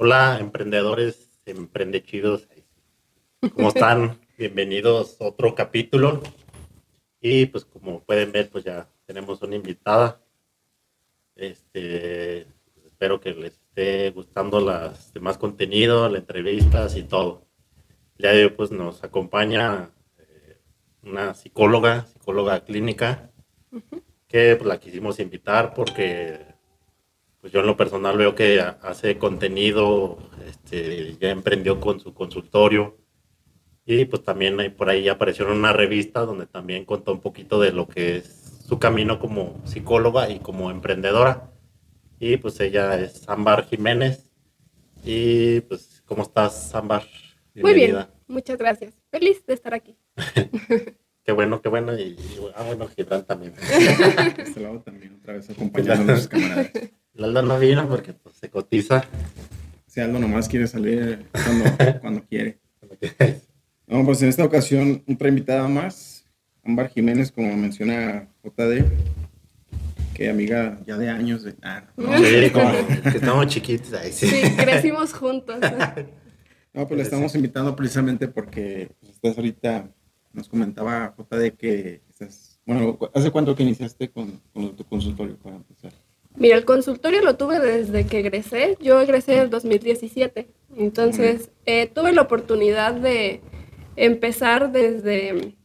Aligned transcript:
Hola, 0.00 0.38
emprendedores, 0.38 1.42
emprendechidos. 1.44 2.46
¿Cómo 3.52 3.70
están? 3.70 4.20
Bienvenidos 4.38 5.20
a 5.20 5.24
otro 5.24 5.56
capítulo. 5.56 6.22
Y 7.20 7.46
pues 7.46 7.64
como 7.64 8.04
pueden 8.04 8.30
ver, 8.30 8.48
pues 8.48 8.62
ya 8.62 8.88
tenemos 9.06 9.42
una 9.42 9.56
invitada. 9.56 10.20
Este, 11.34 12.46
espero 12.86 13.18
que 13.18 13.34
les 13.34 13.54
esté 13.54 14.10
gustando 14.10 14.60
las 14.60 15.12
demás 15.12 15.36
contenido, 15.36 16.08
las 16.08 16.20
entrevistas 16.20 16.96
y 16.96 17.02
todo. 17.02 17.48
Ya 18.18 18.30
de 18.30 18.44
hoy 18.44 18.50
pues 18.50 18.70
nos 18.70 19.02
acompaña 19.02 19.90
eh, 20.16 20.60
una 21.02 21.34
psicóloga, 21.34 22.06
psicóloga 22.06 22.64
clínica, 22.64 23.32
que 24.28 24.54
pues, 24.54 24.68
la 24.68 24.78
quisimos 24.78 25.18
invitar 25.18 25.74
porque 25.74 26.57
pues 27.40 27.52
yo 27.52 27.60
en 27.60 27.66
lo 27.66 27.76
personal 27.76 28.16
veo 28.16 28.34
que 28.34 28.60
hace 28.60 29.18
contenido, 29.18 30.18
este, 30.46 31.16
ya 31.20 31.30
emprendió 31.30 31.80
con 31.80 32.00
su 32.00 32.14
consultorio 32.14 32.96
y 33.90 34.04
pues 34.04 34.22
también 34.22 34.60
ahí, 34.60 34.68
por 34.68 34.90
ahí 34.90 35.08
apareció 35.08 35.46
en 35.46 35.56
una 35.56 35.72
revista 35.72 36.20
donde 36.20 36.44
también 36.44 36.84
contó 36.84 37.10
un 37.12 37.20
poquito 37.20 37.58
de 37.58 37.72
lo 37.72 37.88
que 37.88 38.18
es 38.18 38.48
su 38.68 38.78
camino 38.78 39.18
como 39.18 39.62
psicóloga 39.64 40.28
y 40.28 40.40
como 40.40 40.70
emprendedora. 40.70 41.50
Y 42.20 42.36
pues 42.36 42.60
ella 42.60 43.00
es 43.00 43.26
Ámbar 43.26 43.64
Jiménez. 43.64 44.30
Y 45.02 45.62
pues, 45.62 46.02
¿cómo 46.04 46.22
estás, 46.22 46.74
Ámbar? 46.74 47.04
Muy 47.54 47.72
bien, 47.72 48.06
muchas 48.26 48.58
gracias. 48.58 48.94
Feliz 49.10 49.46
de 49.46 49.54
estar 49.54 49.72
aquí. 49.72 49.96
qué 51.24 51.32
bueno, 51.32 51.62
qué 51.62 51.70
bueno. 51.70 51.98
Y, 51.98 52.14
ah, 52.56 52.64
bueno, 52.64 52.88
Gibran 52.88 53.24
también. 53.24 53.54
este 54.38 54.60
lado 54.60 54.80
también, 54.80 55.14
otra 55.14 55.32
vez 55.32 55.48
acompañando 55.48 56.12
a 56.12 56.16
los 56.16 56.28
camaradas. 56.28 56.72
Aldo 57.24 57.42
no 57.42 57.58
vino 57.58 57.88
porque 57.88 58.12
pues, 58.12 58.36
se 58.36 58.48
cotiza. 58.48 59.04
Si 59.86 60.00
Aldo 60.00 60.18
nomás 60.18 60.48
quiere 60.48 60.66
salir 60.66 61.26
cuando, 61.32 62.00
cuando 62.00 62.24
quiere. 62.24 62.58
No, 63.86 64.04
pues 64.04 64.22
en 64.22 64.28
esta 64.28 64.44
ocasión, 64.44 65.02
otra 65.08 65.28
invitada 65.28 65.66
más, 65.66 66.26
Ámbar 66.64 66.90
Jiménez, 66.90 67.32
como 67.32 67.56
menciona 67.56 68.28
JD, 68.44 68.84
que 70.14 70.28
amiga 70.28 70.78
ya 70.86 70.98
de 70.98 71.08
años 71.08 71.42
de... 71.42 71.54
Ah, 71.62 71.84
sí, 71.96 72.50
como 72.50 72.70
que 73.02 73.08
estamos 73.16 73.46
chiquitos 73.46 73.92
ahí, 73.94 74.12
sí. 74.12 74.26
sí. 74.26 74.56
crecimos 74.56 75.14
juntos. 75.14 75.58
¿no? 76.74 76.86
pues 76.86 76.98
la 76.98 77.02
estamos 77.02 77.34
invitando 77.34 77.74
precisamente 77.74 78.28
porque 78.28 78.90
pues, 79.00 79.12
estás 79.12 79.36
ahorita, 79.36 79.90
nos 80.32 80.48
comentaba 80.48 81.14
JD 81.16 81.56
que 81.56 82.02
estás, 82.10 82.60
bueno, 82.66 82.98
¿hace 83.14 83.30
cuánto 83.30 83.56
que 83.56 83.62
iniciaste 83.62 84.10
con, 84.10 84.40
con 84.52 84.76
tu 84.76 84.84
consultorio 84.84 85.36
para 85.38 85.56
empezar? 85.56 85.92
Mira, 86.38 86.56
el 86.56 86.64
consultorio 86.64 87.20
lo 87.22 87.36
tuve 87.36 87.58
desde 87.58 88.06
que 88.06 88.20
egresé. 88.20 88.76
Yo 88.80 89.00
egresé 89.00 89.34
en 89.34 89.40
el 89.40 89.50
2017. 89.50 90.48
Entonces, 90.76 91.50
eh, 91.66 91.90
tuve 91.92 92.12
la 92.12 92.22
oportunidad 92.22 92.94
de 92.94 93.40
empezar 93.96 94.70
desde 94.70 95.56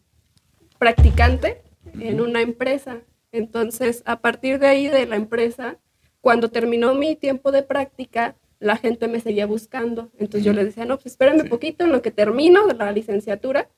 practicante 0.80 1.62
en 2.00 2.22
una 2.22 2.42
empresa. 2.42 3.02
Entonces, 3.32 4.02
a 4.06 4.20
partir 4.22 4.58
de 4.58 4.68
ahí, 4.68 4.88
de 4.88 5.06
la 5.06 5.16
empresa, 5.16 5.78
cuando 6.22 6.50
terminó 6.50 6.96
mi 6.96 7.16
tiempo 7.16 7.52
de 7.52 7.62
práctica, 7.62 8.36
la 8.60 8.78
gente 8.78 9.08
me 9.08 9.20
seguía 9.20 9.46
buscando. 9.46 10.10
Entonces 10.18 10.44
yo 10.44 10.54
les 10.54 10.66
decía, 10.66 10.86
no, 10.86 10.96
pues 10.96 11.08
espérenme 11.08 11.44
un 11.44 11.50
poquito 11.50 11.84
en 11.84 11.92
lo 11.92 12.02
que 12.02 12.12
termino 12.12 12.66
de 12.66 12.74
la 12.74 12.92
licenciatura. 12.92 13.70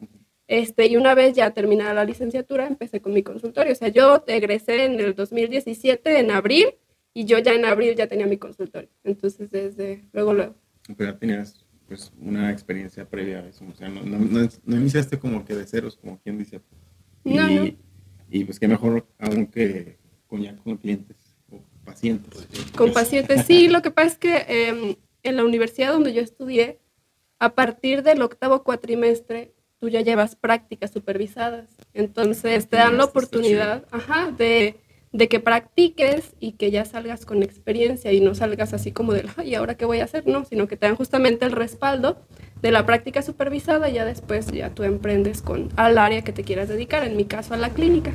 Este, 0.47 0.85
y 0.85 0.95
una 0.95 1.15
vez 1.15 1.33
ya 1.33 1.51
terminada 1.51 1.93
la 1.93 2.05
licenciatura, 2.05 2.67
empecé 2.67 3.01
con 3.01 3.13
mi 3.13 3.23
consultorio. 3.23 3.73
O 3.73 3.75
sea, 3.75 3.87
yo 3.87 4.23
egresé 4.27 4.85
en 4.85 4.99
el 4.99 5.15
2017, 5.15 6.19
en 6.19 6.31
abril, 6.31 6.75
y 7.15 7.23
yo 7.23 7.39
ya 7.39 7.53
en 7.53 7.65
abril 7.65 7.95
ya 7.95 8.07
tenía 8.07 8.27
mi 8.27 8.37
consultorio. 8.37 8.89
Entonces, 9.03 9.49
desde 9.49 10.03
luego, 10.11 10.33
luego. 10.33 10.55
Pero 10.97 11.11
ya 11.11 11.17
tenías 11.17 11.65
pues 11.87 12.11
una 12.19 12.51
experiencia 12.51 13.07
previa 13.07 13.39
a 13.39 13.47
eso, 13.47 13.63
o 13.65 13.73
sea, 13.75 13.87
no, 13.87 14.01
no, 14.03 14.17
no, 14.17 14.75
iniciaste 14.75 15.17
como 15.17 15.45
que 15.45 15.55
de 15.55 15.65
ceros, 15.65 15.97
como 15.97 16.19
quien 16.19 16.37
dice. 16.37 16.59
Y, 17.23 17.35
no, 17.35 17.47
no. 17.47 17.71
y 18.29 18.43
pues 18.43 18.59
qué 18.59 18.67
mejor 18.67 19.07
aunque 19.19 19.97
con 20.27 20.41
ya 20.41 20.55
con 20.57 20.77
clientes 20.77 21.15
o 21.51 21.61
pacientes. 21.85 22.47
Con 22.75 22.91
pacientes, 22.91 23.45
sí, 23.45 23.69
lo 23.69 23.81
que 23.81 23.91
pasa 23.91 24.07
es 24.07 24.17
que 24.17 24.45
em, 24.47 24.95
en 25.23 25.35
la 25.37 25.45
universidad 25.45 25.93
donde 25.93 26.13
yo 26.13 26.21
estudié, 26.21 26.79
a 27.39 27.55
partir 27.55 28.03
del 28.03 28.21
octavo 28.23 28.63
cuatrimestre, 28.63 29.53
tú 29.79 29.87
ya 29.87 30.01
llevas 30.01 30.35
prácticas 30.35 30.91
supervisadas. 30.91 31.77
Entonces 31.93 32.67
te 32.67 32.77
dan 32.77 32.97
la 32.97 33.05
oportunidad 33.05 33.85
ajá, 33.91 34.31
de 34.31 34.75
de 35.15 35.29
que 35.29 35.39
practiques 35.39 36.35
y 36.41 36.53
que 36.53 36.71
ya 36.71 36.83
salgas 36.83 37.25
con 37.25 37.41
experiencia 37.41 38.11
y 38.11 38.19
no 38.19 38.35
salgas 38.35 38.73
así 38.73 38.91
como 38.91 39.13
de, 39.13 39.25
¿y 39.45 39.55
ahora 39.55 39.77
qué 39.77 39.85
voy 39.85 39.99
a 40.01 40.03
hacer? 40.03 40.27
No, 40.27 40.43
sino 40.43 40.67
que 40.67 40.75
te 40.75 40.87
dan 40.87 40.97
justamente 40.97 41.45
el 41.45 41.53
respaldo 41.53 42.17
de 42.61 42.71
la 42.71 42.85
práctica 42.85 43.21
supervisada 43.21 43.89
y 43.89 43.93
ya 43.93 44.03
después 44.03 44.47
ya 44.47 44.71
tú 44.71 44.83
emprendes 44.83 45.41
con 45.41 45.69
al 45.77 45.97
área 45.99 46.21
que 46.21 46.33
te 46.33 46.43
quieras 46.43 46.67
dedicar, 46.67 47.05
en 47.05 47.15
mi 47.15 47.23
caso 47.23 47.53
a 47.53 47.57
la 47.57 47.69
clínica. 47.69 48.11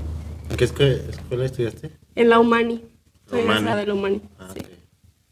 ¿En 0.50 0.56
qué 0.58 0.64
escuela 0.64 1.44
estudiaste? 1.46 1.90
En 2.16 2.28
la 2.28 2.38
Humani. 2.38 2.84
Soy 3.24 3.44
la 3.44 3.76
de 3.76 3.86
la 3.86 3.94
Humani. 3.94 4.20
Ah, 4.38 4.50
sí. 4.52 4.60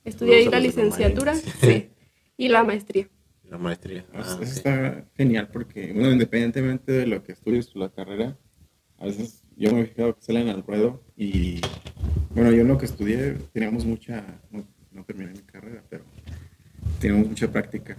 Estudié 0.04 0.36
ahí 0.36 0.48
la 0.48 0.60
licenciatura 0.60 1.34
sí. 1.34 1.90
y 2.38 2.48
la 2.48 2.64
maestría. 2.64 3.10
La 3.44 3.58
maestría. 3.58 4.06
Ah, 4.14 4.20
eso 4.20 4.42
está 4.42 5.04
genial 5.14 5.50
porque, 5.52 5.92
bueno, 5.92 6.12
independientemente 6.12 6.92
de 6.92 7.06
lo 7.06 7.22
que 7.22 7.32
estudies 7.32 7.76
la 7.76 7.90
carrera, 7.90 8.38
a 8.96 9.04
veces 9.04 9.44
yo 9.54 9.74
me 9.74 9.82
he 9.82 9.86
fijado 9.86 10.14
que 10.14 10.22
salen 10.22 10.48
al 10.48 10.62
ruedo 10.62 11.07
y 11.20 11.60
bueno, 12.30 12.52
yo 12.52 12.60
en 12.60 12.68
lo 12.68 12.78
que 12.78 12.86
estudié 12.86 13.38
teníamos 13.52 13.84
mucha, 13.84 14.24
no, 14.52 15.04
terminé 15.04 15.32
mi 15.32 15.40
carrera, 15.40 15.82
pero 15.90 16.04
teníamos 17.00 17.28
mucha 17.28 17.50
práctica. 17.50 17.98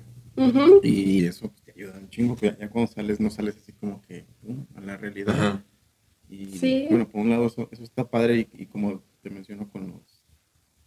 Y 0.81 1.25
eso 1.25 1.49
pues, 1.49 1.61
te 1.63 1.73
ayuda 1.73 1.99
un 1.99 2.09
chingo, 2.09 2.37
que 2.37 2.55
ya 2.57 2.69
cuando 2.69 2.89
sales 2.89 3.19
no 3.19 3.29
sales 3.29 3.57
así 3.57 3.73
como 3.73 4.01
que 4.03 4.25
a 4.73 4.79
la 4.79 4.95
realidad. 4.95 5.61
Y 6.29 6.87
bueno, 6.87 7.09
por 7.09 7.19
un 7.19 7.29
lado 7.29 7.47
eso, 7.47 7.69
está 7.69 8.09
padre 8.09 8.47
y, 8.53 8.65
como 8.67 9.03
te 9.21 9.29
menciono 9.29 9.69
con 9.69 9.89
los, 9.89 10.23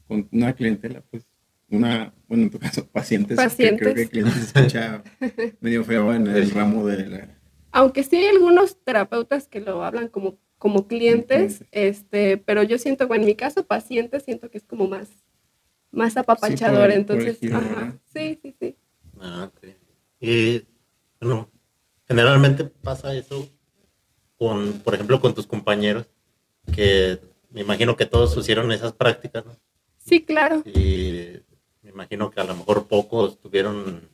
con 0.09 0.26
una 0.32 0.54
clientela, 0.54 1.03
pues 1.10 1.26
una, 1.69 2.15
bueno, 2.28 2.44
en 2.44 2.50
tu 2.50 2.59
caso, 2.59 2.87
pacientes, 2.87 3.37
pacientes. 3.37 3.78
creo 3.78 3.94
que 3.94 4.09
clientes 4.09 4.34
se 4.34 4.59
escucha 4.59 5.03
medio 5.60 5.84
feo 5.84 6.15
en 6.15 6.28
el 6.28 6.50
ramo 6.50 6.87
de 6.87 7.06
la... 7.06 7.38
Aunque 7.72 8.04
sí 8.04 8.16
hay 8.16 8.26
algunos 8.28 8.78
terapeutas 8.82 9.48
que 9.48 9.60
lo 9.60 9.84
hablan 9.84 10.09
como 10.09 10.38
como 10.62 10.87
clientes, 10.87 11.65
este, 11.73 12.37
pero 12.37 12.62
yo 12.62 12.78
siento, 12.78 13.09
bueno, 13.09 13.25
en 13.25 13.31
mi 13.31 13.34
caso, 13.34 13.67
pacientes, 13.67 14.23
siento 14.23 14.49
que 14.49 14.59
es 14.59 14.65
como 14.65 14.87
más, 14.87 15.09
más 15.91 16.17
apapachador, 16.17 16.93
entonces, 16.93 17.39
sí, 17.41 18.39
sí, 18.41 18.55
sí. 18.61 18.77
Ah, 19.21 19.51
ok. 19.51 19.71
Y, 20.21 20.62
bueno, 21.21 21.51
generalmente 22.06 22.62
pasa 22.62 23.12
eso 23.12 23.49
con, 24.37 24.75
por 24.84 24.95
ejemplo, 24.95 25.21
con 25.21 25.34
tus 25.34 25.49
compañeros, 25.49 26.06
que 26.72 27.19
me 27.51 27.63
imagino 27.63 27.97
que 27.97 28.07
todos 28.07 28.36
hicieron 28.36 28.71
esas 28.71 28.92
prácticas, 28.92 29.45
¿no? 29.45 29.57
Sí, 29.98 30.22
claro. 30.22 30.63
Y 30.65 31.41
me 31.83 31.91
imagino 31.91 32.31
que 32.31 32.41
a 32.41 32.45
lo 32.45 32.54
mejor 32.54 32.86
pocos 32.86 33.41
tuvieron 33.41 34.09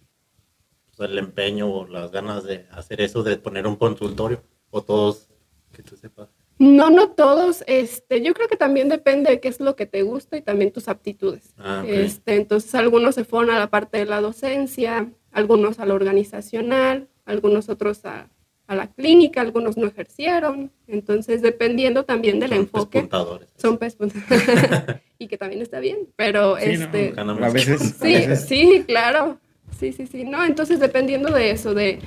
pues, 0.96 1.10
el 1.10 1.18
empeño 1.18 1.70
o 1.70 1.86
las 1.86 2.10
ganas 2.10 2.44
de 2.44 2.66
hacer 2.70 3.02
eso, 3.02 3.22
de 3.22 3.36
poner 3.36 3.66
un 3.66 3.76
consultorio, 3.76 4.42
o 4.70 4.80
todos, 4.80 5.28
que 5.74 5.82
tú 5.82 5.94
sepas. 5.94 6.37
No, 6.58 6.90
no 6.90 7.10
todos. 7.10 7.62
Este, 7.66 8.22
yo 8.22 8.34
creo 8.34 8.48
que 8.48 8.56
también 8.56 8.88
depende 8.88 9.30
de 9.30 9.40
qué 9.40 9.48
es 9.48 9.60
lo 9.60 9.76
que 9.76 9.86
te 9.86 10.02
gusta 10.02 10.36
y 10.36 10.42
también 10.42 10.72
tus 10.72 10.88
aptitudes. 10.88 11.54
Ah, 11.56 11.84
este, 11.86 12.34
entonces, 12.34 12.74
algunos 12.74 13.14
se 13.14 13.24
fueron 13.24 13.54
a 13.54 13.58
la 13.58 13.70
parte 13.70 13.98
de 13.98 14.06
la 14.06 14.20
docencia, 14.20 15.08
algunos 15.30 15.78
a 15.78 15.86
la 15.86 15.94
organizacional, 15.94 17.08
algunos 17.24 17.68
otros 17.68 18.04
a, 18.04 18.28
la 18.68 18.88
clínica, 18.88 19.40
algunos 19.40 19.76
no 19.76 19.86
ejercieron. 19.86 20.72
Entonces, 20.88 21.42
dependiendo 21.42 22.04
también 22.04 22.38
del 22.40 22.52
enfoque. 22.52 23.08
Son 23.56 23.78
pez 23.78 23.96
y 25.18 25.26
que 25.26 25.38
también 25.38 25.62
está 25.62 25.80
bien, 25.80 26.08
pero 26.16 26.58
este. 26.58 27.14
a 27.16 27.50
veces. 27.50 27.96
Sí, 28.00 28.36
sí, 28.36 28.84
claro. 28.86 29.38
Sí, 29.78 29.92
sí, 29.92 30.06
sí. 30.06 30.24
No, 30.24 30.44
entonces 30.44 30.80
dependiendo 30.80 31.30
de 31.32 31.50
eso, 31.50 31.72
de 31.72 32.00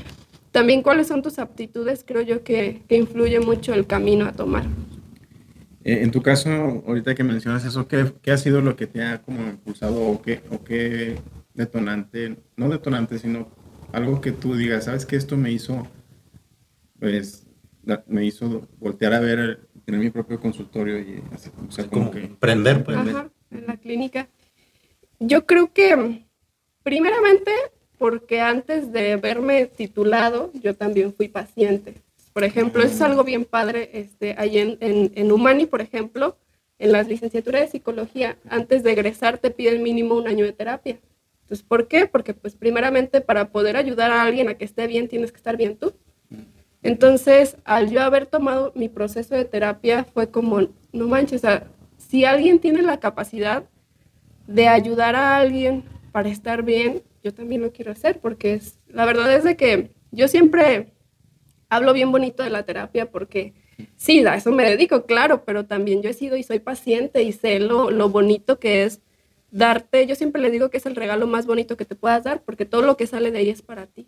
también 0.52 0.82
cuáles 0.82 1.08
son 1.08 1.22
tus 1.22 1.40
aptitudes, 1.40 2.04
creo 2.06 2.22
yo 2.22 2.44
que, 2.44 2.84
que 2.88 2.98
influye 2.98 3.40
mucho 3.40 3.74
el 3.74 3.88
camino 3.88 4.26
a 4.26 4.34
tomar. 4.34 4.66
Eh, 5.84 6.04
en 6.04 6.12
tu 6.12 6.22
caso, 6.22 6.50
ahorita 6.86 7.16
que 7.16 7.24
mencionas 7.24 7.66
eso, 7.66 7.88
¿qué, 7.88 8.12
¿qué, 8.22 8.32
ha 8.32 8.38
sido 8.38 8.62
lo 8.62 8.76
que 8.76 8.86
te 8.86 9.04
ha 9.04 9.22
como 9.22 9.42
impulsado 9.48 10.02
o 10.02 10.22
qué, 10.22 10.42
o 10.52 10.64
qué 10.64 11.16
detonante, 11.54 12.38
no 12.56 12.70
detonante, 12.70 13.18
sino 13.18 13.50
algo 13.92 14.22
que 14.22 14.32
tú 14.32 14.56
digas, 14.56 14.86
sabes 14.86 15.06
que 15.06 15.16
esto 15.16 15.38
me 15.38 15.52
hizo, 15.52 15.88
pues, 17.00 17.48
me 18.08 18.26
hizo 18.26 18.68
voltear 18.78 19.14
a 19.14 19.20
ver, 19.20 19.68
tener 19.86 20.00
mi 20.00 20.12
propio 20.12 20.40
consultorio 20.40 21.00
y 21.00 21.22
o 21.68 21.72
sea, 21.72 21.88
como, 21.88 22.12
que 22.12 22.26
emprender, 22.26 22.84
pues. 22.84 22.98
en 23.50 23.68
la 23.68 23.78
clínica. 23.78 24.30
Yo 25.20 25.46
creo 25.46 25.74
que, 25.74 26.26
primeramente, 26.84 27.52
porque 28.02 28.42
antes 28.42 28.92
de 28.92 29.16
verme 29.18 29.68
titulado, 29.68 30.50
yo 30.56 30.76
también 30.76 31.14
fui 31.14 31.28
paciente. 31.28 31.94
Por 32.34 32.44
ejemplo, 32.44 32.82
eso 32.82 32.96
es 32.96 33.02
algo 33.02 33.24
bien 33.24 33.46
padre. 33.46 33.92
Este, 33.94 34.34
ahí 34.40 34.58
en, 34.58 34.80
en, 34.80 35.12
en 35.14 35.32
Humani, 35.32 35.68
por 35.68 35.82
ejemplo, 35.82 36.36
en 36.80 36.94
las 36.94 37.08
licenciaturas 37.08 37.62
de 37.62 37.68
psicología, 37.68 38.40
antes 38.50 38.82
de 38.82 38.94
egresar 38.94 39.38
te 39.38 39.52
piden 39.52 39.84
mínimo 39.84 40.16
un 40.16 40.28
año 40.28 40.44
de 40.46 40.52
terapia. 40.52 41.00
Entonces, 41.44 41.64
¿por 41.64 41.88
qué? 41.88 42.08
Porque 42.08 42.34
pues 42.34 42.56
primeramente 42.56 43.22
para 43.22 43.52
poder 43.52 43.78
ayudar 43.78 44.10
a 44.10 44.24
alguien 44.24 44.50
a 44.50 44.56
que 44.56 44.66
esté 44.66 44.88
bien, 44.88 45.08
tienes 45.08 45.32
que 45.32 45.38
estar 45.38 45.56
bien 45.56 45.78
tú. 45.78 45.94
Entonces, 46.82 47.56
al 47.66 47.92
yo 47.92 48.02
haber 48.02 48.26
tomado 48.26 48.72
mi 48.74 48.90
proceso 48.90 49.36
de 49.36 49.46
terapia, 49.46 50.06
fue 50.06 50.32
como, 50.32 50.70
no 50.92 51.08
manches, 51.08 51.42
o 51.44 51.48
sea, 51.48 51.68
si 52.00 52.26
alguien 52.26 52.58
tiene 52.58 52.82
la 52.82 53.00
capacidad 53.00 53.66
de 54.48 54.70
ayudar 54.70 55.16
a 55.16 55.38
alguien 55.38 55.84
para 56.12 56.30
estar 56.30 56.64
bien, 56.64 57.04
yo 57.24 57.34
también 57.34 57.62
lo 57.62 57.72
quiero 57.72 57.92
hacer, 57.92 58.20
porque 58.20 58.54
es, 58.54 58.80
la 58.88 59.06
verdad 59.06 59.34
es 59.34 59.44
de 59.44 59.56
que 59.56 59.92
yo 60.12 60.28
siempre 60.28 60.94
hablo 61.70 61.94
bien 61.94 62.12
bonito 62.12 62.44
de 62.44 62.50
la 62.50 62.64
terapia 62.64 63.10
porque 63.10 63.54
sí, 63.96 64.26
a 64.26 64.36
eso 64.36 64.52
me 64.52 64.70
dedico, 64.70 65.06
claro, 65.06 65.44
pero 65.46 65.66
también 65.66 66.02
yo 66.02 66.10
he 66.10 66.14
sido 66.14 66.36
y 66.36 66.44
soy 66.44 66.60
paciente 66.60 67.24
y 67.24 67.32
sé 67.32 67.60
lo, 67.60 67.92
lo 67.92 68.10
bonito 68.10 68.60
que 68.60 68.84
es 68.84 69.02
darte, 69.52 70.06
yo 70.08 70.16
siempre 70.16 70.42
le 70.42 70.52
digo 70.52 70.70
que 70.70 70.78
es 70.78 70.86
el 70.86 70.96
regalo 70.96 71.28
más 71.28 71.46
bonito 71.46 71.78
que 71.78 71.86
te 71.86 71.96
puedas 71.96 72.24
dar 72.24 72.44
porque 72.44 72.66
todo 72.66 72.82
lo 72.82 72.98
que 72.98 73.08
sale 73.08 73.32
de 73.32 73.40
ahí 73.40 73.50
es 73.50 73.62
para 73.62 73.88
ti. 73.88 74.08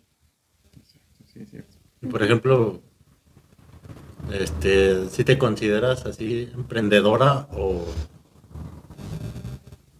Por 2.10 2.22
ejemplo, 2.22 2.80
este, 4.32 5.08
si 5.08 5.24
te 5.24 5.38
consideras 5.38 6.06
así 6.06 6.50
emprendedora 6.54 7.48
o, 7.52 7.84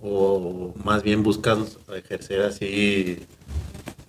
o 0.05 0.75
más 0.85 1.03
bien 1.03 1.23
buscas 1.23 1.79
ejercer 1.95 2.43
así 2.43 3.21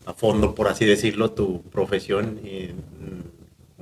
a 0.05 0.13
fondo, 0.13 0.53
por 0.53 0.67
así 0.67 0.85
decirlo, 0.85 1.31
tu 1.31 1.61
profesión 1.63 2.39
y 2.43 2.71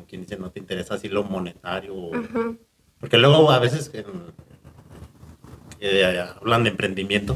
quien 0.08 0.22
dice 0.22 0.38
no 0.38 0.52
te 0.52 0.60
interesa 0.60 0.94
así 0.94 1.10
lo 1.10 1.24
monetario. 1.24 2.12
Porque 3.00 3.18
luego 3.18 3.50
a 3.50 3.58
veces 3.58 3.92
hablan 6.40 6.64
de 6.64 6.70
emprendimiento, 6.70 7.36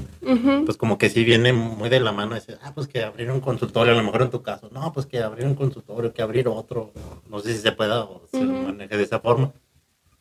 pues 0.63 0.77
como 0.77 0.99
que 0.99 1.09
sí 1.09 1.23
viene 1.23 1.53
muy 1.53 1.89
de 1.89 1.99
la 1.99 2.11
mano, 2.11 2.35
dice, 2.35 2.57
ah, 2.61 2.71
pues 2.75 2.87
que 2.87 3.03
abrir 3.03 3.31
un 3.31 3.41
consultorio, 3.41 3.93
a 3.93 3.97
lo 3.97 4.03
mejor 4.03 4.21
en 4.21 4.29
tu 4.29 4.43
caso, 4.43 4.69
no, 4.71 4.93
pues 4.93 5.07
que 5.07 5.19
abrir 5.19 5.47
un 5.47 5.55
consultorio, 5.55 6.13
que 6.13 6.21
abrir 6.21 6.47
otro, 6.47 6.91
no 7.29 7.39
sé 7.39 7.53
si 7.53 7.59
se 7.59 7.71
pueda 7.71 8.03
o 8.03 8.21
se 8.31 8.43
maneje 8.43 8.95
de 8.95 9.03
esa 9.03 9.19
forma, 9.19 9.51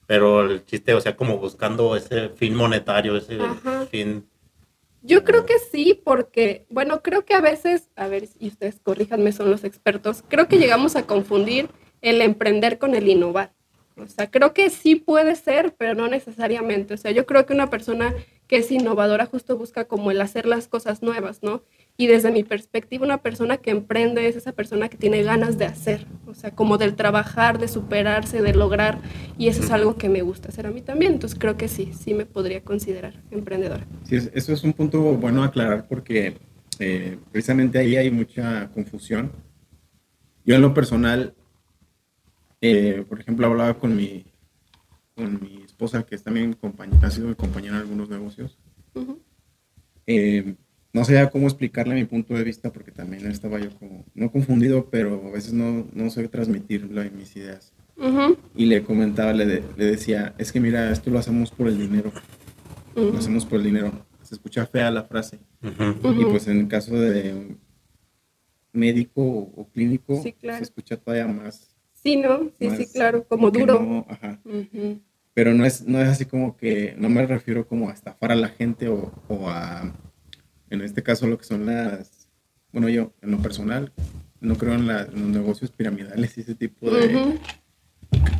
pero 0.07 0.41
el 0.51 0.65
chiste, 0.65 0.95
o 0.95 1.01
sea, 1.01 1.15
como 1.15 1.37
buscando 1.37 1.95
ese 1.95 2.31
fin 2.31 2.55
monetario, 2.55 3.17
ese 3.19 3.39
fin... 3.91 4.27
Yo 5.07 5.23
creo 5.23 5.47
que 5.47 5.61
sí, 5.61 6.01
porque, 6.05 6.67
bueno, 6.69 7.01
creo 7.01 7.25
que 7.25 7.35
a 7.35 7.41
veces, 7.41 7.91
a 7.95 8.09
ver, 8.09 8.29
y 8.41 8.49
ustedes 8.49 8.81
corríjanme, 8.83 9.31
son 9.31 9.51
los 9.51 9.63
expertos, 9.63 10.25
creo 10.27 10.49
que 10.49 10.59
llegamos 10.59 10.97
a 10.97 11.07
confundir 11.07 11.69
el 12.03 12.21
emprender 12.21 12.79
con 12.79 12.95
el 12.97 13.09
innovar. 13.09 13.53
O 13.97 14.09
sea, 14.09 14.31
creo 14.31 14.53
que 14.53 14.69
sí 14.69 14.97
puede 14.97 15.37
ser, 15.37 15.75
pero 15.77 15.95
no 15.95 16.09
necesariamente. 16.09 16.95
O 16.95 16.97
sea, 16.97 17.13
yo 17.13 17.25
creo 17.25 17.47
que 17.47 17.55
una 17.55 17.71
persona 17.71 18.15
que 18.49 18.57
es 18.57 18.71
innovadora 18.71 19.27
justo 19.27 19.57
busca 19.57 19.87
como 19.87 20.11
el 20.11 20.21
hacer 20.21 20.45
las 20.45 20.67
cosas 20.67 21.03
nuevas, 21.03 21.43
¿no? 21.43 21.63
Y 21.97 22.09
desde 22.09 22.31
mi 22.31 22.45
perspectiva, 22.45 23.05
una 23.05 23.23
persona 23.23 23.57
que 23.57 23.71
emprende 23.71 24.29
es 24.29 24.37
esa 24.37 24.53
persona 24.53 24.89
que 24.89 24.99
tiene 24.99 25.23
ganas 25.23 25.57
de 25.57 25.65
hacer, 25.65 26.07
o 26.27 26.35
sea, 26.35 26.51
como 26.51 26.77
del 26.77 26.95
trabajar, 26.95 27.59
de 27.59 27.69
superarse, 27.69 28.43
de 28.43 28.55
lograr, 28.55 28.99
y 29.39 29.49
eso 29.49 29.63
es 29.63 29.71
algo 29.71 29.97
que 29.97 30.11
me 30.11 30.21
gusta 30.21 30.49
hacer 30.49 30.67
a 30.67 30.71
mí 30.71 30.83
también. 30.83 31.15
Entonces 31.15 31.39
creo 31.39 31.57
que 31.57 31.69
sí, 31.69 31.93
sí 31.99 32.13
me 32.13 32.27
podría 32.27 32.61
considerar 32.63 33.23
emprendedora. 33.31 33.87
Sí, 34.05 34.17
eso 34.35 34.53
es 34.53 34.63
un 34.63 34.75
punto 34.75 35.01
bueno 35.01 35.43
aclarar 35.43 35.87
porque 35.89 36.37
eh, 36.79 37.19
precisamente 37.33 37.79
ahí 37.79 37.97
hay 37.97 38.11
mucha 38.11 38.69
confusión. 38.75 39.33
Yo 40.45 40.55
en 40.55 40.61
lo 40.61 40.75
personal 40.75 41.35
eh, 42.61 43.05
por 43.09 43.21
ejemplo, 43.21 43.47
hablaba 43.47 43.79
con 43.79 43.95
mi, 43.95 44.25
con 45.15 45.41
mi 45.41 45.63
esposa, 45.63 46.05
que 46.05 46.15
es 46.15 46.23
también 46.23 46.55
compañera, 46.55 47.09
ha 47.09 47.11
sido 47.11 47.29
mi 47.29 47.35
compañera 47.35 47.77
en 47.77 47.83
algunos 47.83 48.09
negocios. 48.09 48.59
Eh, 50.07 50.55
no 50.97 51.05
sabía 51.05 51.29
cómo 51.29 51.47
explicarle 51.47 51.95
mi 51.95 52.07
punto 52.07 52.33
de 52.33 52.43
vista 52.43 52.73
porque 52.73 52.91
también 52.91 53.27
estaba 53.27 53.61
yo 53.61 53.69
como, 53.79 54.07
no 54.15 54.33
confundido, 54.33 54.89
pero 54.89 55.29
a 55.29 55.31
veces 55.31 55.53
no, 55.53 55.87
no 55.93 56.09
sé 56.09 56.27
transmitir 56.29 56.89
mis 57.15 57.37
ideas. 57.37 57.75
Y 58.55 58.65
le 58.65 58.83
comentaba, 58.83 59.35
le, 59.35 59.45
le, 59.45 59.85
decía, 59.85 60.35
es 60.39 60.53
que 60.53 60.59
mira, 60.59 60.91
esto 60.91 61.11
lo 61.11 61.19
hacemos 61.19 61.51
por 61.51 61.69
el 61.69 61.79
dinero. 61.79 62.13
Lo 62.95 63.19
hacemos 63.19 63.45
por 63.45 63.59
el 63.59 63.67
dinero. 63.67 63.93
Se 64.23 64.37
escucha 64.37 64.65
fea 64.65 64.91
la 64.91 65.05
frase. 65.05 65.39
Y 65.63 66.25
pues 66.25 66.49
en 66.49 66.61
el 66.61 66.69
caso 66.69 66.99
de 66.99 67.57
médico 68.73 69.23
o, 69.23 69.69
clínico, 69.75 70.23
se 70.23 70.63
escucha 70.63 70.97
todavía 70.97 71.27
más 71.27 71.77
Sí, 71.93 72.17
¿no? 72.17 72.51
Sí, 72.59 72.71
sí, 72.71 72.87
claro, 72.91 73.25
como 73.25 73.51
duro. 73.51 74.07
ajá. 74.09 74.41
Pero 75.35 75.53
no 75.53 75.67
es, 75.67 75.87
no 75.87 76.01
es 76.01 76.09
así 76.09 76.25
como 76.25 76.57
que, 76.57 76.95
no 76.97 77.11
me 77.11 77.27
refiero 77.27 77.69
como 77.69 77.91
a 77.91 77.93
estafar 77.93 78.33
a 78.33 78.35
la 78.35 78.49
gente 78.49 78.89
o, 78.89 79.13
a, 79.51 79.93
en 80.71 80.81
este 80.83 81.03
caso, 81.03 81.27
lo 81.27 81.39
que 81.39 81.45
son 81.45 81.67
las, 81.67 82.29
bueno, 82.73 82.89
yo, 82.89 83.15
en 83.23 83.31
lo 83.31 83.39
personal, 83.39 83.93
no 84.41 84.57
creo 84.57 84.75
en, 84.75 84.87
los 84.87 85.13
negocios 85.15 85.71
piramidales 85.71 86.37
y 86.39 86.41
ese 86.43 86.55
tipo 86.55 86.91
de... 86.91 87.39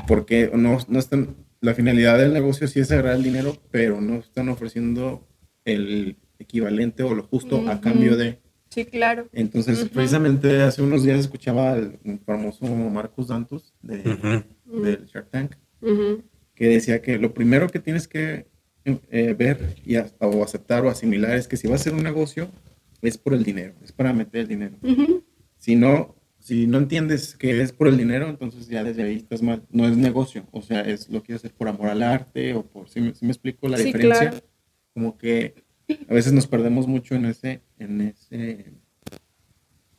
Porque 0.07 0.51
no, 0.55 0.79
no 0.89 0.99
están, 0.99 1.37
la 1.61 1.75
finalidad 1.75 2.19
del 2.19 2.33
negocio 2.33 2.69
sí 2.69 2.81
es 2.81 2.91
agarrar 2.93 3.17
el 3.17 3.23
dinero, 3.23 3.57
pero 3.71 4.01
no 4.01 4.17
están 4.17 4.49
ofreciendo 4.49 5.27
el 5.65 6.17
equivalente 6.39 7.03
o 7.03 7.15
lo 7.15 7.25
justo 7.25 7.69
a 7.69 7.81
cambio 7.81 8.17
de. 8.17 8.39
Sí, 8.69 8.85
claro. 8.85 9.29
Entonces, 9.33 9.89
precisamente 9.89 10.63
hace 10.63 10.83
unos 10.83 11.03
días 11.03 11.19
escuchaba 11.19 11.73
al 11.73 11.99
famoso 12.25 12.67
Marcus 12.67 13.29
Dantus 13.29 13.75
de, 13.83 14.47
del 14.65 15.07
Shark 15.07 15.31
Tank, 15.31 15.53
que 16.55 16.69
decía 16.69 17.01
que 17.01 17.19
lo 17.19 17.33
primero 17.33 17.69
que 17.69 17.81
tienes 17.81 18.07
que 18.07 18.47
eh, 18.87 19.35
ver 19.37 19.75
y 19.85 19.97
o 19.97 20.45
aceptar 20.45 20.85
o 20.85 20.91
asimilar 20.91 21.37
es 21.37 21.49
que 21.49 21.57
si 21.57 21.67
va 21.67 21.75
a 21.75 21.79
ser 21.79 21.93
un 21.93 22.05
negocio, 22.05 22.49
es 23.03 23.19
por 23.19 23.35
el 23.35 23.43
dinero, 23.43 23.75
es 23.83 23.93
para 23.93 24.13
meter 24.13 24.43
el 24.43 24.49
dinero. 24.49 24.77
Si 25.57 25.75
no, 25.75 26.15
si 26.39 26.69
no 26.69 26.79
entiendes 26.79 27.37
que 27.37 27.61
es 27.61 27.73
por 27.73 27.89
el 27.89 27.97
dinero, 27.97 28.29
entonces 28.29 28.69
ya 28.69 28.85
desde 28.85 29.03
ahí 29.03 29.17
estás 29.17 29.43
mal. 29.43 29.65
No 29.71 29.89
es 29.89 29.97
negocio, 29.97 30.47
o 30.53 30.63
sea, 30.63 30.83
es 30.83 31.09
lo 31.09 31.23
que 31.23 31.35
hacer 31.35 31.53
por 31.53 31.67
amor 31.67 31.89
al 31.89 32.03
arte 32.03 32.55
o 32.55 32.65
por, 32.65 32.89
si 32.89 33.01
me, 33.01 33.09
explico 33.09 33.69
la 33.69 33.79
diferencia, 33.79 34.41
como 34.95 35.19
que 35.19 35.65
a 36.09 36.15
veces 36.15 36.33
nos 36.33 36.47
perdemos 36.47 36.87
mucho 36.87 37.17
en 37.17 37.27
ese, 37.27 37.63
en 37.79 38.01
ese, 38.01 38.73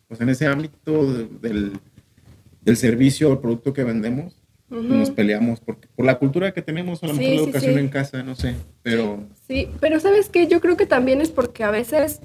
pues 0.07 0.21
en 0.21 0.29
ese 0.29 0.47
ámbito 0.47 1.13
del, 1.13 1.73
del 2.61 2.77
servicio 2.77 3.31
o 3.31 3.41
producto 3.41 3.73
que 3.73 3.83
vendemos. 3.83 4.36
Nos 4.69 5.11
peleamos 5.11 5.61
por, 5.61 5.77
por 5.77 6.05
la 6.05 6.19
cultura 6.19 6.53
que 6.53 6.61
tenemos, 6.61 7.01
o 7.01 7.07
la 7.07 7.13
educación 7.13 7.77
en 7.79 7.87
casa, 7.87 8.21
no 8.23 8.35
sé, 8.35 8.55
pero... 8.83 9.23
Sí, 9.47 9.69
pero 9.79 9.99
¿sabes 9.99 10.27
qué? 10.29 10.47
Yo 10.47 10.59
creo 10.59 10.75
que 10.75 10.85
también 10.85 11.21
es 11.21 11.29
porque 11.29 11.63
a 11.63 11.71
veces 11.71 12.19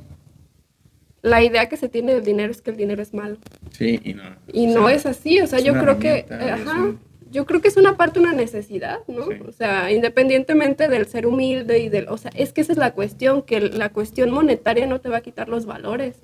la 1.22 1.42
idea 1.42 1.68
que 1.68 1.76
se 1.76 1.88
tiene 1.88 2.14
del 2.14 2.24
dinero 2.24 2.50
es 2.50 2.60
que 2.60 2.72
el 2.72 2.76
dinero 2.76 3.00
es 3.00 3.14
malo. 3.14 3.36
Sí, 3.70 4.00
y 4.02 4.14
no. 4.14 4.24
Y 4.52 4.66
no 4.66 4.88
es 4.88 5.06
así, 5.06 5.40
o 5.40 5.46
sea, 5.46 5.60
yo 5.60 5.74
creo 5.74 6.00
que... 6.00 6.26
Ajá, 6.28 6.94
yo 7.32 7.46
creo 7.46 7.62
que 7.62 7.68
es 7.68 7.76
una 7.76 7.96
parte, 7.96 8.20
una 8.20 8.34
necesidad, 8.34 9.00
¿no? 9.08 9.24
O 9.48 9.52
sea, 9.52 9.90
independientemente 9.90 10.88
del 10.88 11.06
ser 11.06 11.26
humilde 11.26 11.78
y 11.78 11.88
del, 11.88 12.08
o 12.08 12.18
sea, 12.18 12.30
es 12.34 12.52
que 12.52 12.60
esa 12.60 12.72
es 12.72 12.78
la 12.78 12.92
cuestión, 12.92 13.42
que 13.42 13.60
la 13.60 13.88
cuestión 13.88 14.30
monetaria 14.30 14.86
no 14.86 15.00
te 15.00 15.08
va 15.08 15.18
a 15.18 15.22
quitar 15.22 15.48
los 15.48 15.64
valores. 15.64 16.16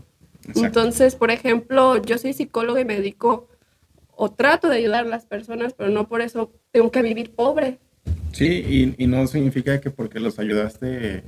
Entonces, 0.54 1.16
por 1.16 1.30
ejemplo, 1.30 2.00
yo 2.02 2.18
soy 2.18 2.34
psicóloga 2.34 2.80
y 2.80 2.84
me 2.84 2.96
dedico 2.96 3.48
o 4.20 4.32
trato 4.32 4.68
de 4.68 4.78
ayudar 4.78 5.06
a 5.06 5.08
las 5.08 5.26
personas, 5.26 5.74
pero 5.74 5.90
no 5.90 6.08
por 6.08 6.20
eso 6.22 6.52
tengo 6.72 6.90
que 6.90 7.02
vivir 7.02 7.34
pobre. 7.36 7.78
Sí, 8.32 8.94
y, 8.98 9.06
no 9.06 9.26
significa 9.28 9.80
que 9.80 9.90
porque 9.90 10.18
los 10.18 10.40
ayudaste, 10.40 11.22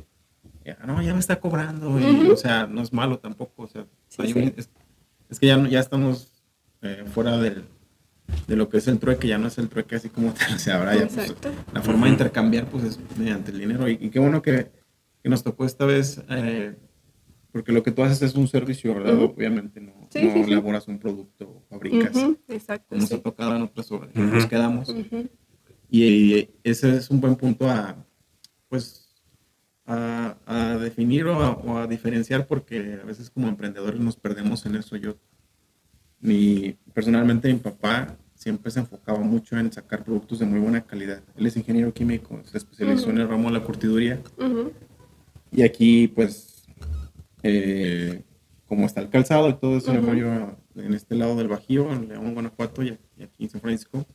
no, 0.84 1.00
ya 1.00 1.14
me 1.14 1.20
está 1.20 1.38
cobrando, 1.38 1.92
o 1.92 2.36
sea, 2.36 2.66
no 2.66 2.82
es 2.82 2.92
malo 2.92 3.20
tampoco, 3.20 3.62
o 3.62 3.68
sea, 3.68 3.86
es, 4.18 5.38
que 5.38 5.46
ya, 5.46 5.68
ya 5.68 5.78
estamos 5.78 6.42
eh, 6.82 7.04
fuera 7.06 7.38
del 7.38 7.64
de 8.46 8.56
lo 8.56 8.68
que 8.68 8.78
es 8.78 8.88
el 8.88 8.98
trueque, 8.98 9.28
ya 9.28 9.38
no 9.38 9.48
es 9.48 9.58
el 9.58 9.68
trueque 9.68 9.96
así 9.96 10.08
como 10.08 10.32
te, 10.34 10.52
o 10.52 10.58
sea, 10.58 10.78
ahora 10.78 10.96
ya 10.96 11.06
pues, 11.06 11.34
la 11.72 11.82
forma 11.82 12.06
de 12.06 12.12
intercambiar 12.12 12.66
pues 12.66 12.84
es 12.84 12.98
mediante 13.16 13.52
el 13.52 13.58
dinero 13.58 13.88
y, 13.88 14.10
qué 14.10 14.18
bueno 14.18 14.42
que, 14.42 14.70
que, 15.22 15.28
nos 15.28 15.44
tocó 15.44 15.64
esta 15.64 15.84
vez 15.84 16.22
eh, 16.28 16.76
porque 17.52 17.72
lo 17.72 17.82
que 17.82 17.90
tú 17.90 18.02
haces 18.02 18.22
es 18.22 18.34
un 18.34 18.48
servicio, 18.48 18.94
¿verdad? 18.94 19.20
Obviamente 19.20 19.80
no, 19.80 19.92
no 19.92 20.44
elaboras 20.44 20.86
un 20.88 20.98
producto, 20.98 21.62
fabricas. 21.68 22.16
Exacto. 22.48 22.96
Como 22.96 23.06
ha 23.06 23.22
tocado 23.22 23.56
en 23.56 23.62
otras 23.62 23.90
horas, 23.90 24.14
nos 24.14 24.46
quedamos. 24.46 24.94
Y, 25.90 26.50
ese 26.62 26.96
es 26.96 27.10
un 27.10 27.20
buen 27.20 27.34
punto 27.34 27.68
a, 27.68 27.96
pues, 28.68 29.12
a, 29.86 30.36
a 30.46 30.78
definir 30.78 31.26
o 31.26 31.40
a, 31.42 31.50
o 31.50 31.78
a 31.78 31.86
diferenciar, 31.86 32.46
porque 32.46 32.98
a 33.02 33.04
veces 33.04 33.28
como 33.30 33.48
emprendedores 33.48 34.00
nos 34.00 34.16
perdemos 34.16 34.64
en 34.66 34.76
eso. 34.76 34.96
Yo, 34.96 35.16
mi, 36.20 36.76
personalmente, 36.94 37.52
mi 37.52 37.58
papá 37.58 38.16
siempre 38.40 38.70
se 38.70 38.80
enfocaba 38.80 39.18
mucho 39.18 39.58
en 39.58 39.70
sacar 39.70 40.02
productos 40.02 40.38
de 40.38 40.46
muy 40.46 40.60
buena 40.60 40.80
calidad. 40.80 41.22
Él 41.36 41.46
es 41.46 41.56
ingeniero 41.56 41.92
químico, 41.92 42.40
se 42.44 42.56
especializó 42.56 43.10
en 43.10 43.18
el 43.18 43.28
ramo 43.28 43.48
de 43.48 43.58
la 43.58 43.64
curtiduría. 43.64 44.20
Y 45.52 45.62
aquí, 45.62 46.08
pues, 46.08 46.59
eh, 47.42 48.22
como 48.66 48.86
está 48.86 49.00
el 49.00 49.08
calzado 49.10 49.48
y 49.48 49.54
todo 49.54 49.76
eso, 49.78 49.92
Ujú. 49.92 50.06
rollo 50.06 50.56
en 50.76 50.94
este 50.94 51.14
lado 51.16 51.36
del 51.36 51.48
Bajío, 51.48 51.92
en 51.92 52.08
León, 52.08 52.34
Guanajuato 52.34 52.82
y 52.82 52.90
aquí, 53.22 53.44
en 53.44 53.50
San 53.50 53.60
Francisco, 53.60 54.06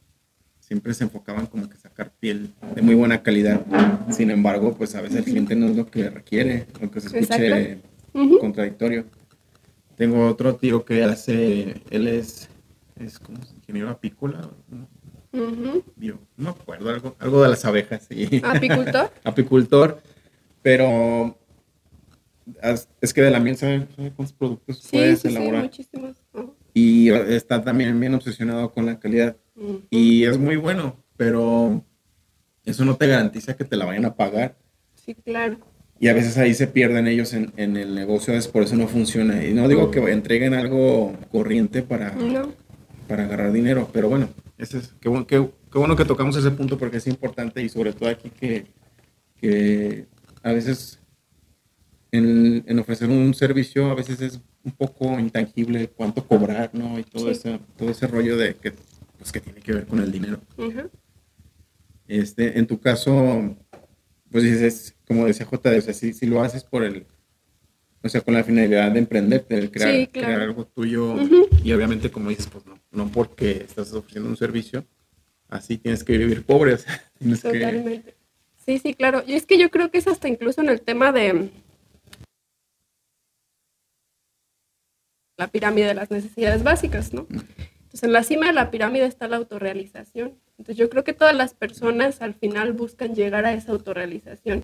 siempre 0.59 0.93
se 0.93 1.03
enfocaban 1.03 1.45
como 1.47 1.69
que 1.69 1.77
sacar 1.77 2.11
piel 2.19 2.53
de 2.73 2.81
muy 2.81 2.95
buena 2.95 3.21
calidad. 3.21 3.61
Sin 4.09 4.31
embargo, 4.31 4.73
pues 4.73 4.95
a 4.95 5.01
veces 5.01 5.17
el 5.17 5.23
cliente 5.25 5.55
no 5.55 5.67
es 5.67 5.75
lo 5.75 5.85
que 5.87 6.09
requiere, 6.09 6.67
aunque 6.81 7.01
se 7.01 7.07
escuche. 7.19 7.79
Ujú. 8.13 8.39
contradictorio. 8.39 9.05
Tengo 9.97 10.27
otro 10.27 10.55
tío 10.55 10.85
que 10.85 11.03
hace, 11.03 11.81
él 11.89 12.07
es, 12.07 12.49
es 12.97 13.19
como 13.19 13.39
ingeniero 13.57 13.89
apícola, 13.89 14.49
¿no? 14.69 14.87
Bio- 15.97 16.17
no 16.37 16.43
me 16.45 16.49
acuerdo, 16.49 16.89
algo, 16.89 17.15
algo 17.19 17.43
de 17.43 17.49
las 17.49 17.65
abejas, 17.65 18.07
sí 18.09 18.41
Apicultor. 18.43 19.11
apicultor, 19.25 20.01
pero 20.61 21.37
es 23.01 23.13
que 23.13 23.21
de 23.21 23.31
la 23.31 23.39
miel 23.39 23.57
sabe, 23.57 23.87
sabe 23.95 24.11
cuántos 24.15 24.33
productos 24.33 24.79
Sí, 24.79 24.89
puedes 24.91 25.19
sí, 25.21 25.29
sí, 25.29 25.35
elaborar. 25.35 25.63
muchísimos. 25.63 26.15
Ujú. 26.33 26.55
y 26.73 27.09
está 27.09 27.63
también 27.63 27.99
bien 27.99 28.13
obsesionado 28.13 28.71
con 28.73 28.85
la 28.85 28.99
calidad. 28.99 29.37
Y 29.89 30.25
es 30.25 30.37
muy 30.37 30.57
bueno, 30.57 30.97
pero 31.17 31.83
eso 32.65 32.83
no 32.83 32.95
te 32.97 33.07
garantiza 33.07 33.55
que 33.55 33.63
te 33.63 33.77
la 33.77 33.85
vayan 33.85 34.05
a 34.05 34.15
pagar. 34.15 34.57
Sí, 34.95 35.15
claro. 35.15 35.57
Y 35.99 36.09
a 36.09 36.13
veces 36.13 36.37
ahí 36.37 36.53
se 36.53 36.67
pierden 36.67 37.07
ellos 37.07 37.33
en, 37.33 37.53
en 37.55 37.77
el 37.77 37.95
negocio, 37.95 38.33
es 38.33 38.49
por 38.49 38.63
eso 38.63 38.75
no 38.75 38.87
funciona. 38.89 39.45
Y 39.45 39.53
no 39.53 39.67
digo 39.69 39.91
que 39.91 39.99
entreguen 40.11 40.53
algo 40.53 41.13
corriente 41.31 41.81
para, 41.83 42.11
No. 42.15 42.51
para 43.07 43.23
agarrar 43.23 43.53
dinero, 43.53 43.89
pero 43.93 44.09
bueno, 44.09 44.27
ese 44.57 44.79
es, 44.79 44.93
qué, 44.99 45.07
bueno, 45.07 45.25
qué, 45.25 45.49
qué 45.71 45.77
bueno 45.79 45.95
que 45.95 46.03
tocamos 46.03 46.35
ese 46.35 46.51
punto 46.51 46.77
porque 46.77 46.97
es 46.97 47.07
importante 47.07 47.61
y 47.63 47.69
sobre 47.69 47.93
todo 47.93 48.09
aquí 48.09 48.29
que, 48.29 48.65
que 49.39 50.07
a 50.43 50.51
veces 50.51 50.99
en, 52.15 52.63
en 52.67 52.79
ofrecer 52.79 53.09
un 53.09 53.33
servicio 53.33 53.89
a 53.91 53.95
veces 53.95 54.19
es 54.21 54.39
un 54.63 54.71
poco 54.71 55.19
intangible 55.19 55.87
cuánto 55.89 56.25
cobrar, 56.27 56.69
¿no? 56.73 56.97
Y 56.99 57.03
todo, 57.03 57.25
Sí. 57.25 57.31
ese, 57.31 57.59
todo 57.77 57.89
ese 57.89 58.07
rollo 58.07 58.37
de 58.37 58.55
que, 58.55 58.73
pues, 59.17 59.31
que 59.31 59.39
tiene 59.41 59.61
que 59.61 59.73
ver 59.73 59.85
con 59.85 59.99
el 59.99 60.11
dinero. 60.11 60.39
Ujú. 60.57 60.89
Este, 62.07 62.57
en 62.59 62.67
tu 62.67 62.79
caso, 62.79 63.55
pues 64.31 64.43
dices, 64.43 64.95
como 65.07 65.25
decía 65.25 65.45
J, 65.45 65.69
o 65.77 65.81
sea, 65.81 65.93
si, 65.93 66.13
si 66.13 66.25
lo 66.27 66.41
haces 66.41 66.63
por 66.63 66.83
el, 66.83 67.05
o 68.03 68.09
sea, 68.09 68.21
con 68.21 68.33
la 68.35 68.43
finalidad 68.43 68.91
de 68.91 68.99
emprender, 68.99 69.45
de 69.47 69.71
crear, 69.71 69.91
Sí, 69.95 70.07
claro. 70.07 70.27
crear 70.27 70.41
algo 70.41 70.65
tuyo, 70.67 71.13
Ujú. 71.13 71.47
y 71.63 71.71
obviamente 71.73 72.11
como 72.11 72.29
dices, 72.29 72.47
pues 72.51 72.65
no, 72.65 72.77
no 72.91 73.07
porque 73.11 73.65
estás 73.67 73.91
ofreciendo 73.93 74.29
un 74.29 74.37
servicio, 74.37 74.85
así 75.49 75.77
tienes 75.77 76.03
que 76.03 76.17
vivir 76.17 76.43
pobre, 76.43 76.73
o 76.73 76.77
sea, 76.77 77.03
tienes 77.17 77.41
que... 77.41 77.49
Totalmente. 77.59 78.15
Sí, 78.65 78.79
sí, 78.79 78.93
claro. 78.95 79.23
Y 79.27 79.33
es 79.33 79.45
que 79.45 79.59
yo 79.59 79.69
creo 79.69 79.91
que 79.91 79.99
es 79.99 80.07
hasta 80.07 80.27
incluso 80.27 80.59
en 80.61 80.69
el 80.69 80.81
tema 80.81 81.11
de 81.11 81.51
la 85.37 85.47
pirámide 85.47 85.87
de 85.87 85.93
las 85.93 86.11
necesidades 86.11 86.63
básicas, 86.63 87.13
¿no? 87.13 87.27
Entonces, 87.29 88.03
en 88.03 88.13
la 88.13 88.23
cima 88.23 88.47
de 88.47 88.53
la 88.53 88.71
pirámide 88.71 89.05
está 89.05 89.27
la 89.27 89.37
autorrealización. 89.37 90.33
Entonces, 90.57 90.77
yo 90.77 90.89
creo 90.89 91.03
que 91.03 91.13
todas 91.13 91.35
las 91.35 91.53
personas 91.53 92.21
al 92.21 92.33
final 92.33 92.73
buscan 92.73 93.15
llegar 93.15 93.45
a 93.45 93.53
esa 93.53 93.71
autorrealización. 93.71 94.63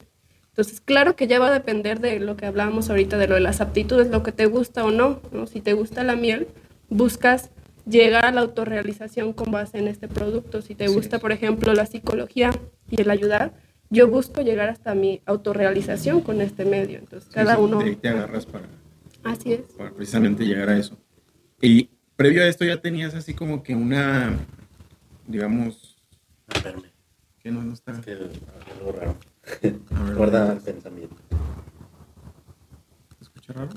Entonces, 0.49 0.81
claro 0.81 1.15
que 1.15 1.27
ya 1.27 1.39
va 1.39 1.47
a 1.47 1.53
depender 1.53 2.01
de 2.01 2.19
lo 2.19 2.35
que 2.35 2.45
hablábamos 2.45 2.89
ahorita, 2.89 3.17
de 3.17 3.27
lo 3.27 3.35
de 3.35 3.41
las 3.41 3.61
aptitudes, 3.61 4.09
lo 4.09 4.21
que 4.21 4.33
te 4.33 4.47
gusta 4.47 4.83
o 4.83 4.91
no, 4.91 5.21
¿no? 5.31 5.47
Si 5.47 5.61
te 5.61 5.73
gusta 5.73 6.03
la 6.03 6.15
miel, 6.15 6.47
buscas 6.89 7.51
llegar 7.85 8.25
a 8.25 8.31
la 8.31 8.41
autorrealización 8.41 9.31
con 9.31 9.51
base 9.51 9.77
en 9.77 9.87
este 9.87 10.09
producto. 10.09 10.61
Si 10.61 10.75
te 10.75 10.87
gusta, 10.89 11.19
por 11.19 11.31
ejemplo, 11.31 11.73
la 11.73 11.85
psicología 11.85 12.51
y 12.89 13.01
el 13.01 13.09
ayudar, 13.09 13.53
yo 13.89 14.09
busco 14.09 14.41
llegar 14.41 14.69
hasta 14.69 14.93
mi 14.93 15.21
autorrealización 15.25 16.21
con 16.21 16.41
este 16.41 16.65
medio. 16.65 16.99
Entonces, 16.99 17.29
cada 17.29 17.57
uno... 17.57 17.79
te 18.01 18.09
agarras 18.09 18.45
para, 18.45 18.65
Así 19.23 19.53
es. 19.53 19.61
para 19.77 19.91
precisamente 19.91 20.45
llegar 20.45 20.69
a 20.69 20.77
eso. 20.77 20.97
Y 21.61 21.89
previo 22.15 22.43
a 22.43 22.47
esto 22.47 22.65
ya 22.65 22.81
tenías 22.81 23.13
así 23.13 23.33
como 23.33 23.61
que 23.63 23.75
una, 23.75 24.35
digamos, 25.27 25.97
Espérame, 26.53 26.83
que 27.39 27.51
no, 27.51 27.63
no 27.63 27.73
está... 27.73 27.91
es 27.93 28.01
que 28.05 28.11
algo 28.79 28.91
raro. 28.93 29.15
A 29.95 30.03
ver, 30.03 30.15
Guarda 30.15 30.53
el 30.53 30.59
¿te 30.59 30.71
pensamiento. 30.73 31.15
escucha 33.21 33.53
raro? 33.53 33.71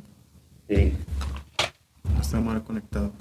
Sí. 0.69 0.93
Está 2.21 2.41
mal 2.41 2.63
conectado. 2.65 3.13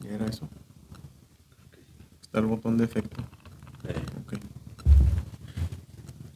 ¿Ya 0.00 0.10
era 0.14 0.26
eso? 0.26 0.48
Está 2.22 2.38
el 2.38 2.46
botón 2.46 2.76
de 2.78 2.84
efecto. 2.84 3.22
Eh, 3.84 3.94
Ok. 4.22 4.34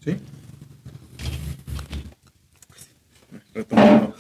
¿Sí? 0.05 0.17
Retomando. 3.55 4.15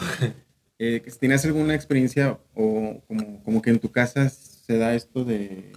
Eh, 0.79 1.03
¿Tienes 1.21 1.45
alguna 1.45 1.75
experiencia 1.75 2.38
o 2.55 3.00
como, 3.07 3.43
como 3.45 3.62
que 3.62 3.71
en 3.71 3.79
tu 3.79 3.91
casa 3.93 4.29
se 4.29 4.76
da 4.76 4.95
esto 4.95 5.25
de, 5.25 5.73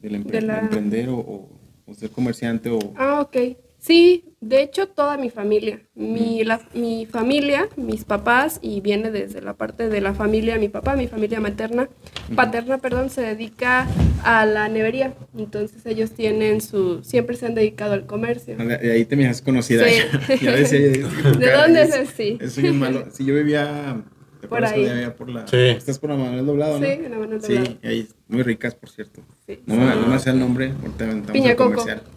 empre- 0.00 0.32
De 0.32 0.40
la- 0.42 0.58
emprender 0.60 1.08
o, 1.08 1.16
o- 1.18 1.60
o 1.86 1.94
ser 1.94 2.10
comerciante 2.10 2.68
o... 2.70 2.78
Ah, 2.96 3.20
ok. 3.20 3.56
Sí, 3.86 4.24
de 4.40 4.62
hecho 4.62 4.88
toda 4.88 5.18
mi 5.18 5.28
familia. 5.28 5.78
Mi, 5.94 6.42
la- 6.42 6.62
mi 6.72 7.04
familia, 7.04 7.68
mis 7.76 8.04
papás, 8.04 8.58
y 8.62 8.80
viene 8.80 9.10
desde 9.10 9.42
la 9.42 9.52
parte 9.52 9.90
de 9.90 10.00
la 10.00 10.14
familia, 10.14 10.56
mi 10.58 10.70
papá, 10.70 10.96
mi 10.96 11.06
familia 11.06 11.38
materna, 11.38 11.90
paterna, 12.34 12.78
perdón, 12.78 13.10
se 13.10 13.20
dedica 13.20 13.86
a 14.22 14.46
la 14.46 14.70
nevería. 14.70 15.12
Entonces 15.36 15.84
ellos 15.84 16.12
tienen 16.12 16.62
su, 16.62 17.04
siempre 17.04 17.36
se 17.36 17.44
han 17.44 17.54
dedicado 17.54 17.92
al 17.92 18.06
comercio. 18.06 18.56
Y 18.82 18.88
ahí 18.88 19.04
te 19.04 19.16
me 19.16 19.26
has 19.28 19.42
conocida. 19.42 19.84
Sí. 19.86 20.38
ya 20.42 20.52
decía, 20.52 20.78
que 20.92 20.98
tu 21.32 21.38
¿De 21.38 21.52
dónde 21.52 21.82
es- 21.82 21.94
ese? 21.94 22.38
Es 22.40 22.56
bien 22.56 22.78
malo. 22.78 23.04
Si 23.12 23.26
yo 23.26 23.34
vivía... 23.34 24.02
¿te 24.40 24.48
Por 24.48 24.64
ahí. 24.64 24.86
por 25.18 25.28
la... 25.28 25.46
Sí. 25.46 25.56
Estás 25.58 25.98
por 25.98 26.08
la 26.08 26.16
Manuel 26.16 26.46
Doblado, 26.46 26.80
¿no? 26.80 26.86
Sí, 26.86 26.92
en 26.92 27.10
la 27.10 27.18
Manuel 27.18 27.42
Sí, 27.42 27.54
Doblado. 27.54 27.76
ahí, 27.84 28.08
muy 28.28 28.42
ricas, 28.42 28.74
por 28.74 28.88
cierto. 28.88 29.20
Sí. 29.46 29.60
No, 29.66 29.74
me- 29.76 29.94
no 29.94 30.06
me 30.06 30.18
sé 30.18 30.30
el 30.30 30.38
nombre, 30.38 30.72
ahorita 30.80 31.04
aventamos 31.04 31.32
Piña 31.32 31.50
el 31.50 31.56
coco. 31.56 31.70
comercial. 31.72 32.00
Piña 32.00 32.13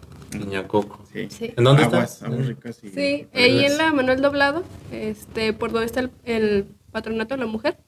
Coco. 0.66 1.00
Sí. 1.12 1.28
Sí. 1.30 1.54
¿En 1.56 1.64
dónde 1.64 1.84
aguas, 1.84 2.14
está? 2.14 2.26
Aguas 2.26 2.46
ricas 2.46 2.78
y... 2.84 2.90
Sí, 2.90 3.26
y 3.32 3.38
ahí 3.38 3.64
en 3.64 3.78
la 3.78 3.92
Manuel 3.92 4.20
Doblado, 4.20 4.62
este, 4.92 5.52
por 5.52 5.72
donde 5.72 5.86
está 5.86 6.00
el, 6.00 6.10
el 6.24 6.66
patronato 6.92 7.34
de 7.34 7.40
la 7.40 7.46
mujer. 7.46 7.78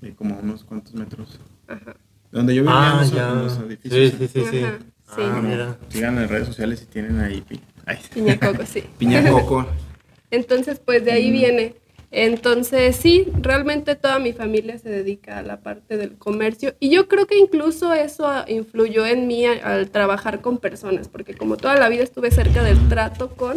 Y 0.00 0.10
como 0.12 0.38
unos 0.38 0.64
cuantos 0.64 0.94
metros. 0.94 1.38
Ajá. 1.68 1.96
Donde 2.30 2.54
yo 2.54 2.62
vivía 2.62 2.74
Ah, 2.76 2.92
en 2.94 2.98
los, 3.00 3.12
ya. 3.12 3.30
los 3.30 3.52
Sí, 3.54 3.60
edificios. 3.66 4.12
sí, 4.18 4.28
sí, 4.28 4.44
sí. 4.50 4.64
Ajá, 4.64 4.78
sí. 5.14 5.22
Ah, 5.22 5.40
mira. 5.42 5.76
sigan 5.88 6.18
en 6.18 6.28
redes 6.28 6.46
sociales 6.48 6.80
si 6.80 6.86
tienen 6.86 7.20
ahí 7.20 7.40
pi- 7.42 7.60
ay, 7.86 7.98
Piña 8.12 8.38
coco, 8.38 8.64
sí. 8.66 8.82
piña 8.98 9.28
coco. 9.30 9.66
Entonces, 10.30 10.80
pues 10.84 11.04
de 11.04 11.12
ahí 11.12 11.30
Mm. 11.30 11.32
viene. 11.32 11.74
Entonces, 12.14 12.94
sí, 12.96 13.26
realmente 13.40 13.94
toda 13.96 14.18
mi 14.18 14.34
familia 14.34 14.76
se 14.78 14.90
dedica 14.90 15.38
a 15.38 15.42
la 15.42 15.60
parte 15.62 15.96
del 15.96 16.18
comercio 16.18 16.74
y 16.78 16.90
yo 16.90 17.08
creo 17.08 17.26
que 17.26 17.38
incluso 17.38 17.94
eso 17.94 18.30
influyó 18.48 19.06
en 19.06 19.26
mí 19.26 19.46
al 19.46 19.88
trabajar 19.90 20.42
con 20.42 20.58
personas, 20.58 21.08
porque 21.08 21.32
como 21.34 21.56
toda 21.56 21.76
la 21.76 21.88
vida 21.88 22.02
estuve 22.02 22.30
cerca 22.30 22.62
del 22.62 22.86
trato 22.90 23.30
con 23.30 23.56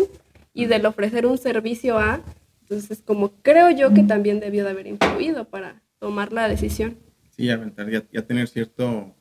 y 0.54 0.68
del 0.68 0.86
ofrecer 0.86 1.26
un 1.26 1.38
servicio 1.38 2.00
a, 2.00 2.22
entonces 2.62 3.02
como 3.06 3.34
creo 3.42 3.72
yo 3.72 3.94
que 3.94 4.04
también 4.04 4.40
debió 4.40 4.64
de 4.64 4.70
haber 4.70 4.88
influido 4.88 5.44
para 5.50 5.82
tomar 6.00 6.32
la 6.32 6.48
decisión. 6.48 6.98
Sí, 7.32 7.50
aventar, 7.50 7.90
ya, 7.90 8.04
ya 8.10 8.22
tener 8.22 8.48
cierto, 8.48 9.14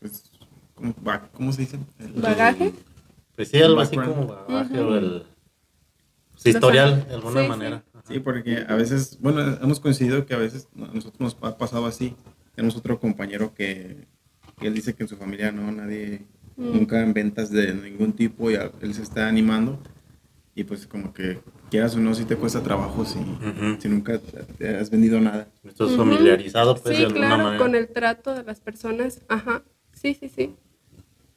pues, 0.00 0.32
¿cómo, 0.74 0.92
va- 1.06 1.28
cómo 1.32 1.52
se 1.52 1.60
dice? 1.60 1.78
El- 2.00 2.20
¿Bagaje? 2.20 2.72
Pues 3.36 3.48
sí, 3.50 3.62
algo 3.62 3.80
así 3.80 3.94
Background. 3.94 4.26
como 4.26 4.34
bagaje 4.44 4.80
o 4.80 4.96
el 4.96 5.22
pues, 6.32 6.46
historial, 6.46 7.06
de 7.06 7.14
alguna 7.14 7.42
sí. 7.42 7.48
manera. 7.48 7.82
Sí, 7.84 7.87
porque 8.24 8.64
a 8.66 8.74
veces, 8.74 9.18
bueno, 9.20 9.40
hemos 9.62 9.80
coincidido 9.80 10.24
que 10.26 10.34
a 10.34 10.38
veces 10.38 10.68
a 10.76 10.92
nosotros 10.94 11.20
nos 11.20 11.36
ha 11.42 11.58
pasado 11.58 11.86
así. 11.86 12.14
Tenemos 12.54 12.76
otro 12.76 12.98
compañero 12.98 13.54
que, 13.54 14.06
que 14.58 14.66
él 14.66 14.74
dice 14.74 14.94
que 14.94 15.02
en 15.04 15.08
su 15.08 15.16
familia 15.16 15.52
no, 15.52 15.70
nadie, 15.70 16.22
Mm. 16.56 16.72
nunca 16.72 17.00
en 17.02 17.12
ventas 17.14 17.50
de 17.52 17.72
ningún 17.72 18.12
tipo 18.14 18.50
y 18.50 18.56
a- 18.56 18.72
él 18.80 18.92
se 18.94 19.02
está 19.02 19.28
animando. 19.28 19.78
Y 20.56 20.64
pues 20.64 20.88
como 20.88 21.12
que 21.14 21.38
quieras 21.70 21.94
o 21.94 22.00
no, 22.00 22.12
si 22.14 22.24
te 22.24 22.34
cuesta 22.34 22.62
trabajo 22.64 23.04
si, 23.04 23.18
Ujú. 23.20 23.80
si 23.80 23.88
nunca 23.88 24.18
te- 24.18 24.76
has 24.76 24.90
vendido 24.90 25.20
nada. 25.20 25.46
Estás 25.62 25.88
Ujú. 25.90 25.98
familiarizado, 25.98 26.74
pues, 26.76 26.96
sí, 26.96 27.02
de 27.02 27.06
alguna 27.06 27.26
claro, 27.28 27.44
manera. 27.44 27.62
con 27.62 27.74
el 27.76 27.86
trato 27.88 28.34
de 28.34 28.42
las 28.42 28.58
personas. 28.58 29.20
Ajá, 29.28 29.62
sí, 29.92 30.14
sí, 30.18 30.28
sí. 30.28 30.56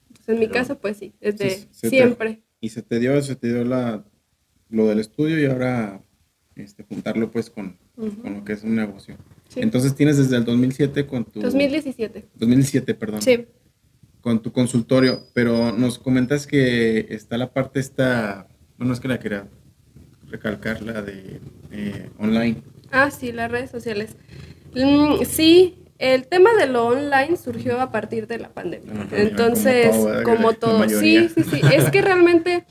Entonces, 0.08 0.28
en 0.30 0.40
mi 0.40 0.48
Pero- 0.48 0.54
caso, 0.54 0.80
pues 0.80 0.98
sí, 0.98 1.14
desde 1.22 1.50
Sí, 1.52 1.68
se 1.72 1.82
te- 1.82 1.90
siempre. 1.90 2.42
Y 2.60 2.70
se 2.70 2.82
te 2.82 2.98
dio, 3.00 3.22
se 3.22 3.36
te 3.36 3.48
dio 3.54 3.64
la, 3.64 4.04
lo 4.70 4.88
del 4.88 4.98
estudio 5.00 5.40
y 5.40 5.46
ahora 5.46 6.02
este, 6.56 6.84
juntarlo 6.84 7.32
pues 7.32 7.50
con, 7.50 7.78
con 7.96 8.34
lo 8.34 8.44
que 8.44 8.54
es 8.54 8.64
un 8.64 8.76
negocio. 8.76 9.16
Sí. 9.50 9.62
Entonces 9.62 9.96
tienes 9.96 10.18
desde 10.18 10.38
el 10.38 10.46
2007 10.46 11.06
con 11.06 11.26
tu... 11.26 11.42
2017. 11.42 12.26
2007, 12.36 12.94
perdón. 12.94 13.22
Sí. 13.22 13.46
con 14.22 14.42
tu 14.42 14.52
consultorio, 14.52 15.24
pero 15.34 15.72
nos 15.72 15.98
comentas 15.98 16.46
que 16.46 17.08
está 17.10 17.38
la 17.38 17.52
parte 17.52 17.80
esta, 17.80 18.48
bueno, 18.78 18.94
es 18.94 19.00
que 19.00 19.08
la 19.08 19.20
quería 19.20 19.48
recalcar, 20.30 20.82
la 20.82 21.02
de 21.02 21.40
eh, 21.72 22.10
online. 22.18 22.62
Ah, 22.92 23.12
sí, 23.12 23.32
las 23.32 23.52
redes 23.52 23.72
sociales. 23.72 24.16
Mm, 24.76 25.24
sí, 25.26 25.78
el 25.98 26.28
tema 26.28 26.54
de 26.54 26.68
lo 26.68 26.88
online 26.88 27.38
surgió 27.38 27.80
a 27.80 27.92
partir 27.92 28.28
de 28.28 28.40
la 28.40 28.50
pandemia. 28.50 28.94
La 28.94 29.00
pandemia, 29.02 29.30
Entonces, 29.30 29.96
como 30.24 30.54
todo, 30.54 30.88
sí, 30.90 31.30
sí, 31.30 31.44
sí. 31.44 31.62
Es 31.74 31.90
que 31.92 32.02
realmente 32.02 32.66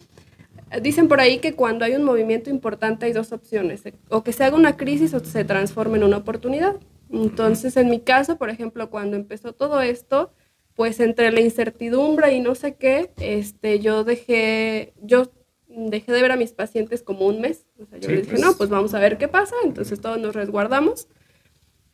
dicen 0.83 1.09
por 1.09 1.21
ahí 1.21 1.39
que 1.39 1.55
cuando 1.55 1.85
hay 1.85 1.95
un 1.95 2.05
movimiento 2.05 2.51
importante 2.51 3.07
hay 3.07 3.13
dos 3.13 3.33
opciones, 3.33 3.83
o 4.09 4.23
que 4.23 4.33
se 4.33 4.45
haga 4.45 4.57
una 4.57 4.77
crisis 4.77 5.15
o 5.15 5.21
se 5.21 5.45
transforme 5.45 5.99
en 5.99 6.05
una 6.05 6.19
oportunidad. 6.19 6.77
Entonces, 7.11 7.77
en 7.77 7.91
mi 7.91 8.01
caso, 8.01 8.37
por 8.39 8.51
ejemplo, 8.51 8.89
cuando 8.91 9.17
empezó 9.17 9.53
todo 9.53 9.81
esto, 9.83 10.33
pues 10.75 11.01
entre 11.01 11.33
la 11.33 11.41
incertidumbre 11.41 12.33
y 12.33 12.41
no 12.41 12.55
sé 12.55 12.77
qué, 12.77 13.11
este, 13.19 13.81
yo 13.81 14.05
dejé, 14.05 14.95
yo 15.03 15.31
dejé 15.69 16.13
de 16.13 16.23
ver 16.23 16.33
a 16.33 16.37
mis 16.37 16.53
pacientes 16.53 17.03
como 17.03 17.27
un 17.27 17.41
mes. 17.41 17.67
O 17.83 17.87
sea, 17.87 17.99
yo 17.99 18.09
Sí, 18.09 18.15
les 18.15 18.23
dije, 18.23 18.37
pues. 18.37 18.41
no, 18.41 18.57
pues 18.57 18.71
vamos 18.71 18.95
a 18.95 19.01
ver 19.01 19.19
qué 19.19 19.29
pasa. 19.29 19.55
Entonces 19.65 20.01
todos 20.01 20.19
nos 20.19 20.35
resguardamos. 20.35 21.09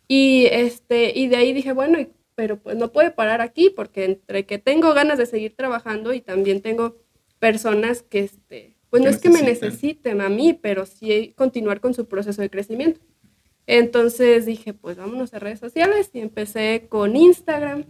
Y, 0.09 0.47
este, 0.52 1.18
y 1.18 1.28
de 1.28 1.37
ahí 1.37 1.52
dije, 1.52 1.73
bueno, 1.73 1.99
pero 2.35 2.59
pues 2.59 2.76
no 2.76 2.92
puede 2.92 3.11
parar 3.11 3.40
aquí 3.40 3.71
porque 3.71 4.04
entre 4.04 4.47
que 4.47 4.59
tengo 4.59 4.92
ganas 4.95 5.18
de 5.18 5.26
seguir 5.26 5.56
trabajando 5.56 6.12
y 6.12 6.21
también 6.21 6.61
tengo 6.62 6.97
personas 7.47 8.03
que, 8.03 8.25
este, 8.25 8.76
pues 8.91 9.05
no 9.05 9.09
es 9.09 9.19
que 9.19 9.31
me 9.31 9.41
necesiten 9.41 10.21
a 10.21 10.29
mí, 10.29 10.53
pero 10.53 10.85
sí 10.85 11.33
continuar 11.37 11.81
con 11.81 11.95
su 11.95 12.07
proceso 12.07 12.43
de 12.43 12.50
crecimiento. 12.50 13.00
Entonces 13.69 14.47
dije, 14.47 14.75
pues 14.75 14.97
vámonos 14.97 15.33
a 15.33 15.38
redes 15.38 15.61
sociales 15.61 16.11
y 16.12 16.19
empecé 16.19 16.87
con 16.88 17.15
Instagram, 17.15 17.85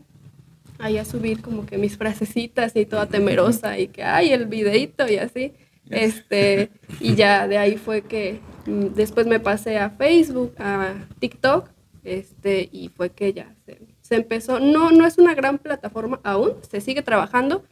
ahí 0.79 0.99
a 0.99 1.07
subir 1.07 1.41
como 1.41 1.65
que 1.65 1.79
mis 1.79 1.97
frasecitas 1.97 2.77
y 2.77 2.85
toda 2.85 3.07
temerosa 3.07 3.79
y 3.79 3.89
que, 3.89 4.03
ay, 4.03 4.35
el 4.35 4.45
videito 4.45 5.11
y 5.11 5.17
así. 5.17 5.55
Este, 5.89 6.69
y 7.01 7.15
ya 7.15 7.49
de 7.49 7.57
ahí 7.57 7.77
fue 7.79 8.03
que 8.03 8.41
mm, 8.67 8.89
después 8.95 9.27
me 9.27 9.41
pasé 9.41 9.79
a 9.79 9.89
Facebook, 9.89 10.53
a 10.59 10.97
TikTok, 11.19 11.71
este, 12.05 12.69
y 12.71 12.89
fue 12.89 13.09
que 13.09 13.33
ya 13.33 13.55
se, 13.65 13.81
se 14.03 14.17
empezó. 14.17 14.61
No, 14.61 14.91
no 14.91 15.07
es 15.07 15.17
una 15.17 15.35
gran 15.35 15.57
plataforma 15.57 16.21
aún, 16.25 16.57
se 16.69 16.83
sigue 16.83 17.01
trabajando, 17.01 17.65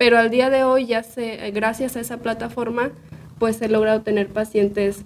pero 0.00 0.16
al 0.16 0.30
día 0.30 0.48
de 0.48 0.64
hoy 0.64 0.86
ya 0.86 1.02
se, 1.02 1.46
eh, 1.46 1.50
gracias 1.50 1.94
a 1.94 2.00
esa 2.00 2.16
plataforma, 2.22 2.90
pues 3.38 3.60
he 3.60 3.68
logrado 3.68 4.00
tener 4.00 4.28
pacientes 4.28 5.04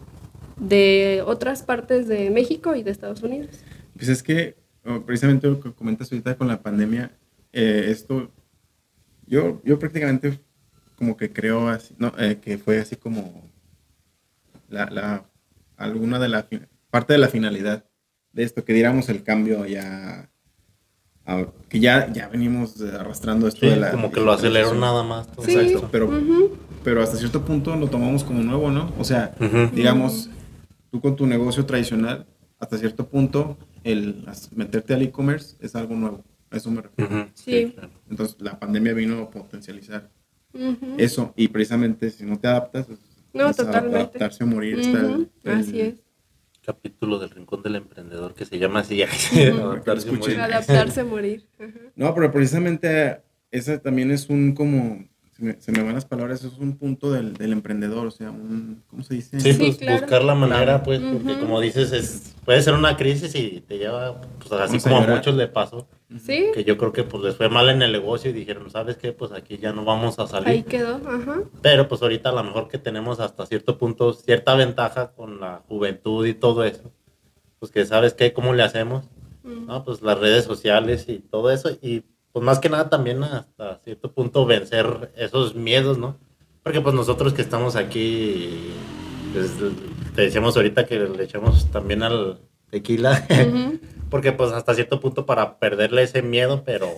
de 0.57 1.21
otras 1.27 1.65
partes 1.65 2.07
de 2.07 2.31
México 2.31 2.77
y 2.77 2.85
de 2.85 2.93
Estados 2.93 3.21
Unidos. 3.25 3.49
Pues 3.97 4.09
es 4.09 4.23
que, 4.23 4.55
precisamente 5.05 5.49
lo 5.49 5.59
que 5.59 5.73
comentas 5.73 6.13
ahorita 6.13 6.37
con 6.37 6.47
la 6.47 6.63
pandemia, 6.63 7.11
eh, 7.53 7.87
esto, 7.89 8.31
yo, 9.27 9.61
yo 9.65 9.81
prácticamente 9.81 10.39
como 10.95 11.17
que 11.17 11.33
creo 11.33 11.67
así, 11.67 11.93
no, 11.99 12.13
eh, 12.17 12.39
que 12.41 12.57
fue 12.57 12.79
así 12.79 12.95
como 12.95 13.51
la, 14.69 14.87
la- 14.91 15.25
alguna 15.77 16.21
de 16.21 16.29
la, 16.29 16.47
parte 16.91 17.15
de 17.15 17.19
la 17.19 17.27
finalidad 17.27 17.85
de 18.33 18.45
esto, 18.45 18.65
que 18.65 18.73
diéramos 18.75 19.09
el 19.09 19.25
cambio 19.25 19.67
ya, 19.67 20.31
a- 21.27 21.47
que 21.69 21.81
ya, 21.81 22.13
ya 22.13 22.29
venimos 22.29 22.81
arrastrando 22.81 23.49
esto 23.49 23.61
Sí, 23.61 23.67
de 23.69 23.77
la... 23.77 23.91
como 23.91 24.11
que 24.13 24.21
lo 24.21 24.33
aceleró 24.33 24.75
nada 24.75 25.03
más. 25.03 25.27
todo 25.33 25.45
Sí. 25.45 25.55
esto. 25.57 25.89
pero, 25.91 26.11
pero 26.83 27.03
hasta 27.03 27.17
cierto 27.17 27.45
punto 27.45 27.75
lo 27.77 27.89
tomamos 27.89 28.25
como 28.25 28.43
nuevo, 28.43 28.71
¿no? 28.71 28.93
O 28.99 29.05
sea, 29.05 29.35
digamos, 29.73 30.31
tú 30.91 31.01
con 31.01 31.17
tu 31.17 31.27
negocio 31.27 31.65
tradicional, 31.67 32.27
hasta 32.59 32.79
cierto 32.79 33.07
punto, 33.07 33.57
el 33.85 34.25
meterte 34.55 34.95
al 34.95 35.03
e-commerce 35.03 35.57
es 35.61 35.75
algo 35.75 35.95
nuevo. 35.97 36.23
A 36.51 36.57
eso 36.57 36.71
me 36.71 36.83
refiero. 36.83 37.29
Sí. 37.35 37.75
Entonces, 38.09 38.37
la 38.41 38.59
pandemia 38.59 38.93
vino 38.95 39.19
a 39.23 39.31
potencializar 39.31 40.11
eso. 40.99 41.33
Y 41.37 41.49
precisamente, 41.49 42.11
si 42.11 42.25
no 42.25 42.39
te 42.39 42.47
adaptas, 42.49 42.87
pues, 42.87 42.99
No, 43.33 43.53
totalmente. 43.53 43.97
adaptarse 43.99 44.45
o 44.45 44.47
morir. 44.47 44.79
está 44.79 44.99
el- 45.01 45.07
Ujú, 45.07 45.29
el- 45.45 45.53
Así 45.53 45.81
es. 45.81 45.95
Capítulo 46.65 47.19
del 47.19 47.31
Rincón 47.31 47.63
del 47.63 47.77
Emprendedor 47.77 48.35
que 48.35 48.45
se 48.45 48.59
llama 48.59 48.81
así. 48.81 49.03
Adaptarse 49.03 50.11
bien. 50.11 50.41
Adaptarse 50.41 51.01
a 51.01 51.05
morir. 51.05 51.47
No, 51.95 52.15
pero 52.15 52.33
precisamente 52.33 53.21
esa 53.51 53.79
también 53.79 54.11
es 54.11 54.29
un 54.29 54.55
como, 54.55 55.07
se 55.37 55.43
me, 55.45 55.61
se 55.61 55.73
me 55.73 55.83
van 55.83 55.95
las 55.95 56.05
palabras, 56.05 56.41
eso 56.41 56.49
es 56.55 56.59
un 56.59 56.77
punto 56.77 57.11
del, 57.11 57.35
del 57.35 57.53
emprendedor, 57.53 58.07
o 58.07 58.11
sea, 58.11 58.31
un, 58.31 58.83
¿cómo 58.89 59.03
se 59.03 59.15
dice? 59.15 59.41
Sí, 59.41 59.53
Sí, 59.53 59.59
pues 59.59 59.77
claro. 59.79 60.01
buscar 60.01 60.23
la 60.25 60.35
manera, 60.37 60.83
pues, 60.85 61.01
porque 61.01 61.33
Ujú. 61.33 61.41
como 61.41 61.61
dices, 61.61 61.91
es, 61.93 62.37
puede 62.45 62.63
ser 62.63 62.75
una 62.75 62.97
crisis 62.97 63.35
y 63.35 63.61
te 63.67 63.79
lleva, 63.79 64.21
pues 64.39 64.53
así 64.53 64.79
como 64.79 64.99
a 64.99 65.07
muchos 65.07 65.35
le 65.35 65.49
pasó, 65.49 65.89
Sí, 66.21 66.47
que 66.55 66.63
yo 66.63 66.79
creo 66.79 66.93
que 66.93 67.03
pues 67.03 67.25
les 67.25 67.35
fue 67.37 67.49
mal 67.49 67.69
en 67.71 67.83
el 67.83 67.91
negocio 67.91 68.31
y 68.31 68.33
dijeron, 68.35 68.71
¿sabes 68.71 68.97
qué? 68.97 69.13
Pues 69.13 69.33
aquí 69.33 69.59
ya 69.59 69.73
no 69.73 69.85
vamos 69.85 70.21
a 70.21 70.29
salir. 70.29 70.49
ahí 70.49 70.63
quedó. 70.63 71.01
Ajá. 71.09 71.43
Pero 71.61 71.89
pues 71.89 72.03
ahorita 72.03 72.29
a 72.29 72.33
lo 72.33 72.45
mejor 72.45 72.69
que 72.69 72.79
tenemos 72.79 73.19
hasta 73.19 73.45
cierto 73.47 73.79
punto 73.79 74.13
cierta 74.13 74.55
ventaja 74.55 75.11
con 75.13 75.41
la 75.41 75.63
juventud 75.67 76.25
y 76.27 76.35
todo 76.35 76.63
eso, 76.63 76.93
pues 77.59 77.73
que 77.73 77.85
sabes 77.85 78.15
qué, 78.15 78.33
cómo 78.33 78.53
le 78.55 78.63
hacemos, 78.63 79.07
Ujú. 79.43 79.63
¿no? 79.63 79.85
Pues 79.85 80.03
las 80.03 80.17
redes 80.21 80.45
sociales 80.45 81.07
y 81.09 81.19
todo 81.19 81.51
eso 81.51 81.71
y 81.83 82.05
pues 82.35 82.45
más 82.45 82.59
que 82.59 82.69
nada 82.69 82.91
también 82.91 83.23
hasta 83.23 83.79
cierto 83.85 84.13
punto 84.13 84.45
vencer 84.45 85.13
esos 85.17 85.55
miedos, 85.55 85.99
¿no? 85.99 86.17
Porque 86.65 86.81
pues 86.81 86.93
nosotros 86.93 87.33
que 87.33 87.43
estamos 87.43 87.77
aquí, 87.77 88.73
pues, 89.33 89.53
te 90.17 90.23
decíamos 90.23 90.57
ahorita 90.57 90.85
que 90.85 90.99
le 90.99 91.23
echamos 91.23 91.71
también 91.71 92.03
al 92.03 92.41
tequila, 92.71 93.25
porque 94.11 94.33
pues 94.33 94.51
hasta 94.51 94.75
cierto 94.75 94.99
punto 94.99 95.27
para 95.27 95.59
perderle 95.61 96.03
ese 96.03 96.23
miedo, 96.23 96.65
pero 96.67 96.89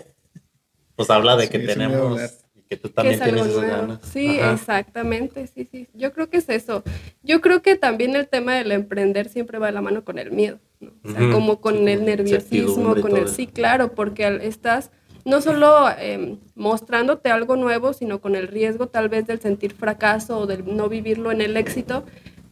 pues 0.95 1.11
habla 1.11 1.37
de 1.37 1.45
Sí, 1.45 1.51
que 1.51 1.59
tenemos 1.59 2.19
y 2.55 2.63
que 2.63 2.79
tú 2.79 2.89
que 2.89 2.95
también 2.95 3.19
es 3.21 3.23
tienes 3.23 3.47
esas 3.47 3.57
nuevo. 3.57 3.77
ganas. 3.77 3.99
Sí, 4.11 4.39
Ajá. 4.41 4.53
exactamente, 4.55 5.47
sí, 5.49 5.69
sí. 5.71 5.87
Yo 5.93 6.15
creo 6.15 6.31
que 6.31 6.39
es 6.39 6.49
eso. 6.49 6.83
Yo 7.23 7.43
creo 7.43 7.61
que 7.61 7.77
también 7.77 8.17
el 8.17 8.27
tema 8.27 8.55
del 8.55 8.73
emprender 8.73 9.29
siempre 9.29 9.59
va 9.59 9.67
de 9.67 9.73
la 9.73 9.83
mano 9.83 10.03
con 10.03 10.19
el 10.19 10.31
miedo, 10.31 10.61
¿no? 10.81 10.93
O 11.05 11.11
sea, 11.11 11.31
como 11.31 11.61
con 11.61 11.75
sí, 11.75 11.87
el 11.89 12.07
nerviosismo, 12.07 12.99
con 13.03 13.15
el 13.19 13.25
eso. 13.25 13.35
sí, 13.35 13.47
claro, 13.47 13.93
porque 13.95 14.25
al- 14.25 14.41
estás 14.41 14.91
no 15.27 15.43
solo 15.43 15.89
em, 15.99 16.39
mostrándote 16.55 17.29
algo 17.31 17.57
nuevo, 17.57 17.93
sino 17.93 18.21
con 18.23 18.35
el 18.37 18.49
riesgo 18.49 18.87
tal 18.87 19.09
vez 19.11 19.27
del 19.27 19.41
sentir 19.41 19.75
fracaso 19.75 20.39
o 20.39 20.47
del 20.47 20.65
no 20.75 20.89
vivirlo 20.89 21.31
en 21.33 21.41
el 21.43 21.57
éxito, 21.59 22.05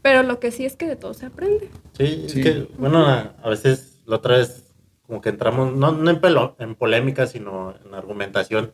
pero 0.03 0.23
lo 0.23 0.39
que 0.41 0.51
sí 0.51 0.67
es 0.67 0.77
que 0.77 0.87
de 0.87 0.97
todo 0.97 1.15
se 1.15 1.27
aprende. 1.27 1.71
Sí, 1.97 2.25
Sí. 2.29 2.41
es 2.41 2.45
que, 2.45 2.69
bueno, 2.77 3.07
a, 3.07 3.35
a 3.43 3.49
veces 3.49 4.03
la 4.05 4.17
otra 4.17 4.37
vez 4.37 4.73
como 5.07 5.21
que 5.21 5.31
entramos, 5.31 5.75
no, 5.75 5.93
no 5.93 6.11
en, 6.11 6.21
pelo- 6.21 6.57
en 6.59 6.75
polémica, 6.75 7.27
sino 7.27 7.75
en 7.85 7.95
argumentación, 7.95 8.73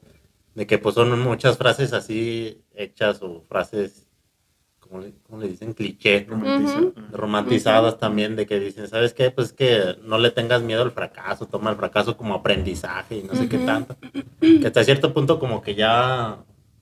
de 0.54 0.66
que 0.66 0.78
pues 0.78 0.94
son 0.96 1.16
muchas 1.20 1.56
frases 1.58 1.92
así 1.92 2.64
hechas 2.74 3.22
o 3.22 3.44
frases, 3.48 4.08
como 4.90 5.02
le, 5.02 5.12
cómo 5.28 5.40
le 5.40 5.48
dicen? 5.48 5.72
Cliché, 5.72 6.26
¿no? 6.28 6.36
Romantiza- 6.36 6.92
romantizadas 7.12 7.98
también, 7.98 8.34
de 8.34 8.44
que 8.46 8.58
dicen, 8.58 8.88
¿sabes 8.88 9.14
qué? 9.14 9.30
Pues 9.30 9.52
que 9.52 9.96
no 10.04 10.18
le 10.18 10.30
tengas 10.32 10.62
miedo 10.62 10.82
al 10.82 10.90
fracaso, 10.90 11.46
toma 11.46 11.70
el 11.70 11.76
fracaso 11.76 12.16
como 12.16 12.34
aprendizaje 12.34 13.18
y 13.18 13.22
no 13.22 13.34
sé 13.34 13.48
qué 13.48 13.58
tanto. 13.58 13.96
Que 14.40 14.66
hasta 14.66 14.82
cierto 14.84 15.14
punto 15.14 15.38
como 15.38 15.62
que 15.62 15.76
ya 15.76 16.38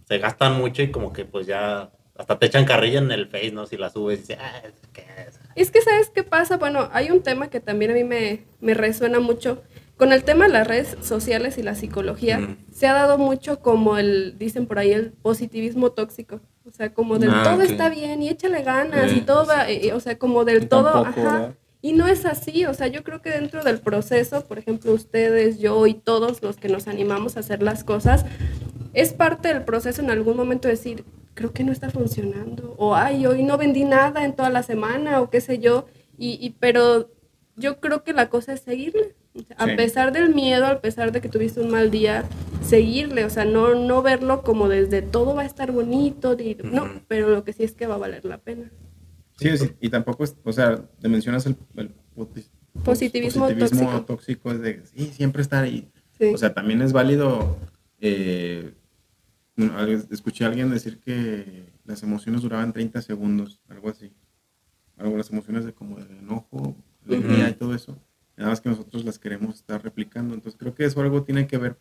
se 0.07 0.19
gastan 0.19 0.57
mucho 0.57 0.83
y 0.83 0.91
como 0.91 1.13
que 1.13 1.27
pues 1.27 1.47
ya 1.47 1.91
hasta 2.17 2.39
te 2.39 2.47
echan 2.47 2.65
carrilla 2.65 2.99
en 2.99 3.13
el 3.13 3.29
Face, 3.29 3.53
¿no? 3.53 3.67
Si 3.67 3.77
la 3.77 3.91
subes 3.91 4.19
y 4.19 4.23
dices, 4.23 4.39
ah, 4.41 4.63
¿qué 4.95 5.05
es? 5.29 5.39
Es 5.55 5.71
que, 5.71 5.83
¿sabes 5.83 6.11
qué 6.13 6.23
pasa? 6.25 6.57
Bueno, 6.57 6.89
hay 6.93 7.11
un 7.11 7.23
tema 7.23 7.49
que 7.51 7.61
también 7.61 7.91
a 7.91 7.95
mí 7.95 8.05
me, 8.05 8.45
me 8.61 8.73
resuena 8.75 9.21
mucho. 9.21 9.63
Con 9.99 10.13
el 10.13 10.23
tema 10.23 10.47
de 10.47 10.53
las 10.53 10.67
redes 10.67 10.97
sociales 11.03 11.59
y 11.59 11.63
la 11.65 11.75
psicología, 11.75 12.39
Mm. 12.39 12.57
se 12.73 12.87
ha 12.87 12.93
dado 12.93 13.19
mucho 13.19 13.61
como 13.61 13.99
el, 13.99 14.39
dicen 14.39 14.67
por 14.67 14.79
ahí, 14.79 14.93
el 14.93 15.11
positivismo 15.13 15.91
tóxico. 15.91 16.41
O 16.69 16.71
sea, 16.73 16.93
como 16.93 17.19
del 17.19 17.31
Ah, 17.31 17.43
todo 17.45 17.63
está 17.63 17.89
bien 17.89 18.23
y 18.23 18.29
échale 18.29 18.63
ganas 18.63 19.11
y 19.13 19.19
Eh, 19.19 19.23
todo 19.23 19.47
va, 19.47 19.69
eh, 19.71 19.93
o 19.95 20.01
sea, 20.01 20.19
como 20.19 20.45
del 20.45 20.65
Y 20.65 20.67
todo, 20.67 20.93
tampoco, 20.93 21.09
ajá. 21.09 21.33
¿verdad? 21.39 21.55
Y 21.81 21.93
no 21.95 22.07
es 22.09 22.27
así, 22.27 22.67
o 22.67 22.75
sea, 22.75 22.89
yo 22.89 23.05
creo 23.05 23.23
que 23.23 23.31
dentro 23.31 23.63
del 23.65 23.81
proceso, 23.81 24.45
por 24.47 24.59
ejemplo, 24.59 24.93
ustedes, 24.93 25.59
yo 25.61 25.87
y 25.87 25.95
todos 25.95 26.43
los 26.43 26.57
que 26.57 26.69
nos 26.69 26.89
animamos 26.89 27.37
a 27.37 27.41
hacer 27.41 27.63
las 27.63 27.85
cosas, 27.85 28.25
es 28.95 29.13
parte 29.13 29.49
del 29.49 29.65
proceso 29.65 30.03
en 30.03 30.11
algún 30.11 30.37
momento 30.37 30.67
decir, 30.69 31.05
creo 31.35 31.53
que 31.53 31.63
no 31.63 31.71
está 31.73 31.89
funcionando, 31.91 32.75
o 32.79 32.97
ay, 32.97 33.25
hoy 33.27 33.45
no 33.45 33.57
vendí 33.57 33.85
nada 33.85 34.25
en 34.25 34.35
toda 34.35 34.51
la 34.51 34.65
semana, 34.65 35.21
o 35.21 35.31
qué 35.31 35.41
sé 35.41 35.59
yo, 35.61 35.87
y, 36.19 36.31
y- 36.45 36.51
pero 36.59 37.11
yo 37.55 37.79
creo 37.81 38.03
que 38.03 38.13
la 38.13 38.29
cosa 38.29 38.53
es 38.53 38.61
seguirle. 38.61 39.15
Sí. 39.39 39.55
A 39.57 39.67
pesar 39.77 40.13
del 40.13 40.35
miedo, 40.35 40.67
a 40.67 40.81
pesar 40.81 41.13
de 41.13 41.21
que 41.21 41.29
tuviste 41.29 41.61
un 41.61 41.71
mal 41.71 41.91
día, 41.91 42.25
seguirle, 42.63 43.25
o 43.25 43.31
sea, 43.31 43.45
no, 43.45 43.75
no 43.75 44.03
verlo 44.03 44.43
como 44.43 44.69
desde 44.69 45.01
todo 45.03 45.35
va 45.35 45.43
a 45.43 45.47
estar 45.47 45.73
bonito, 45.73 46.37
no, 46.65 47.01
pero 47.09 47.29
lo 47.31 47.45
que 47.45 47.53
sí 47.53 47.63
es 47.65 47.73
que 47.73 47.87
va 47.87 47.95
a 47.95 47.99
valer 47.99 48.25
la 48.25 48.39
pena. 48.39 48.71
Sí, 49.39 49.57
sí, 49.57 49.71
y 49.81 49.89
tampoco 49.89 50.25
es, 50.25 50.37
o 50.45 50.53
sea, 50.53 50.85
te 51.01 51.09
mencionas 51.09 51.47
el, 51.47 51.57
el 51.77 51.91
poti- 52.17 52.45
Positivismo 52.85 53.49
tóxico. 53.49 54.05
tóxico, 54.05 54.51
es 54.53 54.61
de, 54.61 54.83
sí, 54.87 55.11
siempre 55.15 55.43
estar 55.43 55.63
ahí. 55.65 55.89
Sí. 56.19 56.27
O 56.35 56.39
sea, 56.39 56.53
también 56.55 56.83
es 56.83 56.93
válido, 56.93 57.57
eh, 58.01 58.75
escuché 60.11 60.45
a 60.45 60.49
alguien 60.49 60.71
decir 60.71 60.99
que 61.01 61.65
las 61.85 62.03
emociones 62.03 62.43
duraban 62.43 62.73
30 62.73 63.01
segundos, 63.03 63.61
algo 63.69 63.89
así. 63.89 64.13
Algo, 64.97 65.17
las 65.17 65.31
emociones 65.31 65.65
de 65.65 65.73
como 65.73 65.97
de 65.97 66.19
enojo, 66.19 66.77
alegría 67.07 67.49
y 67.49 67.55
todo 67.55 67.75
eso. 67.75 67.97
Nada 68.39 68.51
más 68.51 68.61
que 68.61 68.69
nosotros 68.69 69.05
las 69.05 69.19
queremos 69.19 69.57
estar 69.57 69.83
replicando. 69.83 70.35
Entonces 70.35 70.59
creo 70.59 70.75
que 70.75 70.85
eso 70.85 71.01
algo 71.01 71.25
tiene 71.25 71.47
que 71.47 71.59
ver 71.59 71.77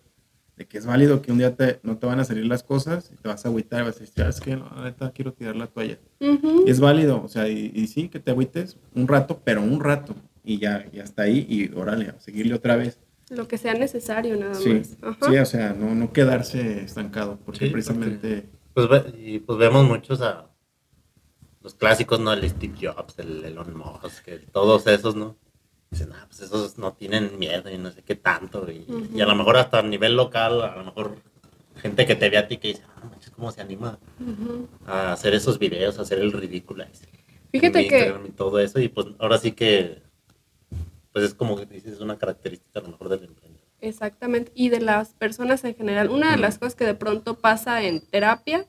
de 0.56 0.65
que 0.65 0.80
es 0.80 0.88
válido 0.88 1.22
que 1.22 1.32
un 1.32 1.38
día 1.38 1.56
te, 1.56 1.80
no 1.84 1.98
te 1.98 2.08
van 2.08 2.20
a 2.20 2.24
salir 2.26 2.46
las 2.48 2.63
cosas 2.63 3.12
y 3.13 3.15
te 3.15 3.28
vas 3.30 3.46
a 3.46 3.50
agüitar 3.50 3.84
y 3.84 3.86
vas 3.86 3.98
a 3.98 4.00
decir, 4.00 4.24
"Ah, 4.24 4.30
es 4.30 4.39
que 4.41 4.56
no, 4.56 4.67
neta 4.84 5.12
quiero 5.12 5.32
tirar 5.34 5.56
la 5.56 5.67
toalla. 5.67 6.00
Y 6.20 6.70
es 6.70 6.80
válido, 6.80 7.22
o 7.24 7.28
sea, 7.28 7.48
y, 7.48 7.72
y 7.76 7.86
sí, 7.88 8.10
que 8.10 8.20
te 8.20 8.32
agüites 8.32 8.76
un 8.96 9.08
rato, 9.08 9.39
pero 9.43 9.62
un 9.62 9.80
rato. 9.80 10.15
Y 10.43 10.58
ya, 10.58 10.89
ya 10.91 11.04
está 11.04 11.24
ahí 11.24 11.46
y 11.48 11.72
órale, 11.78 12.10
a 12.10 12.20
seguirle 12.20 12.56
otra 12.56 12.76
vez. 12.76 13.00
Lo 13.30 13.48
que 13.48 13.58
sea 13.60 13.76
necesario 13.76 14.36
nada 14.38 14.56
Sí, 14.56 14.70
más. 14.74 14.98
Ajá. 15.02 15.30
sí, 15.32 15.38
o 15.38 15.46
sea, 15.46 15.74
no, 15.74 15.93
no 15.93 16.12
quedarse 16.12 16.82
estancado, 16.82 17.38
porque 17.46 17.67
Sí, 17.67 17.72
precisamente... 17.72 18.50
Pues, 18.74 18.89
ve- 18.89 19.13
y 19.20 19.39
pues 19.39 19.60
vemos 19.60 19.86
muchos 19.88 20.22
a 20.22 20.50
los 21.62 21.76
clásicos, 21.76 22.20
¿no? 22.20 22.34
El 22.34 22.50
Steve 22.50 22.74
Jobs, 22.82 23.20
el 23.20 23.43
Elon 23.43 23.76
Musk, 23.78 24.28
el- 24.30 24.46
todos 24.48 24.88
esos, 24.88 25.15
¿no? 25.15 25.36
Dicen, 25.89 26.12
ah, 26.13 26.26
pues 26.28 26.41
esos 26.41 26.78
no 26.78 26.93
tienen 26.93 27.39
miedo 27.39 27.69
y 27.69 27.78
no 27.78 27.91
sé 27.91 28.04
qué 28.04 28.15
tanto. 28.15 28.69
Y, 28.69 28.86
y 29.13 29.21
a 29.21 29.26
lo 29.26 29.36
mejor 29.36 29.58
hasta 29.58 29.80
a 29.80 29.84
nivel 29.84 30.15
local, 30.15 30.62
a 30.62 30.76
lo 30.76 30.84
mejor 30.86 31.17
gente 31.78 32.06
que 32.06 32.15
te 32.15 32.30
ve 32.30 32.38
a 32.38 32.47
ti 32.47 32.58
que 32.58 32.69
dice, 32.69 32.84
ah, 32.95 33.06
manches, 33.10 33.32
¿cómo 33.32 33.52
se 33.52 33.62
anima 33.62 34.00
a 34.86 35.13
hacer 35.13 35.34
esos 35.34 35.60
videos, 35.60 35.97
a 35.97 36.02
hacer 36.02 36.19
el 36.19 36.32
ridículo? 36.32 36.86
Fíjate 37.52 37.88
que 37.88 38.13
Y 38.28 38.32
todo 38.32 38.60
eso, 38.60 38.80
y 38.80 38.89
pues 38.89 39.08
ahora 39.19 39.38
sí 39.38 39.54
que, 39.54 40.02
pues 41.13 41.26
es 41.26 41.34
como 41.34 41.56
que 41.56 41.65
dices, 41.65 41.93
es 41.93 42.02
una 42.02 42.17
característica 42.17 42.80
a 42.80 42.84
lo 42.84 42.89
mejor 42.89 43.10
del 43.10 43.23
emprendedor. 43.23 43.67
Exactamente, 43.80 44.52
y 44.56 44.69
de 44.69 44.82
las 44.82 45.13
personas 45.13 45.63
en 45.63 45.76
general. 45.76 46.10
Una 46.10 46.32
de 46.32 46.38
las 46.38 46.58
cosas 46.58 46.76
que 46.76 46.86
de 46.86 46.95
pronto 46.95 47.36
pasa 47.36 47.84
en 47.84 48.02
terapia, 48.02 48.65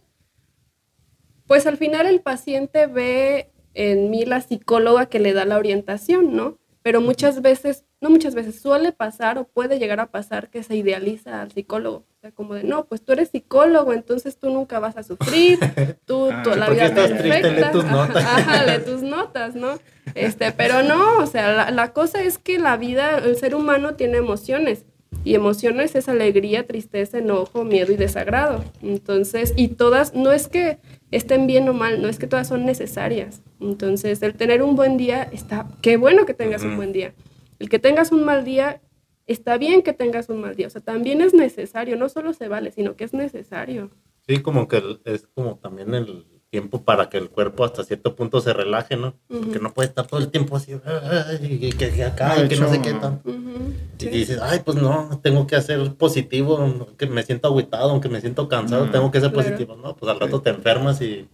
pues 1.46 1.66
al 1.66 1.78
final 1.78 2.07
el 2.07 2.20
paciente 2.20 2.87
ve 2.87 3.50
en 3.74 4.11
mí 4.11 4.26
la 4.26 4.42
psicóloga 4.42 5.07
que 5.07 5.18
le 5.18 5.33
da 5.33 5.46
la 5.46 5.57
orientación, 5.57 6.37
¿no? 6.37 6.59
Pero 6.88 7.03
muchas 7.03 7.42
veces, 7.42 7.85
no 8.01 8.09
muchas 8.09 8.35
veces, 8.35 8.62
suele 8.62 8.92
pasar 8.92 9.37
o 9.37 9.44
puede 9.44 9.79
llegar 9.79 10.01
a 10.01 10.07
pasar 10.07 10.48
que 10.48 10.62
se 10.62 10.74
idealiza 10.74 11.42
al 11.42 11.53
psicólogo. 11.53 11.96
O 11.98 12.20
sea, 12.22 12.31
como 12.33 12.55
de, 12.55 12.64
no, 12.64 12.87
pues 12.87 13.03
tú 13.05 13.12
eres 13.12 13.29
psicólogo, 13.29 13.92
entonces 13.92 14.38
tú 14.38 14.48
nunca 14.48 14.79
vas 14.79 14.96
a 14.96 15.03
sufrir, 15.03 15.59
tú, 16.07 16.31
Ah, 16.33 16.40
tú- 16.42 16.48
la 16.59 16.70
vida 16.70 16.87
estás 16.87 17.11
perfecta. 17.11 17.40
triste, 17.40 17.61
lee 17.61 17.72
tus 17.72 17.85
Ajá, 17.85 17.92
notas. 18.07 18.24
Ajá, 18.27 18.64
lee 18.64 18.85
tus 18.87 19.03
notas, 19.03 19.55
¿no? 19.55 19.79
Este, 20.14 20.51
pero 20.53 20.83
no, 20.83 21.18
o 21.18 21.27
sea, 21.27 21.53
la, 21.53 21.70
la 21.70 21.92
cosa 21.92 22.22
es 22.22 22.38
que 22.38 22.59
la 22.59 22.79
vida, 22.79 23.18
el 23.18 23.37
ser 23.37 23.55
humano 23.55 23.94
tiene 23.94 24.16
emociones. 24.16 24.87
Y 25.24 25.35
emociones 25.35 25.94
es 25.94 26.09
alegría, 26.09 26.66
tristeza, 26.66 27.18
enojo, 27.18 27.64
miedo 27.64 27.92
y 27.92 27.96
desagrado. 27.96 28.64
Entonces, 28.83 29.53
y 29.57 29.68
todas, 29.68 30.14
no 30.14 30.33
es 30.33 30.48
que 30.48 30.79
estén 31.11 31.46
bien 31.46 31.68
o 31.68 31.74
mal, 31.74 32.01
no 32.01 32.09
es 32.09 32.18
que 32.18 32.27
todas 32.27 32.48
son 32.48 32.64
necesarias. 32.64 33.42
Entonces, 33.61 34.23
el 34.23 34.35
tener 34.35 34.62
un 34.62 34.77
buen 34.77 34.97
día 34.97 35.23
está, 35.33 35.66
qué 35.83 35.97
bueno 35.97 36.27
que 36.27 36.35
tengas 36.35 36.62
un 36.62 36.77
buen 36.77 36.92
día. 36.92 37.12
El 37.59 37.68
que 37.68 37.79
tengas 37.79 38.12
un 38.12 38.25
mal 38.25 38.44
día, 38.44 38.81
está 39.27 39.59
bien 39.59 39.83
que 39.83 39.92
tengas 39.92 40.29
un 40.29 40.40
mal 40.40 40.55
día. 40.55 40.68
O 40.68 40.71
sea, 40.71 40.81
también 40.81 41.21
es 41.21 41.35
necesario, 41.35 41.97
no 41.97 42.09
solo 42.09 42.33
se 42.33 42.49
vale, 42.49 42.71
sino 42.71 42.94
que 42.97 43.05
es 43.05 43.12
necesario. 43.14 43.90
Sí, 44.27 44.38
como 44.40 44.68
que 44.68 44.83
es 45.05 45.27
como 45.35 45.57
también 45.57 45.94
el 45.94 46.25
tiempo 46.51 46.83
para 46.83 47.11
que 47.11 47.18
el 47.18 47.29
cuerpo 47.29 47.64
hasta 47.64 47.85
cierto 47.85 48.14
punto 48.16 48.40
se 48.40 48.53
relaje, 48.55 48.97
¿no? 48.97 49.14
Ujú. 49.29 49.51
Que 49.51 49.59
no 49.59 49.75
puede 49.75 49.88
estar 49.88 50.07
todo 50.07 50.21
el 50.21 50.29
tiempo 50.31 50.57
así, 50.57 50.73
"Ay, 50.85 51.59
y 51.62 51.71
que, 51.71 51.90
que 51.90 52.05
acá, 52.05 52.37
No, 52.37 52.44
y 52.44 52.49
que 52.49 52.57
no 52.57 52.71
sé 52.71 52.81
qué 52.81 52.94
tan. 52.94 53.21
Ujú, 53.25 53.73
Y 53.99 54.03
sí. 54.05 54.09
dices, 54.09 54.38
ay, 54.40 54.61
pues 54.64 54.77
no, 54.81 55.21
tengo 55.23 55.47
que 55.47 55.57
hacer 55.57 55.92
positivo, 55.97 56.57
aunque 56.57 57.07
me 57.07 57.23
siento 57.23 57.49
agüitado, 57.49 57.90
aunque 57.90 58.09
me 58.09 58.21
siento 58.21 58.49
cansado, 58.49 58.87
Mm. 58.87 58.92
tengo 58.92 59.11
que 59.11 59.21
ser 59.21 59.33
Claro. 59.33 59.47
positivo. 59.49 59.77
No, 59.77 59.94
pues 59.97 60.11
al 60.11 60.21
rato 60.21 60.40
te 60.40 60.51
enfermas 60.51 61.03
y 61.03 61.29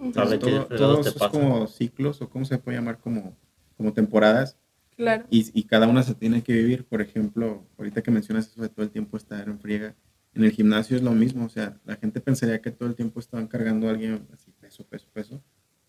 Qué 0.00 0.12
todo, 0.38 0.66
fregados 0.66 0.68
todo 0.68 0.94
te 0.96 1.00
eso 1.00 1.08
es 1.10 1.14
pasa. 1.16 1.30
como 1.30 1.66
ciclos, 1.66 2.22
o 2.22 2.28
cómo 2.30 2.44
se 2.44 2.58
puede 2.58 2.78
llamar, 2.78 2.98
como, 2.98 3.36
como 3.76 3.92
temporadas, 3.92 4.56
Claro. 4.96 5.24
y, 5.30 5.50
y 5.58 5.64
cada 5.64 5.86
una 5.88 6.02
se 6.02 6.14
tiene 6.14 6.42
que 6.42 6.52
vivir. 6.52 6.84
Por 6.84 7.00
ejemplo, 7.00 7.64
ahorita 7.78 8.02
que 8.02 8.10
mencionas 8.10 8.48
eso 8.48 8.60
de 8.62 8.68
todo 8.68 8.84
el 8.84 8.90
tiempo 8.90 9.16
estar 9.16 9.48
en 9.48 9.58
friega, 9.58 9.94
en 10.34 10.44
el 10.44 10.50
gimnasio 10.52 10.96
es 10.96 11.02
lo 11.02 11.12
mismo, 11.12 11.46
o 11.46 11.48
sea, 11.48 11.78
la 11.84 11.96
gente 11.96 12.20
pensaría 12.20 12.60
que 12.60 12.70
todo 12.70 12.88
el 12.88 12.94
tiempo 12.94 13.18
estaban 13.18 13.46
cargando 13.46 13.88
a 13.88 13.90
alguien 13.90 14.26
así, 14.32 14.52
peso, 14.60 14.84
peso, 14.84 15.06
peso, 15.12 15.42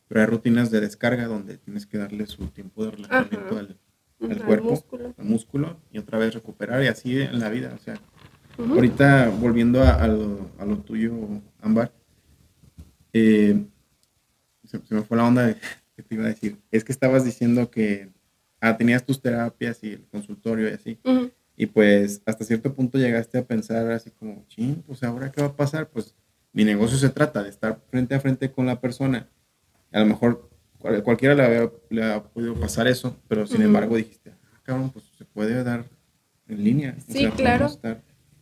pero 0.07 0.21
hay 0.21 0.27
rutinas 0.27 0.71
de 0.71 0.79
descarga 0.81 1.27
donde 1.27 1.57
tienes 1.57 1.85
que 1.85 1.97
darle 1.97 2.25
su 2.25 2.47
tiempo 2.47 2.85
de 2.85 2.91
relajamiento 2.91 3.55
Ajá. 3.55 3.59
al, 3.59 3.77
al 4.21 4.31
al 4.31 4.45
cuerpo, 4.45 4.69
músculo. 4.71 5.13
al 5.17 5.25
músculo, 5.25 5.77
y 5.91 5.99
otra 5.99 6.17
vez 6.17 6.33
recuperar, 6.33 6.83
y 6.83 6.87
así 6.87 7.19
en 7.21 7.39
la 7.39 7.49
vida, 7.49 7.73
o 7.75 7.79
sea, 7.79 7.95
Ujú. 8.57 8.73
Ahorita, 8.75 9.29
volviendo 9.29 9.81
a, 9.81 9.91
a 9.93 10.07
lo, 10.07 10.49
a 10.59 10.65
lo 10.65 10.77
tuyo, 10.79 11.13
Ámbar, 11.61 11.91
eh, 13.13 13.65
se, 14.71 14.79
se 14.87 14.95
me 14.95 15.01
fue 15.03 15.17
la 15.17 15.25
onda 15.25 15.45
de, 15.47 15.55
que 15.95 16.03
te 16.03 16.15
iba 16.15 16.25
a 16.25 16.29
decir. 16.29 16.57
Es 16.71 16.83
que 16.83 16.91
estabas 16.91 17.23
diciendo 17.25 17.69
que 17.69 18.09
ah, 18.61 18.77
tenías 18.77 19.05
tus 19.05 19.21
terapias 19.21 19.83
y 19.83 19.93
el 19.93 20.05
consultorio 20.11 20.69
y 20.69 20.73
así. 20.73 20.97
Y 21.57 21.65
pues 21.67 22.21
hasta 22.25 22.43
cierto 22.45 22.73
punto 22.73 22.97
llegaste 22.97 23.37
a 23.37 23.43
pensar 23.45 23.91
así 23.91 24.09
como, 24.11 24.45
ching, 24.47 24.81
pues 24.83 25.03
ahora 25.03 25.31
qué 25.31 25.41
va 25.41 25.47
a 25.49 25.55
pasar. 25.55 25.89
Pues 25.89 26.15
mi 26.53 26.63
negocio 26.65 26.97
se 26.97 27.09
trata 27.09 27.43
de 27.43 27.49
estar 27.49 27.79
frente 27.89 28.15
a 28.15 28.19
frente 28.19 28.51
con 28.51 28.65
la 28.65 28.79
persona. 28.81 29.27
A 29.91 29.99
lo 29.99 30.05
mejor 30.07 30.49
cual- 30.79 31.03
cualquiera 31.03 31.35
le, 31.35 31.43
había- 31.43 31.71
le 31.89 32.03
ha 32.03 32.23
podido 32.23 32.55
pasar 32.55 32.87
eso, 32.87 33.15
pero 33.27 33.45
sin 33.45 33.61
embargo 33.61 33.95
dijiste, 33.97 34.31
ah, 34.31 34.59
cabrón, 34.63 34.89
pues 34.91 35.05
se 35.17 35.25
puede 35.25 35.63
dar 35.63 35.85
en 36.47 36.63
línea. 36.63 36.95
O 36.97 37.11
Sí, 37.11 37.19
sea, 37.19 37.31
claro. 37.31 37.69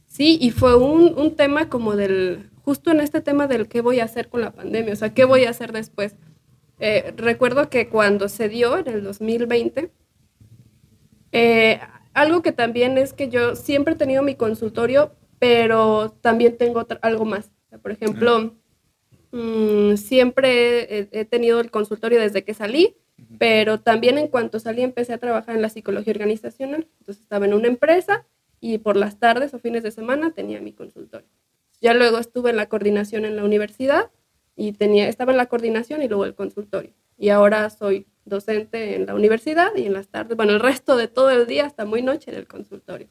Sí, 0.07 0.37
y 0.41 0.51
fue 0.51 0.75
un, 0.77 1.17
un 1.19 1.35
tema 1.35 1.69
como 1.69 1.95
del, 1.95 2.48
justo 2.69 2.91
en 2.91 2.99
este 2.99 3.19
tema 3.21 3.47
del 3.47 3.67
qué 3.67 3.81
voy 3.81 3.99
a 3.99 4.03
hacer 4.03 4.29
con 4.29 4.41
la 4.41 4.51
pandemia, 4.51 4.93
o 4.93 4.95
sea, 4.95 5.11
qué 5.15 5.25
voy 5.25 5.45
a 5.45 5.49
hacer 5.49 5.71
después. 5.71 6.15
Eh, 6.79 7.15
recuerdo 7.17 7.67
que 7.67 7.89
cuando 7.89 8.29
se 8.29 8.47
dio 8.47 8.77
en 8.77 8.87
el 8.87 9.03
2020, 9.03 9.89
eh, 11.31 11.79
algo 12.13 12.43
que 12.43 12.51
también 12.51 12.99
es 12.99 13.13
que 13.13 13.27
yo 13.29 13.55
siempre 13.55 13.93
he 13.95 13.97
tenido 13.97 14.21
mi 14.21 14.35
consultorio, 14.35 15.15
pero 15.39 16.11
también 16.21 16.57
tengo 16.59 16.81
otra- 16.81 16.99
algo 17.01 17.25
más. 17.25 17.49
Por 17.81 17.91
ejemplo, 17.91 18.55
mm, 19.31 19.95
siempre 19.95 20.99
he, 20.99 21.09
he 21.11 21.25
tenido 21.25 21.59
el 21.61 21.71
consultorio 21.71 22.19
desde 22.21 22.43
que 22.43 22.53
salí, 22.53 22.95
pero 23.39 23.79
también 23.79 24.19
en 24.19 24.27
cuanto 24.27 24.59
salí 24.59 24.83
empecé 24.83 25.13
a 25.13 25.17
trabajar 25.17 25.55
en 25.55 25.63
la 25.63 25.69
psicología 25.69 26.13
organizacional. 26.13 26.87
Entonces 26.99 27.23
estaba 27.23 27.45
en 27.47 27.55
una 27.55 27.67
empresa 27.67 28.27
y 28.61 28.77
por 28.77 28.95
las 28.95 29.17
tardes 29.17 29.55
o 29.55 29.59
fines 29.59 29.81
de 29.81 29.89
semana 29.91 30.31
tenía 30.35 30.61
mi 30.61 30.71
consultorio. 30.73 31.27
Ya 31.81 31.93
luego 31.93 32.17
estuve 32.17 32.49
en 32.49 32.57
la 32.57 32.67
coordinación 32.67 33.25
en 33.25 33.35
la 33.35 33.43
universidad 33.43 34.11
y 34.55 34.73
tenía, 34.73 35.07
estaba 35.07 35.31
en 35.31 35.37
la 35.37 35.45
coordinación 35.47 36.01
y 36.01 36.07
luego 36.07 36.25
el 36.25 36.35
consultorio. 36.35 36.91
Y 37.17 37.29
ahora 37.29 37.69
soy 37.69 38.07
docente 38.25 38.95
en 38.95 39.05
la 39.05 39.15
universidad 39.15 39.69
y 39.75 39.85
en 39.85 39.93
las 39.93 40.07
tardes, 40.09 40.35
bueno, 40.37 40.53
el 40.53 40.59
resto 40.59 40.97
de 40.97 41.07
todo 41.07 41.29
el 41.31 41.47
día 41.47 41.65
hasta 41.65 41.85
muy 41.85 42.01
noche 42.01 42.31
en 42.31 42.37
el 42.37 42.47
consultorio. 42.47 43.07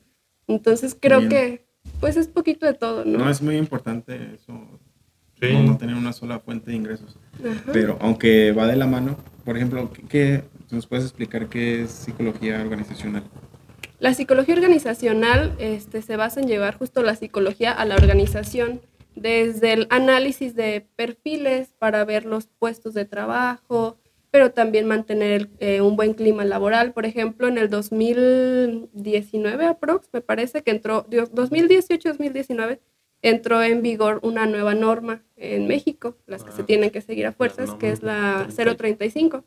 Entonces 0.47 0.97
creo 0.99 1.19
Bien. 1.21 1.31
que 1.31 1.69
pues 2.01 2.17
es 2.17 2.29
poquito 2.29 2.67
de 2.67 2.75
todo, 2.75 3.05
¿no? 3.05 3.19
No, 3.19 3.31
es 3.31 3.41
muy 3.43 3.57
importante 3.57 4.35
eso, 4.35 4.53
Sí. 5.41 5.53
no, 5.53 5.63
no 5.63 5.79
tener 5.79 5.95
una 5.95 6.13
sola 6.13 6.39
fuente 6.41 6.71
de 6.71 6.77
ingresos. 6.77 7.17
Ajá. 7.45 7.71
Pero 7.73 7.97
aunque 8.01 8.53
va 8.53 8.67
de 8.67 8.77
la 8.77 8.87
mano, 8.87 9.17
por 9.45 9.57
ejemplo, 9.57 9.91
¿qué, 9.93 10.03
qué- 10.09 10.45
nos 10.71 10.87
puedes 10.87 11.05
explicar 11.07 11.49
qué 11.49 11.83
es 11.83 11.91
psicología 11.91 12.61
organizacional? 12.61 13.23
La 13.99 14.15
psicología 14.15 14.55
organizacional 14.55 15.55
este, 15.59 16.03
se 16.03 16.17
basa 16.17 16.41
en 16.41 16.47
llevar 16.47 16.77
justo 16.77 17.03
la 17.03 17.17
psicología 17.17 17.73
a 17.73 17.85
la 17.85 17.97
organización, 17.97 18.81
desde 19.17 19.73
el 19.73 19.89
análisis 19.91 20.55
de 20.55 20.87
perfiles 20.95 21.75
para 21.79 22.05
ver 22.05 22.25
los 22.25 22.47
puestos 22.47 22.95
de 22.95 23.05
trabajo, 23.05 23.99
pero 24.31 24.53
también 24.53 24.87
mantener 24.87 25.49
eh, 25.59 25.81
un 25.81 25.97
buen 25.97 26.15
clima 26.15 26.45
laboral. 26.45 26.93
Por 26.93 27.07
ejemplo, 27.07 27.49
en 27.49 27.59
el 27.59 27.69
2019 27.71 29.67
aprox, 29.67 30.09
me 30.13 30.21
parece 30.21 30.63
que 30.63 30.71
entró, 30.71 31.05
2018-2019, 31.07 32.79
entró 33.23 33.61
en 33.65 33.83
vigor 33.83 34.21
una 34.23 34.47
nueva 34.47 34.75
norma 34.75 35.25
en 35.37 35.67
México, 35.67 36.17
las 36.27 36.45
que 36.45 36.53
se 36.53 36.63
Ah, 36.63 36.67
tienen 36.67 36.91
que 36.91 37.01
seguir 37.01 37.27
a 37.27 37.33
fuerzas, 37.33 37.75
que 37.75 37.91
es 37.91 38.05
la 38.05 38.47
30. 38.55 38.77
035 38.77 39.45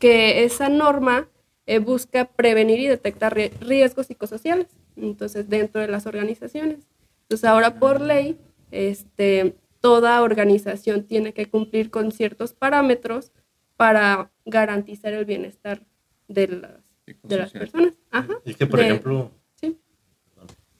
que 0.00 0.44
esa 0.44 0.68
norma 0.68 1.28
eh, 1.70 1.78
busca 1.78 2.24
prevenir 2.24 2.80
y 2.80 2.86
detectar 2.88 3.32
rie- 3.34 3.52
riesgos 3.60 4.06
psicosociales, 4.08 4.66
entonces 4.96 5.48
dentro 5.48 5.80
de 5.80 5.86
las 5.86 6.04
organizaciones. 6.06 6.80
Entonces 7.22 7.44
ahora 7.44 7.78
por 7.78 8.00
ley, 8.00 8.36
este, 8.72 9.54
toda 9.80 10.20
organización 10.22 11.04
tiene 11.04 11.32
que 11.32 11.46
cumplir 11.46 11.90
con 11.90 12.10
ciertos 12.10 12.52
parámetros 12.54 13.30
para 13.76 14.30
garantizar 14.44 15.12
el 15.12 15.24
bienestar 15.24 15.86
de 16.26 16.48
las, 16.48 16.80
de 17.22 17.36
las 17.36 17.52
personas. 17.52 17.94
Ajá. 18.10 18.34
Y 18.44 18.54
que, 18.54 18.66
por 18.66 18.80
de- 18.80 18.86
ejemplo, 18.86 19.30
sí. 19.54 19.78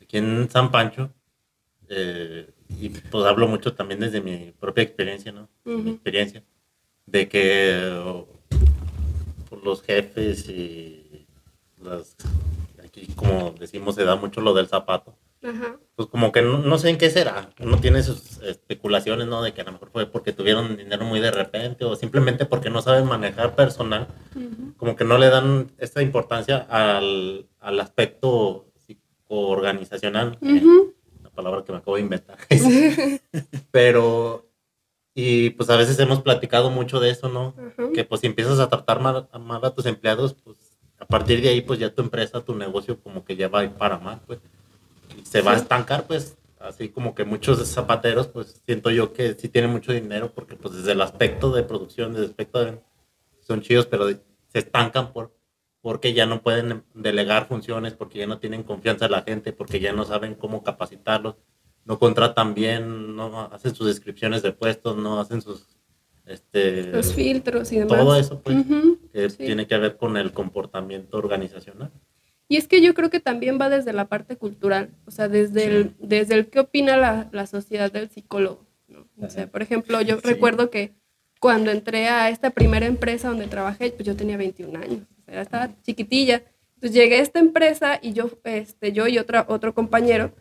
aquí 0.03 0.16
en 0.18 0.50
San 0.50 0.72
Pancho, 0.72 1.12
eh, 1.88 2.50
y 2.81 2.88
pues 2.88 3.24
hablo 3.26 3.46
mucho 3.46 3.74
también 3.74 4.00
desde 4.00 4.20
mi 4.20 4.53
propia 4.59 4.83
experiencia, 4.83 5.31
¿no? 5.31 5.48
Mi 5.64 5.72
Ujú. 5.74 5.88
experiencia, 5.90 6.42
de 7.07 7.29
que 7.29 7.81
oh, 8.05 8.26
los 9.64 9.83
jefes 9.83 10.49
y 10.49 11.27
las, 11.83 12.16
aquí 12.85 13.07
como 13.16 13.55
decimos 13.59 13.94
se 13.94 14.05
da 14.05 14.16
mucho 14.16 14.40
lo 14.40 14.53
del 14.55 14.68
zapato, 14.68 15.14
Ajá. 15.42 15.77
pues 15.96 16.09
como 16.09 16.33
que 16.33 16.42
no, 16.42 16.59
no 16.59 16.79
sé 16.79 16.90
en 16.90 16.99
qué 16.99 17.09
será, 17.11 17.51
uno 17.61 17.79
tiene 17.79 18.03
sus 18.03 18.38
especulaciones, 18.42 19.27
¿no? 19.27 19.42
De 19.42 19.53
que 19.55 19.62
a 19.62 19.64
lo 19.64 19.73
mejor 19.73 19.90
fue 19.90 20.07
porque 20.07 20.33
tuvieron 20.33 20.77
dinero 20.77 21.05
muy 21.05 21.20
de 21.20 21.31
repente 21.31 21.85
o 21.85 21.96
simplemente 21.96 22.44
porque 22.46 22.70
no 22.70 22.83
saben 22.83 23.07
manejar 23.07 23.55
personal 23.55 24.09
Ujú. 24.35 24.75
como 24.77 24.96
que 24.96 25.05
no 25.05 25.18
le 25.18 25.29
dan 25.31 25.70
esta 25.79 26.03
importancia 26.03 26.59
al, 26.68 27.46
al 27.61 27.81
aspecto 27.81 28.66
psicoorganizacional, 28.87 30.38
eh, 30.42 30.61
Ujú. 30.62 30.94
la 31.23 31.31
palabra 31.31 31.64
que 31.64 31.73
me 31.73 31.79
acabo 31.79 31.96
de 31.96 32.03
inventar. 32.03 32.37
Pero, 33.70 34.50
y 35.14 35.51
pues 35.51 35.68
a 35.70 35.77
veces 35.77 35.99
hemos 35.99 36.23
platicado 36.23 36.70
mucho 36.70 37.01
de 37.01 37.11
eso, 37.11 37.29
¿no? 37.29 37.55
Que 37.94 38.05
pues 38.05 38.20
si 38.20 38.27
empiezas 38.27 38.59
a 38.59 38.68
tratar 38.68 39.01
mal, 39.01 39.29
a 39.31 39.38
mal 39.38 39.64
a 39.64 39.75
tus 39.75 39.87
empleados, 39.87 40.35
pues 40.35 40.57
a 40.99 41.07
partir 41.07 41.40
de 41.40 41.49
ahí, 41.49 41.61
pues 41.62 41.79
ya 41.79 41.94
tu 41.94 42.03
empresa, 42.03 42.44
tu 42.44 42.55
negocio 42.55 43.01
como 43.01 43.25
que 43.25 43.35
ya 43.35 43.49
va 43.49 43.61
a 43.61 43.64
ir 43.64 43.73
para 43.73 43.99
mal, 43.99 44.20
pues. 44.27 44.38
Y 45.18 45.25
se 45.25 45.40
va 45.40 45.53
a 45.53 45.57
estancar, 45.57 46.07
pues. 46.07 46.37
Así 46.59 46.90
como 46.90 47.14
que 47.14 47.25
muchos 47.25 47.66
zapateros, 47.66 48.29
pues 48.29 48.61
siento 48.66 48.90
yo 48.90 49.14
que 49.14 49.33
sí 49.33 49.49
tienen 49.49 49.70
mucho 49.70 49.92
dinero, 49.92 50.33
porque 50.35 50.57
pues 50.57 50.75
desde 50.75 50.92
el 50.92 51.01
aspecto 51.01 51.51
de 51.53 51.62
producción, 51.62 52.12
desde 52.12 52.27
el 52.27 52.31
aspecto 52.31 52.64
de... 52.64 52.81
Son 53.40 53.62
chidos, 53.62 53.87
pero 53.87 54.09
se 54.09 54.59
estancan 54.59 55.12
por 55.12 55.33
porque 55.83 56.12
ya 56.12 56.27
no 56.27 56.42
pueden 56.42 56.85
delegar 56.94 57.49
funciones, 57.49 57.94
porque 57.94 58.18
ya 58.18 58.27
no 58.27 58.38
tienen 58.38 58.62
confianza 58.62 59.07
en 59.07 59.12
la 59.12 59.23
gente, 59.23 59.53
porque 59.53 59.81
ya 59.81 59.92
no 59.92 60.05
saben 60.05 60.35
cómo 60.35 60.62
capacitarlos, 60.62 61.37
no 61.90 61.98
contratan 61.98 62.55
bien, 62.55 63.16
no 63.16 63.50
hacen 63.53 63.74
sus 63.74 63.88
descripciones 63.88 64.42
de 64.42 64.53
puestos, 64.53 64.96
no 64.96 65.18
hacen 65.18 65.42
sus 65.42 65.66
este 66.24 66.85
Los 66.85 67.12
filtros 67.12 67.72
y 67.72 67.81
demás. 67.81 67.98
todo 67.98 68.14
eso 68.14 68.40
pues 68.40 68.59
Ujú, 68.59 68.96
que 69.12 69.29
sí. 69.29 69.38
tiene 69.38 69.66
que 69.66 69.76
ver 69.76 69.96
con 69.96 70.16
el 70.16 70.31
comportamiento 70.33 71.18
organizacional. 71.18 71.90
Y 72.46 72.59
es 72.59 72.68
que 72.68 72.81
yo 72.81 72.94
creo 72.94 73.11
que 73.11 73.18
también 73.18 73.59
va 73.61 73.68
desde 73.68 73.92
la 73.92 74.05
parte 74.05 74.37
cultural, 74.37 74.90
o 75.05 75.11
sea, 75.11 75.26
desde, 75.29 75.64
el, 75.66 75.94
desde 75.98 76.35
el 76.37 76.46
qué 76.48 76.61
opina 76.61 76.96
la, 76.96 77.29
la 77.33 77.48
sociedad 77.48 77.90
del 77.90 78.09
psicólogo. 78.09 78.64
¿no? 78.87 79.09
O 79.20 79.29
sea, 79.29 79.48
por 79.48 79.61
ejemplo, 79.61 80.00
yo 80.00 80.16
Sí. 80.20 80.22
recuerdo 80.29 80.70
que 80.70 80.92
cuando 81.40 81.72
entré 81.72 82.07
a 82.09 82.29
esta 82.31 82.50
primera 82.50 82.87
empresa 82.87 83.29
donde 83.31 83.48
trabajé, 83.48 83.90
pues 83.90 84.07
yo 84.07 84.14
tenía 84.14 84.37
21 84.37 84.76
años, 84.79 85.03
o 85.22 85.24
sea, 85.24 85.42
estaba 85.42 85.70
chiquitilla. 85.83 86.44
Entonces 86.76 86.92
llegué 86.94 87.16
a 87.16 87.22
esta 87.22 87.40
empresa 87.40 87.98
y 88.00 88.12
yo, 88.12 88.31
este, 88.44 88.92
yo 88.92 89.09
y 89.09 89.18
otra, 89.18 89.44
otro 89.48 89.74
compañero 89.74 90.33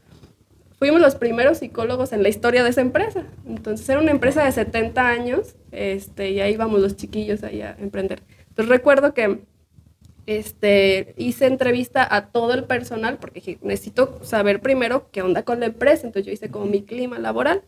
fuimos 0.80 1.02
los 1.02 1.16
primeros 1.16 1.60
psicólogos 1.60 2.14
en 2.14 2.24
la 2.24 2.30
historia 2.30 2.64
de 2.64 2.70
esa 2.70 2.82
empresa. 2.82 3.26
Entonces 3.46 3.88
era 3.88 4.00
una 4.00 4.12
empresa 4.12 4.44
de 4.44 4.52
70 4.52 5.08
años 5.08 5.56
este, 5.72 6.32
y 6.32 6.40
ahí 6.40 6.54
íbamos 6.54 6.82
los 6.82 6.96
chiquillos 6.96 7.44
ahí 7.44 7.62
a 7.62 7.76
emprender. 7.78 8.24
Entonces 8.48 8.70
recuerdo 8.70 9.14
que 9.14 9.42
este, 10.26 11.14
hice 11.18 11.48
entrevista 11.48 12.08
a 12.10 12.28
todo 12.28 12.54
el 12.54 12.64
personal 12.64 13.18
porque 13.18 13.42
dije, 13.42 13.60
necesito 13.62 14.24
saber 14.24 14.62
primero 14.62 15.10
qué 15.12 15.22
onda 15.22 15.44
con 15.44 15.60
la 15.60 15.66
empresa. 15.66 16.08
Entonces 16.08 16.26
yo 16.26 16.32
hice 16.32 16.50
como 16.50 16.66
mi 16.66 16.82
clima 16.84 17.20
laboral. 17.20 17.64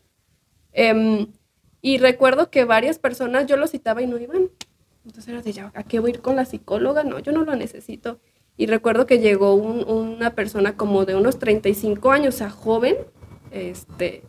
Em, 0.71 1.27
y 1.81 1.97
recuerdo 1.97 2.49
que 2.49 2.63
varias 2.63 2.97
personas 2.97 3.45
yo 3.45 3.57
los 3.57 3.71
citaba 3.71 4.01
y 4.01 4.07
no 4.07 4.17
iban. 4.19 4.49
Entonces 5.05 5.27
era 5.27 5.41
de, 5.41 5.71
¿a 5.73 5.83
qué 5.83 5.99
voy 5.99 6.11
a 6.11 6.13
ir 6.13 6.21
con 6.21 6.37
la 6.37 6.45
psicóloga? 6.45 7.03
No, 7.03 7.19
yo 7.19 7.33
no 7.33 7.43
lo 7.43 7.55
necesito. 7.57 8.19
Y 8.57 8.67
recuerdo 8.67 9.07
que 9.07 9.19
llegó 9.19 9.55
un- 9.55 9.83
una 9.89 10.35
persona 10.35 10.75
como 10.77 11.05
de 11.05 11.15
unos 11.15 11.39
35 11.39 12.11
años, 12.11 12.35
o 12.35 12.37
sea, 12.37 12.49
joven, 12.49 12.95
este, 13.51 14.23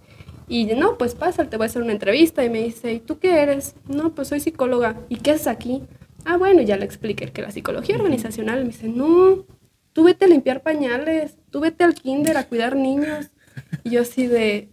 y 0.48 0.64
no, 0.66 0.98
pues 0.98 1.14
pasa, 1.14 1.48
te 1.48 1.56
voy 1.56 1.64
a 1.64 1.66
hacer 1.66 1.82
una 1.82 1.92
entrevista. 1.92 2.44
Y 2.44 2.50
me 2.50 2.62
dice, 2.62 2.92
¿y 2.94 3.00
tú 3.00 3.18
qué 3.18 3.40
eres? 3.42 3.74
No, 3.88 4.14
pues 4.14 4.28
soy 4.28 4.40
psicóloga. 4.40 5.00
¿Y 5.08 5.16
qué 5.16 5.32
haces 5.32 5.46
aquí? 5.46 5.82
Ah, 6.24 6.36
bueno, 6.36 6.62
ya 6.62 6.76
le 6.76 6.84
expliqué 6.84 7.26
que 7.32 7.42
la 7.42 7.50
psicología 7.50 7.96
organizacional. 7.96 8.60
Me 8.60 8.68
dice, 8.68 8.88
no, 8.88 9.44
tú 9.92 10.04
vete 10.04 10.24
a 10.24 10.28
limpiar 10.28 10.62
pañales, 10.62 11.36
tú 11.50 11.60
vete 11.60 11.84
al 11.84 11.94
kinder 11.94 12.36
a 12.36 12.44
cuidar 12.48 12.76
niños. 12.76 13.30
Y 13.84 13.90
yo 13.90 14.02
así 14.02 14.26
de, 14.26 14.71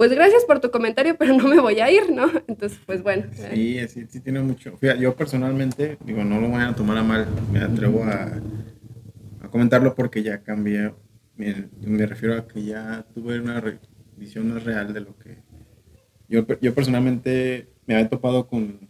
pues 0.00 0.12
gracias 0.12 0.46
por 0.46 0.60
tu 0.60 0.70
comentario, 0.70 1.14
pero 1.18 1.34
no 1.34 1.46
me 1.46 1.60
voy 1.60 1.78
a 1.78 1.90
ir, 1.90 2.10
¿no? 2.10 2.24
Entonces, 2.46 2.80
pues 2.86 3.02
bueno. 3.02 3.24
eh, 3.38 3.86
Sí, 3.86 4.00
sí, 4.00 4.06
sí 4.08 4.20
tiene 4.20 4.40
mucho. 4.40 4.78
Fíjate, 4.78 4.98
yo 4.98 5.14
personalmente, 5.14 5.98
digo, 6.06 6.24
no 6.24 6.40
lo 6.40 6.48
voy 6.48 6.62
a 6.62 6.74
tomar 6.74 6.96
a 6.96 7.02
mal, 7.02 7.26
me 7.52 7.58
atrevo 7.60 8.02
a, 8.04 8.32
a 9.42 9.48
comentarlo 9.50 9.94
porque 9.94 10.22
ya 10.22 10.42
cambié. 10.42 10.94
Me, 11.36 11.68
me 11.82 12.06
refiero 12.06 12.34
a 12.38 12.48
que 12.48 12.64
ya 12.64 13.04
tuve 13.14 13.40
una 13.40 13.62
visión 14.16 14.54
más 14.54 14.64
real 14.64 14.94
de 14.94 15.00
lo 15.02 15.18
que. 15.18 15.36
Yo, 16.30 16.46
yo 16.62 16.74
personalmente 16.74 17.68
me 17.86 17.94
había 17.94 18.08
topado 18.08 18.46
con, 18.46 18.88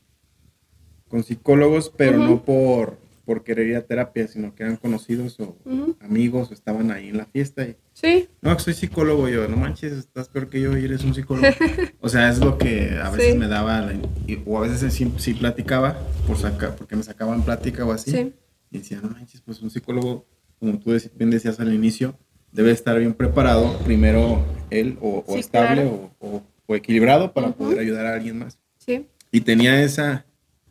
con 1.09 1.25
psicólogos, 1.25 1.91
pero 1.91 2.19
no 2.19 2.45
por, 2.45 2.99
por 3.25 3.43
querer 3.43 3.67
ir 3.67 3.77
a 3.79 3.83
terapia, 3.83 4.29
sino 4.29 4.55
que 4.55 4.63
eran 4.63 4.77
conocidos 4.77 5.41
o 5.41 5.57
amigos 6.01 6.53
o 6.53 6.55
estaban 6.55 6.93
ahí 6.93 7.09
en 7.09 7.17
la 7.17 7.27
fiesta 7.27 7.65
y 7.65 7.77
Sí, 8.01 8.29
no, 8.41 8.57
que 8.57 8.63
soy 8.63 8.73
psicólogo 8.75 9.29
yo, 9.29 9.47
no 9.47 9.57
manches, 9.57 9.93
estás 9.93 10.29
peor 10.29 10.49
que 10.49 10.61
yo 10.61 10.77
y 10.79 10.85
eres 10.87 11.05
un 11.05 11.15
psicólogo. 11.15 11.49
O 12.01 12.09
sea, 12.09 12.31
es 12.31 12.39
lo 12.39 12.57
que 12.57 12.99
a 13.03 13.11
veces 13.11 13.33
Sí. 13.33 13.39
me 13.39 13.47
daba, 13.47 13.81
la- 13.83 13.93
y- 14.27 14.43
o 14.47 14.57
a 14.59 14.63
veces 14.67 14.93
sí, 14.95 15.13
sí 15.19 15.35
platicaba, 15.35 15.99
por 16.27 16.39
saca, 16.39 16.75
porque 16.77 16.97
me 16.97 17.03
sacaban 17.03 17.43
plática 17.43 17.85
o 17.85 17.93
así. 17.93 18.11
sí. 18.11 18.33
Y 18.71 18.79
decía, 18.79 19.01
no 19.03 19.11
manches, 19.11 19.41
pues 19.43 19.61
un 19.61 19.69
psicólogo, 19.71 20.25
como 20.59 20.79
tú 20.79 20.97
bien 21.17 21.31
decías 21.31 21.59
al 21.61 21.75
inicio, 21.75 22.17
debe 22.53 22.71
estar 22.71 22.99
bien 22.99 23.13
preparado, 23.13 23.77
primero 23.81 24.43
él, 24.71 24.97
o, 25.03 25.25
estable, 25.37 25.83
claro. 25.83 26.13
o, 26.21 26.27
o- 26.37 26.43
o 26.67 26.75
equilibrado 26.77 27.33
para 27.35 27.51
poder 27.53 27.81
ayudar 27.81 28.07
a 28.07 28.15
alguien 28.15 28.39
más. 28.39 28.59
Sí, 28.79 29.07
Y 29.33 29.41
tenía 29.43 29.83
esa 29.83 30.25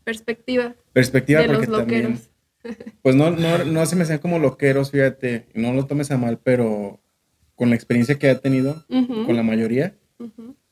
perspectiva 0.04 0.76
perspectiva 0.94 1.42
de 1.42 1.48
porque 1.48 1.68
los 1.68 1.78
también, 1.80 2.04
loqueros. 2.64 2.82
pues 3.04 3.16
no, 3.16 3.30
no, 3.32 3.64
no 3.66 3.86
se 3.86 3.96
me 3.96 4.04
hacían 4.04 4.20
como 4.20 4.40
loqueros, 4.40 4.92
fíjate, 4.92 5.48
no 5.54 5.74
lo 5.74 5.86
tomes 5.86 6.10
a 6.12 6.18
mal, 6.18 6.40
pero 6.42 6.99
con 7.60 7.70
la 7.72 7.76
experiencia 7.76 8.18
que 8.18 8.32
he 8.32 8.36
tenido, 8.36 8.86
con 9.26 9.36
la 9.36 9.44
mayoría, 9.44 9.94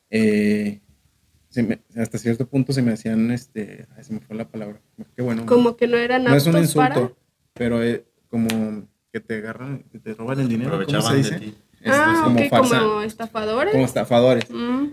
eh, 0.10 0.80
se 1.50 1.62
me- 1.64 1.80
hasta 1.98 2.18
cierto 2.18 2.48
punto 2.48 2.72
se 2.72 2.82
me 2.82 2.94
hacían, 2.94 3.30
este, 3.32 3.86
ay, 3.98 4.06
se 4.06 4.14
me 4.14 4.22
fue 4.22 4.38
la 4.38 4.48
palabra, 4.48 4.80
qué 5.14 5.22
bueno. 5.22 5.46
Como 5.46 5.76
que 5.76 5.86
no 5.86 5.98
eran 5.98 6.24
no 6.24 6.34
es 6.34 6.48
un 6.48 6.58
insulto, 6.58 6.94
para. 6.94 7.12
pero 7.54 7.84
eh, 7.84 8.06
como 8.30 8.88
que 9.12 9.20
te 9.20 9.36
agarran, 9.36 9.84
que 9.92 10.00
te 10.00 10.14
roban 10.14 10.40
el 10.40 10.48
dinero, 10.48 10.72
¿cómo 10.86 10.86
se 10.88 10.96
Aprovechaban 10.98 11.22
de 11.22 11.30
dice? 11.30 11.40
ti. 11.40 11.58
Es- 11.82 11.92
Ah, 11.92 12.14
es 12.16 12.20
como 12.22 12.40
ok, 12.40 12.50
farsa, 12.50 12.80
como 12.80 13.02
estafadores. 13.02 13.72
como 13.74 13.84
estafadores, 13.86 14.50
Mm, 14.50 14.86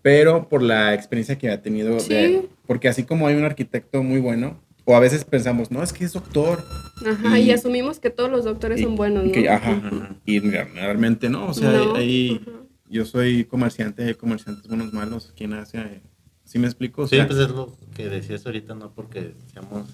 pero 0.00 0.48
por 0.48 0.62
la 0.62 0.94
experiencia 0.94 1.36
que 1.36 1.50
ha 1.50 1.60
tenido, 1.60 1.96
de- 1.96 2.00
Sí. 2.00 2.48
porque 2.66 2.88
así 2.88 3.02
como 3.04 3.26
hay 3.26 3.36
un 3.36 3.44
arquitecto 3.44 4.02
muy 4.02 4.20
bueno, 4.20 4.58
o 4.86 4.96
a 4.96 5.00
veces 5.00 5.24
pensamos, 5.24 5.70
no, 5.70 5.82
es 5.82 5.92
que 5.92 6.04
es 6.04 6.12
doctor, 6.14 6.64
Ajá, 7.04 7.38
y, 7.38 7.42
Y- 7.42 7.50
asumimos 7.50 8.00
que 8.00 8.08
todos 8.08 8.30
los 8.30 8.44
doctores 8.44 8.80
y- 8.80 8.84
son 8.84 8.96
buenos, 8.96 9.24
y 9.24 9.26
¿no? 9.28 9.32
que- 9.34 9.48
ajá, 9.50 9.72
Ujú. 9.86 10.00
y 10.24 10.38
re- 10.40 10.64
realmente 10.64 11.28
no, 11.28 11.48
o 11.48 11.52
sea, 11.54 11.70
No, 11.72 11.92
ujú. 11.92 12.68
yo 12.88 13.04
soy 13.04 13.44
comerciante, 13.44 14.04
hay 14.04 14.14
comerciantes 14.14 14.66
buenos, 14.66 14.92
malos, 14.94 15.32
¿quién 15.36 15.52
hace? 15.52 15.78
eh, 15.78 16.00
¿Sí 16.44 16.58
me 16.60 16.66
explico? 16.68 17.02
O 17.02 17.06
Sí, 17.08 17.18
pues 17.26 17.38
es 17.40 17.50
lo 17.50 17.76
que 17.94 18.08
decías 18.08 18.46
ahorita, 18.46 18.74
no 18.76 18.92
porque 18.94 19.34
seamos 19.52 19.88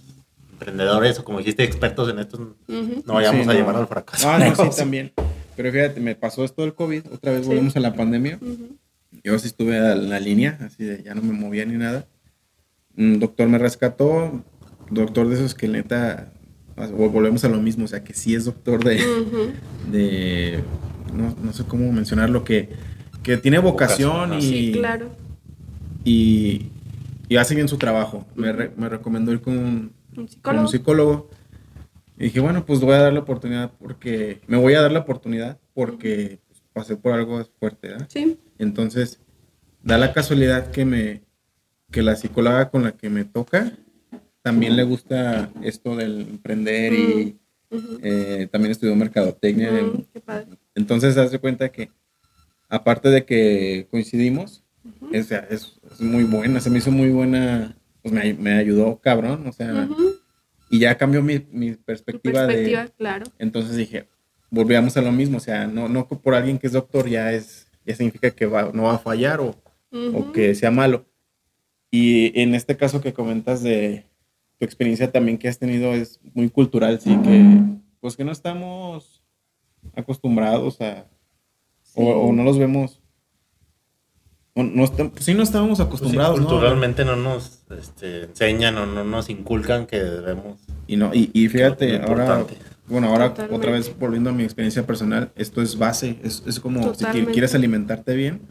emprendedores 0.53 1.19
o 1.19 1.25
como 1.25 1.39
dijiste 1.39 1.65
expertos 1.65 2.09
en 2.11 2.19
esto, 2.19 2.55
no 2.69 3.15
vayamos 3.15 3.45
Sí, 3.45 3.51
a 3.51 3.53
no. 3.55 3.59
llevar 3.59 3.77
al 3.77 3.87
fracaso. 3.89 4.29
Ah, 4.31 4.39
no, 4.39 4.55
sí, 4.71 4.77
también. 4.77 5.13
Pero 5.57 5.73
fíjate, 5.73 5.99
me 6.01 6.15
pasó 6.15 6.45
esto 6.45 6.61
del 6.63 6.75
COVID, 6.75 7.05
otra 7.13 7.33
vez 7.33 7.43
Sí. 7.43 7.49
volvemos 7.49 7.75
a 7.77 7.81
la 7.81 7.95
pandemia. 7.95 8.39
Yo 9.25 9.39
sí 9.39 9.47
estuve 9.47 9.79
a 9.79 9.95
la 9.95 10.21
línea, 10.21 10.59
así 10.61 10.85
de 10.85 11.03
ya 11.03 11.15
no 11.15 11.23
me 11.23 11.33
movía 11.33 11.65
ni 11.65 11.77
nada. 11.79 12.07
Un 12.97 13.19
doctor 13.19 13.49
me 13.49 13.57
rescató, 13.59 14.43
doctor 14.93 15.29
de 15.29 15.35
esos 15.37 15.55
que 15.55 15.69
neta, 15.69 16.33
o- 16.77 17.09
volvemos 17.11 17.45
a 17.45 17.49
lo 17.49 17.61
mismo, 17.61 17.85
o 17.85 17.89
sea, 17.89 18.03
que 18.05 18.15
sí 18.15 18.35
es 18.35 18.45
doctor 18.45 18.83
de, 18.85 19.01
de 19.91 20.63
no, 21.15 21.35
no 21.43 21.53
sé 21.53 21.65
cómo 21.65 21.91
mencionarlo, 21.93 22.45
que, 22.45 22.71
que 23.23 23.37
tiene 23.37 23.59
vocación, 23.59 24.31
Vocación, 24.31 24.39
y, 24.39 24.43
Sí, 24.43 24.73
claro. 24.73 25.11
y, 26.05 26.67
y 27.29 27.37
hace 27.37 27.55
bien 27.55 27.69
su 27.69 27.77
trabajo. 27.79 28.27
Me, 28.35 28.53
re- 28.53 28.73
me 28.77 28.89
recomendó 28.89 29.33
ir 29.33 29.41
con 29.41 29.57
un, 29.59 29.65
Un 29.65 29.93
con 30.17 30.29
psicólogo. 30.29 30.63
un 30.63 30.69
psicólogo. 30.69 31.31
Y 32.19 32.25
dije, 32.25 32.41
bueno, 32.41 32.65
pues 32.67 32.81
voy 32.81 32.95
a 32.95 32.99
dar 33.03 33.13
la 33.13 33.21
oportunidad 33.21 33.73
porque, 33.79 34.41
me 34.47 34.57
voy 34.57 34.75
a 34.75 34.83
dar 34.83 34.93
la 34.93 35.01
oportunidad 35.01 35.59
porque 35.75 36.41
pues, 36.49 36.63
pasé 36.73 36.97
por 36.97 37.13
algo 37.13 37.45
fuerte, 37.59 37.89
¿verdad? 37.89 38.07
Sí. 38.13 38.39
Entonces, 38.59 39.19
da 39.83 39.99
la 39.99 40.13
casualidad 40.13 40.71
que 40.71 40.85
me, 40.85 41.23
que 41.91 42.03
la 42.03 42.15
psicóloga 42.17 42.71
con 42.71 42.85
la 42.85 42.93
que 42.93 43.11
me 43.11 43.25
toca 43.25 43.73
también 44.43 44.77
le 44.77 44.83
gusta 44.83 45.51
esto 45.63 45.97
del 45.97 46.21
emprender 46.23 46.93
y 46.93 47.37
Ujú. 47.71 47.99
eh, 48.03 48.49
también 48.51 48.73
estudió 48.73 48.95
mercadotecnia. 48.95 49.71
Mm, 49.71 50.05
qué 50.13 50.21
padre. 50.21 50.49
Entonces, 50.75 51.17
haz 51.17 51.31
de 51.31 51.39
cuenta 51.39 51.71
que, 51.71 51.91
aparte 52.69 53.09
de 53.09 53.25
que 53.25 53.87
coincidimos, 53.91 54.63
es, 55.13 55.31
es 55.31 55.79
muy 56.01 56.25
buena, 56.25 56.61
se 56.61 56.71
me 56.71 56.79
hizo 56.79 56.91
muy 56.91 57.11
buena, 57.11 57.77
pues 58.03 58.13
me, 58.13 58.35
me 58.35 58.55
ayudó 58.55 58.99
cabrón, 58.99 59.47
o 59.47 59.53
sea, 59.53 59.89
y 60.71 60.81
ya 60.81 60.97
cambió 60.97 61.23
mi, 61.23 61.47
mi 61.51 61.73
perspectiva, 61.73 62.47
perspectiva, 62.47 62.85
de... 62.85 62.91
claro. 62.91 63.25
Entonces 63.39 63.77
dije, 63.77 64.09
volvíamos 64.51 64.97
a 64.97 65.03
lo 65.03 65.13
mismo, 65.13 65.37
o 65.37 65.41
sea, 65.41 65.67
no, 65.67 65.89
no 65.89 66.09
por 66.09 66.35
alguien 66.35 66.59
que 66.59 66.67
es 66.67 66.73
doctor 66.73 67.09
ya 67.09 67.33
es, 67.33 67.69
ya 67.87 67.95
significa 67.95 68.31
que 68.31 68.47
va, 68.47 68.71
no 68.73 68.85
va 68.85 68.95
a 68.95 68.99
fallar 68.99 69.41
o, 69.41 69.55
o 69.93 70.33
que 70.33 70.55
sea 70.55 70.71
malo. 70.71 71.07
Y 71.91 72.41
en 72.41 72.55
este 72.55 72.77
caso 72.77 73.03
que 73.03 73.13
comentas 73.13 73.63
de 73.63 74.07
tu 74.63 74.65
experiencia 74.67 75.11
también 75.11 75.39
que 75.39 75.49
has 75.49 75.59
tenido 75.59 75.93
es 75.93 76.21
muy 76.35 76.49
cultural, 76.49 77.01
sí, 77.01 77.19
que 77.25 77.43
pues 77.99 78.15
que 78.17 78.23
no 78.23 78.31
estamos 78.31 79.21
acostumbrados 79.97 80.81
a, 80.81 81.09
o, 81.97 82.05
o 82.05 82.33
no 82.33 82.45
los 82.45 82.61
vemos, 82.61 83.03
o 84.55 84.63
no 84.63 84.87
pues 84.87 85.25
sí 85.25 85.35
no 85.35 85.43
estábamos 85.43 85.79
Pues 85.79 85.89
sí, 85.89 85.95
acostumbrados, 85.97 86.41
¿no? 86.41 86.47
culturalmente 86.47 87.05
¿no? 87.05 87.17
nos 87.17 87.65
este, 87.77 88.27
enseñan 88.27 88.79
o 88.79 88.87
no 88.87 89.03
nos 89.03 89.31
inculcan 89.31 89.85
que 89.87 89.99
debemos. 89.99 90.61
Y 90.87 90.95
no, 90.95 91.13
y, 91.13 91.33
y 91.33 91.49
fíjate, 91.49 92.01
ahora 92.01 92.47
bueno, 92.87 93.09
ahora 93.09 93.31
Totalmente. 93.31 93.57
otra 93.57 93.73
vez 93.73 93.99
volviendo 93.99 94.31
a 94.31 94.33
mi 94.33 94.45
experiencia 94.45 94.87
personal, 94.87 95.33
esto 95.35 95.61
es 95.61 95.77
base, 95.77 96.21
es, 96.23 96.45
es 96.47 96.61
como 96.61 96.83
si 96.95 97.01
Totalmente. 97.01 97.33
quieres 97.33 97.57
alimentarte 97.57 98.15
bien, 98.15 98.43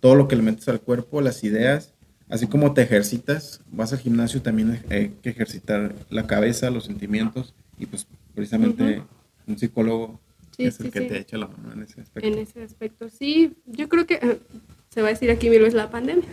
todo 0.00 0.16
lo 0.16 0.26
que 0.26 0.34
le 0.34 0.42
metes 0.42 0.66
al 0.68 0.80
cuerpo, 0.80 1.20
las 1.20 1.44
ideas, 1.44 1.91
así 2.32 2.46
como 2.46 2.72
te 2.74 2.82
ejercitas, 2.82 3.60
vas 3.70 3.92
al 3.92 3.98
gimnasio 4.00 4.42
también 4.42 4.82
hay 4.90 5.10
que 5.22 5.30
ejercitar 5.30 5.94
la 6.10 6.26
cabeza, 6.26 6.70
los 6.70 6.84
sentimientos 6.84 7.54
y 7.78 7.86
pues 7.86 8.06
precisamente 8.34 9.02
un 9.46 9.58
psicólogo 9.58 10.18
Sí, 10.56 10.64
es 10.66 10.78
el 10.80 10.86
sí, 10.86 10.92
que 10.92 11.00
sí. 11.00 11.06
te 11.08 11.18
echa 11.18 11.38
la 11.38 11.46
mano 11.46 11.72
en 11.72 11.82
ese 11.82 12.00
aspecto. 12.02 12.28
En 12.28 12.38
ese 12.38 12.62
aspecto, 12.62 13.08
sí, 13.08 13.54
yo 13.66 13.88
creo 13.88 14.06
que 14.06 14.40
se 14.90 15.00
va 15.00 15.08
a 15.08 15.10
decir 15.12 15.30
aquí 15.30 15.48
mil 15.48 15.60
veces 15.60 15.72
la 15.74 15.90
pandemia. 15.90 16.24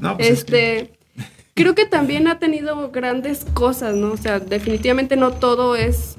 No, 0.00 0.16
pues 0.16 0.28
es 0.30 0.44
que- 0.44 0.78
este, 0.78 0.98
creo 1.54 1.74
que 1.74 1.84
también 1.84 2.28
ha 2.28 2.38
tenido 2.38 2.90
grandes 2.92 3.44
cosas, 3.52 3.96
¿no? 3.96 4.12
O 4.12 4.16
sea, 4.16 4.38
definitivamente 4.40 5.16
no 5.16 5.32
todo 5.32 5.74
es 5.76 6.14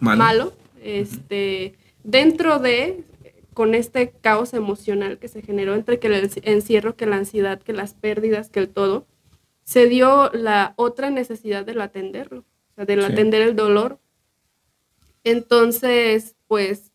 malo. 0.00 0.18
malo. 0.18 0.52
Este, 0.82 1.74
dentro 2.04 2.58
de, 2.58 3.04
con 3.56 3.74
este 3.74 4.10
caos 4.10 4.52
emocional 4.52 5.18
que 5.18 5.28
se 5.28 5.40
generó 5.40 5.74
entre 5.74 5.98
que 5.98 6.08
el 6.08 6.30
encierro, 6.42 6.94
que 6.94 7.06
la 7.06 7.16
ansiedad, 7.16 7.58
que 7.62 7.72
las 7.72 7.94
pérdidas, 7.94 8.50
que 8.50 8.60
el 8.60 8.68
todo, 8.68 9.06
se 9.64 9.86
dio 9.86 10.30
la 10.34 10.74
otra 10.76 11.08
necesidad 11.08 11.64
del 11.64 11.80
atenderlo, 11.80 12.40
o 12.40 12.74
sea, 12.74 12.84
del 12.84 13.00
Sí. 13.00 13.06
atender 13.12 13.40
el 13.40 13.56
dolor. 13.56 13.98
Entonces, 15.24 16.36
pues, 16.46 16.92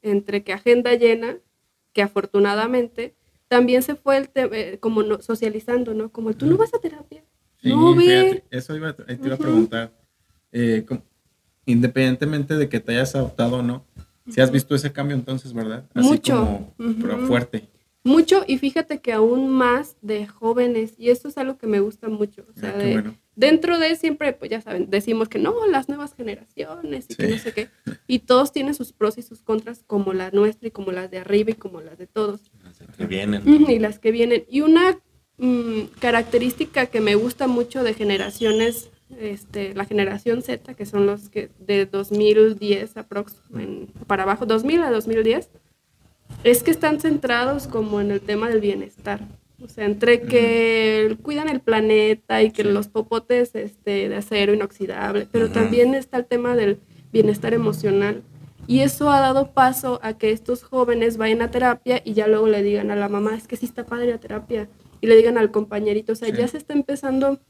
entre 0.00 0.42
que 0.42 0.54
agenda 0.54 0.94
llena, 0.94 1.36
que 1.92 2.00
afortunadamente, 2.00 3.14
también 3.48 3.82
se 3.82 3.94
fue 3.94 4.16
el 4.16 4.30
te- 4.30 4.48
eh, 4.74 4.78
como 4.78 5.02
no- 5.02 5.20
socializando, 5.20 5.92
¿no? 5.92 6.10
Como 6.10 6.32
tú 6.32 6.46
no 6.46 6.56
vas 6.56 6.72
a 6.72 6.78
terapia. 6.78 7.22
Sí, 7.60 7.68
no 7.68 7.94
fíjate, 8.00 8.44
eso 8.50 8.74
iba, 8.76 8.88
a- 8.88 8.96
te 8.96 9.12
iba 9.12 9.26
a 9.26 9.34
Ujú. 9.34 9.42
preguntar. 9.42 9.92
eh, 10.50 10.86
independientemente 11.66 12.54
de 12.56 12.70
que 12.70 12.80
te 12.80 12.92
hayas 12.92 13.14
adoptado 13.14 13.56
o 13.58 13.62
no, 13.62 13.84
si 14.30 14.40
has 14.40 14.50
visto 14.50 14.74
ese 14.74 14.92
cambio 14.92 15.16
entonces, 15.16 15.52
¿verdad? 15.52 15.84
Así 15.94 16.08
Mucho. 16.08 16.34
como, 16.36 16.74
pero 17.00 17.18
fuerte. 17.26 17.68
Mucho, 18.04 18.44
y 18.46 18.56
fíjate 18.58 19.00
que 19.00 19.12
aún 19.12 19.50
más 19.50 19.96
de 20.00 20.26
jóvenes, 20.26 20.94
y 20.96 21.10
esto 21.10 21.28
es 21.28 21.36
algo 21.36 21.58
que 21.58 21.66
me 21.66 21.80
gusta 21.80 22.08
mucho. 22.08 22.46
O 22.54 22.58
sea, 22.58 22.70
Ah, 22.70 22.78
qué 22.78 22.84
de- 22.86 22.92
bueno. 22.92 23.14
dentro 23.36 23.78
de 23.78 23.96
siempre, 23.96 24.32
pues 24.32 24.50
ya 24.50 24.60
saben, 24.62 24.88
decimos 24.88 25.28
que 25.28 25.38
no, 25.38 25.66
las 25.66 25.88
nuevas 25.88 26.14
generaciones 26.14 27.06
y 27.08 27.16
que 27.16 27.28
no 27.28 27.36
sé 27.38 27.52
qué. 27.52 27.68
Y 28.06 28.20
todos 28.20 28.52
tienen 28.52 28.74
sus 28.74 28.92
pros 28.92 29.18
y 29.18 29.22
sus 29.22 29.42
contras, 29.42 29.82
como 29.86 30.12
la 30.14 30.30
nuestra 30.30 30.68
y 30.68 30.70
como 30.70 30.92
las 30.92 31.10
de 31.10 31.18
arriba 31.18 31.50
y 31.50 31.54
como 31.54 31.80
las 31.82 31.98
de 31.98 32.06
todos. 32.06 32.50
Que 32.96 33.06
vienen. 33.06 33.42
Y 33.46 33.78
las 33.78 33.98
que 33.98 34.10
vienen. 34.10 34.44
Y 34.48 34.60
una 34.62 34.98
mm, 35.36 35.80
característica 36.00 36.86
que 36.86 37.00
me 37.00 37.14
gusta 37.14 37.46
mucho 37.46 37.82
de 37.82 37.94
generaciones, 37.94 38.88
este, 39.18 39.74
la 39.74 39.84
generación 39.84 40.42
Z, 40.42 40.74
que 40.74 40.86
son 40.86 41.06
los 41.06 41.28
que 41.28 41.50
de 41.58 41.86
2010 41.86 42.96
aprox, 42.96 43.34
en- 43.58 43.88
para 44.06 44.24
abajo, 44.24 44.46
2000 44.46 44.82
a 44.82 44.90
2010, 44.90 45.50
es 46.44 46.62
que 46.62 46.70
están 46.70 47.00
centrados 47.00 47.66
como 47.66 48.00
en 48.00 48.10
el 48.10 48.20
tema 48.20 48.48
del 48.48 48.60
bienestar. 48.60 49.20
O 49.64 49.68
sea, 49.68 49.86
entre 49.86 50.20
que 50.20 51.16
cuidan 51.22 51.48
el 51.48 51.60
planeta 51.60 52.42
y 52.42 52.50
que 52.52 52.62
Sí. 52.62 52.68
los 52.68 52.86
popotes 52.88 53.54
este, 53.54 54.08
de 54.08 54.16
acero 54.16 54.54
inoxidable, 54.54 55.26
pero 55.32 55.50
también 55.50 55.94
está 55.94 56.16
el 56.18 56.26
tema 56.26 56.54
del 56.54 56.78
bienestar 57.12 57.54
emocional. 57.54 58.22
Y 58.68 58.80
eso 58.80 59.10
ha 59.10 59.18
dado 59.20 59.50
paso 59.52 59.98
a 60.02 60.12
que 60.16 60.30
estos 60.30 60.62
jóvenes 60.62 61.16
vayan 61.16 61.40
a 61.42 61.50
terapia 61.50 62.02
y 62.04 62.12
ya 62.12 62.28
luego 62.28 62.46
le 62.46 62.62
digan 62.62 62.90
a 62.90 62.96
la 62.96 63.08
mamá, 63.08 63.34
es 63.34 63.48
que 63.48 63.56
sí 63.56 63.64
está 63.66 63.84
padre 63.84 64.10
la 64.10 64.18
terapia. 64.18 64.68
Y 65.00 65.06
le 65.06 65.16
digan 65.16 65.38
al 65.38 65.50
compañerito, 65.50 66.12
o 66.12 66.16
sea, 66.16 66.28
Sí. 66.28 66.34
ya 66.36 66.46
se 66.46 66.58
está 66.58 66.74
empezando 66.74 67.40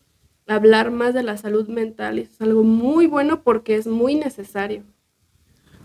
hablar 0.49 0.91
más 0.91 1.15
de 1.15 1.23
la 1.23 1.37
salud 1.37 1.69
mental 1.69 2.19
y 2.19 2.23
es 2.23 2.41
algo 2.41 2.63
muy 2.65 3.07
bueno 3.07 3.43
porque 3.43 3.77
es 3.77 3.87
muy 3.87 4.15
necesario. 4.15 4.83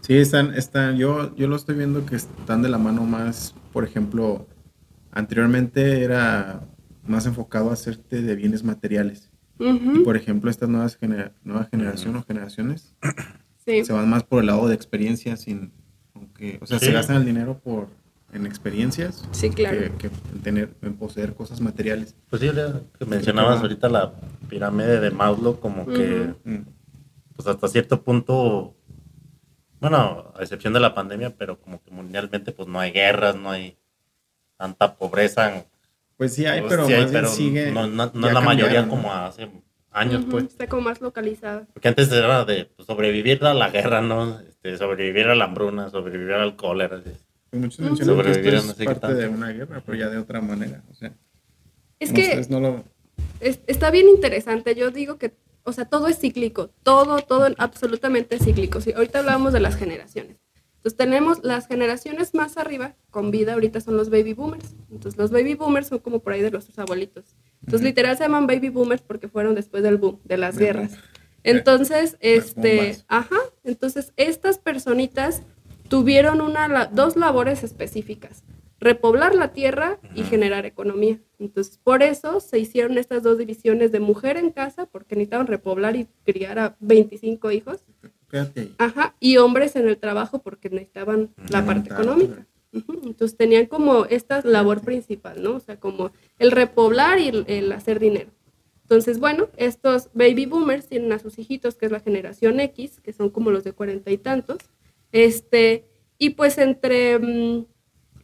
Sí, 0.02 0.16
están, 0.18 0.54
están, 0.54 0.98
yo, 0.98 1.34
yo 1.36 1.48
lo 1.48 1.56
estoy 1.56 1.76
viendo 1.76 2.06
que 2.06 2.16
están 2.18 2.62
de 2.62 2.70
la 2.70 2.78
mano 2.78 3.04
más, 3.06 3.56
por 3.72 3.84
ejemplo, 3.86 4.48
anteriormente 5.12 6.04
era 6.04 6.62
más 7.06 7.26
enfocado 7.26 7.70
a 7.70 7.74
hacerte 7.74 8.22
de 8.22 8.36
bienes 8.36 8.64
materiales. 8.64 9.30
Y 9.60 10.00
por 10.00 10.18
ejemplo, 10.18 10.50
estas 10.50 10.68
nuevas 10.68 10.98
genera- 10.98 11.32
nueva 11.44 11.66
generación 11.72 12.16
o 12.18 12.24
generaciones 12.24 12.96
sí. 13.66 13.86
se 13.86 13.94
van 13.94 14.10
más 14.10 14.24
por 14.24 14.42
el 14.42 14.48
lado 14.48 14.68
de 14.68 14.76
experiencias 14.76 15.42
sin, 15.42 15.72
aunque, 16.14 16.58
o 16.62 16.66
sea, 16.66 16.80
Sí. 16.80 16.88
se 16.88 16.92
gastan 16.92 17.18
el 17.18 17.26
dinero 17.26 17.60
por 17.64 17.88
en 18.34 18.46
experiencias 18.46 19.28
Sí, 19.32 19.50
claro. 19.50 19.78
que, 19.78 19.92
que 19.98 20.08
en 20.08 20.42
tener, 20.42 20.70
en 20.82 20.96
poseer 20.96 21.34
cosas 21.34 21.62
materiales. 21.62 22.16
Pues 22.30 22.42
sí, 22.42 22.50
que 23.00 23.06
mencionabas 23.06 23.62
ahorita 23.62 23.90
la 23.90 24.14
pirámide 24.50 25.00
de 25.00 25.12
Maslow, 25.12 25.60
como 25.60 25.86
que. 25.86 26.34
Mm. 26.44 26.64
pues 27.36 27.48
hasta 27.48 27.68
cierto 27.68 28.02
punto, 28.04 28.76
bueno, 29.80 30.32
a 30.38 30.42
excepción 30.42 30.74
de 30.74 30.80
la 30.80 30.94
pandemia, 30.94 31.36
pero 31.38 31.60
como 31.60 31.82
que 31.84 31.92
mundialmente, 31.92 32.52
pues 32.52 32.68
no 32.68 32.80
hay 32.80 32.92
guerras, 32.92 33.36
no 33.36 33.52
hay 33.52 33.78
tanta 34.58 34.96
pobreza. 34.96 35.66
Pues 36.18 36.34
sí 36.34 36.46
hay, 36.46 36.62
Pues 36.62 36.72
pero 36.74 36.86
sí 36.88 36.94
hay, 36.94 37.02
más 37.02 37.12
bien 37.12 37.24
pero 37.24 37.34
sigue. 37.34 37.72
no, 37.72 37.88
no- 37.88 38.12
no 38.14 38.22
ya 38.22 38.28
es 38.28 38.34
la 38.34 38.42
mayoría 38.42 38.88
como 38.88 39.12
hace 39.14 39.50
años, 39.92 40.26
pues. 40.30 40.46
Está 40.46 40.68
como 40.68 40.84
más 40.84 41.02
localizada. 41.02 41.66
Porque 41.74 41.88
antes 41.88 42.12
era 42.12 42.46
de 42.46 42.66
pues, 42.66 42.86
sobrevivir 42.88 43.44
a 43.46 43.54
la 43.54 43.70
guerra, 43.70 44.02
¿no? 44.02 44.40
Este, 44.40 44.78
sobrevivir 44.78 45.28
a 45.28 45.36
la 45.36 45.46
hambruna, 45.46 45.90
sobrevivir 45.90 46.34
al 46.34 46.56
cólera. 46.56 46.98
así. 46.98 47.12
Pues 47.54 47.80
muchos 47.80 47.80
mencionan 47.80 48.26
que 48.26 48.32
esto 48.32 48.52
no 48.52 48.72
es 48.72 48.78
sé 48.78 48.86
parte 48.86 49.14
de 49.14 49.28
una 49.28 49.50
guerra, 49.52 49.84
pero 49.86 49.98
ya 49.98 50.10
de 50.10 50.18
otra 50.18 50.42
manera. 50.42 50.84
O 50.90 50.94
sea, 50.96 51.14
Es 52.00 52.12
que 52.12 52.46
no 52.50 52.60
lo. 52.60 52.84
es- 53.40 53.60
está 53.68 53.92
bien 53.92 54.10
interesante. 54.10 54.74
Yo 54.76 54.90
digo 54.90 55.18
que, 55.18 55.34
o 55.64 55.72
sea, 55.72 55.86
todo 55.86 56.08
es 56.08 56.18
cíclico. 56.20 56.72
Todo, 56.82 57.20
todo 57.22 57.48
absolutamente 57.58 58.36
es 58.38 58.44
cíclico. 58.44 58.82
Sí, 58.82 58.92
ahorita 58.94 59.20
hablábamos 59.20 59.54
de 59.54 59.60
las 59.60 59.76
generaciones. 59.76 60.38
Entonces 60.78 60.98
tenemos 60.98 61.44
las 61.44 61.68
generaciones 61.68 62.34
más 62.34 62.58
arriba 62.58 62.96
con 63.10 63.32
vida, 63.32 63.54
ahorita 63.54 63.80
son 63.80 63.96
los 63.96 64.10
baby 64.10 64.34
boomers. 64.34 64.76
Entonces 64.92 65.18
los 65.18 65.32
baby 65.32 65.54
boomers 65.54 65.88
son 65.88 66.00
como 66.00 66.20
por 66.20 66.34
ahí 66.34 66.42
de 66.42 66.52
nuestros 66.52 66.78
abuelitos. 66.80 67.36
Entonces 67.62 67.86
literal 67.86 68.18
se 68.18 68.24
llaman 68.24 68.48
baby 68.48 68.70
boomers 68.70 69.02
porque 69.02 69.30
fueron 69.30 69.56
después 69.56 69.82
del 69.84 69.98
boom, 69.98 70.20
de 70.26 70.38
las 70.38 70.58
guerras. 70.58 70.94
Entonces, 71.44 72.14
Las 72.14 72.18
este, 72.22 72.98
ajá, 73.08 73.38
entonces 73.64 74.12
estas 74.18 74.58
personitas 74.58 75.44
tuvieron 75.94 76.42
una, 76.42 76.88
dos 76.88 77.16
labores 77.16 77.64
específicas, 77.64 78.44
repoblar 78.80 79.36
la 79.36 79.50
tierra 79.50 80.00
y 80.16 80.24
generar 80.24 80.66
economía. 80.66 81.20
Entonces, 81.38 81.78
por 81.78 82.02
eso 82.02 82.40
se 82.40 82.58
hicieron 82.58 82.98
estas 82.98 83.22
dos 83.22 83.38
divisiones 83.38 83.92
de 83.92 84.00
mujer 84.00 84.38
en 84.38 84.50
casa, 84.50 84.88
porque 84.88 85.16
necesitaban 85.16 85.46
repoblar 85.46 85.96
y 85.96 86.08
criar 86.26 86.58
a 86.58 86.76
25 86.80 87.52
hijos, 87.52 87.86
ajá, 88.80 89.14
y 89.20 89.38
hombres 89.38 89.76
en 89.76 89.88
el 89.88 90.00
trabajo 90.00 90.40
porque 90.40 90.72
necesitaban 90.72 91.30
la 91.52 91.64
parte 91.64 91.94
económica. 91.94 92.48
Entonces 92.72 93.38
tenían 93.38 93.68
como 93.68 94.06
esta 94.06 94.42
labor 94.42 94.82
principal, 94.82 95.44
¿no? 95.44 95.58
O 95.58 95.60
sea, 95.60 95.80
como 95.80 96.10
el 96.40 96.50
repoblar 96.50 97.20
y 97.20 97.28
el, 97.28 97.46
el 97.48 97.72
hacer 97.72 98.00
dinero. 98.00 98.32
Entonces, 98.82 99.20
bueno, 99.20 99.50
estos 99.58 100.10
baby 100.16 100.48
boomers 100.48 100.88
tienen 100.88 101.12
a 101.12 101.20
sus 101.20 101.38
hijitos, 101.38 101.76
que 101.76 101.86
es 101.86 101.92
la 101.92 102.00
generación 102.00 102.60
X, 102.60 103.00
que 103.00 103.14
son 103.14 103.30
como 103.30 103.52
los 103.52 103.64
de 103.64 103.74
cuarenta 103.74 104.10
y 104.10 104.18
tantos. 104.18 104.58
Este, 105.14 105.88
y 106.18 106.32
pues 106.32 106.58
entre 106.58 107.20
mm, 107.20 107.66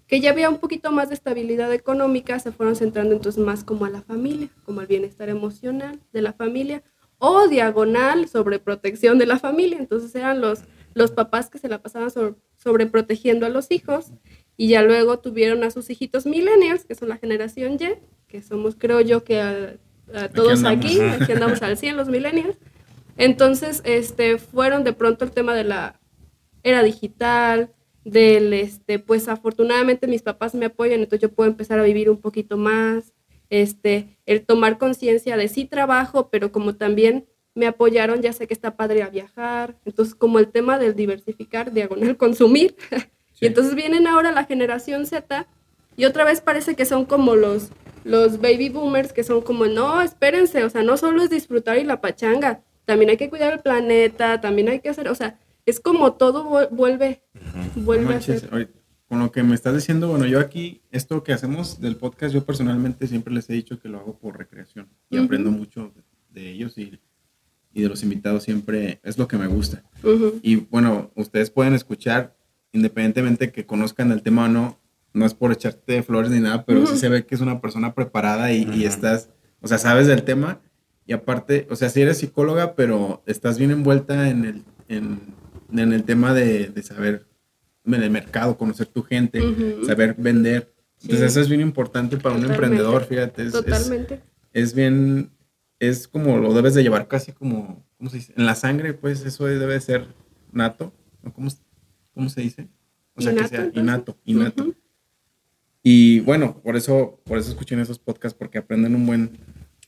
que 0.08 0.20
ya 0.20 0.32
había 0.32 0.50
un 0.50 0.58
poquito 0.58 0.92
más 0.92 1.10
de 1.10 1.16
estabilidad 1.16 1.72
económica, 1.72 2.40
se 2.40 2.52
fueron 2.52 2.76
centrando 2.76 3.16
entonces 3.16 3.42
más 3.42 3.64
como 3.64 3.86
a 3.86 3.92
la 3.92 4.02
familia, 4.02 4.50
como 4.66 4.82
al 4.82 4.88
bienestar 4.88 5.30
emocional 5.30 6.00
de 6.12 6.22
la 6.24 6.34
familia, 6.34 6.84
o 7.20 7.48
diagonal 7.48 8.28
sobre 8.28 8.58
protección 8.58 9.20
de 9.20 9.28
la 9.28 9.38
familia. 9.38 9.78
Entonces 9.78 10.16
eran 10.16 10.42
los, 10.42 10.62
los 10.96 11.12
papás 11.12 11.50
que 11.52 11.60
se 11.60 11.70
la 11.70 11.82
pasaban 11.82 12.10
sobre, 12.10 12.36
sobreprotegiendo 12.58 13.46
a 13.46 13.50
los 13.50 13.70
hijos 13.70 14.08
y 14.58 14.70
ya 14.70 14.82
luego 14.82 15.20
tuvieron 15.20 15.64
a 15.64 15.70
sus 15.70 15.92
hijitos 15.92 16.26
millennials, 16.26 16.86
que 16.86 16.96
son 16.96 17.10
la 17.10 17.18
generación 17.18 17.78
Y, 17.80 18.00
que 18.28 18.42
somos 18.42 18.76
creo 18.76 19.00
yo 19.02 19.24
que 19.24 19.42
a, 19.42 19.76
a 20.16 20.30
todos 20.30 20.64
aquí, 20.64 21.00
aquí 21.02 21.32
andamos 21.34 21.62
al 21.62 21.78
100 21.78 21.98
los 21.98 22.08
millennials. 22.08 22.58
Entonces, 23.16 23.84
este, 23.86 24.40
fueron 24.40 24.84
de 24.84 24.94
pronto 24.94 25.24
el 25.24 25.32
tema 25.32 25.54
de 25.54 25.66
la 25.66 26.00
era 26.64 26.84
digital, 26.84 27.72
del, 28.04 28.54
este, 28.54 29.00
pues 29.00 29.28
afortunadamente 29.28 30.08
mis 30.08 30.22
papás 30.22 30.56
me 30.56 30.66
apoyan, 30.66 31.00
entonces 31.02 31.22
yo 31.22 31.34
puedo 31.34 31.50
empezar 31.50 31.80
a 31.80 31.84
vivir 31.84 32.10
un 32.10 32.18
poquito 32.18 32.58
más, 32.58 33.14
este, 33.50 34.18
el 34.26 34.46
tomar 34.46 34.78
conciencia 34.78 35.38
de 35.38 35.48
sí 35.48 35.66
trabajo, 35.66 36.30
pero 36.30 36.52
como 36.52 36.76
también 36.76 37.26
me 37.56 37.68
apoyaron, 37.68 38.22
ya 38.22 38.32
sé 38.32 38.48
que 38.48 38.54
está 38.54 38.78
padre 38.78 39.04
a 39.04 39.10
viajar, 39.10 39.76
entonces 39.86 40.16
como 40.16 40.40
el 40.40 40.48
tema 40.48 40.78
del 40.78 40.96
diversificar, 40.96 41.72
diagonal 41.72 42.18
consumir, 42.18 42.76
Sí. 43.34 43.46
y 43.46 43.48
entonces 43.48 43.74
vienen 43.74 44.06
ahora 44.06 44.32
la 44.34 44.44
generación 44.44 45.06
Z 45.06 45.48
y 45.96 46.04
otra 46.06 46.26
vez 46.26 46.42
parece 46.42 46.76
que 46.76 46.86
son 46.86 47.06
como 47.06 47.36
los, 47.36 47.70
los 48.04 48.42
baby 48.42 48.68
boomers 48.70 49.14
que 49.14 49.24
son 49.24 49.42
como, 49.42 49.66
no, 49.66 50.02
espérense, 50.02 50.64
o 50.64 50.70
sea, 50.70 50.84
no 50.84 50.98
solo 50.98 51.24
es 51.24 51.30
disfrutar 51.30 51.78
y 51.78 51.84
la 51.86 52.02
pachanga, 52.02 52.62
también 52.86 53.12
hay 53.12 53.18
que 53.18 53.30
cuidar 53.30 53.54
el 53.54 53.60
planeta, 53.60 54.42
también 54.42 54.68
hay 54.70 54.80
que 54.80 54.90
hacer, 54.90 55.08
o 55.08 55.16
sea, 55.16 55.38
es 55.70 55.80
como 55.80 56.14
todo 56.14 56.44
vu- 56.50 56.70
vuelve, 56.72 57.24
vuelve 57.76 58.06
No 58.14 58.18
a 58.18 58.22
ser. 58.22 58.50
con 59.08 59.20
lo 59.20 59.32
que 59.32 59.44
me 59.44 59.56
estás 59.56 59.74
diciendo, 59.76 60.08
bueno, 60.10 60.26
yo 60.26 60.40
aquí, 60.40 60.82
esto 60.92 61.24
que 61.24 61.34
hacemos 61.34 61.80
del 61.82 61.96
podcast, 61.96 62.34
yo 62.34 62.44
personalmente 62.46 63.08
siempre 63.08 63.34
les 63.34 63.50
he 63.50 63.54
dicho 63.54 63.80
que 63.80 63.90
lo 63.90 64.00
hago 64.00 64.18
por 64.20 64.38
recreación 64.38 64.88
y 65.10 65.18
aprendo 65.18 65.52
mucho 65.52 65.92
de 66.30 66.50
ellos 66.52 66.78
y 66.78 67.00
y 67.72 67.84
de 67.84 67.90
los 67.90 68.02
invitados 68.02 68.42
siempre 68.44 69.00
es 69.04 69.20
lo 69.20 69.28
que 69.28 69.38
me 69.38 69.46
gusta. 69.46 69.84
Y 70.42 70.56
bueno, 70.56 71.12
ustedes 71.16 71.52
pueden 71.52 71.76
escuchar, 71.76 72.36
independientemente 72.72 73.52
que 73.52 73.68
conozcan 73.68 74.12
el 74.12 74.24
tema 74.24 74.46
o 74.46 74.48
no, 74.48 74.80
no 75.14 75.24
es 75.28 75.36
por 75.36 75.52
echarte 75.52 76.02
flores 76.02 76.32
ni 76.32 76.40
nada, 76.40 76.66
pero 76.66 76.88
sí 76.88 76.98
se 76.98 77.10
ve 77.10 77.28
que 77.28 77.36
es 77.36 77.42
una 77.42 77.62
persona 77.62 77.94
preparada 77.94 78.52
y, 78.52 78.86
estás, 78.86 79.30
o 79.62 79.68
sea, 79.68 79.78
sabes 79.78 80.08
del 80.08 80.24
tema. 80.24 80.62
Y 81.06 81.14
aparte, 81.14 81.68
o 81.70 81.76
sea, 81.76 81.90
sí 81.90 82.02
eres 82.02 82.18
psicóloga, 82.18 82.74
pero 82.74 83.22
estás 83.28 83.60
bien 83.60 83.70
envuelta 83.70 84.30
en 84.30 84.46
el, 84.46 84.64
en, 84.88 85.20
en 85.72 85.94
el 85.94 86.04
tema 86.04 86.34
de, 86.34 86.68
de 86.70 86.84
saber 86.84 87.26
en 87.86 87.94
el 87.96 88.10
mercado, 88.12 88.58
conocer 88.58 88.88
tu 88.88 89.04
gente, 89.04 89.42
saber 89.86 90.16
vender. 90.18 90.74
Entonces 91.02 91.20
Sí. 91.20 91.26
eso 91.28 91.42
es 91.42 91.50
bien 91.50 91.62
importante 91.62 92.18
para 92.18 92.36
un 92.36 92.44
emprendedor, 92.46 93.06
fíjate. 93.06 93.44
Es, 93.44 93.52
Totalmente. 93.54 94.22
es 94.54 94.74
bien, 94.74 95.32
es 95.80 96.08
como 96.08 96.38
lo 96.38 96.54
debes 96.54 96.74
de 96.74 96.84
llevar 96.84 97.08
casi 97.08 97.32
como, 97.32 97.86
¿cómo 97.98 98.10
se 98.10 98.18
dice? 98.18 98.34
En 98.36 98.46
la 98.46 98.56
sangre, 98.56 98.94
pues 98.94 99.26
eso 99.26 99.46
debe 99.46 99.80
ser 99.80 100.08
nato, 100.52 100.92
¿no? 101.24 101.34
¿Cómo, 101.34 101.50
cómo 102.14 102.30
se 102.30 102.42
dice? 102.42 102.68
O 103.16 103.22
sea, 103.22 103.32
Innato, 103.32 103.50
que 103.50 103.56
sea 103.56 103.66
entonces. 103.66 103.84
innato, 103.84 104.18
innato. 104.26 104.74
Y 105.82 106.20
bueno, 106.22 106.60
por 106.62 106.76
eso, 106.76 107.22
por 107.24 107.38
eso 107.38 107.50
escuchen 107.52 107.80
esos 107.80 107.98
podcasts, 108.00 108.38
porque 108.38 108.58
aprenden 108.58 108.96
un 108.96 109.06
buen, 109.06 109.38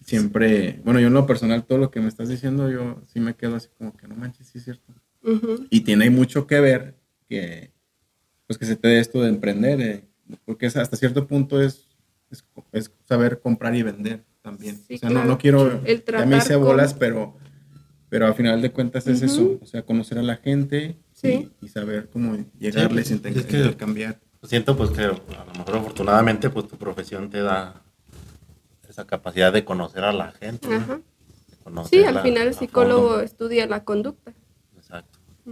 siempre, 0.06 0.80
bueno, 0.86 1.00
yo 1.02 1.08
en 1.08 1.14
lo 1.14 1.26
personal, 1.28 1.66
todo 1.66 1.78
lo 1.78 1.92
que 1.92 2.00
me 2.00 2.08
estás 2.08 2.30
diciendo, 2.30 2.72
yo 2.72 3.02
sí 3.12 3.20
me 3.20 3.36
quedo 3.36 3.58
así 3.58 3.68
como 3.78 3.96
que 3.96 4.08
no 4.08 4.16
manches, 4.16 4.48
sí 4.48 4.58
es 4.60 4.64
cierto. 4.64 4.94
Y 5.70 5.82
tiene 5.82 6.10
mucho 6.10 6.48
que 6.48 6.60
ver 6.60 6.96
que, 7.30 7.72
pues 8.48 8.58
que 8.58 8.66
se 8.66 8.76
te 8.76 8.88
dé 8.88 9.00
esto 9.00 9.22
de 9.22 9.30
emprender, 9.30 9.82
eh, 9.82 10.04
porque 10.46 10.66
es, 10.66 10.76
hasta 10.78 10.98
cierto 10.98 11.28
punto 11.28 11.62
es, 11.62 11.88
es, 12.32 12.44
es 12.72 12.92
saber 13.08 13.40
comprar 13.40 13.76
y 13.76 13.84
vender 13.84 14.24
también. 14.42 14.78
Sí, 14.88 14.96
o 14.96 14.98
sea, 14.98 15.10
no, 15.10 15.16
claro. 15.16 15.30
no 15.30 15.38
quiero, 15.38 15.82
El 15.86 16.04
ya 16.04 16.26
me 16.26 16.38
hice 16.38 16.56
con- 16.56 16.64
bolas, 16.64 16.94
pero, 16.96 17.38
pero 18.10 18.28
a 18.28 18.34
final 18.34 18.62
de 18.62 18.72
cuentas 18.72 19.06
es 19.08 19.22
eso, 19.22 19.60
o 19.62 19.66
sea, 19.66 19.84
conocer 19.84 20.18
a 20.18 20.24
la 20.24 20.38
gente 20.38 20.98
Sí. 21.14 21.52
y, 21.62 21.66
y 21.68 21.70
saber 21.70 22.10
cómo 22.12 22.36
llegarles, 22.58 23.08
Sí, 23.10 23.22
es 23.24 23.46
que- 23.46 23.58
intercambiar. 23.58 24.20
Siento 24.44 24.76
pues 24.76 24.90
que 24.90 25.02
a 25.04 25.10
lo 25.10 25.54
mejor 25.56 25.76
afortunadamente 25.78 26.50
pues 26.50 26.68
tu 26.68 26.76
profesión 26.76 27.30
te 27.30 27.42
da 27.44 27.84
esa 28.90 29.06
capacidad 29.06 29.54
de 29.54 29.64
conocer 29.64 30.04
a 30.04 30.12
la 30.12 30.32
gente. 30.32 30.74
Ajá. 30.74 31.00
Sí, 31.88 32.04
al 32.04 32.16
la- 32.16 32.24
final 32.24 32.48
el 32.48 32.54
psicólogo 32.56 33.20
estudia 33.22 33.68
la 33.68 33.84
conducta. 33.84 34.34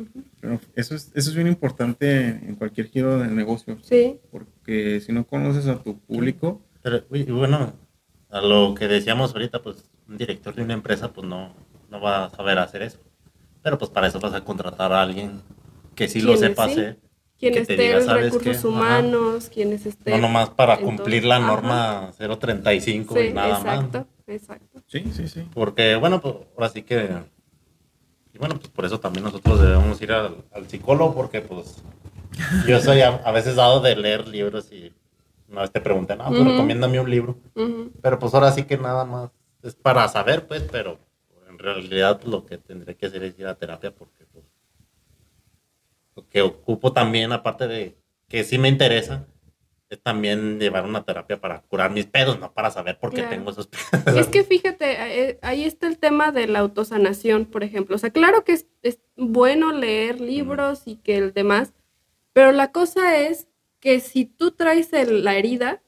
Exacto. 0.01 0.29
Pero 0.41 0.59
eso 0.75 0.95
es, 0.95 1.11
eso 1.15 1.29
es 1.29 1.35
bien 1.35 1.47
importante 1.47 2.27
en 2.27 2.55
cualquier 2.55 2.87
giro 2.87 3.19
de 3.19 3.27
negocio, 3.27 3.77
Sí, 3.81 4.19
porque 4.31 5.01
si 5.01 5.11
no 5.11 5.25
conoces 5.25 5.67
a 5.67 5.81
tu 5.81 5.99
público, 5.99 6.61
Pero, 6.81 7.03
y 7.11 7.23
bueno, 7.23 7.73
a 8.29 8.41
lo 8.41 8.73
que 8.75 8.87
decíamos 8.87 9.33
ahorita, 9.33 9.61
pues 9.61 9.89
un 10.07 10.17
director 10.17 10.55
de 10.55 10.63
una 10.63 10.73
empresa 10.73 11.11
pues 11.11 11.27
no, 11.27 11.53
no 11.89 11.99
va 12.01 12.25
a 12.25 12.29
saber 12.29 12.57
hacer 12.59 12.81
eso. 12.83 12.99
Pero 13.61 13.77
pues 13.77 13.91
para 13.91 14.07
eso 14.07 14.19
vas 14.19 14.33
a 14.33 14.43
contratar 14.45 14.91
a 14.93 15.01
alguien 15.01 15.41
que 15.95 16.07
sí 16.07 16.21
lo 16.21 16.33
¿Quiénes 16.33 16.49
sepa 16.51 16.65
sí? 16.67 16.71
hacer. 16.71 16.99
quien 17.37 17.57
esté 17.57 17.75
diga, 17.77 17.97
en 17.99 18.05
¿sabes 18.05 18.25
recursos 18.33 18.43
qué? 18.51 18.57
Ajá. 18.57 18.67
humanos, 18.67 19.49
quienes 19.53 19.85
estén... 19.85 20.13
No 20.21 20.27
nomás 20.27 20.49
para 20.51 20.75
en 20.75 20.85
cumplir 20.85 21.25
la 21.25 21.37
Ajá. 21.37 21.47
norma 21.47 22.11
035 22.17 23.13
Sí, 23.15 23.19
y 23.21 23.33
nada 23.33 23.59
más. 23.59 23.83
exacto, 23.85 24.07
exacto. 24.27 24.81
sí, 24.87 25.03
sí, 25.13 25.27
sí. 25.27 25.43
Porque, 25.53 25.95
bueno, 25.95 26.21
pues 26.21 26.35
ahora 26.55 26.69
sí 26.69 26.83
que. 26.83 27.09
Y 28.33 28.37
bueno, 28.37 28.55
pues 28.55 28.69
por 28.69 28.85
eso 28.85 28.99
también 28.99 29.23
nosotros 29.23 29.59
debemos 29.61 30.01
ir 30.01 30.11
al, 30.11 30.43
al 30.53 30.67
psicólogo, 30.67 31.13
porque 31.15 31.41
pues 31.41 31.81
yo 32.67 32.79
soy 32.79 33.01
a, 33.01 33.15
a 33.17 33.31
veces 33.31 33.55
dado 33.55 33.79
de 33.81 33.95
leer 33.95 34.27
libros 34.27 34.71
y 34.71 34.93
una 35.49 35.61
vez 35.61 35.71
te 35.71 35.81
pregunté, 35.81 36.15
no, 36.15 36.25
pues 36.25 36.39
Ujú. 36.39 36.49
recomiéndame 36.49 36.99
un 36.99 37.09
libro. 37.09 37.37
Pero 38.01 38.19
pues 38.19 38.33
ahora 38.33 38.51
sí 38.51 38.63
que 38.63 38.77
nada 38.77 39.03
más 39.03 39.31
es 39.63 39.75
para 39.75 40.07
saber, 40.07 40.47
pues, 40.47 40.63
pero 40.71 40.99
en 41.49 41.57
realidad 41.57 42.19
pues, 42.19 42.31
lo 42.31 42.45
que 42.45 42.57
tendré 42.57 42.95
que 42.95 43.07
hacer 43.07 43.23
es 43.23 43.37
ir 43.39 43.47
a 43.47 43.55
terapia 43.55 43.91
porque 43.93 44.25
pues 44.31 44.45
lo 46.15 46.27
que 46.29 46.41
ocupo 46.41 46.93
también, 46.93 47.31
aparte 47.31 47.67
de 47.67 47.97
que 48.27 48.43
sí 48.43 48.57
me 48.57 48.69
interesa, 48.69 49.25
es 49.89 50.01
también 50.03 50.59
llevar 50.59 50.85
una 50.85 51.03
terapia 51.03 51.39
para 51.41 51.61
curar 51.63 51.89
mis 51.91 52.05
pedos, 52.05 52.39
no 52.39 52.53
para 52.53 52.69
saber 52.69 52.99
por 52.99 53.09
qué 53.09 53.17
Claro. 53.21 53.29
tengo 53.31 53.51
esos 53.51 53.67
pedos. 53.67 54.15
Es 54.17 54.27
que 54.27 54.43
fíjate, 54.43 54.85
eh, 55.29 55.39
ahí 55.41 55.63
está 55.63 55.87
el 55.87 55.97
tema 55.97 56.31
de 56.31 56.47
la 56.47 56.59
autosanación, 56.59 57.45
por 57.45 57.63
ejemplo. 57.63 57.95
O 57.95 57.99
sea, 57.99 58.11
claro 58.11 58.43
que 58.43 58.53
es, 58.53 58.67
es 58.83 58.99
bueno 59.15 59.71
leer 59.71 60.21
libros 60.21 60.83
y 60.85 60.97
que 60.97 61.17
el 61.17 61.33
demás, 61.33 61.73
pero 62.33 62.51
la 62.51 62.71
cosa 62.71 63.17
es 63.17 63.47
que 63.79 63.99
si 63.99 64.25
tú 64.25 64.51
traes 64.51 64.93
el- 64.93 65.23
la 65.23 65.35
herida, 65.35 65.81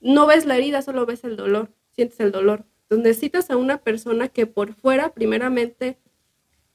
no 0.00 0.26
ves 0.26 0.46
la 0.46 0.56
herida, 0.56 0.82
solo 0.82 1.06
ves 1.06 1.22
el 1.24 1.36
dolor, 1.36 1.70
sientes 1.92 2.18
el 2.20 2.32
dolor. 2.32 2.64
Entonces 2.84 3.04
necesitas 3.06 3.50
a 3.50 3.56
una 3.56 3.78
persona 3.78 4.28
que 4.28 4.46
por 4.46 4.74
fuera, 4.74 5.10
primeramente, 5.14 5.98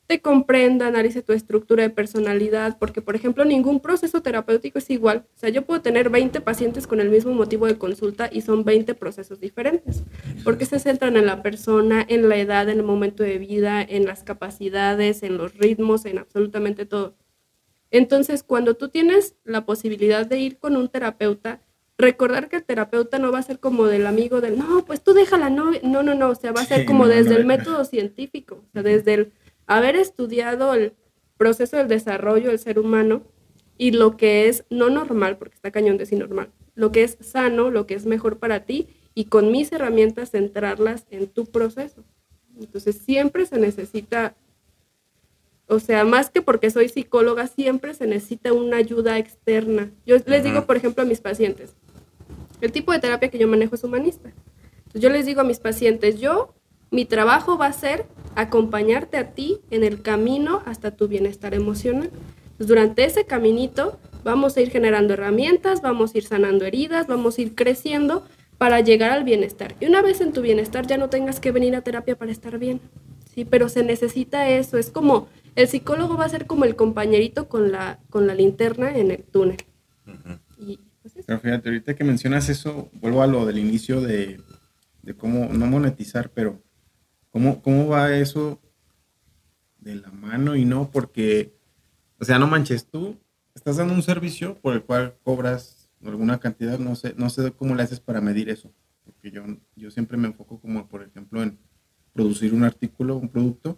te 0.07 0.21
comprenda, 0.21 0.87
analice 0.87 1.21
tu 1.21 1.33
estructura 1.33 1.83
de 1.83 1.89
personalidad, 1.89 2.77
porque, 2.79 3.01
por 3.01 3.15
ejemplo, 3.17 3.43
ningún 3.43 3.81
proceso 3.81 4.21
terapéutico 4.21 4.79
es 4.79 4.89
igual. 4.89 5.25
O 5.35 5.37
sea, 5.39 5.49
yo 5.49 5.63
puedo 5.65 5.81
tener 5.81 6.09
20 6.09 6.39
pacientes 6.39 6.87
con 6.87 7.01
el 7.01 7.09
mismo 7.09 7.33
motivo 7.33 7.67
de 7.67 7.77
consulta 7.77 8.29
y 8.31 8.39
son 8.41 8.63
20 8.63 8.93
procesos 8.95 9.41
diferentes, 9.41 10.03
porque 10.45 10.65
se 10.65 10.79
centran 10.79 11.17
en 11.17 11.25
la 11.25 11.43
persona, 11.43 12.05
en 12.07 12.29
la 12.29 12.37
edad, 12.37 12.69
en 12.69 12.77
el 12.77 12.85
momento 12.85 13.21
de 13.23 13.37
vida, 13.37 13.81
en 13.81 14.05
las 14.05 14.23
capacidades, 14.23 15.23
en 15.23 15.37
los 15.37 15.53
ritmos, 15.57 16.05
en 16.05 16.19
absolutamente 16.19 16.85
todo. 16.85 17.15
Entonces, 17.91 18.43
cuando 18.43 18.75
tú 18.75 18.87
tienes 18.87 19.35
la 19.43 19.65
posibilidad 19.65 20.25
de 20.25 20.39
ir 20.39 20.57
con 20.57 20.77
un 20.77 20.87
terapeuta, 20.87 21.61
recordar 21.97 22.47
que 22.47 22.57
el 22.57 22.63
terapeuta 22.63 23.19
no 23.19 23.31
va 23.33 23.39
a 23.39 23.43
ser 23.43 23.59
como 23.59 23.87
del 23.87 24.07
amigo 24.07 24.39
del, 24.39 24.57
no, 24.57 24.85
pues 24.85 25.03
tú 25.03 25.13
déjala, 25.13 25.49
no, 25.49 25.71
no, 25.83 26.03
no, 26.03 26.15
no, 26.15 26.29
o 26.29 26.35
sea, 26.35 26.53
va 26.53 26.61
a 26.61 26.65
ser 26.65 26.81
Sí, 26.81 26.85
como 26.85 27.05
no, 27.05 27.09
desde 27.09 27.31
no, 27.31 27.35
el 27.37 27.41
no. 27.41 27.47
método 27.47 27.85
científico, 27.85 28.63
o 28.69 28.71
sea, 28.71 28.83
desde 28.83 29.13
el 29.15 29.31
haber 29.67 29.95
estudiado 29.95 30.73
el 30.73 30.93
proceso 31.37 31.77
del 31.77 31.87
desarrollo 31.87 32.49
del 32.49 32.59
ser 32.59 32.79
humano 32.79 33.21
y 33.77 33.91
lo 33.91 34.17
que 34.17 34.47
es 34.47 34.65
no 34.69 34.89
normal, 34.89 35.37
porque 35.37 35.55
está 35.55 35.71
cañón 35.71 35.97
decir 35.97 36.17
normal, 36.17 36.49
lo 36.73 36.91
que 36.91 37.03
es 37.03 37.17
sano, 37.21 37.69
lo 37.69 37.85
que 37.85 37.93
es 37.93 38.05
mejor 38.05 38.39
para 38.39 38.65
ti 38.65 38.87
y 39.13 39.25
con 39.25 39.51
mis 39.51 39.71
herramientas 39.71 40.31
centrarlas 40.31 41.05
en 41.11 41.27
tu 41.27 41.45
proceso. 41.45 42.03
Entonces 42.59 42.97
siempre 42.97 43.45
se 43.45 43.59
necesita, 43.59 44.35
o 45.67 45.79
sea, 45.79 46.03
más 46.05 46.29
que 46.29 46.41
porque 46.41 46.71
soy 46.71 46.89
psicóloga, 46.89 47.47
siempre 47.47 47.93
se 47.93 48.07
necesita 48.07 48.53
una 48.53 48.77
ayuda 48.77 49.19
externa. 49.19 49.91
Yo 50.05 50.17
les 50.25 50.43
digo, 50.43 50.65
por 50.65 50.77
ejemplo, 50.77 51.03
a 51.03 51.05
mis 51.05 51.21
pacientes, 51.21 51.75
el 52.61 52.71
tipo 52.71 52.91
de 52.91 52.99
terapia 52.99 53.29
que 53.29 53.37
yo 53.37 53.47
manejo 53.47 53.75
es 53.75 53.83
humanista. 53.83 54.31
Entonces 54.77 55.01
yo 55.01 55.09
les 55.09 55.25
digo 55.25 55.41
a 55.41 55.43
mis 55.43 55.59
pacientes, 55.59 56.19
yo, 56.19 56.55
mi 56.91 57.05
trabajo 57.05 57.57
va 57.57 57.67
a 57.67 57.73
ser 57.73 58.05
acompañarte 58.35 59.17
a 59.17 59.31
ti 59.31 59.59
en 59.71 59.83
el 59.83 60.01
camino 60.01 60.61
hasta 60.65 60.91
tu 60.91 61.07
bienestar 61.07 61.53
emocional. 61.53 62.11
Entonces, 62.11 62.67
durante 62.67 63.03
ese 63.03 63.25
caminito 63.25 63.99
vamos 64.23 64.57
a 64.57 64.61
ir 64.61 64.69
generando 64.69 65.13
herramientas, 65.13 65.81
vamos 65.81 66.13
a 66.13 66.17
ir 66.17 66.23
sanando 66.23 66.65
heridas, 66.65 67.07
vamos 67.07 67.37
a 67.37 67.41
ir 67.41 67.55
creciendo 67.55 68.25
para 68.57 68.81
llegar 68.81 69.11
al 69.11 69.23
bienestar. 69.23 69.75
Y 69.79 69.85
una 69.85 70.01
vez 70.01 70.21
en 70.21 70.33
tu 70.33 70.41
bienestar 70.41 70.87
ya 70.87 70.97
no 70.97 71.09
tengas 71.09 71.39
que 71.39 71.51
venir 71.51 71.75
a 71.75 71.81
terapia 71.81 72.17
para 72.17 72.31
estar 72.31 72.57
bien. 72.57 72.81
Sí, 73.33 73.45
pero 73.45 73.69
se 73.69 73.83
necesita 73.83 74.49
eso. 74.49 74.77
Es 74.77 74.89
como 74.89 75.27
el 75.55 75.67
psicólogo 75.67 76.17
va 76.17 76.25
a 76.25 76.29
ser 76.29 76.47
como 76.47 76.65
el 76.65 76.75
compañerito 76.75 77.47
con 77.47 77.71
la, 77.71 77.99
con 78.09 78.27
la 78.27 78.33
linterna 78.33 78.95
en 78.97 79.11
el 79.11 79.23
túnel. 79.23 79.57
Y 80.57 80.79
pues 81.01 81.15
eso. 81.15 81.25
Pero 81.27 81.39
fíjate, 81.39 81.69
ahorita 81.69 81.95
que 81.95 82.03
mencionas 82.03 82.49
eso, 82.49 82.89
vuelvo 82.93 83.21
a 83.21 83.27
lo 83.27 83.45
del 83.45 83.59
inicio 83.59 84.01
de, 84.01 84.39
de 85.03 85.13
cómo, 85.15 85.45
no 85.53 85.67
monetizar, 85.67 86.31
pero 86.31 86.61
cómo, 87.37 87.61
cómo 87.61 87.87
va 87.87 88.15
eso 88.15 88.59
de 89.77 89.93
la 89.93 90.09
mano 90.09 90.55
y 90.55 90.65
no, 90.65 90.89
porque, 90.89 91.53
o 92.19 92.25
sea, 92.25 92.39
no 92.39 92.47
manches, 92.47 92.87
tú 92.87 93.15
estás 93.53 93.77
dando 93.77 93.93
un 93.93 94.01
servicio 94.01 94.55
por 94.55 94.73
el 94.73 94.81
cual 94.81 95.15
cobras 95.23 95.87
alguna 96.03 96.39
cantidad, 96.39 96.79
no 96.79 96.95
sé, 96.95 97.13
no 97.15 97.29
sé 97.29 97.51
cómo 97.51 97.75
le 97.75 97.83
haces 97.83 97.99
para 97.99 98.21
medir 98.21 98.49
eso, 98.49 98.73
porque 99.05 99.29
yo, 99.29 99.43
yo 99.75 99.91
siempre 99.91 100.17
me 100.17 100.27
enfoco 100.27 100.59
como, 100.59 100.87
por 100.87 101.03
ejemplo, 101.03 101.43
en 101.43 101.59
producir 102.11 102.55
un 102.55 102.63
artículo, 102.63 103.17
un 103.17 103.29
producto, 103.29 103.77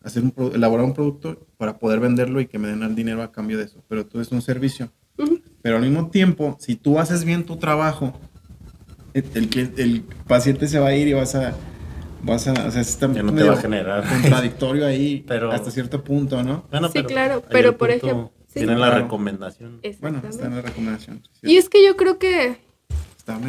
hacer 0.00 0.22
un, 0.22 0.32
elaborar 0.54 0.86
un 0.86 0.94
producto 0.94 1.48
para 1.56 1.80
poder 1.80 1.98
venderlo 1.98 2.40
y 2.40 2.46
que 2.46 2.60
me 2.60 2.68
den 2.68 2.84
el 2.84 2.94
dinero 2.94 3.24
a 3.24 3.32
cambio 3.32 3.58
de 3.58 3.64
eso, 3.64 3.82
pero 3.88 4.06
tú 4.06 4.20
es 4.20 4.30
un 4.30 4.40
servicio. 4.40 4.92
Ujú. 5.18 5.40
Pero 5.62 5.78
al 5.78 5.82
mismo 5.82 6.10
tiempo, 6.10 6.56
si 6.60 6.76
tú 6.76 7.00
haces 7.00 7.24
bien 7.24 7.44
tu 7.44 7.56
trabajo, 7.56 8.12
el, 9.14 9.24
el, 9.34 9.72
el 9.78 10.02
paciente 10.28 10.68
se 10.68 10.78
va 10.78 10.88
a 10.88 10.94
ir 10.94 11.08
y 11.08 11.14
vas 11.14 11.34
a, 11.34 11.56
vas 12.22 12.46
a, 12.48 12.52
o 12.66 12.70
sea, 12.70 12.80
está 12.80 13.12
Ya 13.12 13.22
no 13.22 13.34
te 13.34 13.42
va 13.44 13.54
a 13.54 13.56
generar. 13.56 14.08
contradictorio 14.08 14.86
ahí 14.86 15.24
Pero- 15.28 15.50
hasta 15.52 15.70
cierto 15.70 16.02
punto, 16.04 16.42
¿no? 16.42 16.64
Bueno, 16.70 16.88
Sí, 16.90 17.02
claro, 17.04 17.36
ahí 17.36 17.42
pero 17.50 17.76
por 17.78 17.90
ejemplo, 17.90 18.32
sí. 18.48 18.60
Tienen 18.60 18.80
la 18.80 18.86
Claro. 18.88 19.02
recomendación. 19.04 19.80
Bueno, 20.00 20.22
está 20.28 20.46
en 20.46 20.54
la 20.56 20.62
recomendación. 20.62 21.22
sí, 21.40 21.52
Y 21.52 21.56
es 21.58 21.68
que 21.68 21.84
yo 21.84 21.96
creo 21.96 22.18
que 22.18 22.56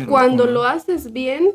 cuando 0.08 0.46
lo 0.46 0.64
haces 0.66 1.14
bien, 1.14 1.54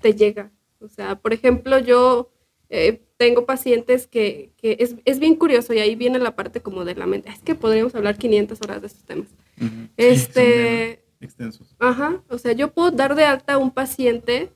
te 0.00 0.14
llega. 0.14 0.50
O 0.80 0.88
sea, 0.88 1.14
por 1.16 1.32
ejemplo, 1.32 1.78
yo 1.78 2.30
eh, 2.70 3.02
tengo 3.16 3.44
pacientes 3.46 4.06
que, 4.06 4.50
que 4.56 4.76
es, 4.80 4.96
es 5.04 5.18
bien 5.20 5.36
curioso 5.36 5.74
y 5.74 5.78
ahí 5.78 5.94
viene 5.94 6.18
la 6.18 6.34
parte 6.34 6.60
como 6.60 6.84
de 6.84 6.94
la 6.94 7.06
mente. 7.06 7.28
Es 7.30 7.40
que 7.40 7.54
podríamos 7.54 7.94
hablar 7.94 8.16
500 8.16 8.60
horas 8.62 8.80
de 8.80 8.86
estos 8.86 9.04
temas. 9.04 9.28
Ujú. 9.58 9.68
Sí, 9.68 9.76
son 9.76 9.88
Este, 9.96 10.42
bien 10.42 11.00
extensos. 11.20 11.76
Ajá, 11.78 12.22
o 12.28 12.38
sea, 12.38 12.52
yo 12.52 12.72
puedo 12.72 12.90
dar 12.90 13.14
de 13.14 13.24
alta 13.24 13.54
a 13.54 13.58
un 13.58 13.70
paciente 13.70 14.50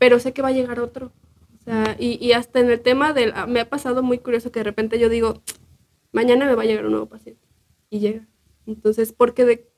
pero 0.00 0.18
sé 0.18 0.32
que 0.32 0.40
va 0.42 0.48
a 0.48 0.52
llegar 0.52 0.80
otro. 0.80 1.12
O 1.60 1.62
sea, 1.62 1.94
y, 1.98 2.18
y 2.26 2.32
hasta 2.32 2.58
en 2.58 2.70
el 2.70 2.80
tema 2.80 3.12
del, 3.12 3.32
ah, 3.36 3.46
me 3.46 3.60
ha 3.60 3.68
pasado 3.68 4.02
muy 4.02 4.16
curioso 4.18 4.50
que 4.50 4.60
de 4.60 4.64
repente 4.64 4.98
yo 4.98 5.10
digo, 5.10 5.42
mañana 6.10 6.46
me 6.46 6.54
va 6.54 6.62
a 6.62 6.66
llegar 6.66 6.86
un 6.86 6.92
nuevo 6.92 7.06
paciente. 7.06 7.46
Y 7.90 7.98
llega. 8.00 8.26
Entonces, 8.66 9.12
porque 9.12 9.44
de, 9.44 9.68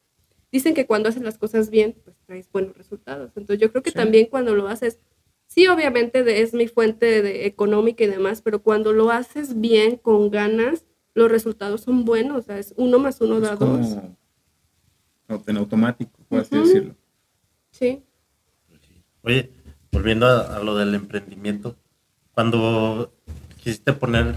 dicen 0.52 0.74
que 0.74 0.86
cuando 0.86 1.08
haces 1.08 1.22
las 1.22 1.38
cosas 1.38 1.70
bien, 1.70 1.96
pues 2.04 2.16
traes 2.24 2.48
buenos 2.52 2.76
resultados. 2.76 3.32
Entonces, 3.36 3.58
yo 3.60 3.70
creo 3.72 3.82
que 3.82 3.90
Sí. 3.90 3.96
también 3.96 4.26
cuando 4.26 4.54
lo 4.54 4.68
haces, 4.68 5.00
sí, 5.48 5.66
obviamente 5.66 6.22
de- 6.22 6.42
es 6.42 6.54
mi 6.54 6.68
fuente 6.68 7.20
de, 7.20 7.46
económica 7.46 8.04
y 8.04 8.06
demás, 8.06 8.42
pero 8.42 8.62
cuando 8.62 8.92
lo 8.92 9.10
haces 9.10 9.60
bien, 9.60 9.96
con 9.96 10.30
ganas, 10.30 10.86
los 11.14 11.30
resultados 11.32 11.80
son 11.80 12.04
buenos. 12.04 12.38
O 12.38 12.42
sea, 12.42 12.58
es 12.60 12.74
uno 12.76 13.00
más 13.00 13.20
uno 13.20 13.36
Es 13.38 13.42
da 13.42 13.56
dos. 13.56 13.96
en 15.48 15.56
automático, 15.56 16.12
por 16.28 16.38
así 16.40 16.56
decirlo. 16.56 16.94
Sí. 17.72 18.04
Oye, 19.24 19.50
volviendo 19.92 20.26
a, 20.26 20.56
a 20.56 20.62
lo 20.62 20.74
del 20.76 20.94
emprendimiento, 20.94 21.76
cuando 22.32 23.12
quisiste 23.62 23.92
poner 23.92 24.34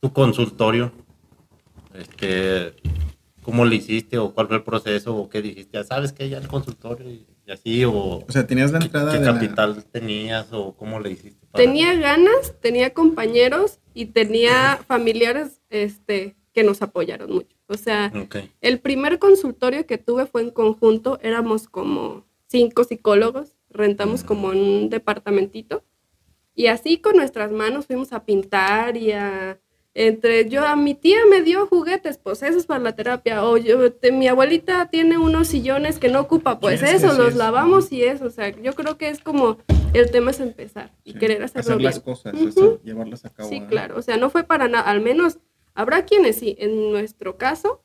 tu 0.00 0.12
consultorio, 0.12 0.92
este, 1.94 2.74
¿cómo 3.42 3.64
lo 3.66 3.74
hiciste 3.74 4.18
o 4.18 4.32
cuál 4.32 4.48
fue 4.48 4.56
el 4.56 4.62
proceso 4.64 5.14
o 5.14 5.28
qué 5.28 5.42
dijiste? 5.42 5.78
"Ah, 5.78 5.84
¿Sabes 5.84 6.12
que 6.12 6.28
ya 6.28 6.38
el 6.38 6.48
consultorio 6.48 7.08
y, 7.10 7.26
y 7.46 7.50
así 7.52 7.84
o 7.84 7.92
O 7.92 8.24
sea, 8.28 8.46
tenías 8.46 8.72
la 8.72 8.78
qué, 8.78 8.86
entrada 8.86 9.12
qué 9.12 9.18
de 9.18 9.26
la- 9.26 9.32
capital 9.34 9.84
tenías 9.84 10.48
o 10.52 10.72
cómo 10.74 10.98
le 11.00 11.10
hiciste? 11.10 11.46
para- 11.50 11.62
Tenía 11.64 11.94
ganas, 11.96 12.54
tenía 12.60 12.94
compañeros 12.94 13.78
y 13.92 14.06
tenía 14.06 14.78
familiares 14.88 15.60
este, 15.68 16.34
que 16.54 16.62
nos 16.64 16.80
apoyaron 16.80 17.30
mucho. 17.30 17.56
O 17.66 17.74
sea, 17.74 18.10
Ok. 18.16 18.36
el 18.62 18.80
primer 18.80 19.18
consultorio 19.18 19.86
que 19.86 19.98
tuve 19.98 20.26
fue 20.26 20.42
en 20.42 20.50
conjunto, 20.50 21.18
éramos 21.22 21.68
como 21.68 22.24
cinco 22.48 22.84
psicólogos, 22.84 23.54
rentamos 23.70 24.24
como 24.24 24.52
en 24.52 24.58
un 24.58 24.90
departamentito 24.90 25.84
y 26.54 26.66
así 26.66 26.98
con 26.98 27.16
nuestras 27.16 27.50
manos 27.52 27.86
fuimos 27.86 28.12
a 28.12 28.24
pintar 28.24 28.96
y 28.96 29.12
a... 29.12 29.58
Entre 29.92 30.48
yo, 30.48 30.64
a 30.64 30.76
mi 30.76 30.94
tía 30.94 31.18
me 31.28 31.42
dio 31.42 31.66
juguetes, 31.66 32.16
pues 32.16 32.44
esos 32.44 32.64
para 32.64 32.78
la 32.78 32.94
terapia. 32.94 33.44
O 33.44 33.56
yo, 33.56 33.92
te- 33.92 34.12
mi 34.12 34.28
abuelita 34.28 34.88
tiene 34.88 35.18
unos 35.18 35.48
sillones 35.48 35.98
que 35.98 36.08
no 36.08 36.20
ocupa, 36.20 36.60
pues 36.60 36.78
Sí, 36.78 36.86
es 36.86 37.02
eso, 37.02 37.10
sí 37.10 37.18
los 37.18 37.28
es. 37.30 37.34
lavamos 37.34 37.90
y 37.90 38.04
eso. 38.04 38.26
O 38.26 38.30
sea, 38.30 38.50
yo 38.50 38.72
creo 38.74 38.96
que 38.98 39.08
es 39.08 39.18
como 39.18 39.58
el 39.92 40.08
tema 40.12 40.30
es 40.30 40.38
empezar 40.38 40.92
y 41.02 41.14
querer 41.14 41.42
hacerlo 41.42 41.60
hacer 41.62 41.76
bien. 41.78 41.90
las 41.90 41.98
cosas, 41.98 42.34
eso, 42.34 42.80
llevarlas 42.84 43.24
a 43.24 43.30
cabo. 43.30 43.48
Sí, 43.48 43.56
¿eh? 43.56 43.66
claro. 43.68 43.96
O 43.98 44.02
sea, 44.02 44.16
no 44.16 44.30
fue 44.30 44.44
para 44.44 44.68
nada. 44.68 44.88
Al 44.88 45.00
menos 45.00 45.38
habrá 45.74 46.04
quienes 46.04 46.36
sí. 46.36 46.54
En 46.60 46.92
nuestro 46.92 47.36
caso 47.36 47.82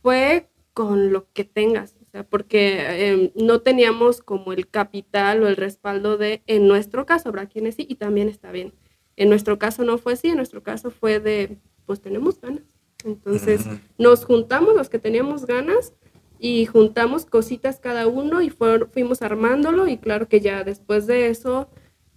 fue 0.00 0.48
con 0.72 1.12
lo 1.12 1.30
que 1.34 1.44
tengas. 1.44 1.94
Sea, 2.14 2.22
porque 2.22 2.76
eh, 2.78 3.32
no 3.34 3.62
teníamos 3.62 4.22
como 4.22 4.52
el 4.52 4.68
capital 4.68 5.42
o 5.42 5.48
el 5.48 5.56
respaldo 5.56 6.16
de, 6.16 6.44
en 6.46 6.68
nuestro 6.68 7.06
caso, 7.06 7.28
habrá 7.28 7.46
quienes 7.46 7.74
sí 7.74 7.86
y 7.90 7.96
también 7.96 8.28
está 8.28 8.52
bien. 8.52 8.72
En 9.16 9.28
nuestro 9.30 9.58
caso 9.58 9.82
no 9.82 9.98
fue 9.98 10.12
así, 10.12 10.28
en 10.28 10.36
nuestro 10.36 10.62
caso 10.62 10.92
fue 10.92 11.18
de, 11.18 11.58
pues 11.86 12.00
tenemos 12.00 12.40
ganas. 12.40 12.62
Entonces 13.04 13.66
Ujú. 13.66 13.78
nos 13.98 14.24
juntamos 14.26 14.76
los 14.76 14.88
que 14.88 15.00
teníamos 15.00 15.44
ganas 15.44 15.92
y 16.38 16.66
juntamos 16.66 17.26
cositas 17.26 17.80
cada 17.80 18.06
uno 18.06 18.42
y 18.42 18.48
fueron- 18.50 18.88
fuimos 18.92 19.20
armándolo 19.20 19.88
y 19.88 19.98
claro 19.98 20.28
que 20.28 20.38
ya 20.40 20.62
después 20.62 21.08
de 21.08 21.26
eso 21.30 21.68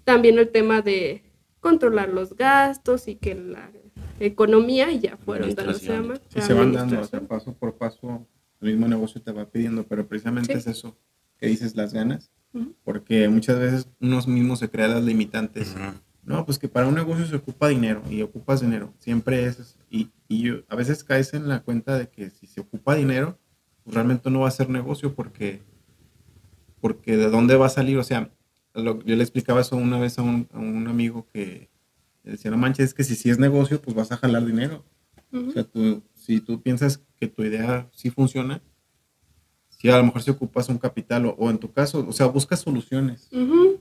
también 0.04 0.38
el 0.38 0.50
tema 0.50 0.84
de 0.84 1.24
controlar 1.60 2.10
los 2.10 2.36
gastos 2.36 3.08
y 3.08 3.16
que 3.16 3.34
la 3.34 3.72
economía 4.20 4.92
y 4.92 5.00
ya 5.00 5.18
fueron 5.18 5.56
dando 5.56 5.74
se 5.74 5.88
llama 5.88 6.16
Sí, 6.30 6.40
se 6.42 6.54
van 6.54 6.72
dando, 6.72 6.98
o 6.98 7.00
administración. 7.00 7.08
sea, 7.22 7.28
paso 7.28 7.54
por 7.56 7.74
paso, 7.80 8.28
el 8.62 8.70
mismo 8.72 8.88
negocio 8.88 9.22
te 9.22 9.32
va 9.32 9.46
pidiendo, 9.50 9.84
pero 9.88 10.08
precisamente 10.08 10.54
Sí. 10.54 10.60
es 10.60 10.68
eso 10.68 10.98
que 11.40 11.48
dices, 11.48 11.76
las 11.76 11.94
ganas, 11.94 12.32
porque 12.84 13.28
muchas 13.30 13.60
veces 13.60 13.88
unos 14.02 14.28
mismos 14.28 14.60
se 14.60 14.70
crean 14.70 14.92
las 14.92 15.04
limitantes. 15.04 15.76
No, 16.24 16.46
pues 16.46 16.58
que 16.60 16.68
para 16.68 16.88
un 16.88 16.96
negocio 16.96 17.26
se 17.26 17.36
ocupa 17.36 17.68
dinero 17.70 18.02
y 18.10 18.22
ocupas 18.22 18.60
dinero, 18.62 18.94
siempre 19.00 19.46
es, 19.46 19.78
y, 19.90 20.10
y 20.28 20.42
yo- 20.42 20.64
a 20.68 20.76
veces 20.76 21.04
caes 21.04 21.34
en 21.34 21.48
la 21.48 21.62
cuenta 21.62 21.98
de 21.98 22.10
que 22.10 22.30
si 22.32 22.48
se 22.48 22.60
ocupa 22.62 22.96
dinero, 22.96 23.38
pues 23.84 23.94
realmente 23.96 24.30
no 24.32 24.42
va 24.42 24.48
a 24.48 24.52
ser 24.52 24.70
negocio 24.70 25.14
porque, 25.16 25.62
porque 26.82 27.18
de 27.18 27.30
dónde 27.30 27.56
va 27.56 27.68
a 27.68 27.70
salir, 27.70 27.98
o 27.98 28.04
sea, 28.04 28.30
lo- 28.74 29.02
yo 29.04 29.16
le 29.16 29.24
explicaba 29.24 29.62
eso 29.62 29.76
una 29.78 30.00
vez 30.00 30.20
a 30.20 30.22
un, 30.22 30.48
a 30.54 30.60
un 30.60 30.88
amigo 30.88 31.28
que 31.32 31.70
decía, 32.24 32.52
no 32.52 32.58
manches, 32.58 32.88
es 32.88 32.94
que 32.94 33.04
si 33.04 33.16
sí 33.16 33.30
es 33.30 33.40
negocio, 33.40 33.82
pues 33.82 33.96
vas 33.96 34.12
a 34.12 34.18
jalar 34.18 34.46
dinero. 34.46 34.84
O 35.32 35.52
sea, 35.52 35.64
tú, 35.64 36.02
si 36.28 36.42
tú 36.42 36.62
piensas 36.62 37.02
que 37.18 37.28
tu 37.28 37.42
idea 37.42 37.88
sí 37.94 38.10
funciona, 38.10 38.62
si 39.70 39.90
a 39.90 39.98
lo 39.98 40.04
mejor 40.04 40.22
si 40.22 40.30
ocupas 40.30 40.68
un 40.68 40.78
capital 40.78 41.26
o, 41.28 41.30
o 41.40 41.50
en 41.50 41.58
tu 41.58 41.72
caso, 41.72 42.06
o 42.06 42.12
sea, 42.12 42.26
buscas 42.26 42.60
soluciones. 42.60 43.30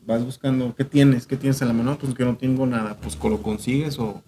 Vas 0.07 0.25
buscando, 0.25 0.73
¿qué 0.77 0.85
tienes? 0.85 1.27
¿Qué 1.27 1.37
tienes 1.37 1.61
en 1.61 1.69
la 1.69 1.75
mano? 1.75 1.99
Pues 1.99 2.15
que 2.15 2.25
no 2.25 2.37
tengo 2.37 2.65
nada, 2.67 2.97
pues 3.01 3.19
lo 3.21 3.43
consigues 3.43 3.99
o, 3.99 4.23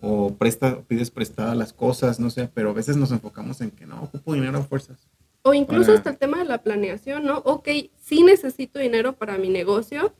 o 0.00 0.34
presta, 0.34 0.80
pides 0.82 1.12
prestada 1.12 1.54
las 1.54 1.72
cosas, 1.72 2.18
no 2.18 2.30
sé, 2.30 2.50
pero 2.52 2.70
a 2.70 2.72
veces 2.72 2.96
nos 2.96 3.12
enfocamos 3.12 3.60
en 3.60 3.70
que 3.70 3.86
no, 3.86 4.02
ocupo 4.02 4.34
dinero 4.34 4.58
a 4.58 4.62
fuerzas. 4.64 5.08
O 5.42 5.54
incluso 5.54 5.86
Para- 5.86 5.98
hasta 5.98 6.10
el 6.10 6.18
tema 6.18 6.38
de 6.38 6.44
la 6.46 6.58
planeación, 6.62 7.24
¿no? 7.24 7.38
Ok, 7.44 7.68
sí 8.00 8.24
necesito 8.24 8.80
dinero 8.80 9.12
para 9.12 9.38
mi 9.38 9.50
negocio 9.50 10.12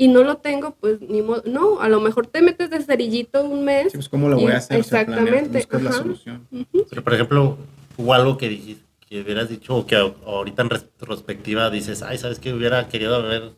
y 0.00 0.08
no 0.08 0.24
lo 0.24 0.38
tengo, 0.38 0.74
pues 0.80 0.98
ni 1.02 1.20
modo. 1.20 1.42
No, 1.44 1.78
a 1.82 1.88
lo 1.90 2.00
mejor 2.00 2.26
te 2.26 2.40
metes 2.40 2.70
de 2.70 2.80
cerillito 2.82 3.44
un 3.44 3.66
mes. 3.66 3.92
Sí, 3.92 3.98
pues 3.98 4.08
cómo 4.08 4.30
lo 4.30 4.36
voy 4.36 4.50
a 4.52 4.56
hacer, 4.56 4.80
o 4.80 4.82
sea, 4.82 5.02
exactamente, 5.02 5.58
buscas 5.58 5.82
la 5.82 5.92
solución. 5.92 6.46
Ujú. 6.50 6.86
Pero, 6.88 7.04
por 7.04 7.12
ejemplo, 7.12 7.58
hubo 7.98 8.14
algo 8.14 8.38
que 8.38 8.48
dijiste, 8.48 8.82
que 9.06 9.20
hubieras 9.20 9.50
dicho, 9.50 9.76
o 9.76 9.86
que 9.86 9.96
a- 9.96 10.14
ahorita 10.24 10.62
en 10.62 10.70
retrospectiva 10.70 11.68
dices, 11.68 12.00
ay, 12.00 12.16
¿sabes 12.16 12.38
qué? 12.38 12.54
Hubiera 12.54 12.88
querido 12.88 13.14
haber 13.16 13.50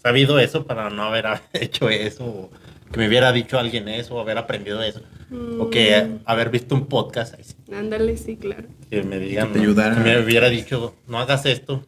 sabido 0.00 0.38
eso 0.38 0.66
para 0.66 0.88
no 0.88 1.02
haber 1.02 1.24
hecho 1.52 1.88
eso, 1.90 2.24
o 2.26 2.50
que 2.92 2.98
me 2.98 3.08
hubiera 3.08 3.32
dicho 3.32 3.58
alguien 3.58 3.88
eso, 3.88 4.14
o 4.14 4.20
haber 4.20 4.38
aprendido 4.38 4.80
eso, 4.84 5.00
o 5.58 5.68
que 5.68 6.00
Mm, 6.00 6.18
haber 6.26 6.50
visto 6.50 6.76
un 6.76 6.86
podcast, 6.86 7.34
Ándale, 7.72 8.16
sí, 8.18 8.36
claro. 8.36 8.68
que 8.88 9.02
me 9.02 9.18
digan, 9.18 9.48
Que 9.48 9.54
te 9.54 9.58
¿no? 9.58 9.64
ayudara. 9.64 9.94
que 9.96 10.00
me 10.02 10.22
hubiera 10.22 10.48
dicho, 10.48 10.94
no 11.08 11.18
hagas 11.18 11.44
esto. 11.46 11.84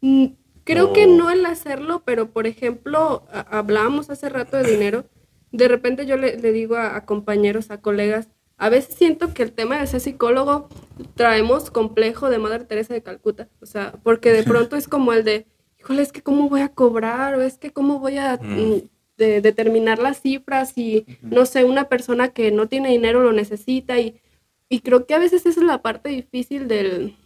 Mm, 0.00 0.26
Creo 0.72 0.90
O- 0.90 0.92
que 0.92 1.06
no 1.06 1.30
el 1.30 1.44
hacerlo, 1.46 2.02
pero 2.04 2.30
por 2.30 2.46
ejemplo, 2.46 3.24
hablábamos 3.32 4.10
hace 4.10 4.28
rato 4.28 4.56
de 4.56 4.70
dinero. 4.70 5.04
De 5.52 5.68
repente 5.68 6.06
yo 6.06 6.16
le, 6.16 6.36
le 6.38 6.52
digo 6.52 6.76
a, 6.76 6.96
a 6.96 7.04
compañeros, 7.04 7.70
a 7.70 7.80
colegas, 7.80 8.28
a 8.56 8.68
veces 8.68 8.94
siento 8.94 9.32
que 9.34 9.42
el 9.42 9.52
tema 9.52 9.78
de 9.80 9.86
ser 9.86 10.00
psicólogo 10.00 10.68
traemos 11.14 11.70
complejo 11.70 12.28
de 12.30 12.38
Madre 12.38 12.64
Teresa 12.64 12.94
de 12.94 13.02
Calcuta. 13.02 13.48
O 13.60 13.66
sea, 13.66 13.92
porque 14.02 14.32
de 14.32 14.42
pronto 14.44 14.76
es 14.76 14.86
como 14.86 15.12
el 15.12 15.24
de, 15.24 15.46
híjole, 15.78 16.02
es 16.02 16.12
que 16.12 16.22
cómo 16.22 16.48
voy 16.48 16.60
a 16.60 16.68
cobrar, 16.68 17.34
o 17.36 17.42
es 17.42 17.56
que 17.58 17.70
cómo 17.72 17.98
voy 17.98 18.18
a 18.18 18.36
Mm. 18.40 18.60
mm, 18.60 18.82
de- 19.16 19.40
determinar 19.40 19.98
las 19.98 20.20
cifras 20.22 20.76
y, 20.78 21.04
no 21.22 21.44
sé, 21.46 21.64
una 21.64 21.88
persona 21.88 22.28
que 22.28 22.50
no 22.52 22.68
tiene 22.68 22.90
dinero 22.90 23.22
lo 23.22 23.32
necesita 23.32 23.98
y, 23.98 24.20
y 24.68 24.80
creo 24.80 25.04
que 25.06 25.14
a 25.14 25.18
veces 25.18 25.44
esa 25.46 25.60
es 25.60 25.66
la 25.66 25.82
parte 25.82 26.08
difícil 26.10 26.68
del, 26.68 27.16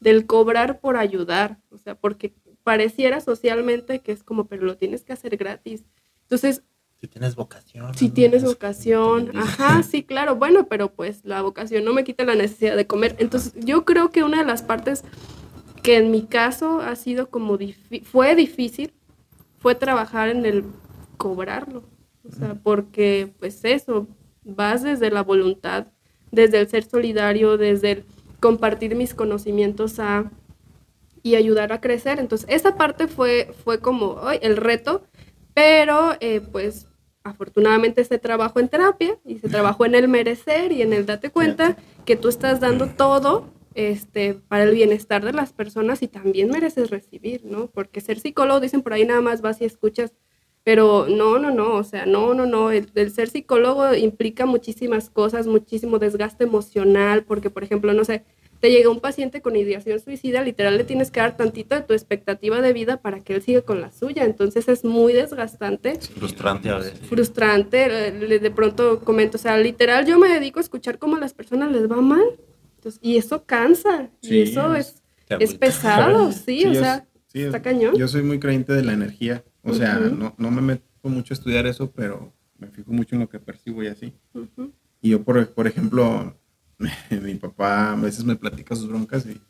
del 0.00 0.26
cobrar 0.26 0.80
por 0.80 0.96
ayudar, 0.96 1.58
o 1.70 1.78
sea, 1.78 1.94
porque 1.94 2.34
pareciera 2.70 3.20
socialmente 3.20 3.98
que 3.98 4.12
es 4.12 4.22
como, 4.22 4.44
pero 4.44 4.64
lo 4.64 4.76
tienes 4.76 5.02
que 5.02 5.12
hacer 5.12 5.36
gratis. 5.36 5.82
Entonces, 6.22 6.62
Si 7.00 7.08
tienes 7.08 7.34
vocación. 7.34 7.92
si 7.96 8.10
tienes 8.10 8.44
Es- 8.44 8.48
vocación, 8.48 9.32
ajá, 9.36 9.82
sí, 9.82 10.04
claro, 10.04 10.36
bueno, 10.36 10.68
pero 10.68 10.92
pues 10.92 11.24
la 11.24 11.42
vocación 11.42 11.84
no 11.84 11.92
me 11.92 12.04
quita 12.04 12.22
la 12.24 12.36
necesidad 12.36 12.76
de 12.76 12.86
comer. 12.86 13.16
Entonces, 13.18 13.54
yo 13.56 13.84
creo 13.84 14.10
que 14.12 14.22
una 14.22 14.38
de 14.38 14.44
las 14.44 14.62
partes 14.62 15.02
que 15.82 15.96
en 15.96 16.12
mi 16.12 16.22
caso 16.26 16.80
ha 16.80 16.94
sido 16.94 17.28
como, 17.28 17.58
fue 18.04 18.36
difícil, 18.36 18.92
fue 19.58 19.74
trabajar 19.74 20.28
en 20.28 20.46
el 20.46 20.62
cobrarlo. 21.16 21.82
O 22.28 22.30
sea, 22.32 22.54
porque 22.54 23.32
pues 23.40 23.64
eso, 23.64 24.06
vas 24.44 24.84
desde 24.84 25.10
la 25.10 25.24
voluntad, 25.24 25.88
desde 26.30 26.60
el 26.60 26.68
ser 26.68 26.84
solidario, 26.84 27.56
desde 27.56 27.90
el 27.90 28.04
compartir 28.38 28.94
mis 28.94 29.12
conocimientos 29.12 29.98
a 29.98 30.30
y 31.22 31.34
ayudar 31.34 31.72
a 31.72 31.80
crecer. 31.80 32.18
Entonces, 32.18 32.48
esa 32.50 32.76
parte 32.76 33.08
fue, 33.08 33.52
fue 33.64 33.80
como 33.80 34.20
el 34.40 34.56
reto, 34.56 35.04
pero 35.54 36.16
eh, 36.20 36.40
pues 36.40 36.86
afortunadamente 37.22 38.04
se 38.04 38.18
trabajó 38.18 38.60
en 38.60 38.68
terapia 38.68 39.18
y 39.24 39.38
se 39.38 39.48
trabajó 39.48 39.84
en 39.84 39.94
el 39.94 40.08
merecer 40.08 40.72
y 40.72 40.82
en 40.82 40.92
el 40.92 41.06
date 41.06 41.30
cuenta 41.30 41.76
que 42.04 42.16
tú 42.16 42.28
estás 42.28 42.60
dando 42.60 42.88
todo 42.88 43.46
este, 43.74 44.34
para 44.34 44.64
el 44.64 44.74
bienestar 44.74 45.24
de 45.24 45.32
las 45.32 45.52
personas 45.52 46.02
y 46.02 46.08
también 46.08 46.50
mereces 46.50 46.90
recibir, 46.90 47.44
¿no? 47.44 47.68
Porque 47.68 48.00
ser 48.00 48.18
psicólogo, 48.18 48.60
dicen 48.60 48.82
por 48.82 48.92
ahí 48.92 49.04
nada 49.04 49.20
más 49.20 49.42
vas 49.42 49.60
y 49.60 49.64
escuchas, 49.64 50.12
pero 50.64 51.06
no, 51.08 51.38
no, 51.38 51.50
no, 51.50 51.74
o 51.74 51.84
sea, 51.84 52.06
no, 52.06 52.34
no, 52.34 52.46
no, 52.46 52.70
el, 52.70 52.90
el 52.94 53.10
ser 53.12 53.28
psicólogo 53.28 53.94
implica 53.94 54.46
muchísimas 54.46 55.10
cosas, 55.10 55.46
muchísimo 55.46 55.98
desgaste 55.98 56.44
emocional, 56.44 57.24
porque 57.24 57.50
por 57.50 57.64
ejemplo, 57.64 57.92
no 57.92 58.04
sé, 58.04 58.24
te 58.60 58.70
llega 58.70 58.90
un 58.90 59.00
paciente 59.00 59.40
con 59.40 59.56
ideación 59.56 59.98
suicida, 60.00 60.42
literal 60.42 60.76
le 60.76 60.84
tienes 60.84 61.10
que 61.10 61.20
dar 61.20 61.36
tantito 61.36 61.74
de 61.74 61.80
tu 61.82 61.94
expectativa 61.94 62.60
de 62.60 62.72
vida 62.72 63.00
para 63.00 63.20
que 63.20 63.34
él 63.34 63.42
siga 63.42 63.62
con 63.62 63.80
la 63.80 63.90
suya, 63.90 64.24
entonces 64.24 64.68
es 64.68 64.84
muy 64.84 65.12
desgastante 65.14 65.98
Frustrante 65.98 66.68
a 66.68 66.78
veces. 66.78 66.98
frustrante. 67.08 68.08
eh, 68.08 68.38
De 68.38 68.50
pronto 68.50 69.00
comento, 69.00 69.36
o 69.38 69.40
sea, 69.40 69.56
literal, 69.58 70.06
yo 70.06 70.18
me 70.18 70.28
dedico 70.28 70.58
a 70.58 70.62
escuchar 70.62 70.98
cómo 70.98 71.16
a 71.16 71.20
las 71.20 71.32
personas 71.34 71.72
les 71.72 71.90
va 71.90 72.00
mal. 72.00 72.22
Entonces, 72.76 72.98
y 73.02 73.16
eso 73.16 73.44
cansa. 73.44 74.08
Sí, 74.22 74.36
y 74.36 74.42
eso 74.42 74.74
es- 74.74 75.02
es, 75.28 75.50
es 75.50 75.54
pesado, 75.54 76.32
sí, 76.32 76.60
Sí, 76.60 76.66
o 76.66 76.72
es- 76.72 76.78
sea. 76.78 77.06
Sí, 77.26 77.42
Está 77.42 77.62
cañón. 77.62 77.94
Yo 77.96 78.08
soy 78.08 78.22
muy 78.22 78.40
creyente 78.40 78.72
de 78.72 78.82
la 78.82 78.92
energía. 78.92 79.44
O 79.62 79.72
sea, 79.72 80.00
Ujú. 80.04 80.16
no, 80.16 80.34
no 80.36 80.50
me 80.50 80.60
meto 80.62 80.82
mucho 81.04 81.32
a 81.32 81.36
estudiar 81.36 81.66
eso, 81.66 81.90
pero 81.92 82.32
me 82.58 82.66
fijo 82.68 82.90
mucho 82.92 83.14
en 83.14 83.20
lo 83.20 83.28
que 83.28 83.38
percibo 83.38 83.82
y 83.84 83.86
así. 83.86 84.12
Ujú. 84.34 84.72
Y 85.00 85.10
yo, 85.10 85.22
por, 85.22 85.48
por 85.50 85.66
ejemplo, 85.68 86.34
mi 87.22 87.34
papá 87.34 87.92
a 87.92 87.96
veces 87.96 88.24
me 88.24 88.36
platica 88.36 88.74
sus 88.74 88.88
broncas 88.88 89.26
y, 89.26 89.40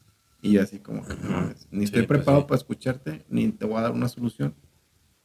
y 0.43 0.53
yo 0.53 0.63
así 0.63 0.79
como 0.79 1.03
que, 1.05 1.15
no, 1.15 1.39
Ujú. 1.39 1.55
ni 1.71 1.79
Sí, 1.81 1.85
estoy 1.85 2.03
pues 2.07 2.19
preparado 2.19 2.43
sí. 2.43 2.49
para 2.49 2.59
escucharte, 2.59 3.25
ni 3.29 3.49
te 3.53 3.65
voy 3.67 3.79
a 3.79 3.83
dar 3.83 3.93
una 3.93 4.09
solución. 4.09 4.55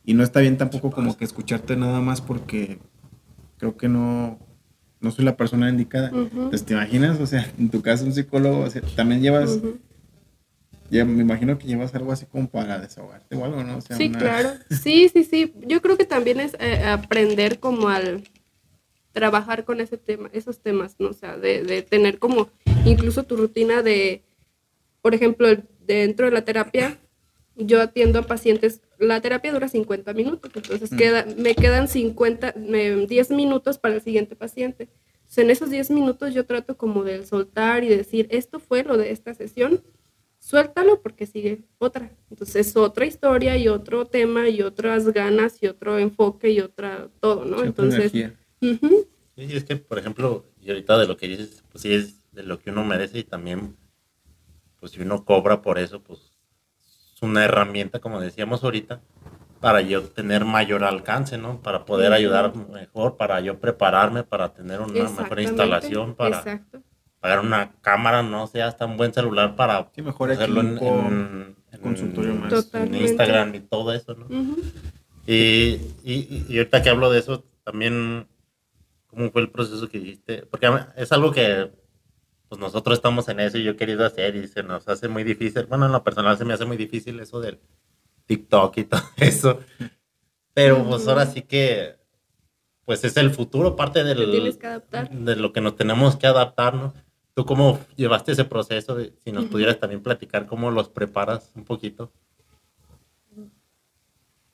Y 0.03 0.13
no 0.13 0.23
está 0.23 0.39
bien 0.39 0.57
tampoco 0.57 0.91
como 0.91 1.17
que 1.17 1.25
escucharte 1.25 1.75
nada 1.75 1.99
más 1.99 2.21
porque 2.21 2.77
creo 3.57 3.75
que 3.75 3.87
no, 3.89 4.37
no 4.99 5.09
soy 5.11 5.25
la 5.25 5.35
persona 5.35 5.67
indicada. 5.69 6.09
Entonces, 6.09 6.63
¿te 6.63 6.73
imaginas? 6.73 7.19
O 7.19 7.25
sea, 7.25 7.51
en 7.57 7.69
tu 7.69 7.81
caso 7.81 8.05
un 8.05 8.13
psicólogo, 8.13 8.59
o 8.59 8.69
sea, 8.69 8.83
también 8.95 9.21
llevas, 9.21 9.59
ya 10.91 11.03
me 11.05 11.21
imagino 11.23 11.57
que 11.57 11.65
llevas 11.65 11.95
algo 11.95 12.11
así 12.11 12.27
como 12.27 12.47
para 12.47 12.77
desahogarte 12.79 13.35
o 13.35 13.43
algo, 13.45 13.63
¿no? 13.63 13.77
O 13.77 13.81
sea, 13.81 13.97
Sí, 13.97 14.09
una- 14.09 14.19
claro. 14.19 14.49
Sí, 14.69 15.09
sí, 15.11 15.23
sí. 15.23 15.53
Yo 15.67 15.81
creo 15.81 15.97
que 15.97 16.05
también 16.05 16.39
es 16.39 16.55
eh, 16.59 16.83
aprender 16.85 17.59
como 17.59 17.89
al 17.89 18.23
trabajar 19.19 19.63
con 19.63 19.79
ese 19.79 19.95
tema, 19.97 20.29
esos 20.33 20.59
temas, 20.59 20.97
¿no? 20.99 21.07
O 21.07 21.13
sea, 21.13 21.37
de, 21.37 21.63
de 21.63 21.81
tener 21.83 22.19
como 22.19 22.49
incluso 22.85 23.23
tu 23.23 23.37
rutina 23.37 23.81
de, 23.81 24.21
por 25.01 25.15
ejemplo, 25.15 25.47
dentro 25.87 26.25
de 26.25 26.33
la 26.33 26.43
terapia, 26.43 26.97
yo 27.55 27.81
atiendo 27.81 28.19
a 28.19 28.23
pacientes, 28.23 28.81
la 28.99 29.21
terapia 29.21 29.53
dura 29.53 29.69
50 29.69 30.11
minutos, 30.13 30.51
entonces 30.53 30.91
Mm. 30.91 30.97
queda, 30.97 31.25
me 31.37 31.55
quedan 31.55 31.87
50, 31.87 32.53
me- 32.57 33.07
10 33.07 33.31
minutos 33.31 33.77
para 33.77 33.95
el 33.95 34.01
siguiente 34.01 34.35
paciente. 34.35 34.89
Entonces, 35.19 35.37
en 35.45 35.49
esos 35.49 35.69
10 35.69 35.89
minutos 35.91 36.33
yo 36.33 36.45
trato 36.45 36.75
como 36.75 37.05
de 37.05 37.25
soltar 37.25 37.85
y 37.85 37.87
decir, 37.87 38.27
esto 38.31 38.59
fue 38.59 38.83
lo 38.83 38.97
de 38.97 39.11
esta 39.11 39.33
sesión, 39.33 39.81
suéltalo 40.39 41.01
porque 41.01 41.25
sigue 41.25 41.59
otra. 41.77 42.11
Entonces 42.29 42.67
es 42.67 42.75
otra 42.75 43.05
historia 43.05 43.55
y 43.55 43.69
otro 43.69 44.05
tema 44.07 44.49
y 44.49 44.61
otras 44.61 45.07
ganas 45.13 45.63
y 45.63 45.67
otro 45.67 45.97
enfoque 45.97 46.49
y 46.51 46.59
otra 46.59 47.07
todo, 47.21 47.45
¿no? 47.45 47.63
Entonces, 47.63 48.13
energía. 48.13 48.37
Ujú, 48.71 49.07
Sí, 49.37 49.47
es 49.55 49.63
que, 49.65 49.75
por 49.75 49.99
ejemplo, 49.99 50.45
y 50.61 50.69
ahorita 50.69 50.97
de 50.97 51.07
lo 51.07 51.17
que 51.17 51.27
dices, 51.27 51.63
pues 51.71 51.81
sí 51.81 51.93
es 51.93 52.31
de 52.31 52.43
lo 52.43 52.57
que 52.59 52.69
uno 52.71 52.83
merece 52.85 53.19
y 53.19 53.23
también, 53.23 53.75
pues 54.79 54.93
si 54.93 55.01
uno 55.01 55.25
cobra 55.25 55.61
por 55.61 55.77
eso, 55.77 56.01
pues 56.01 56.19
es 57.13 57.21
una 57.21 57.43
herramienta, 57.43 57.99
como 57.99 58.21
decíamos 58.21 58.63
ahorita, 58.63 59.01
para 59.59 59.81
yo 59.81 60.03
tener 60.03 60.45
mayor 60.45 60.83
alcance, 60.85 61.37
¿no? 61.37 61.59
Para 61.61 61.85
poder 61.85 62.13
ayudar 62.13 62.55
mejor, 62.55 63.17
para 63.17 63.41
yo 63.41 63.59
prepararme, 63.59 64.23
para 64.23 64.53
tener 64.53 64.79
una 64.79 65.09
mejor 65.09 65.39
instalación, 65.41 66.15
para 66.15 66.37
Exacto. 66.37 66.81
pagar 67.19 67.39
una 67.39 67.73
cámara, 67.81 68.21
no 68.23 68.47
sé, 68.47 68.61
hasta 68.61 68.85
un 68.85 68.95
buen 68.95 69.13
celular 69.13 69.55
para 69.55 69.89
Sí, 69.95 70.01
mejor 70.01 70.31
hacerlo 70.31 70.61
en, 70.61 70.67
equipo, 70.77 70.85
en- 70.87 71.55
en- 71.71 71.79
consultorio 71.81 72.35
más. 72.35 72.73
en. 72.73 72.95
Instagram 72.95 73.55
y 73.55 73.59
todo 73.61 73.91
eso, 73.91 74.13
¿no? 74.15 74.25
Ujú. 74.27 74.57
Y, 75.25 75.79
y, 76.03 76.45
y 76.47 76.57
ahorita 76.59 76.81
que 76.83 76.89
hablo 76.89 77.09
de 77.09 77.19
eso, 77.19 77.43
también, 77.63 78.27
¿cómo 79.15 79.31
fue 79.31 79.41
el 79.41 79.49
proceso 79.49 79.89
que 79.89 79.97
hiciste? 79.97 80.45
Porque 80.45 80.69
es 80.95 81.11
algo 81.11 81.31
que 81.31 81.71
pues 82.47 82.61
nosotros 82.61 82.97
estamos 82.97 83.27
en 83.29 83.39
eso 83.39 83.57
y 83.57 83.63
yo 83.63 83.71
he 83.71 83.75
querido 83.75 84.05
hacer 84.05 84.35
y 84.35 84.47
se 84.47 84.61
nos 84.61 84.87
hace 84.87 85.07
muy 85.07 85.23
difícil. 85.23 85.65
Bueno, 85.65 85.87
en 85.87 85.91
lo 85.91 86.03
personal 86.03 86.37
se 86.37 86.45
me 86.45 86.53
hace 86.53 86.65
muy 86.65 86.77
difícil 86.77 87.19
eso 87.19 87.39
del 87.39 87.59
TikTok 88.27 88.77
y 88.77 88.83
todo 88.83 89.01
eso. 89.17 89.59
Pero 90.53 90.83
pues 90.87 91.07
ahora 91.07 91.25
sí 91.25 91.41
que, 91.41 91.95
pues 92.85 93.03
es 93.03 93.17
el 93.17 93.31
futuro, 93.31 93.75
parte 93.75 94.03
Te 94.03 94.13
del, 94.13 94.57
de 95.25 95.35
lo 95.35 95.51
que 95.51 95.61
nos 95.61 95.75
tenemos 95.75 96.15
que 96.15 96.27
adaptar, 96.27 96.75
¿no? 96.75 96.93
¿Tú 97.33 97.45
cómo 97.45 97.79
llevaste 97.97 98.31
ese 98.31 98.45
proceso? 98.45 98.97
Si 99.23 99.31
nos 99.31 99.45
pudieras 99.45 99.79
también 99.79 100.01
platicar 100.01 100.45
cómo 100.45 100.71
los 100.71 100.87
preparas 100.87 101.51
un 101.55 101.65
poquito. 101.65 102.13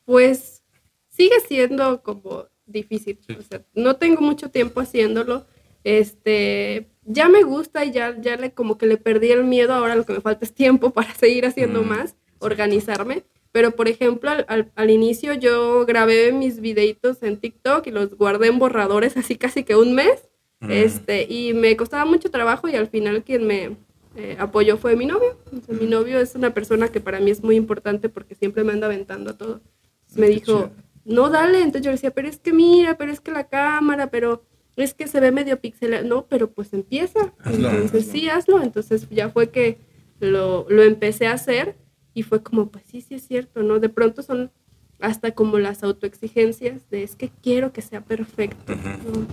Pues 0.05 0.63
sigue 1.09 1.39
siendo 1.41 2.01
como 2.01 2.47
difícil. 2.65 3.19
Sí. 3.25 3.33
O 3.37 3.41
sea, 3.41 3.61
no 3.73 3.95
tengo 3.97 4.21
mucho 4.21 4.49
tiempo 4.49 4.79
haciéndolo. 4.81 5.45
Este, 5.83 6.87
ya 7.05 7.27
me 7.29 7.43
gusta 7.43 7.83
y 7.85 7.91
ya, 7.91 8.15
ya 8.19 8.35
le 8.37 8.51
como 8.53 8.77
que 8.77 8.85
le 8.85 8.97
perdí 8.97 9.31
el 9.31 9.43
miedo. 9.43 9.73
Ahora 9.73 9.95
lo 9.95 10.05
que 10.05 10.13
me 10.13 10.21
falta 10.21 10.45
es 10.45 10.53
tiempo 10.53 10.89
para 10.93 11.13
seguir 11.13 11.45
haciendo 11.45 11.83
Mm, 11.83 11.87
más, 11.87 12.15
organizarme. 12.39 13.23
Pero, 13.51 13.71
por 13.71 13.89
ejemplo, 13.89 14.29
al, 14.29 14.45
al- 14.47 14.71
al 14.75 14.89
inicio 14.89 15.33
yo 15.33 15.85
grabé 15.85 16.31
mis 16.31 16.61
videitos 16.61 17.21
en 17.21 17.35
TikTok 17.37 17.85
y 17.87 17.91
los 17.91 18.15
guardé 18.17 18.47
en 18.47 18.59
borradores 18.59 19.17
así 19.17 19.35
casi 19.35 19.63
que 19.63 19.75
un 19.75 19.93
mes. 19.93 20.29
Mm. 20.61 20.71
Este, 20.71 21.25
y 21.29 21.53
me 21.53 21.75
costaba 21.75 22.05
mucho 22.05 22.29
trabajo 22.31 22.67
y 22.69 22.75
al 22.75 22.87
final 22.87 23.23
quien 23.23 23.47
me 23.47 23.75
eh, 24.15 24.35
apoyó 24.39 24.77
fue 24.77 24.95
mi 24.95 25.05
novio. 25.05 25.37
O 25.51 25.59
sea, 25.65 25.75
mi 25.75 25.87
novio 25.87 26.19
es 26.19 26.35
una 26.35 26.53
persona 26.53 26.89
que 26.89 27.01
para 27.01 27.19
mí 27.19 27.31
es 27.31 27.43
muy 27.43 27.55
importante 27.55 28.07
porque 28.09 28.35
siempre 28.35 28.63
me 28.63 28.71
anda 28.71 28.87
aventando 28.87 29.31
a 29.31 29.37
todo. 29.37 29.61
Entonces 30.01 30.17
me 30.17 30.27
dijo. 30.27 30.69
No, 31.05 31.29
dale. 31.29 31.59
Entonces 31.59 31.81
yo 31.83 31.89
le 31.91 31.95
decía, 31.95 32.11
pero 32.11 32.27
es 32.27 32.39
que 32.39 32.53
mira, 32.53 32.97
pero 32.97 33.11
es 33.11 33.19
que 33.21 33.31
la 33.31 33.47
cámara, 33.47 34.09
pero 34.11 34.43
es 34.75 34.93
que 34.93 35.07
se 35.07 35.19
ve 35.19 35.31
medio 35.31 35.59
pixelado. 35.59 36.05
No, 36.07 36.25
pero 36.27 36.51
pues 36.51 36.73
empieza. 36.73 37.33
Hazlo, 37.39 37.69
Entonces 37.69 38.01
hazlo. 38.07 38.11
sí, 38.13 38.29
hazlo. 38.29 38.61
Entonces 38.63 39.07
ya 39.09 39.29
fue 39.29 39.49
que 39.49 39.77
lo, 40.19 40.65
lo 40.69 40.83
empecé 40.83 41.27
a 41.27 41.33
hacer 41.33 41.75
y 42.13 42.23
fue 42.23 42.41
como, 42.43 42.69
pues 42.69 42.83
sí, 42.87 43.01
sí 43.01 43.15
es 43.15 43.27
cierto, 43.27 43.63
¿no? 43.63 43.79
De 43.79 43.89
pronto 43.89 44.21
son 44.21 44.51
hasta 44.99 45.31
como 45.31 45.57
las 45.57 45.81
autoexigencias 45.81 46.87
de 46.91 47.01
es 47.01 47.15
que 47.15 47.31
quiero 47.41 47.73
que 47.73 47.81
sea 47.81 48.01
perfecto, 48.01 48.73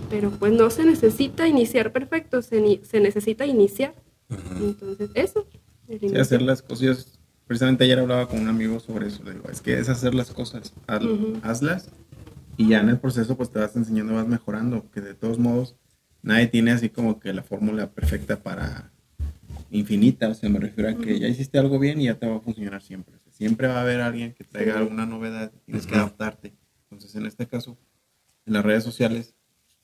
pero 0.09 0.31
pues 0.31 0.51
no 0.51 0.71
se 0.71 0.83
necesita 0.83 1.47
iniciar 1.47 1.91
perfecto, 1.93 2.41
se, 2.41 2.59
ni- 2.59 2.81
se 2.83 2.99
necesita 2.99 3.45
iniciar. 3.45 3.93
Entonces, 4.59 5.11
eso. 5.13 5.45
Sí, 5.87 6.15
hacer 6.17 6.41
las 6.41 6.61
cosas. 6.63 7.18
Precisamente 7.49 7.83
ayer 7.83 7.97
hablaba 7.97 8.27
con 8.29 8.39
un 8.39 8.47
amigo 8.47 8.79
sobre 8.79 9.07
eso. 9.07 9.23
Le 9.23 9.31
digo, 9.33 9.49
es 9.49 9.59
que 9.59 9.79
es 9.79 9.89
hacer 9.89 10.13
las 10.13 10.29
cosas. 10.29 10.71
haz- 10.85 11.03
Ujú. 11.03 11.39
Hazlas 11.41 11.89
y 12.57 12.67
ya 12.69 12.79
en 12.81 12.89
el 12.89 12.99
proceso 12.99 13.35
pues 13.35 13.49
te 13.51 13.57
vas 13.57 13.75
enseñando, 13.75 14.13
vas 14.13 14.27
mejorando. 14.27 14.85
Que 14.91 15.01
de 15.01 15.15
todos 15.15 15.39
modos 15.39 15.75
nadie 16.21 16.45
tiene 16.45 16.69
así 16.69 16.89
como 16.89 17.19
que 17.19 17.33
la 17.33 17.41
fórmula 17.41 17.89
perfecta 17.89 18.37
para 18.43 18.91
infinita. 19.71 20.29
O 20.29 20.35
sea, 20.35 20.47
me 20.47 20.59
refiero 20.59 20.91
a 20.91 20.93
que 20.93 21.13
Ujú. 21.13 21.21
ya 21.21 21.27
hiciste 21.27 21.57
algo 21.57 21.79
bien 21.79 21.99
y 21.99 22.05
ya 22.05 22.19
te 22.19 22.27
va 22.27 22.35
a 22.35 22.39
funcionar 22.39 22.83
siempre. 22.83 23.15
O 23.15 23.19
sea, 23.19 23.33
siempre 23.33 23.67
va 23.67 23.77
a 23.77 23.81
haber 23.81 24.01
alguien 24.01 24.35
que 24.35 24.43
traiga 24.43 24.77
alguna 24.77 25.07
novedad. 25.07 25.51
Tienes 25.65 25.87
que 25.87 25.93
Ujú. 25.93 26.01
adaptarte. 26.01 26.53
Entonces, 26.83 27.15
en 27.15 27.25
este 27.25 27.47
caso, 27.47 27.79
en 28.45 28.53
las 28.53 28.63
redes 28.63 28.83
sociales, 28.83 29.33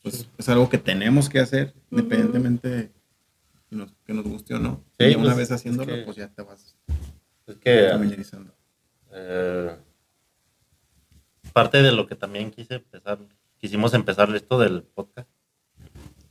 pues 0.03 0.29
es 0.37 0.49
algo 0.49 0.69
que 0.69 0.77
tenemos 0.77 1.29
que 1.29 1.39
hacer, 1.39 1.73
independientemente 1.89 2.69
de 2.69 2.91
que 3.71 3.75
nos, 3.75 3.91
que 4.05 4.13
nos 4.13 4.23
guste 4.25 4.53
o 4.53 4.59
no. 4.59 4.83
Sí, 4.99 5.05
y 5.05 5.11
ya 5.13 5.17
una 5.17 5.25
pues, 5.29 5.37
vez 5.37 5.47
es 5.47 5.51
haciéndolo, 5.53 5.95
que- 5.95 6.01
pues 6.03 6.15
ya 6.17 6.27
te 6.27 6.43
vas 6.43 6.74
Es 7.47 7.57
que 7.57 7.89
familiarizando. 7.91 8.53
eh, 9.11 9.77
parte 11.53 11.81
de 11.81 11.91
lo 11.91 12.05
que 12.07 12.15
también 12.15 12.51
quise 12.51 12.75
empezar, 12.75 13.19
quisimos 13.57 13.93
empezar 13.93 14.33
esto 14.35 14.59
del 14.59 14.83
podcast, 14.83 15.29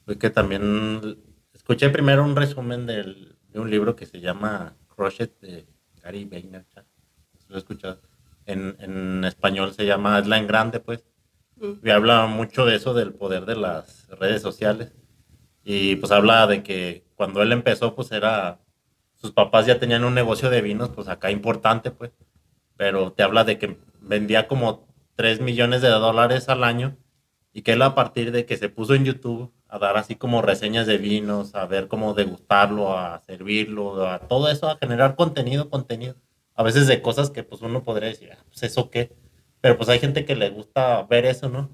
fue 0.05 0.19
que 0.19 0.31
también 0.31 1.17
escuché 1.53 1.89
primero 1.91 2.25
un 2.25 2.37
resumen 2.37 2.87
del- 2.87 3.37
de 3.49 3.61
un 3.61 3.71
libro 3.71 3.95
que 3.97 4.07
se 4.07 4.21
llama 4.21 4.75
Crush 4.95 5.23
It 5.23 5.41
de 5.41 5.67
Gary 6.03 6.25
Vaynerchuk. 6.25 6.85
¿Lo 7.49 7.57
he 7.57 7.59
escuchado? 7.59 8.01
En, 8.47 8.77
en 8.81 9.25
español 9.25 9.73
se 9.73 9.87
llama 9.87 10.19
Es 10.19 10.27
la 10.27 10.37
en 10.39 10.47
grande, 10.47 10.81
pues. 10.81 11.05
Mm. 11.57 11.87
Y 11.87 11.91
habla 11.91 12.27
mucho 12.27 12.67
de 12.67 12.75
eso, 12.77 12.93
del 12.93 13.15
poder 13.15 13.47
de 13.47 13.57
las 13.57 14.09
redes 14.09 14.43
sociales. 14.43 14.93
Y 15.63 15.97
pues 15.97 16.13
habla 16.13 16.47
de 16.47 16.63
que 16.63 17.07
cuando 17.15 17.41
él 17.41 17.53
empezó, 17.53 17.95
pues 17.95 18.13
era, 18.13 18.59
sus 19.25 19.33
papás 19.33 19.65
ya 19.65 19.79
tenían 19.79 20.05
un 20.05 20.13
negocio 20.15 20.51
de 20.51 20.61
vinos, 20.61 20.91
pues 20.91 21.09
acá 21.09 21.31
importante, 21.31 21.91
pues. 21.91 22.13
Pero 22.77 23.13
te 23.13 23.23
habla 23.23 23.45
de 23.45 23.57
que 23.57 23.79
vendía 24.03 24.47
como 24.49 24.87
3 25.17 25.41
millones 25.41 25.81
de 25.81 25.89
dólares 25.89 26.51
al 26.51 26.63
año 26.63 26.99
y 27.51 27.63
que 27.63 27.73
él 27.73 27.81
a 27.81 27.95
partir 27.95 28.33
de 28.33 28.45
que 28.45 28.59
se 28.59 28.69
puso 28.69 28.95
en 28.95 29.07
YouTube 29.07 29.51
a 29.67 29.79
dar 29.79 29.97
así 29.97 30.15
como 30.17 30.43
reseñas 30.43 30.87
de 30.87 30.99
vinos, 30.99 31.55
a 31.55 31.65
ver 31.65 31.89
cómo 31.89 32.13
degustarlo, 32.13 32.99
a 32.99 33.23
servirlo, 33.27 34.07
a 34.07 34.19
todo 34.19 34.51
eso, 34.51 34.69
a 34.69 34.77
generar 34.77 35.17
contenido, 35.17 35.71
contenido. 35.71 36.17
A 36.55 36.63
veces 36.63 36.87
de 36.87 37.01
cosas 37.01 37.31
que 37.31 37.45
pues 37.45 37.63
uno 37.63 37.83
podría 37.83 38.11
decir, 38.11 38.31
"Ah, 38.31 38.45
pues 38.47 38.63
eso 38.63 38.91
qué. 38.91 39.11
Pero 39.63 39.79
pues 39.79 39.89
hay 39.89 40.01
gente 40.01 40.27
que 40.27 40.37
le 40.37 40.51
gusta 40.51 41.03
ver 41.05 41.25
eso, 41.25 41.49
¿no? 41.49 41.71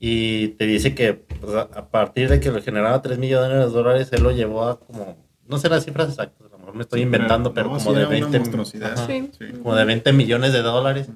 Y 0.00 0.48
te 0.58 0.66
dice 0.66 0.96
que 0.96 1.14
pues, 1.14 1.54
a 1.54 1.90
partir 1.92 2.28
de 2.28 2.40
que 2.40 2.50
le 2.50 2.60
generaba 2.60 3.02
3 3.02 3.18
millones 3.18 3.56
de 3.56 3.66
dólares, 3.66 4.12
él 4.12 4.24
lo 4.24 4.32
llevó 4.32 4.64
a 4.64 4.80
como, 4.80 5.16
no 5.46 5.58
sé 5.58 5.68
las 5.68 5.84
cifras 5.84 6.08
exactas, 6.08 6.50
lo 6.50 6.51
mejor 6.72 6.76
me 6.76 6.82
estoy 6.82 7.00
Sí, 7.00 7.04
inventando, 7.04 7.52
pero, 7.54 7.68
no, 7.68 7.76
como 7.78 7.90
sí 7.90 7.94
de 7.94 8.00
era 8.00 8.08
una 8.08 8.18
20 8.18 8.38
monstruosidad. 8.38 8.92
ajá, 8.92 9.06
Sí. 9.06 9.30
Sí. 9.38 9.46
como 9.62 9.74
de 9.76 9.84
20 9.84 10.12
millones 10.12 10.52
de 10.52 10.62
dólares. 10.62 11.08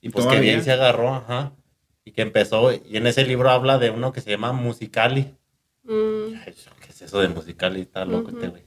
Y 0.00 0.10
pues 0.10 0.26
que 0.26 0.38
bien 0.40 0.62
se 0.62 0.72
agarró, 0.72 1.14
ajá. 1.14 1.52
Y 2.04 2.12
que 2.12 2.22
empezó, 2.22 2.72
y 2.72 2.96
en 2.96 3.06
ese 3.06 3.24
libro 3.24 3.50
habla 3.50 3.78
de 3.78 3.90
uno 3.90 4.12
que 4.12 4.20
se 4.20 4.30
llama 4.30 4.52
Musicali. 4.52 5.34
Mm, 5.84 6.34
Ay, 6.46 6.54
¿Qué 6.82 6.90
es 6.90 7.02
eso 7.02 7.20
de 7.20 7.28
Musicali? 7.28 7.80
Está 7.82 8.04
loco 8.04 8.30
este 8.30 8.48
güey. 8.48 8.62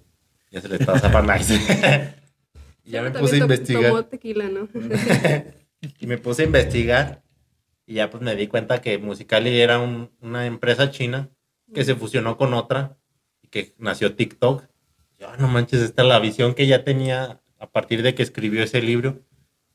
Ya 0.52 0.62
se 0.62 0.68
le 0.70 0.76
está 0.76 1.00
zapando. 1.00 1.34
y 2.84 2.90
ya 2.92 3.02
me 3.02 3.12
puse 3.12 3.36
a 3.36 3.40
investigar. 3.40 3.84
Tomó 3.92 4.06
tequila, 4.06 4.48
¿no? 4.50 4.68
y 6.00 6.08
me 6.08 6.18
puse 6.18 6.42
a 6.44 6.46
investigar. 6.46 7.24
Y 7.86 7.96
ya 7.96 8.10
pues 8.10 8.22
me 8.22 8.36
di 8.36 8.48
cuenta 8.48 8.82
que 8.82 8.98
Musicali 8.98 9.60
era 9.60 9.80
un- 9.80 10.12
una 10.22 10.46
empresa 10.46 10.92
china 10.92 11.30
que 11.74 11.84
se 11.86 11.96
fusionó 11.96 12.38
con 12.38 12.54
otra 12.54 12.98
y 13.42 13.48
que 13.48 13.74
nació 13.78 14.16
TikTok. 14.16 14.66
"Ah, 15.24 15.36
no 15.40 15.48
manches, 15.48 15.82
esta 15.82 16.02
es 16.04 16.08
la 16.08 16.20
visión 16.20 16.54
que 16.54 16.68
ya 16.68 16.84
tenía 16.84 17.42
a 17.60 17.70
partir 17.72 18.02
de 18.04 18.16
que 18.16 18.24
escribió 18.24 18.64
ese 18.64 18.82
libro. 18.82 19.20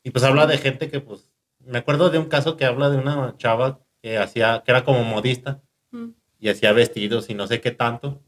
Y 0.03 0.11
pues 0.11 0.25
habla 0.25 0.47
de 0.47 0.59
gente 0.59 0.89
que, 0.91 1.01
pues, 1.01 1.31
me 1.65 1.79
acuerdo 1.79 2.11
de 2.11 2.19
un 2.19 2.27
caso 2.27 2.57
que 2.57 2.65
habla 2.65 2.91
de 2.91 2.99
una 2.99 3.35
chava 3.39 3.81
que 4.03 4.19
hacía, 4.19 4.63
que 4.65 4.71
era 4.73 4.85
como 4.85 5.03
modista 5.05 5.63
Mm. 5.91 6.11
y 6.41 6.49
hacía 6.49 6.73
vestidos 6.73 7.31
y 7.31 7.35
no 7.35 7.47
sé 7.47 7.61
qué 7.61 7.71
tanto. 7.71 8.23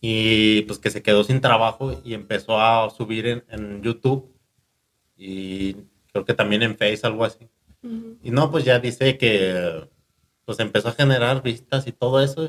Y 0.00 0.62
pues 0.62 0.78
que 0.78 0.90
se 0.90 1.02
quedó 1.02 1.24
sin 1.24 1.40
trabajo 1.40 2.00
y 2.04 2.14
empezó 2.14 2.60
a 2.60 2.88
subir 2.90 3.26
en, 3.26 3.44
en 3.48 3.82
YouTube 3.82 4.32
y 5.16 5.74
creo 6.12 6.24
que 6.24 6.34
también 6.34 6.62
en 6.62 6.76
Face, 6.76 7.00
algo 7.04 7.24
así. 7.24 7.48
Ujú. 7.82 8.18
Y 8.22 8.30
no, 8.30 8.50
pues 8.50 8.64
ya 8.64 8.78
dice 8.78 9.16
que 9.18 9.88
pues 10.44 10.60
empezó 10.60 10.88
a 10.88 10.92
generar 10.92 11.42
vistas 11.42 11.86
y 11.86 11.92
todo 11.92 12.20
eso 12.22 12.48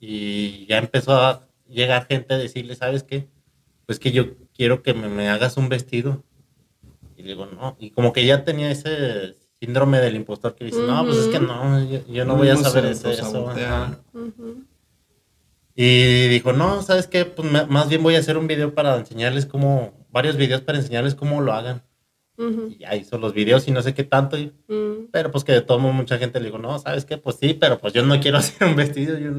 y 0.00 0.66
ya 0.66 0.78
empezó 0.78 1.12
a 1.14 1.48
llegar 1.72 2.06
gente 2.06 2.34
a 2.34 2.38
decirle, 2.38 2.74
¿sabes 2.76 3.02
qué? 3.02 3.28
Pues 3.86 3.98
que 3.98 4.12
yo 4.12 4.36
quiero 4.54 4.82
que 4.82 4.94
me, 4.94 5.08
me 5.08 5.28
hagas 5.28 5.56
un 5.56 5.68
vestido. 5.68 6.22
Y 7.16 7.22
digo, 7.22 7.46
no, 7.46 7.76
y 7.78 7.90
como 7.90 8.12
que 8.12 8.24
ya 8.26 8.44
tenía 8.44 8.70
ese 8.70 9.36
síndrome 9.60 10.00
del 10.00 10.16
impostor 10.16 10.54
que 10.54 10.64
dice, 10.64 10.80
no, 10.86 11.04
pues 11.04 11.18
es 11.18 11.26
que 11.28 11.38
no, 11.40 11.84
yo, 11.84 12.00
yo 12.08 12.24
no 12.24 12.36
voy 12.36 12.48
a 12.48 12.56
saber 12.56 12.84
eso. 12.86 13.08
Ujú. 14.14 14.64
Y 15.74 16.28
dijo, 16.28 16.52
no, 16.52 16.82
¿sabes 16.82 17.06
qué? 17.06 17.24
Pues 17.24 17.50
me- 17.50 17.64
más 17.66 17.88
bien 17.88 18.02
voy 18.02 18.16
a 18.16 18.18
hacer 18.18 18.36
un 18.36 18.46
video 18.46 18.74
para 18.74 18.96
enseñarles 18.96 19.46
cómo, 19.46 20.06
varios 20.10 20.36
videos 20.36 20.60
para 20.60 20.78
enseñarles 20.78 21.14
cómo 21.14 21.40
lo 21.40 21.52
hagan. 21.52 21.82
Y 22.70 22.78
ya 22.78 22.94
hizo 22.96 23.18
los 23.18 23.32
videos 23.34 23.68
y 23.68 23.70
no 23.70 23.82
sé 23.82 23.94
qué 23.94 24.04
tanto. 24.04 24.36
y- 24.38 24.52
Mm. 24.68 25.08
pero 25.12 25.30
pues 25.30 25.44
que 25.44 25.52
de 25.52 25.60
todo 25.62 25.78
mucha 25.78 26.18
gente 26.18 26.40
le 26.40 26.46
dijo, 26.46 26.58
no, 26.58 26.78
¿sabes 26.78 27.04
qué? 27.04 27.16
Pues 27.18 27.36
sí, 27.36 27.54
pero 27.54 27.78
pues 27.78 27.92
yo 27.92 28.04
no 28.04 28.18
quiero 28.20 28.38
hacer 28.60 28.66
un 28.68 28.74
vestido, 28.76 29.18
yo 29.18 29.30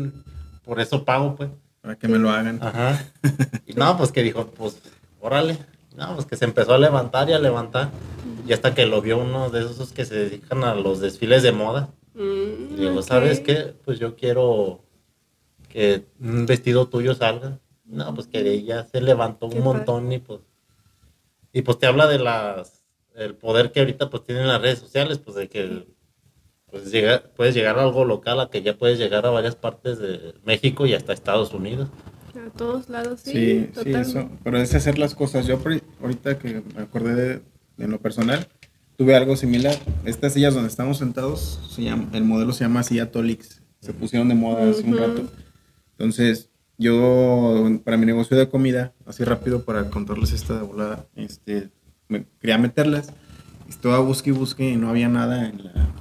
por 0.63 0.79
eso 0.79 1.03
pago, 1.05 1.36
pues. 1.36 1.49
Para 1.84 1.97
que 1.97 2.07
me 2.07 2.17
lo 2.17 2.29
hagan. 2.29 2.59
Ajá. 2.63 3.05
Y 3.67 3.73
no, 3.73 3.97
pues 3.97 4.11
que 4.13 4.23
dijo, 4.23 4.47
pues, 4.47 4.79
órale. 5.19 5.57
No, 5.97 6.15
pues 6.15 6.25
que 6.25 6.38
se 6.38 6.45
empezó 6.45 6.73
a 6.73 6.77
levantar 6.77 7.29
y 7.29 7.34
a 7.34 7.39
levantar. 7.39 7.91
Y 8.47 8.53
hasta 8.53 8.73
que 8.73 8.86
lo 8.86 9.01
vio 9.01 9.17
uno 9.17 9.49
de 9.49 9.61
esos 9.61 9.91
que 9.91 10.05
se 10.05 10.15
dedican 10.15 10.63
a 10.63 10.75
los 10.75 11.01
desfiles 11.01 11.43
de 11.43 11.51
moda. 11.51 11.89
Mm, 12.13 12.73
Y 12.73 12.75
digo. 12.77 13.01
¿sabes 13.01 13.41
qué? 13.41 13.75
Pues 13.84 13.99
yo 13.99 14.15
quiero 14.15 14.81
que 15.67 16.05
un 16.21 16.45
vestido 16.45 16.88
tuyo 16.88 17.15
salga. 17.15 17.59
No, 17.84 18.15
pues 18.15 18.27
que 18.27 18.63
ya 18.63 18.86
se 18.86 19.01
levantó 19.01 19.49
Qué 19.49 19.57
un 19.57 19.63
montón 19.65 20.11
y 20.11 20.19
pues... 20.19 20.39
Y 21.51 21.63
pues 21.63 21.77
te 21.79 21.86
habla 21.86 22.07
de 22.07 22.19
las... 22.19 22.86
El 23.13 23.36
poder 23.36 23.73
que 23.73 23.81
ahorita 23.81 24.09
pues 24.09 24.23
tienen 24.23 24.47
las 24.47 24.61
redes 24.61 24.79
sociales, 24.79 25.19
pues 25.19 25.36
de 25.36 25.49
que 25.49 25.86
pues 26.74 26.91
llega, 26.91 27.21
puedes 27.36 27.53
llegar 27.53 27.78
a 27.78 27.84
algo 27.84 28.03
local, 28.03 28.39
a 28.39 28.49
que 28.49 28.63
ya 28.63 28.76
puedes 28.76 28.97
llegar 28.97 29.28
a 29.28 29.30
varias 29.30 29.55
partes 29.55 29.99
de 29.99 30.34
México 30.43 30.88
y 30.88 30.95
hasta 30.95 31.13
Estados 31.13 31.53
Unidos. 31.53 31.88
A 32.36 32.49
todos 32.49 32.89
lados, 32.89 33.19
sí. 33.24 33.69
Sí, 33.84 33.91
eso. 33.91 34.28
Pero 34.43 34.57
es 34.57 34.74
hacer 34.74 34.97
las 34.97 35.13
cosas. 35.13 35.45
Yo 35.45 35.59
ahorita 36.01 36.39
que 36.39 36.63
me 36.76 36.82
acordé 36.82 37.13
de, 37.13 37.41
de 37.78 37.88
lo 37.88 37.99
personal, 38.01 38.47
tuve 38.97 39.15
algo 39.15 39.36
similar. 39.36 39.76
Estas 40.03 40.34
sillas 40.34 40.55
donde 40.55 40.69
estamos 40.69 40.97
sentados, 40.97 41.59
se 41.69 41.84
llama, 41.84 42.09
el 42.11 42.24
modelo 42.24 42.53
se 42.53 42.63
llama 42.63 42.82
silla 42.82 43.11
Tolix. 43.11 43.61
Se 43.80 43.93
pusieron 43.93 44.28
de 44.28 44.34
moda 44.34 44.67
hace 44.67 44.82
un 44.82 44.97
rato. 44.97 45.26
Entonces, 45.91 46.49
yo, 46.80 47.69
para 47.84 47.97
mi 47.97 48.07
negocio 48.07 48.36
de 48.36 48.49
comida, 48.49 48.93
así 49.05 49.24
rápido 49.24 49.63
para 49.63 49.91
contarles 49.91 50.32
esta 50.32 50.55
de 50.55 50.63
volada, 50.63 51.05
este, 51.15 51.69
me, 52.07 52.26
quería 52.39 52.57
meterlas. 52.57 53.13
Estaba 53.69 53.99
busque 53.99 54.32
y 54.32 54.34
busque 54.34 54.71
y 54.71 54.76
no 54.76 54.89
había 54.89 55.07
nada 55.07 55.47
en 55.47 55.65
la, 55.65 55.93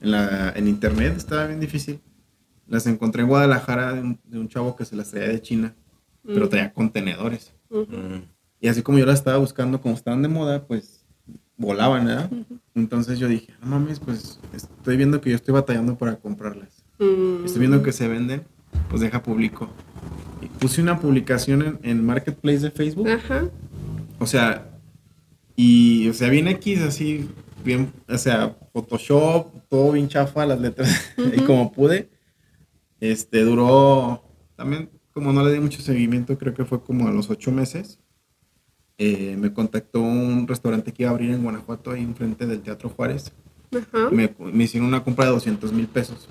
en 0.00 0.10
la 0.10 0.52
en 0.56 0.68
internet, 0.68 1.14
estaba 1.16 1.46
bien 1.46 1.60
difícil. 1.60 2.00
Las 2.66 2.86
encontré 2.86 3.22
en 3.22 3.28
Guadalajara 3.28 3.94
de 3.94 4.00
un, 4.00 4.20
de 4.24 4.38
un 4.38 4.48
chavo 4.48 4.76
que 4.76 4.84
se 4.84 4.96
las 4.96 5.10
traía 5.10 5.28
de 5.28 5.42
China, 5.42 5.74
pero 6.24 6.48
traía 6.48 6.72
contenedores. 6.72 7.52
Mm. 7.68 8.22
Y 8.60 8.68
así 8.68 8.82
como 8.82 8.98
yo 8.98 9.06
las 9.06 9.18
estaba 9.18 9.38
buscando, 9.38 9.80
como 9.80 9.94
estaban 9.94 10.22
de 10.22 10.28
moda, 10.28 10.66
pues 10.66 11.04
volaban, 11.56 12.06
¿verdad? 12.06 12.30
Entonces 12.74 13.18
yo 13.18 13.28
dije, 13.28 13.52
no 13.60 13.66
mames, 13.66 14.00
pues 14.00 14.38
estoy 14.54 14.96
viendo 14.96 15.20
que 15.20 15.30
yo 15.30 15.36
estoy 15.36 15.52
batallando 15.52 15.96
para 15.98 16.16
comprarlas. 16.16 16.84
Mm. 16.98 17.44
Estoy 17.44 17.60
viendo 17.60 17.82
que 17.82 17.92
se 17.92 18.08
venden, 18.08 18.42
pues 18.88 19.00
deja 19.00 19.22
publico. 19.22 19.68
Y 20.40 20.46
puse 20.46 20.80
una 20.80 20.98
publicación 20.98 21.62
en, 21.62 21.78
en 21.82 22.06
Marketplace 22.06 22.60
de 22.60 22.70
Facebook. 22.70 23.08
Ajá. 23.08 23.48
O 24.18 24.26
sea, 24.26 24.70
y, 25.56 26.08
o 26.08 26.14
sea, 26.14 26.30
bien 26.30 26.48
X, 26.48 26.80
así, 26.80 27.28
bien, 27.62 27.92
o 28.08 28.18
sea, 28.18 28.56
Photoshop, 28.72 29.52
todo 29.68 29.92
bien 29.92 30.08
chafa, 30.08 30.46
las 30.46 30.60
letras, 30.60 31.12
y 31.18 31.36
Ujú. 31.38 31.46
como 31.46 31.72
pude, 31.72 32.10
este, 33.00 33.42
duró, 33.42 34.22
también, 34.56 34.90
como 35.12 35.32
no 35.32 35.44
le 35.44 35.52
di 35.52 35.60
mucho 35.60 35.80
seguimiento, 35.82 36.36
creo 36.38 36.54
que 36.54 36.64
fue 36.64 36.82
como 36.82 37.08
a 37.08 37.12
los 37.12 37.30
ocho 37.30 37.50
meses, 37.52 37.98
eh, 38.98 39.36
me 39.38 39.52
contactó 39.52 40.00
un 40.00 40.46
restaurante 40.46 40.92
que 40.92 41.04
iba 41.04 41.10
a 41.10 41.14
abrir 41.14 41.30
en 41.30 41.42
Guanajuato, 41.42 41.90
ahí 41.90 42.02
enfrente 42.02 42.46
del 42.46 42.60
Teatro 42.60 42.90
Juárez, 42.90 43.32
Ajá. 43.74 44.10
me, 44.10 44.34
me 44.52 44.64
hicieron 44.64 44.88
una 44.88 45.02
compra 45.02 45.26
de 45.26 45.32
200 45.32 45.72
mil 45.72 45.86
pesos. 45.86 46.28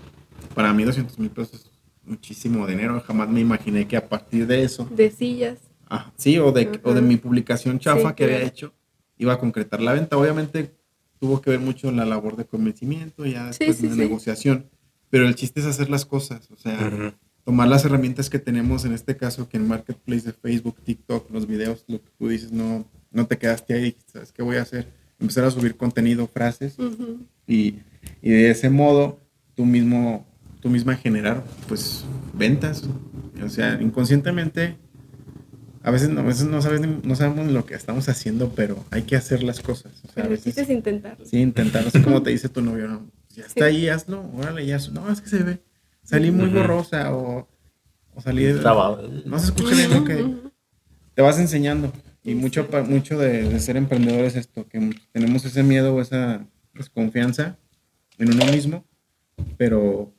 Para 0.53 0.73
mí 0.73 0.83
200 0.83 1.17
mil 1.19 1.29
pesos 1.31 1.65
es 1.65 1.71
muchísimo 2.03 2.65
dinero, 2.67 3.01
jamás 3.05 3.29
me 3.29 3.39
imaginé 3.41 3.87
que 3.87 3.97
a 3.97 4.07
partir 4.07 4.45
de 4.47 4.63
eso 4.63 4.87
De 4.91 5.09
sillas. 5.11 5.59
Ajá, 5.87 6.13
sí, 6.17 6.37
o 6.37 6.51
de, 6.51 6.79
o 6.83 6.93
de 6.93 7.01
mi 7.01 7.17
publicación 7.17 7.79
chafa 7.79 8.09
Sí, 8.09 8.15
que 8.15 8.23
había 8.25 8.37
claro. 8.37 8.47
hecho, 8.49 8.73
iba 9.17 9.33
a 9.33 9.39
concretar 9.39 9.81
la 9.81 9.93
venta. 9.93 10.17
Obviamente 10.17 10.78
tuvo 11.19 11.41
que 11.41 11.49
ver 11.51 11.59
mucho 11.59 11.91
la 11.91 12.05
labor 12.05 12.35
de 12.35 12.45
convencimiento, 12.45 13.25
ya 13.25 13.47
después 13.47 13.77
sí, 13.77 13.87
de 13.87 13.93
sí. 13.93 13.99
negociación, 13.99 14.65
pero 15.09 15.27
el 15.27 15.35
chiste 15.35 15.59
es 15.59 15.65
hacer 15.65 15.89
las 15.89 16.05
cosas, 16.05 16.49
o 16.51 16.55
sea, 16.55 17.13
tomar 17.43 17.67
las 17.67 17.83
herramientas 17.85 18.29
que 18.29 18.39
tenemos 18.39 18.85
en 18.85 18.93
este 18.93 19.17
caso, 19.17 19.49
que 19.49 19.57
en 19.57 19.67
Marketplace 19.67 20.25
de 20.25 20.33
Facebook, 20.33 20.77
TikTok, 20.83 21.29
los 21.31 21.47
videos, 21.47 21.83
lo 21.87 22.01
que 22.01 22.09
tú 22.17 22.27
dices, 22.29 22.51
no, 22.51 22.85
no 23.11 23.27
te 23.27 23.37
quedaste 23.37 23.73
ahí, 23.73 23.95
¿sabes 24.05 24.31
qué 24.31 24.41
voy 24.43 24.57
a 24.57 24.61
hacer? 24.61 24.87
Empezar 25.19 25.43
a 25.43 25.51
subir 25.51 25.75
contenido, 25.75 26.27
frases, 26.27 26.79
Ujú. 26.79 27.19
y, 27.47 27.75
y 28.21 28.29
de 28.29 28.51
ese 28.51 28.69
modo 28.69 29.19
tú 29.55 29.65
mismo, 29.65 30.25
tú 30.61 30.69
misma 30.69 30.95
generar 30.95 31.43
pues 31.67 32.05
ventas. 32.33 32.87
O 33.43 33.49
sea, 33.49 33.81
inconscientemente, 33.81 34.77
a 35.83 35.91
veces 35.91 36.09
no, 36.09 36.21
a 36.21 36.23
veces 36.23 36.47
no, 36.47 36.61
sabes, 36.61 36.81
ni- 36.81 36.99
no 37.03 37.15
sabemos 37.15 37.51
lo 37.51 37.65
que 37.65 37.73
estamos 37.75 38.09
haciendo, 38.09 38.49
pero 38.55 38.83
hay 38.91 39.03
que 39.03 39.15
hacer 39.15 39.43
las 39.43 39.59
cosas. 39.61 39.93
O 40.07 40.11
sea, 40.11 40.25
a 40.25 40.27
veces, 40.27 40.57
es 40.57 40.69
intentarlo. 40.69 41.25
sí, 41.25 41.37
intentar, 41.37 41.87
así 41.87 42.01
como 42.01 42.21
te 42.23 42.31
dice 42.31 42.49
tu 42.49 42.61
novio, 42.61 42.87
no, 42.87 43.09
ya 43.35 43.43
está 43.45 43.69
Sí. 43.69 43.75
ahí, 43.75 43.89
hazlo, 43.89 44.29
órale, 44.35 44.65
ya, 44.65 44.77
no, 44.91 45.11
es 45.11 45.21
que 45.21 45.29
se 45.29 45.43
ve, 45.43 45.59
salí 46.03 46.31
muy 46.31 46.47
borrosa 46.47 47.13
o, 47.15 47.47
o 48.15 48.21
salí, 48.21 48.51
Trabado. 48.53 49.09
no 49.25 49.39
se 49.39 49.45
escucha 49.47 49.75
bien 49.75 49.91
lo 49.93 50.03
que, 50.03 50.35
te 51.13 51.21
vas 51.21 51.39
enseñando. 51.39 51.91
Y 52.23 52.31
Sí. 52.31 52.35
mucho, 52.35 52.67
pa- 52.69 52.83
mucho 52.83 53.17
de, 53.17 53.43
de 53.49 53.59
ser 53.61 53.77
emprendedor 53.77 54.25
es 54.25 54.35
esto, 54.35 54.67
que 54.67 54.93
tenemos 55.13 55.45
ese 55.45 55.63
miedo 55.63 55.95
o 55.95 56.01
esa 56.01 56.45
desconfianza 56.73 57.57
en 58.17 58.33
uno 58.33 58.45
mismo, 58.45 58.85
pero 59.57 60.13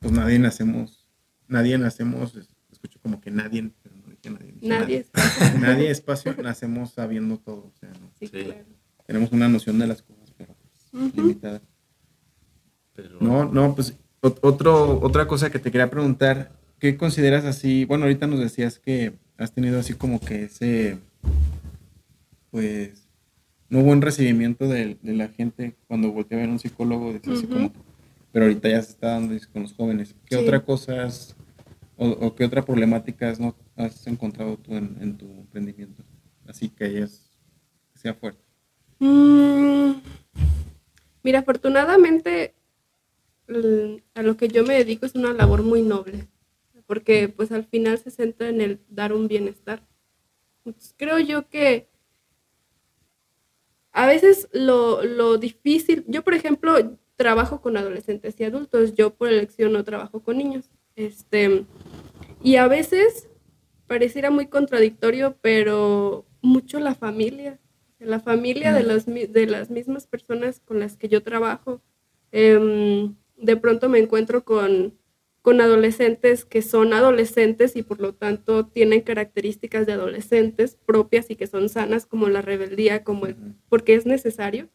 pues 0.00 0.12
nadie 0.12 0.38
nacemos, 0.38 1.06
nadie 1.48 1.76
nacemos, 1.78 2.34
es- 2.36 2.48
escucho 2.72 2.98
como 3.02 3.20
que 3.20 3.30
nadie, 3.30 3.70
pero 3.82 3.93
nadie. 4.30 4.54
Nadie 4.62 5.06
Nadie 5.60 5.90
espacio, 5.90 6.34
nacemos 6.42 6.92
sabiendo 6.92 7.38
todo, 7.38 7.66
o 7.66 7.72
sea, 7.78 7.90
¿no? 7.90 8.10
Sí, 8.18 8.26
Sí. 8.26 8.44
claro. 8.44 8.64
tenemos 9.06 9.32
una 9.32 9.48
noción 9.48 9.78
de 9.78 9.86
las 9.86 10.02
cosas, 10.02 10.32
pero 10.36 10.54
pues, 10.54 11.04
Ujú. 11.10 11.20
limitada. 11.20 11.60
Pero- 12.94 13.18
No, 13.20 13.44
no, 13.44 13.74
pues 13.74 13.94
ot- 14.22 14.38
otro, 14.42 15.00
otra 15.00 15.26
cosa 15.26 15.50
que 15.50 15.58
te 15.58 15.70
quería 15.70 15.90
preguntar, 15.90 16.52
¿qué 16.78 16.96
consideras 16.96 17.44
así? 17.44 17.84
Bueno, 17.84 18.04
ahorita 18.04 18.26
nos 18.26 18.40
decías 18.40 18.78
que 18.78 19.12
has 19.36 19.52
tenido 19.52 19.78
así 19.80 19.94
como 19.94 20.20
que 20.20 20.44
ese, 20.44 20.98
pues, 22.50 23.08
no 23.68 23.82
buen 23.82 24.00
recibimiento 24.02 24.68
de, 24.68 24.96
de 25.02 25.12
la 25.14 25.28
gente 25.28 25.74
cuando 25.88 26.12
volteé 26.12 26.38
a 26.38 26.40
ver 26.42 26.50
a 26.50 26.52
un 26.52 26.58
psicólogo, 26.58 27.12
decía 27.12 27.32
así 27.32 27.44
Ujú. 27.46 27.54
como, 27.54 27.72
pero 28.32 28.44
ahorita 28.46 28.68
ya 28.68 28.82
se 28.82 28.90
está 28.92 29.08
dando 29.08 29.34
con 29.52 29.62
los 29.62 29.72
jóvenes. 29.74 30.14
¿Qué 30.26 30.36
Sí. 30.36 30.42
otra 30.42 30.64
cosa 30.64 31.04
has- 31.04 31.33
o, 31.96 32.34
qué 32.34 32.44
otra 32.44 32.64
problemática 32.64 33.30
has, 33.30 33.38
no, 33.38 33.54
has 33.76 34.06
encontrado 34.06 34.56
tú 34.56 34.74
en, 34.74 35.16
tu 35.16 35.26
emprendimiento? 35.26 36.02
Así 36.46 36.68
que 36.68 36.90
que 36.90 37.06
sea 37.94 38.14
fuerte. 38.14 38.42
Mm, 38.98 39.94
Mira, 41.24 41.38
afortunadamente 41.38 42.54
a 44.14 44.22
lo 44.22 44.36
que 44.36 44.48
yo 44.48 44.62
me 44.62 44.74
dedico 44.74 45.06
es 45.06 45.14
una 45.14 45.32
labor 45.32 45.62
muy 45.62 45.80
noble, 45.80 46.28
porque 46.86 47.30
pues 47.30 47.50
al 47.50 47.64
final 47.64 47.98
se 47.98 48.10
centra 48.10 48.50
en 48.50 48.60
el 48.60 48.80
dar 48.90 49.14
un 49.14 49.26
bienestar. 49.26 49.82
Entonces, 50.64 50.94
creo 50.96 51.18
yo 51.18 51.48
que 51.48 51.88
a 53.92 54.06
veces 54.06 54.48
lo, 54.52 55.02
lo 55.02 55.38
difícil, 55.38 56.04
yo 56.08 56.22
por 56.22 56.34
ejemplo 56.34 56.98
trabajo 57.16 57.62
con 57.62 57.78
adolescentes 57.78 58.38
y 58.38 58.44
adultos, 58.44 58.94
yo 58.94 59.14
por 59.14 59.28
elección 59.28 59.72
no 59.72 59.82
trabajo 59.82 60.22
con 60.22 60.36
niños, 60.36 60.70
este, 60.96 61.64
y 62.42 62.56
a 62.56 62.68
veces 62.68 63.28
pareciera 63.86 64.30
muy 64.30 64.46
contradictorio, 64.46 65.36
pero 65.40 66.26
mucho 66.40 66.80
la 66.80 66.94
familia, 66.94 67.58
la 67.98 68.20
familia 68.20 68.72
de, 68.72 68.82
las, 68.82 69.06
de 69.06 69.46
las 69.46 69.70
mismas 69.70 70.06
personas 70.06 70.60
con 70.60 70.80
las 70.80 70.96
que 70.96 71.08
yo 71.08 71.22
trabajo. 71.22 71.80
Em, 72.32 73.14
de 73.36 73.56
pronto 73.56 73.88
me 73.88 73.98
encuentro 73.98 74.44
con 74.44 74.94
con 75.44 75.60
adolescentes 75.60 76.46
que 76.46 76.62
son 76.62 76.94
adolescentes 76.94 77.76
y 77.76 77.82
por 77.82 78.00
lo 78.00 78.14
tanto 78.14 78.64
tienen 78.64 79.02
características 79.02 79.84
de 79.84 79.92
adolescentes 79.92 80.78
propias 80.86 81.30
y 81.30 81.36
que 81.36 81.46
son 81.46 81.68
sanas 81.68 82.06
como 82.06 82.30
la 82.30 82.40
rebeldía, 82.40 83.04
como 83.04 83.26
el, 83.26 83.36
porque 83.68 83.94
es 83.94 84.06
necesario. 84.06 84.70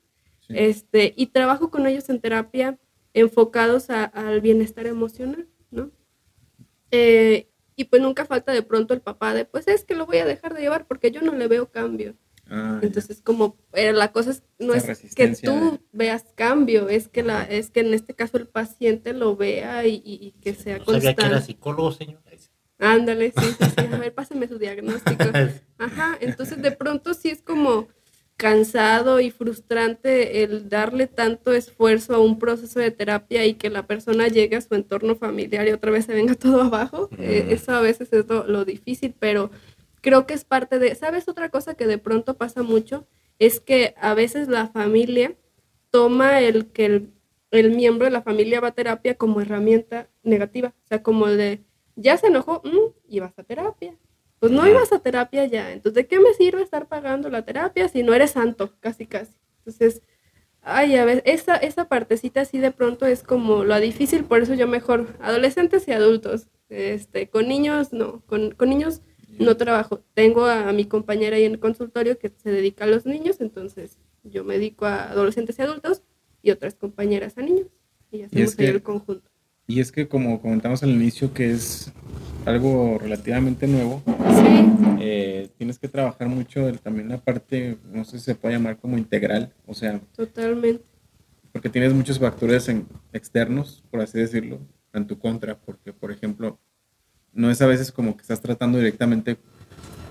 Este, 0.47 1.15
y 1.17 1.27
trabajo 1.27 1.71
con 1.71 1.87
ellos 1.87 2.07
en 2.09 2.21
terapia 2.21 2.77
enfocados 3.15 3.89
al 3.89 4.41
bienestar 4.41 4.85
emocional. 4.85 5.47
Eh, 6.91 7.49
y 7.75 7.85
pues 7.85 8.01
nunca 8.01 8.25
falta 8.25 8.51
de 8.51 8.61
pronto 8.61 8.93
el 8.93 9.01
papá 9.01 9.33
de, 9.33 9.45
pues 9.45 9.67
es 9.67 9.85
que 9.85 9.95
lo 9.95 10.05
voy 10.05 10.17
a 10.17 10.25
dejar 10.25 10.53
de 10.53 10.61
llevar 10.61 10.85
porque 10.85 11.11
yo 11.11 11.21
no 11.21 11.33
le 11.33 11.47
veo 11.47 11.71
cambio. 11.71 12.15
Ah, 12.49 12.79
Entonces, 12.81 13.21
como 13.21 13.57
eh, 13.73 13.93
la 13.93 14.11
cosa 14.11 14.31
es, 14.31 14.43
no 14.57 14.73
es 14.73 14.83
que 15.15 15.27
tú 15.35 15.79
veas 15.91 16.25
cambio, 16.35 16.89
es 16.89 17.07
que 17.07 17.21
la 17.21 17.43
es 17.43 17.69
que 17.69 17.81
en 17.81 17.93
este 17.93 18.15
caso 18.15 18.37
el 18.37 18.47
paciente 18.47 19.13
lo 19.13 19.35
vea 19.35 19.85
y, 19.85 20.33
que 20.41 20.55
sea 20.55 20.79
no 20.79 20.85
constante. 20.85 21.21
Sabía 21.21 21.29
que 21.29 21.35
era 21.35 21.41
psicólogo, 21.41 21.91
señor. 21.91 22.19
Ándale, 22.79 23.33
sí, 23.37 23.45
sí, 23.45 23.65
sí. 23.77 23.93
A 23.93 23.97
ver, 23.97 24.13
pásame 24.13 24.47
su 24.47 24.57
diagnóstico. 24.57 25.23
Ajá, 25.77 26.17
entonces 26.21 26.61
de 26.61 26.71
pronto 26.71 27.13
sí 27.13 27.29
es 27.29 27.41
como 27.41 27.89
cansado 28.39 29.19
y 29.19 29.31
frustrante 29.31 30.43
el 30.43 30.69
darle 30.69 31.07
tanto 31.07 31.51
esfuerzo 31.51 32.15
a 32.15 32.19
un 32.19 32.39
proceso 32.39 32.79
de 32.79 32.89
terapia 32.89 33.45
y 33.45 33.55
que 33.55 33.69
la 33.69 33.85
persona 33.85 34.29
llegue 34.29 34.55
a 34.55 34.61
su 34.61 34.75
entorno 34.75 35.17
familiar 35.17 35.67
y 35.67 35.71
otra 35.71 35.91
vez 35.91 36.05
se 36.05 36.13
venga 36.13 36.35
todo 36.45 36.61
abajo. 36.61 37.09
Eh, 37.19 37.47
eso 37.49 37.73
a 37.73 37.81
veces 37.81 38.13
es 38.13 38.25
lo, 38.29 38.63
difícil, 38.63 39.13
pero 39.19 39.51
creo 39.99 40.25
que 40.25 40.33
es 40.35 40.45
parte 40.45 40.79
de, 40.79 40.95
¿sabes 40.95 41.27
otra 41.27 41.49
cosa 41.49 41.73
que 41.73 41.85
de 41.85 41.97
pronto 41.97 42.37
pasa 42.37 42.63
mucho? 42.63 43.05
Es 43.39 43.59
que 43.59 43.93
a 43.99 44.13
veces 44.13 44.47
la 44.47 44.67
familia 44.67 45.35
toma 45.91 46.39
el 46.39 46.67
que 46.67 46.85
el, 46.85 47.11
el 47.51 47.75
miembro 47.75 48.05
de 48.05 48.11
la 48.11 48.21
familia 48.21 48.61
va 48.61 48.69
a 48.69 48.73
terapia 48.73 49.15
como 49.15 49.41
herramienta 49.41 50.07
negativa, 50.23 50.73
o 50.85 50.87
sea, 50.87 51.03
como 51.03 51.27
el 51.27 51.37
de, 51.37 51.63
ya 51.97 52.15
se 52.15 52.27
enojó 52.27 52.61
mm, 52.63 52.93
y 53.09 53.19
vas 53.19 53.37
a 53.37 53.43
terapia 53.43 53.97
pues 54.39 54.51
no 54.51 54.65
ibas 54.65 54.91
a 54.93 54.99
terapia 54.99 55.45
ya. 55.45 55.71
Entonces, 55.71 55.95
¿de 55.95 56.07
qué 56.07 56.19
me 56.19 56.33
sirve 56.33 56.61
estar 56.61 56.87
pagando 56.87 57.29
la 57.29 57.43
terapia 57.43 57.87
si 57.89 58.03
no 58.03 58.13
eres 58.13 58.31
santo? 58.31 58.73
Casi, 58.79 59.05
casi. 59.05 59.33
Entonces, 59.59 60.01
ay, 60.61 60.95
a 60.95 61.05
ver, 61.05 61.21
esa, 61.25 61.57
esa 61.57 61.89
partecita 61.89 62.41
así 62.41 62.57
de 62.57 62.71
pronto 62.71 63.05
es 63.05 63.23
como 63.23 63.63
lo 63.65 63.79
difícil, 63.79 64.23
por 64.23 64.41
eso 64.41 64.53
yo 64.53 64.67
mejor, 64.67 65.07
adolescentes 65.19 65.87
y 65.87 65.91
adultos. 65.91 66.47
Este, 66.69 67.29
con 67.29 67.47
niños, 67.47 67.93
no, 67.93 68.21
con, 68.27 68.55
niños 68.61 69.01
no 69.39 69.57
trabajo. 69.57 70.01
Tengo 70.13 70.45
a, 70.45 70.71
mi 70.71 70.85
compañera 70.85 71.35
ahí 71.35 71.43
en 71.43 71.53
el 71.53 71.59
consultorio 71.59 72.17
que 72.17 72.29
se 72.29 72.51
dedica 72.51 72.85
a 72.85 72.87
los 72.87 73.05
niños, 73.05 73.41
entonces 73.41 73.97
yo 74.23 74.43
me 74.43 74.55
dedico 74.55 74.85
a 74.85 75.09
adolescentes 75.09 75.57
y 75.59 75.61
adultos 75.63 76.03
y 76.41 76.51
otras 76.51 76.75
compañeras 76.75 77.37
a 77.37 77.41
niños. 77.41 77.67
Y 78.11 78.23
hacemos 78.23 78.57
ahí 78.57 78.67
el 78.67 78.83
conjunto. 78.83 79.28
Y 79.69 79.79
es 79.81 79.91
que 79.91 80.07
como 80.07 80.41
comentamos 80.41 80.81
al 80.81 80.89
inicio 80.89 81.31
que 81.31 81.51
es 81.51 81.93
algo 82.43 82.97
relativamente 82.97 83.67
nuevo, 83.67 84.01
eh, 84.99 85.47
tienes 85.59 85.77
que 85.77 85.87
trabajar 85.87 86.27
mucho 86.27 86.73
también 86.81 87.07
la 87.09 87.19
parte, 87.19 87.77
no 87.93 88.03
sé 88.03 88.17
si 88.17 88.25
se 88.25 88.35
puede 88.35 88.55
llamar 88.55 88.79
como 88.79 88.97
integral, 88.97 89.53
o 89.67 89.75
sea... 89.75 90.01
Totalmente. 90.15 90.83
Porque 91.51 91.69
tienes 91.69 91.93
muchos 91.93 92.17
factores 92.17 92.67
externos, 93.13 93.83
por 93.91 94.01
así 94.01 94.17
decirlo, 94.17 94.59
en 94.91 95.05
tu 95.05 95.19
contra, 95.19 95.55
porque 95.55 95.93
por 95.93 96.11
ejemplo, 96.11 96.57
no 97.31 97.51
es 97.51 97.61
a 97.61 97.67
veces 97.67 97.91
como 97.91 98.17
que 98.17 98.23
estás 98.23 98.41
tratando 98.41 98.79
directamente, 98.79 99.37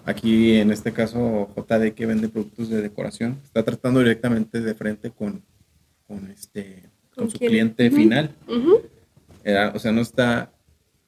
aquí 0.05 0.55
en 0.55 0.71
este 0.71 0.93
caso 0.93 1.49
JD 1.57 1.95
que 1.95 2.07
vende 2.07 2.29
productos 2.29 2.69
de 2.69 2.81
decoración, 2.81 3.41
está 3.43 3.65
tratando 3.65 3.99
directamente 3.99 4.61
de 4.61 4.75
frente 4.75 5.11
con, 5.11 5.43
con, 6.07 6.31
este, 6.31 6.85
con, 7.13 7.29
su 7.29 7.39
cliente 7.41 7.91
final 7.91 8.37
o 9.75 9.79
sea, 9.79 9.93
no 9.93 10.01
está, 10.01 10.53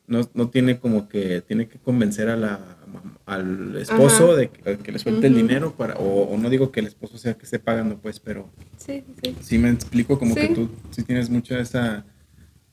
no, 0.07 0.29
no, 0.35 0.51
tiene 0.51 0.79
como 0.79 1.09
que, 1.09 1.41
tiene 1.41 1.69
que 1.69 1.79
convencer 1.79 2.29
a 2.29 2.37
la, 2.37 2.79
al 3.27 3.77
esposo 3.77 4.37
de 4.37 4.51
que, 4.51 4.93
le 4.93 4.99
suelte 4.99 5.27
el 5.27 5.35
dinero 5.35 5.75
para, 5.77 5.95
o, 5.95 6.37
no 6.37 6.51
digo 6.51 6.73
que 6.73 6.81
el 6.81 6.87
esposo 6.87 7.19
sea 7.19 7.35
que 7.35 7.45
esté 7.45 7.59
pagando, 7.59 7.99
pues, 7.99 8.21
pero 8.21 8.51
sí, 8.77 9.05
sí. 9.23 9.37
sí 9.41 9.59
me 9.59 9.71
explico 9.71 10.19
como 10.19 10.35
que 10.35 10.49
tú 10.49 10.71
sí 10.91 11.03
tienes 11.03 11.31
mucha 11.31 11.59
esa 11.59 12.05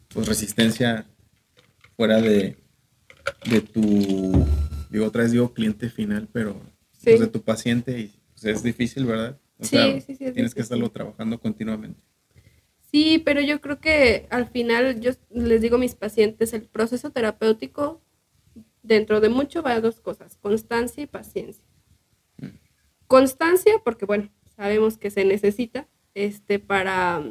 pues, 0.10 0.28
resistencia 0.28 1.06
fuera 1.96 2.22
de, 2.22 2.58
de 3.50 3.62
tu, 3.62 4.46
digo, 4.90 5.06
otra 5.06 5.24
vez 5.24 5.32
digo 5.32 5.54
cliente 5.54 5.90
final, 5.90 6.28
pero 6.32 6.60
pues, 7.04 7.20
de 7.20 7.28
tu 7.28 7.42
paciente 7.42 8.00
y 8.00 8.14
pues, 8.34 8.46
es 8.46 8.64
difícil, 8.64 9.06
¿verdad? 9.06 9.38
O 9.60 9.66
sea, 9.66 10.00
tienes 10.34 10.54
que 10.54 10.62
estarlo 10.62 10.90
trabajando 10.92 11.40
continuamente. 11.40 12.00
Sí, 12.98 13.22
pero 13.24 13.42
yo 13.42 13.62
creo 13.62 13.80
que 13.80 14.26
al 14.32 14.48
final 14.48 15.00
yo 15.00 15.12
les 15.30 15.62
digo 15.62 15.76
a 15.76 15.80
mis 15.80 15.94
pacientes, 15.94 16.52
el 16.54 16.64
proceso 16.64 17.12
terapéutico 17.12 18.02
dentro 18.82 19.22
de 19.22 19.30
mucho 19.30 19.62
va 19.62 19.74
a 19.74 19.82
dos 19.82 20.02
cosas, 20.02 20.36
constancia 20.38 21.04
y 21.04 21.06
paciencia. 21.06 21.64
Mm. 22.38 22.58
Constancia, 23.06 23.74
porque 23.84 24.08
bueno, 24.08 24.32
sabemos 24.56 24.98
que 24.98 25.12
se 25.12 25.26
necesita 25.26 25.88
este, 26.16 26.58
para 26.58 27.24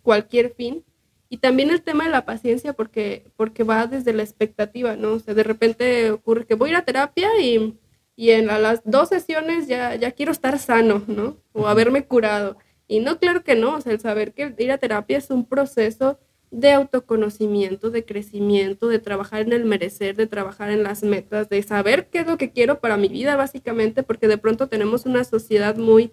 cualquier 0.00 0.54
fin. 0.54 0.82
Y 1.28 1.36
también 1.36 1.68
el 1.68 1.82
tema 1.82 2.04
de 2.04 2.10
la 2.10 2.24
paciencia, 2.24 2.72
porque, 2.72 3.30
porque 3.36 3.64
va 3.64 3.86
desde 3.86 4.14
la 4.14 4.22
expectativa, 4.22 4.96
¿no? 4.96 5.12
O 5.12 5.18
sea, 5.18 5.34
de 5.34 5.42
repente 5.42 6.10
ocurre 6.10 6.46
que 6.46 6.54
voy 6.54 6.70
a 6.70 6.72
ir 6.72 6.76
a 6.76 6.86
terapia 6.86 7.28
y, 7.38 7.78
y 8.16 8.30
en 8.30 8.46
las 8.46 8.80
dos 8.86 9.10
sesiones 9.10 9.68
ya, 9.68 9.94
ya 9.94 10.12
quiero 10.12 10.32
estar 10.32 10.58
sano, 10.58 11.02
¿no? 11.06 11.36
O 11.52 11.68
haberme 11.68 12.06
curado. 12.06 12.56
Y 12.92 13.00
no, 13.00 13.18
claro 13.18 13.42
que 13.42 13.54
no, 13.54 13.76
o 13.76 13.80
sea, 13.80 13.94
el 13.94 14.00
saber 14.00 14.34
que 14.34 14.54
ir 14.58 14.70
a 14.70 14.76
terapia 14.76 15.16
es 15.16 15.30
un 15.30 15.46
proceso 15.46 16.18
de 16.50 16.72
autoconocimiento, 16.72 17.88
de 17.88 18.04
crecimiento, 18.04 18.86
de 18.88 18.98
trabajar 18.98 19.40
en 19.40 19.54
el 19.54 19.64
merecer, 19.64 20.14
de 20.14 20.26
trabajar 20.26 20.70
en 20.70 20.82
las 20.82 21.02
metas, 21.02 21.48
de 21.48 21.62
saber 21.62 22.08
qué 22.10 22.18
es 22.18 22.26
lo 22.26 22.36
que 22.36 22.52
quiero 22.52 22.80
para 22.80 22.98
mi 22.98 23.08
vida, 23.08 23.34
básicamente, 23.34 24.02
porque 24.02 24.28
de 24.28 24.36
pronto 24.36 24.68
tenemos 24.68 25.06
una 25.06 25.24
sociedad 25.24 25.74
muy 25.76 26.12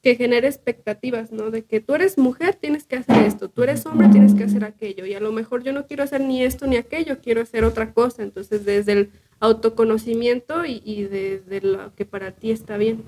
que 0.00 0.16
genera 0.16 0.48
expectativas, 0.48 1.32
¿no? 1.32 1.50
De 1.50 1.64
que 1.66 1.80
tú 1.80 1.94
eres 1.94 2.16
mujer, 2.16 2.54
tienes 2.54 2.84
que 2.84 2.96
hacer 2.96 3.22
esto, 3.26 3.50
tú 3.50 3.62
eres 3.62 3.84
hombre, 3.84 4.08
tienes 4.08 4.34
que 4.34 4.44
hacer 4.44 4.64
aquello, 4.64 5.04
y 5.04 5.12
a 5.12 5.20
lo 5.20 5.32
mejor 5.32 5.62
yo 5.64 5.74
no 5.74 5.86
quiero 5.86 6.02
hacer 6.02 6.22
ni 6.22 6.42
esto 6.42 6.66
ni 6.66 6.76
aquello, 6.76 7.18
quiero 7.20 7.42
hacer 7.42 7.62
otra 7.62 7.92
cosa. 7.92 8.22
Entonces, 8.22 8.64
desde 8.64 8.92
el 8.92 9.10
autoconocimiento 9.40 10.64
y, 10.64 10.82
y 10.84 11.04
desde 11.04 11.60
lo 11.60 11.94
que 11.94 12.04
para 12.04 12.32
ti 12.32 12.50
está 12.50 12.76
bien. 12.76 13.02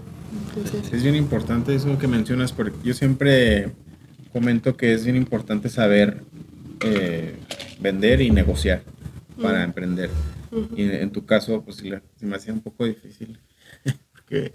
Es 0.93 1.03
bien 1.03 1.15
importante 1.15 1.75
eso 1.75 1.99
que 1.99 2.09
mencionas, 2.09 2.53
porque 2.53 2.77
yo 2.83 2.95
siempre 2.95 3.73
comento 4.33 4.77
que 4.77 4.93
es 4.93 5.05
bien 5.05 5.17
importante 5.17 5.69
saber 5.69 6.23
eh, 6.81 7.37
vender 7.81 8.21
y 8.21 8.31
negociar 8.31 8.83
para 9.41 9.65
emprender. 9.65 10.11
Y 10.75 10.83
en 10.83 11.11
tu 11.11 11.27
caso, 11.27 11.63
pues 11.63 11.77
se 11.77 12.27
me 12.27 12.37
hacía 12.37 12.53
un 12.53 12.61
poco 12.61 12.85
difícil, 12.87 13.39
porque 14.13 14.53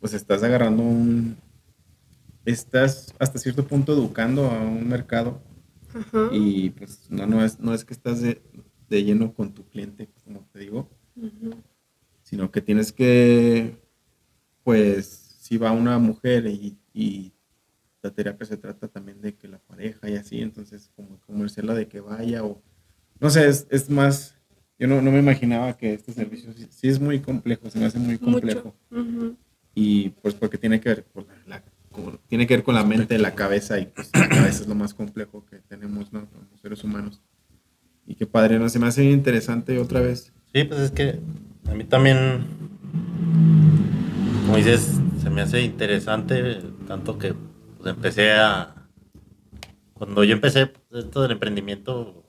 pues 0.00 0.14
estás 0.14 0.42
agarrando 0.42 0.82
un... 0.82 1.36
Estás 2.44 3.14
hasta 3.18 3.38
cierto 3.38 3.66
punto 3.66 3.94
educando 3.94 4.50
a 4.50 4.60
un 4.60 4.86
mercado 4.86 5.40
y 6.32 6.70
pues 6.70 7.06
no, 7.08 7.26
no, 7.26 7.44
es, 7.44 7.58
no 7.58 7.72
es 7.72 7.84
que 7.84 7.94
estás 7.94 8.20
de, 8.20 8.42
de 8.94 9.04
lleno 9.04 9.34
con 9.34 9.52
tu 9.52 9.64
cliente, 9.64 10.08
como 10.24 10.46
te 10.52 10.60
digo, 10.60 10.88
sino 12.22 12.50
que 12.50 12.60
tienes 12.60 12.92
que 12.92 13.76
pues 14.62 15.06
si 15.40 15.58
va 15.58 15.72
una 15.72 15.98
mujer 15.98 16.46
y, 16.46 17.30
la 18.02 18.10
terapia 18.10 18.46
se 18.46 18.58
trata 18.58 18.86
también 18.86 19.22
de 19.22 19.34
que 19.34 19.48
la 19.48 19.58
pareja 19.58 20.10
y 20.10 20.16
así, 20.16 20.42
entonces 20.42 20.90
como 20.94 21.18
comerciarla 21.20 21.72
de 21.72 21.88
que 21.88 22.00
vaya 22.00 22.44
o 22.44 22.60
no 23.18 23.30
sé, 23.30 23.48
es, 23.48 23.88
más, 23.88 24.36
yo 24.78 24.86
no, 24.86 25.00
me 25.00 25.18
imaginaba 25.18 25.74
que 25.74 25.94
este 25.94 26.12
servicio 26.12 26.52
sí, 26.68 26.88
es 26.88 27.00
muy 27.00 27.20
complejo, 27.20 27.70
se 27.70 27.78
me 27.78 27.86
hace 27.86 27.98
muy 27.98 28.18
complejo. 28.18 28.74
Y 29.74 30.10
pues 30.10 30.34
porque 30.34 30.58
tiene 30.58 30.80
que 30.80 30.90
ver 30.90 31.04
con 31.14 31.26
la, 31.46 31.64
tiene 32.28 32.46
que 32.46 32.56
ver 32.56 32.64
con 32.64 32.74
la 32.74 32.84
mente, 32.84 33.18
la 33.18 33.34
cabeza 33.34 33.78
y 33.78 33.86
pues 33.86 34.10
la 34.12 34.28
cabeza 34.28 34.62
es 34.62 34.68
lo 34.68 34.74
más 34.74 34.92
complejo 34.92 35.44
que 35.46 35.58
tenemos 35.60 36.12
¿no? 36.12 36.28
los 36.50 36.60
seres 36.60 36.84
humanos. 36.84 37.22
Y 38.06 38.14
qué 38.16 38.26
padre, 38.26 38.58
¿no? 38.58 38.68
Se 38.68 38.78
me 38.78 38.86
hace 38.86 39.04
interesante 39.04 39.78
otra 39.78 40.00
vez. 40.00 40.32
Sí, 40.52 40.64
pues 40.64 40.80
es 40.80 40.90
que 40.90 41.20
a 41.68 41.74
mí 41.74 41.84
también 41.84 42.44
como 44.44 44.58
dices, 44.58 45.00
se 45.22 45.30
me 45.30 45.40
hace 45.40 45.62
interesante, 45.62 46.60
tanto 46.86 47.18
que 47.18 47.34
pues, 47.78 47.94
empecé 47.94 48.32
a... 48.32 48.74
Cuando 49.94 50.22
yo 50.22 50.34
empecé 50.34 50.66
pues, 50.66 51.04
esto 51.04 51.22
del 51.22 51.32
emprendimiento, 51.32 52.24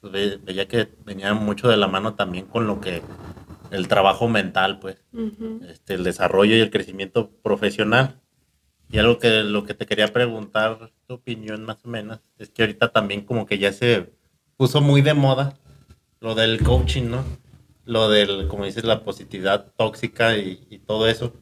pues, 0.00 0.42
veía 0.42 0.66
que 0.66 0.88
venía 1.04 1.34
mucho 1.34 1.68
de 1.68 1.76
la 1.76 1.86
mano 1.86 2.14
también 2.14 2.46
con 2.46 2.66
lo 2.66 2.80
que 2.80 3.02
el 3.70 3.88
trabajo 3.88 4.26
mental, 4.26 4.78
pues, 4.78 5.04
este, 5.68 5.94
el 5.94 6.04
desarrollo 6.04 6.56
y 6.56 6.60
el 6.60 6.70
crecimiento 6.70 7.30
profesional. 7.42 8.20
Y 8.90 8.98
algo 8.98 9.18
que 9.18 9.42
lo 9.42 9.64
que 9.64 9.74
te 9.74 9.86
quería 9.86 10.08
preguntar, 10.08 10.92
tu 11.06 11.14
opinión 11.14 11.64
más 11.64 11.84
o 11.84 11.88
menos, 11.88 12.20
es 12.38 12.50
que 12.50 12.62
ahorita 12.62 12.90
también 12.90 13.22
como 13.22 13.44
que 13.44 13.58
ya 13.58 13.72
se 13.72 14.12
puso 14.56 14.80
muy 14.80 15.02
de 15.02 15.14
moda 15.14 15.58
lo 16.20 16.34
del 16.34 16.62
coaching, 16.62 17.10
¿no? 17.10 17.24
lo 17.84 18.08
del, 18.08 18.48
como 18.48 18.64
dices, 18.64 18.84
la 18.84 19.04
positividad 19.04 19.72
tóxica 19.76 20.36
y, 20.36 20.80
todo 20.86 21.08
eso. 21.08 21.32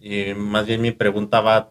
Y 0.00 0.34
más 0.34 0.66
bien 0.66 0.82
mi 0.82 0.92
pregunta 0.92 1.40
va, 1.40 1.70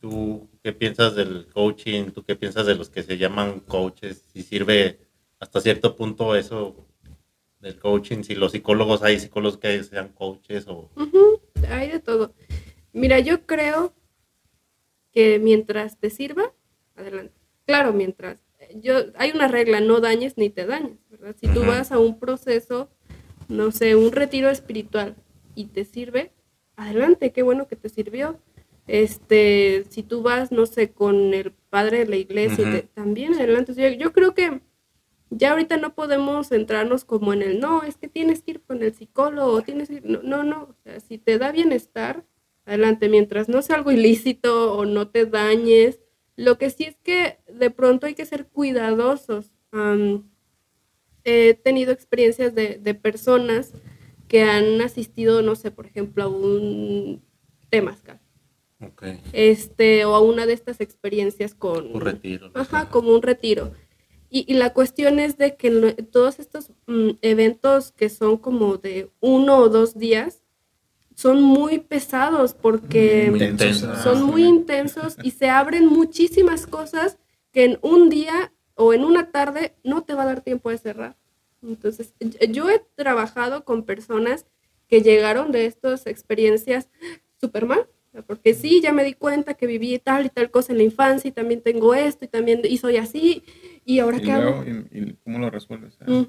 ¿tú 0.00 0.48
qué 0.62 0.72
piensas 0.72 1.14
del 1.14 1.46
coaching? 1.52 2.10
¿Tú 2.10 2.24
qué 2.24 2.36
piensas 2.36 2.66
de 2.66 2.74
los 2.74 2.90
que 2.90 3.02
se 3.02 3.18
llaman 3.18 3.60
coaches? 3.60 4.24
¿Si 4.32 4.42
sirve 4.42 5.00
hasta 5.40 5.60
cierto 5.60 5.96
punto 5.96 6.36
eso 6.36 6.86
del 7.60 7.78
coaching, 7.78 8.22
si 8.22 8.34
los 8.34 8.52
psicólogos 8.52 9.02
hay 9.02 9.18
psicólogos 9.18 9.58
que 9.58 9.82
sean 9.84 10.08
coaches 10.08 10.66
o... 10.68 10.90
Hay 11.70 11.88
de 11.90 11.98
todo. 11.98 12.34
Mira, 12.92 13.20
yo 13.20 13.46
creo 13.46 13.94
que 15.12 15.38
mientras 15.38 15.98
te 15.98 16.10
sirva, 16.10 16.52
adelante. 16.94 17.34
Claro, 17.64 17.94
mientras. 17.94 18.44
Yo, 18.82 18.94
hay 19.16 19.30
una 19.32 19.48
regla, 19.48 19.80
no 19.80 20.00
dañes 20.00 20.36
ni 20.36 20.50
te 20.50 20.66
dañes, 20.66 20.98
¿verdad? 21.10 21.36
Si 21.40 21.46
tú 21.48 21.60
vas 21.60 21.92
a 21.92 21.98
un 21.98 22.18
proceso, 22.18 22.88
no 23.48 23.70
sé, 23.70 23.94
un 23.94 24.12
retiro 24.12 24.50
espiritual 24.50 25.14
y 25.54 25.66
te 25.66 25.84
sirve, 25.84 26.32
adelante, 26.76 27.32
qué 27.32 27.42
bueno 27.42 27.68
que 27.68 27.76
te 27.76 27.88
sirvió. 27.88 28.38
Este, 28.86 29.84
si 29.88 30.02
tú 30.02 30.22
vas, 30.22 30.50
no 30.52 30.66
sé, 30.66 30.90
con 30.90 31.32
el 31.34 31.52
padre 31.70 32.00
de 32.00 32.06
la 32.06 32.16
iglesia, 32.16 32.62
y 32.62 32.70
te- 32.70 32.78
Ujú. 32.84 32.88
también 32.94 33.34
adelante. 33.34 33.74
Yo, 33.74 33.88
yo 33.88 34.12
creo 34.12 34.34
que 34.34 34.60
ya 35.30 35.52
ahorita 35.52 35.76
no 35.76 35.94
podemos 35.94 36.48
centrarnos 36.48 37.04
como 37.04 37.32
en 37.32 37.42
el 37.42 37.60
no, 37.60 37.82
es 37.82 37.96
que 37.96 38.08
tienes 38.08 38.42
que 38.42 38.52
ir 38.52 38.60
con 38.62 38.82
el 38.82 38.92
psicólogo, 38.94 39.62
tienes 39.62 39.88
que 39.88 39.96
ir-". 39.96 40.04
no, 40.04 40.22
no, 40.22 40.42
no, 40.44 40.62
o 40.64 40.74
sea, 40.82 41.00
si 41.00 41.18
te 41.18 41.38
da 41.38 41.52
bienestar, 41.52 42.24
adelante, 42.66 43.08
mientras 43.08 43.48
no 43.48 43.62
sea 43.62 43.76
algo 43.76 43.92
ilícito 43.92 44.74
o 44.74 44.84
no 44.84 45.08
te 45.08 45.26
dañes. 45.26 46.00
Lo 46.36 46.58
que 46.58 46.70
sí 46.70 46.84
es 46.84 46.96
que 47.02 47.38
de 47.52 47.70
pronto 47.70 48.06
hay 48.06 48.14
que 48.14 48.26
ser 48.26 48.46
cuidadosos. 48.46 49.52
He 51.24 51.54
tenido 51.54 51.92
experiencias 51.92 52.54
de, 52.54 52.78
de 52.78 52.94
personas 52.94 53.72
que 54.28 54.42
han 54.42 54.80
asistido, 54.82 55.42
no 55.42 55.54
sé, 55.54 55.70
por 55.70 55.86
ejemplo, 55.86 56.24
a 56.24 56.28
un 56.28 57.22
temazcal, 57.70 58.20
Ok. 58.80 59.02
este, 59.32 60.04
o 60.04 60.14
a 60.14 60.20
una 60.20 60.46
de 60.46 60.52
estas 60.52 60.80
experiencias 60.80 61.54
con 61.54 61.94
Un 61.94 62.00
retiro. 62.00 62.50
Ajá, 62.54 62.90
como 62.90 63.14
un 63.14 63.22
retiro. 63.22 63.72
Y, 64.28 64.44
y 64.52 64.54
la 64.56 64.72
cuestión 64.74 65.18
es 65.18 65.38
de 65.38 65.56
que 65.56 65.70
todos 66.10 66.38
estos 66.40 66.70
mm, 66.86 67.10
eventos 67.22 67.92
que 67.92 68.08
son 68.08 68.36
como 68.36 68.76
de 68.76 69.10
uno 69.20 69.58
o 69.58 69.68
dos 69.68 69.96
días 69.96 70.43
son 71.14 71.42
muy 71.42 71.78
pesados 71.78 72.54
porque 72.54 73.28
Muy 73.30 73.40
Intensos, 73.42 73.82
intensos. 73.82 74.02
son 74.02 74.22
muy 74.24 74.44
intensos 74.44 75.16
y 75.22 75.30
se 75.30 75.48
abren 75.48 75.86
muchísimas 75.86 76.66
cosas 76.66 77.18
que 77.52 77.64
en 77.64 77.78
un 77.82 78.08
día 78.10 78.52
o 78.74 78.92
en 78.92 79.04
una 79.04 79.30
tarde 79.30 79.74
no 79.84 80.02
te 80.02 80.14
va 80.14 80.24
a 80.24 80.26
dar 80.26 80.40
tiempo 80.40 80.70
de 80.70 80.78
cerrar. 80.78 81.16
Entonces, 81.62 82.12
yo 82.50 82.68
he 82.68 82.82
trabajado 82.96 83.64
con 83.64 83.84
personas 83.84 84.46
que 84.88 85.00
llegaron 85.02 85.52
de 85.52 85.66
estas 85.66 86.06
experiencias 86.06 86.90
súper 87.40 87.64
mal, 87.66 87.86
porque 88.26 88.52
sí, 88.54 88.80
ya 88.82 88.92
me 88.92 89.02
di 89.04 89.14
cuenta 89.14 89.54
que 89.54 89.66
viví 89.66 89.98
tal 89.98 90.26
y 90.26 90.28
tal 90.28 90.50
cosa 90.50 90.72
en 90.72 90.78
la 90.78 90.84
infancia 90.84 91.28
y 91.28 91.32
también 91.32 91.62
tengo 91.62 91.94
esto 91.94 92.24
y 92.24 92.28
también 92.28 92.60
y 92.64 92.76
soy 92.78 92.96
así 92.96 93.42
y 93.84 94.00
ahora 94.00 94.18
Y 94.18 94.22
qué 94.22 94.32
hago. 94.32 94.64
y- 94.64 94.98
y 94.98 95.12
¿cómo 95.24 95.38
lo 95.38 95.48
resuelves? 95.50 95.96
Ah. 96.00 96.24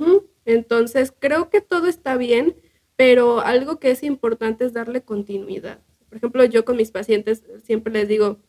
Entonces, 0.46 1.14
creo 1.18 1.50
que 1.50 1.62
todo 1.62 1.88
está 1.88 2.18
bien, 2.18 2.56
pero 2.96 3.42
algo 3.42 3.80
que 3.80 3.92
es 3.92 4.04
importante 4.04 4.66
es 4.66 4.74
darle 4.74 5.02
continuidad. 5.02 5.80
Por 6.08 6.18
ejemplo, 6.18 6.46
yo 6.46 6.64
con 6.66 6.78
mis 6.78 6.92
pacientes 6.92 7.44
siempre 7.64 7.92
les 7.94 8.08
digo, 8.08 8.40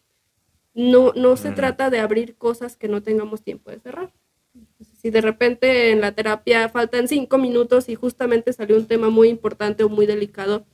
no, 0.75 1.13
no 1.15 1.37
se 1.37 1.53
trata 1.53 1.91
de 1.91 2.01
abrir 2.01 2.37
cosas 2.37 2.77
que 2.77 2.87
no 2.89 3.03
tengamos 3.03 3.43
tiempo 3.43 3.71
de 3.71 3.81
cerrar. 3.81 4.13
Entonces, 4.55 4.99
si 4.99 5.11
de 5.11 5.21
repente 5.21 5.91
en 5.91 6.01
la 6.01 6.13
terapia 6.13 6.69
faltan 6.69 7.09
cinco 7.09 7.39
minutos 7.39 7.89
y 7.89 7.95
justamente 7.95 8.53
salió 8.53 8.77
un 8.77 8.87
tema 8.87 9.11
muy 9.11 9.29
importante 9.29 9.85
o 9.85 9.89
muy 9.89 10.07
delicado, 10.07 10.67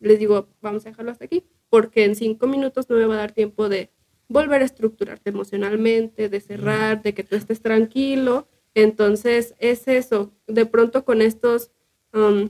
les 0.00 0.18
digo, 0.18 0.48
vamos 0.60 0.86
a 0.86 0.90
dejarlo 0.90 1.12
hasta 1.12 1.26
aquí, 1.26 1.44
porque 1.68 2.04
en 2.04 2.14
cinco 2.14 2.46
minutos 2.46 2.88
no 2.88 2.96
me 2.96 3.04
va 3.04 3.14
a 3.14 3.18
dar 3.18 3.32
tiempo 3.32 3.68
de 3.68 3.90
volver 4.28 4.62
a 4.62 4.64
estructurarte 4.64 5.30
emocionalmente, 5.30 6.28
de 6.28 6.40
cerrar, 6.40 7.02
de 7.02 7.14
que 7.14 7.24
tú 7.24 7.36
estés 7.36 7.60
tranquilo. 7.60 8.48
Entonces, 8.74 9.54
es 9.58 9.88
eso. 9.88 10.32
De 10.46 10.66
pronto 10.66 11.04
con 11.04 11.20
estos 11.20 11.70
um, 12.14 12.48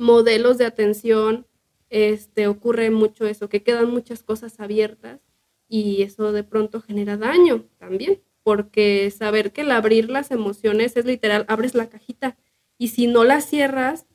modelos 0.00 0.56
de 0.58 0.64
atención, 0.64 1.46
este, 1.90 2.46
ocurre 2.48 2.90
mucho 2.90 3.26
eso, 3.26 3.48
que 3.48 3.62
quedan 3.62 3.90
muchas 3.90 4.22
cosas 4.22 4.58
abiertas 4.58 5.20
y 5.68 6.02
eso 6.02 6.32
de 6.32 6.42
pronto 6.42 6.80
genera 6.80 7.16
daño 7.16 7.66
también, 7.78 8.20
porque 8.42 9.10
saber 9.10 9.52
que 9.52 9.60
el 9.60 9.70
abrir 9.70 10.08
las 10.08 10.30
emociones 10.30 10.96
es 10.96 11.04
literal, 11.04 11.44
abres 11.48 11.74
la 11.74 11.88
cajita 11.90 12.36
y 12.78 12.88
si 12.88 13.06
no 13.06 13.24
la 13.24 13.40
cierras, 13.42 14.06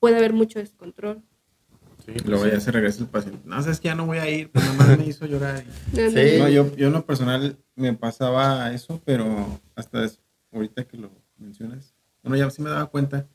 puede 0.00 0.16
haber 0.18 0.34
mucho 0.34 0.58
descontrol. 0.58 1.22
Sí, 2.04 2.12
luego 2.24 2.46
ya 2.46 2.60
se 2.60 2.70
regresa 2.70 3.02
el 3.02 3.08
paciente. 3.08 3.40
No, 3.46 3.60
sabes 3.62 3.80
que 3.80 3.88
ya 3.88 3.94
no 3.94 4.06
voy 4.06 4.18
a 4.18 4.28
ir, 4.30 4.50
pues 4.52 4.64
nada 4.64 4.76
más 4.76 4.98
me 4.98 5.06
hizo 5.06 5.24
llorar. 5.26 5.64
Sí. 5.94 6.38
No, 6.38 6.48
yo, 6.48 6.76
yo 6.76 6.88
en 6.88 6.92
lo 6.92 7.06
personal 7.06 7.56
me 7.74 7.94
pasaba 7.94 8.72
eso, 8.74 9.00
pero 9.04 9.58
hasta 9.74 10.04
es- 10.04 10.20
ahorita 10.52 10.84
que 10.84 10.98
lo 10.98 11.10
mencionas, 11.38 11.94
bueno, 12.22 12.36
ya 12.36 12.50
sí 12.50 12.60
me 12.62 12.68
daba 12.70 12.86
cuenta 12.86 13.26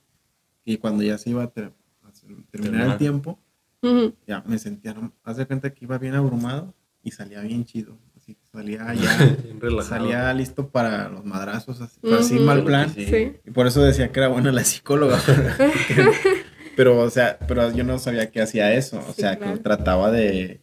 que 0.66 0.80
cuando 0.80 1.03
ya 1.03 1.18
se 1.18 1.30
iba 1.32 1.43
a, 1.43 1.47
ter- 1.47 1.72
a 2.03 2.12
terminar 2.12 2.45
Terminar. 2.51 2.88
el 2.91 2.97
tiempo, 2.97 3.39
Ujú. 3.82 4.14
ya 4.28 4.43
me 4.45 4.57
sentía, 4.59 4.95
haz 5.24 5.38
de 5.38 5.45
cuenta 5.47 5.74
que 5.74 5.86
iba 5.86 5.97
bien 5.97 6.16
abrumado 6.16 6.74
y 7.03 7.12
salía 7.12 7.41
bien 7.41 7.66
chido. 7.66 7.97
Así 8.16 8.36
que 8.36 8.45
salía 8.51 8.93
ya, 8.93 9.82
salía 9.84 10.32
listo 10.34 10.70
para 10.70 11.09
los 11.09 11.26
madrazos, 11.26 11.82
así, 11.82 11.99
así 12.14 12.36
Ujú. 12.36 12.43
mal 12.45 12.64
plan. 12.64 12.93
Sí. 12.93 13.05
Sí. 13.07 13.34
Y 13.45 13.51
por 13.51 13.66
eso 13.68 13.82
decía 13.84 14.12
que 14.12 14.20
era 14.20 14.28
buena 14.30 14.51
la 14.51 14.64
psicóloga. 14.64 15.20
pero, 16.76 16.99
o 16.99 17.09
sea, 17.09 17.38
pero 17.47 17.72
yo 17.72 17.84
no 17.84 17.97
sabía 17.99 18.32
que 18.32 18.41
hacía 18.41 18.74
eso. 18.74 18.99
O 18.99 19.14
Sí, 19.14 19.22
sea, 19.22 19.38
claro. 19.38 19.53
que 19.55 19.59
trataba 19.62 20.12
de, 20.12 20.62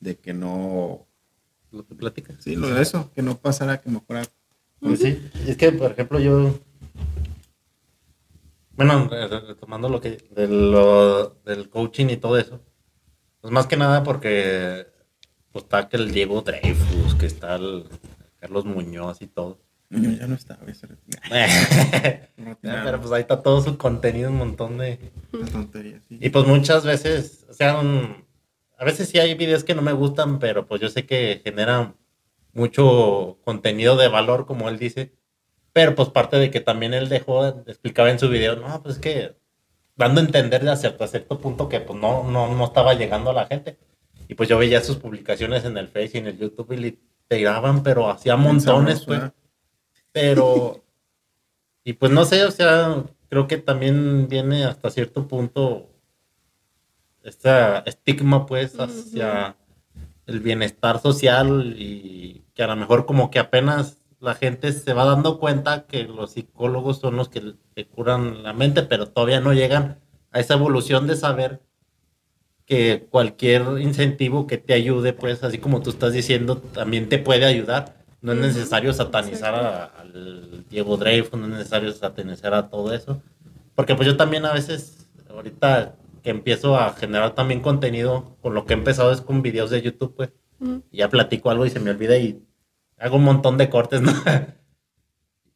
de 0.00 0.16
que 0.16 0.32
no. 0.34 1.06
¿Lo 1.70 1.82
te 1.84 1.94
platicas? 1.94 2.36
Sí, 2.42 2.56
lo 2.56 2.68
de 2.68 2.80
eso, 2.82 3.10
que 3.14 3.22
no 3.22 3.36
pasara, 3.38 3.80
que 3.80 3.90
me 3.90 4.00
fuera. 4.00 4.22
Pues 4.80 5.00
sí, 5.00 5.18
es 5.46 5.56
que, 5.56 5.72
por 5.72 5.92
ejemplo, 5.92 6.20
yo. 6.20 6.58
Bueno, 8.78 9.08
re- 9.10 9.28
re- 9.28 9.40
retomando 9.40 9.88
lo 9.90 10.00
que. 10.00 10.16
De 10.30 10.48
lo, 10.48 11.30
del 11.44 11.68
coaching 11.68 12.06
y 12.08 12.16
todo 12.16 12.38
eso. 12.38 12.60
Pues 13.42 13.52
más 13.52 13.66
que 13.66 13.76
nada 13.76 14.02
porque. 14.02 14.86
Pues 15.52 15.64
está 15.64 15.88
que 15.88 15.96
el 15.98 16.10
Diego 16.12 16.40
Dreyfus, 16.42 17.14
que 17.16 17.26
está 17.26 17.56
el 17.56 17.84
Carlos 18.40 18.64
Muñoz 18.64 19.20
y 19.20 19.26
todo. 19.26 19.58
Yo 19.90 20.10
ya 20.10 20.26
no 20.26 20.34
retiró. 20.86 21.18
Ya, 22.62 22.82
Pero 22.84 23.00
pues 23.00 23.12
ahí 23.12 23.22
está 23.22 23.42
todo 23.42 23.60
su 23.62 23.76
contenido, 23.78 24.30
un 24.30 24.36
montón 24.36 24.78
de. 24.78 25.10
Sí. 26.08 26.18
Y 26.20 26.28
pues 26.30 26.46
muchas 26.46 26.84
veces, 26.84 27.46
o 27.50 27.52
sea, 27.54 27.78
un- 27.80 28.24
a 28.78 28.84
veces 28.84 29.08
sí 29.08 29.18
hay 29.18 29.34
videos 29.34 29.64
que 29.64 29.74
no 29.74 29.82
me 29.82 29.92
gustan, 29.92 30.38
pero 30.38 30.66
pues 30.66 30.80
yo 30.80 30.88
sé 30.88 31.04
que 31.06 31.40
generan 31.42 31.96
mucho 32.52 33.38
contenido 33.44 33.96
de 33.96 34.08
valor, 34.08 34.46
como 34.46 34.68
él 34.68 34.78
dice. 34.78 35.12
Pero 35.78 35.94
pues 35.94 36.08
parte 36.08 36.38
de 36.38 36.50
que 36.50 36.58
también 36.58 36.92
él 36.92 37.08
dejó, 37.08 37.46
explicaba 37.46 38.10
en 38.10 38.18
su 38.18 38.28
video, 38.28 38.56
no, 38.56 38.82
pues 38.82 38.96
es 38.96 39.00
que 39.00 39.36
dando 39.94 40.20
a 40.20 40.24
entender 40.24 40.64
de 40.64 40.72
hasta 40.72 41.06
cierto 41.06 41.38
punto 41.38 41.68
que 41.68 41.78
pues 41.78 41.96
no, 41.96 42.24
no, 42.24 42.52
no 42.52 42.64
estaba 42.64 42.94
llegando 42.94 43.30
a 43.30 43.32
la 43.32 43.46
gente. 43.46 43.78
Y 44.26 44.34
pues 44.34 44.48
yo 44.48 44.58
veía 44.58 44.82
sus 44.82 44.96
publicaciones 44.96 45.64
en 45.64 45.78
el 45.78 45.86
Face 45.86 46.10
y 46.14 46.18
en 46.18 46.26
el 46.26 46.36
YouTube 46.36 46.72
y 46.72 46.78
le 46.78 46.98
tiraban, 47.28 47.84
pero 47.84 48.10
hacía 48.10 48.34
montones, 48.34 49.04
pues. 49.04 49.20
Sabroso, 49.20 49.36
Pero, 50.10 50.82
y 51.84 51.92
pues 51.92 52.10
no 52.10 52.24
sé, 52.24 52.44
o 52.44 52.50
sea, 52.50 53.04
creo 53.28 53.46
que 53.46 53.58
también 53.58 54.26
viene 54.26 54.64
hasta 54.64 54.90
cierto 54.90 55.28
punto 55.28 55.90
este 57.22 57.50
estigma, 57.86 58.46
pues, 58.46 58.80
hacia 58.80 59.56
el 60.26 60.40
bienestar 60.40 61.00
social 61.00 61.76
y 61.78 62.42
que 62.52 62.64
a 62.64 62.66
lo 62.66 62.74
mejor 62.74 63.06
como 63.06 63.30
que 63.30 63.38
apenas 63.38 63.97
la 64.20 64.34
gente 64.34 64.72
se 64.72 64.92
va 64.92 65.04
dando 65.04 65.38
cuenta 65.38 65.86
que 65.86 66.04
los 66.04 66.32
psicólogos 66.32 66.98
son 66.98 67.16
los 67.16 67.28
que, 67.28 67.54
que 67.74 67.86
curan 67.86 68.42
la 68.42 68.52
mente, 68.52 68.82
pero 68.82 69.06
todavía 69.06 69.40
no 69.40 69.52
llegan 69.54 69.98
a 70.32 70.40
esa 70.40 70.54
evolución 70.54 71.06
de 71.06 71.16
saber 71.16 71.60
que 72.66 73.06
cualquier 73.10 73.62
incentivo 73.80 74.46
que 74.46 74.58
te 74.58 74.74
ayude, 74.74 75.12
pues, 75.14 75.42
así 75.42 75.58
como 75.58 75.80
tú 75.80 75.90
estás 75.90 76.12
diciendo, 76.12 76.58
también 76.58 77.08
te 77.08 77.18
puede 77.18 77.46
ayudar. 77.46 77.96
No 78.20 78.32
es 78.32 78.38
necesario 78.38 78.92
satanizar 78.92 79.54
a- 79.54 79.84
al 79.84 80.64
Diego 80.68 80.96
Dreyfus, 80.96 81.38
no 81.38 81.46
es 81.46 81.52
necesario 81.52 81.92
satanizar 81.92 82.52
a 82.52 82.68
todo 82.68 82.92
eso. 82.92 83.22
Porque 83.74 83.94
pues 83.94 84.06
yo 84.06 84.16
también 84.16 84.44
a 84.44 84.52
veces, 84.52 85.08
ahorita 85.30 85.94
que 86.22 86.30
empiezo 86.30 86.76
a 86.76 86.92
generar 86.94 87.34
también 87.34 87.60
contenido, 87.60 88.36
con 88.42 88.52
lo 88.54 88.66
que 88.66 88.74
he 88.74 88.76
empezado 88.76 89.12
es 89.12 89.20
con 89.20 89.40
videos 89.40 89.70
de 89.70 89.80
YouTube, 89.80 90.14
pues, 90.16 90.30
y 90.90 90.98
ya 90.98 91.08
platico 91.08 91.50
algo 91.50 91.64
y 91.64 91.70
se 91.70 91.78
me 91.80 91.90
olvida 91.90 92.18
y 92.18 92.42
hago 92.98 93.16
un 93.16 93.24
montón 93.24 93.56
de 93.58 93.68
cortes, 93.70 94.00
¿no? 94.02 94.12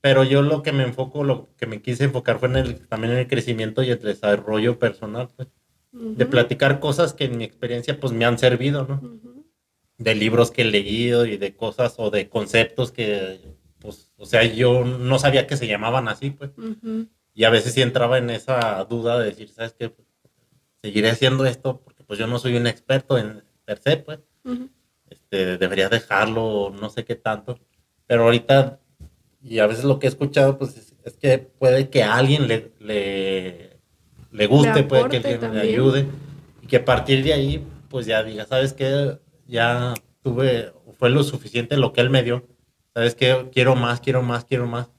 Pero 0.00 0.24
yo 0.24 0.42
lo 0.42 0.62
que 0.62 0.72
me 0.72 0.82
enfoco, 0.82 1.22
lo 1.22 1.54
que 1.56 1.66
me 1.66 1.80
quise 1.80 2.04
enfocar 2.04 2.38
fue 2.40 2.48
en 2.48 2.56
el, 2.56 2.88
también 2.88 3.12
en 3.12 3.20
el 3.20 3.28
crecimiento 3.28 3.82
y 3.82 3.90
el 3.90 4.00
desarrollo 4.00 4.78
personal, 4.78 5.28
pues, 5.36 5.48
de 5.92 6.24
Ujú. 6.24 6.30
platicar 6.30 6.80
cosas 6.80 7.12
que 7.12 7.24
en 7.26 7.36
mi 7.38 7.44
experiencia 7.44 8.00
pues 8.00 8.12
me 8.12 8.24
han 8.24 8.38
servido, 8.38 8.86
¿no? 8.88 8.94
Ujú. 8.96 9.46
de 9.98 10.14
libros 10.16 10.50
que 10.50 10.62
he 10.62 10.64
leído 10.64 11.26
y 11.26 11.36
de 11.36 11.54
cosas 11.54 11.94
o 11.98 12.10
de 12.10 12.28
conceptos 12.28 12.90
que, 12.90 13.38
pues, 13.78 14.12
o 14.16 14.26
sea, 14.26 14.42
yo 14.42 14.84
no 14.84 15.18
sabía 15.20 15.46
que 15.46 15.56
se 15.56 15.68
llamaban 15.68 16.08
así, 16.08 16.30
pues. 16.30 16.50
Ujú. 16.58 17.06
Y 17.34 17.44
a 17.44 17.50
veces 17.50 17.72
sí 17.74 17.82
entraba 17.82 18.18
en 18.18 18.30
esa 18.30 18.82
duda 18.84 19.18
de 19.20 19.26
decir, 19.26 19.48
¿sabes 19.50 19.74
qué? 19.78 19.94
Seguiré 20.82 21.10
haciendo 21.10 21.46
esto 21.46 21.80
porque 21.84 22.02
pues 22.02 22.18
yo 22.18 22.26
no 22.26 22.40
soy 22.40 22.56
un 22.56 22.66
experto 22.66 23.16
en 23.16 23.44
per 23.64 23.78
se, 23.78 23.98
pues. 23.98 24.18
Ujú. 24.44 24.68
Este, 25.32 25.56
debería 25.56 25.88
dejarlo, 25.88 26.70
no 26.78 26.90
sé 26.90 27.04
qué 27.06 27.14
tanto. 27.16 27.58
Pero 28.06 28.24
ahorita, 28.24 28.80
y 29.42 29.60
a 29.60 29.66
veces 29.66 29.84
lo 29.84 29.98
que 29.98 30.06
he 30.06 30.10
escuchado, 30.10 30.58
pues, 30.58 30.76
es, 30.76 30.94
es 31.04 31.16
que 31.16 31.38
puede 31.38 31.88
que 31.88 32.02
a 32.02 32.16
alguien 32.16 32.46
le, 32.48 32.72
le, 32.80 33.78
le 34.30 34.46
guste, 34.46 34.74
Le 34.74 34.82
puede 34.84 35.08
que 35.08 35.16
alguien 35.16 35.32
le 35.32 35.38
también. 35.38 35.64
ayude 35.64 36.06
y 36.60 36.66
que 36.66 36.76
a 36.76 36.84
partir 36.84 37.24
de 37.24 37.32
ahí, 37.32 37.66
pues 37.88 38.04
ya 38.04 38.22
diga, 38.22 38.44
¿sabes 38.44 38.74
qué? 38.74 39.18
Ya 39.46 39.94
tuve, 40.22 40.72
fue 40.98 41.08
lo 41.08 41.22
suficiente 41.22 41.78
lo 41.78 41.94
que 41.94 42.02
él 42.02 42.10
me 42.10 42.22
dio. 42.22 42.46
¿Sabes 42.94 43.14
qué? 43.14 43.48
Quiero 43.52 43.74
más, 43.74 44.00
quiero 44.02 44.22
más, 44.22 44.44
quiero 44.44 44.66
más. 44.66 44.90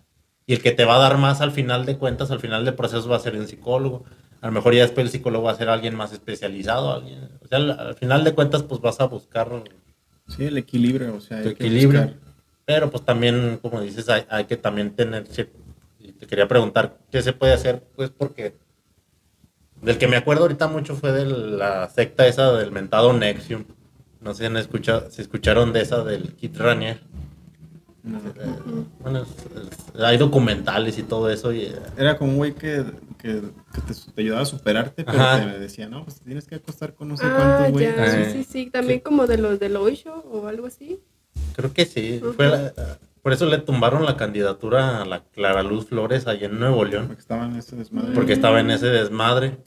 Y 0.48 0.54
el 0.54 0.64
que 0.64 0.72
te 0.72 0.84
va 0.84 0.96
a 0.96 1.00
dar 1.00 1.20
más 1.20 1.42
al 1.42 1.52
final 1.52 1.86
de 1.86 1.98
cuentas, 2.00 2.32
al 2.32 2.40
final 2.40 2.66
del 2.66 2.74
proceso 2.74 3.08
va 3.08 3.18
a 3.18 3.20
ser 3.20 3.36
un 3.36 3.48
psicólogo. 3.48 4.04
A 4.42 4.48
lo 4.48 4.52
mejor 4.54 4.74
ya 4.74 4.82
después 4.82 5.06
el 5.06 5.12
psicólogo 5.12 5.46
va 5.46 5.52
a 5.52 5.56
ser 5.56 5.70
alguien 5.70 5.96
más 5.96 6.12
especializado. 6.12 6.92
Alguien, 6.92 7.30
o 7.40 7.48
sea, 7.48 7.60
al, 7.60 7.70
al 7.80 7.96
final 7.96 8.24
de 8.24 8.34
cuentas, 8.34 8.64
pues 8.64 8.82
vas 8.82 9.00
a 9.00 9.06
buscar 9.06 9.64
Sí, 10.28 10.46
el 10.46 10.58
equilibrio, 10.58 11.16
o 11.16 11.22
sea, 11.22 11.38
hay 11.38 11.44
que 11.44 11.50
equilibrio. 11.52 12.02
buscar. 12.02 12.20
Pero 12.66 12.90
pues 12.90 13.04
también, 13.04 13.60
como 13.62 13.82
dices, 13.82 14.08
hay, 14.10 14.26
hay 14.30 14.46
que 14.46 14.58
también 14.58 14.96
tener... 14.96 15.26
te 15.28 16.28
quería 16.28 16.48
preguntar, 16.48 16.98
¿qué 17.12 17.22
se 17.22 17.34
puede 17.34 17.54
hacer? 17.54 17.84
Pues 17.96 18.10
porque 18.10 18.56
del 19.84 19.98
que 19.98 20.08
me 20.08 20.16
acuerdo 20.16 20.44
ahorita 20.44 20.68
mucho 20.68 20.96
fue 20.96 21.12
de 21.12 21.26
la 21.26 21.90
secta 21.90 22.26
esa 22.26 22.54
del 22.54 22.72
mentado 22.72 23.12
Nexium. 23.12 23.66
No 24.22 24.34
sé 24.34 24.40
si, 24.40 24.46
han 24.46 24.56
escuchado, 24.56 25.12
si 25.12 25.22
escucharon 25.22 25.74
de 25.74 25.82
esa 25.82 26.06
del 26.06 26.34
Kit 26.36 26.56
Ranier. 26.56 27.02
No. 28.04 28.18
Eh, 28.18 28.84
bueno, 29.00 29.22
es- 29.22 29.28
es- 29.96 30.02
hay 30.02 30.18
documentales 30.18 30.98
y 30.98 31.04
todo 31.04 31.30
eso. 31.30 31.54
Y, 31.54 31.62
eh, 31.62 31.76
Era 31.98 32.18
como 32.18 32.32
un 32.32 32.38
güey 32.38 32.54
que, 32.54 32.84
que, 33.18 33.42
que 33.74 33.82
te, 33.88 33.94
te 34.14 34.22
ayudaba 34.22 34.42
a 34.42 34.46
superarte, 34.46 35.04
pero 35.06 35.18
Ajá. 35.20 35.42
te 35.54 35.60
decía, 35.60 35.88
no, 35.88 36.04
pues 36.04 36.20
tienes 36.20 36.46
que 36.46 36.56
acostar 36.56 36.94
con 36.96 37.08
no 37.08 37.16
sé 37.18 37.24
Ah, 37.26 37.34
cuántos 37.64 37.72
güeyes. 37.72 37.96
ya, 37.96 38.22
Eh, 38.22 38.30
sí, 38.34 38.44
sí, 38.44 38.70
también 38.70 39.00
como 39.00 39.26
de 39.26 39.38
los 39.38 39.58
del 39.60 39.78
Oisho 39.78 40.14
o 40.32 40.48
algo 40.48 40.68
así. 40.68 41.00
creo 41.56 41.72
que 41.74 41.86
sí. 41.86 42.22
Fue 42.36 42.48
la- 42.48 42.74
por 43.22 43.32
eso 43.32 43.46
le 43.46 43.58
tumbaron 43.60 44.04
la 44.06 44.18
candidatura 44.18 45.02
a 45.02 45.06
la 45.06 45.24
Clara 45.24 45.64
Luz 45.64 45.86
Flores 45.88 46.28
allá 46.28 46.48
en 46.48 46.60
Nuevo 46.60 46.84
León. 46.84 47.08
Porque 47.08 47.22
estaban 47.22 47.52
en 47.54 47.58
ese 47.60 47.76
desmadre. 47.78 48.14
porque 48.14 48.34
estaba 48.34 48.60
en 48.60 48.70
ese 48.70 48.88
desmadre. 48.88 49.58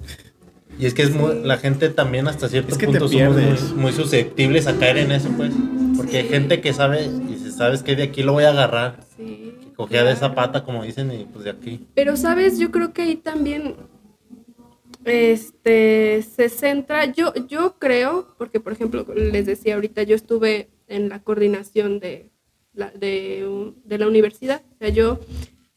Y 0.78 0.84
es 0.84 0.92
que 0.92 1.02
es 1.02 1.10
muy, 1.14 1.32
Sí. 1.32 1.40
la 1.44 1.56
gente 1.56 1.88
también 1.88 2.28
hasta 2.28 2.48
cierto 2.50 2.72
Es 2.72 2.76
que 2.76 2.86
punto 2.86 3.08
somos 3.08 3.72
muy, 3.74 3.92
susceptibles 3.92 4.66
a 4.66 4.74
caer 4.76 4.98
en 4.98 5.12
eso, 5.12 5.30
pues. 5.38 5.52
Porque 5.96 6.18
hay 6.18 6.24
Sí. 6.24 6.28
gente 6.28 6.60
que 6.60 6.74
sabe 6.74 7.06
y 7.06 7.35
sabes 7.56 7.82
que 7.82 7.96
de 7.96 8.04
aquí 8.04 8.22
lo 8.22 8.32
voy 8.32 8.44
a 8.44 8.50
agarrar, 8.50 9.00
Sí. 9.16 9.54
cogea 9.76 10.04
de 10.04 10.12
esa 10.12 10.34
pata, 10.34 10.62
como 10.64 10.82
dicen, 10.84 11.10
y 11.12 11.24
pues 11.24 11.44
de 11.44 11.50
aquí. 11.50 11.86
Pero, 11.94 12.16
¿sabes? 12.16 12.58
Yo 12.58 12.70
creo 12.70 12.92
que 12.92 13.02
ahí 13.02 13.16
también 13.16 13.74
este, 15.04 16.22
se 16.22 16.48
centra, 16.48 17.04
yo, 17.06 17.32
yo 17.48 17.76
creo, 17.78 18.34
porque 18.38 18.60
por 18.60 18.72
ejemplo, 18.72 19.06
les 19.14 19.46
decía 19.46 19.74
ahorita, 19.76 20.02
yo 20.02 20.16
estuve 20.16 20.68
en 20.88 21.08
la 21.08 21.22
coordinación 21.22 22.00
de 22.00 22.30
la, 22.74 22.90
de, 22.90 23.72
de 23.84 23.98
la 23.98 24.06
universidad, 24.08 24.62
o 24.74 24.78
sea, 24.78 24.88
yo 24.88 25.20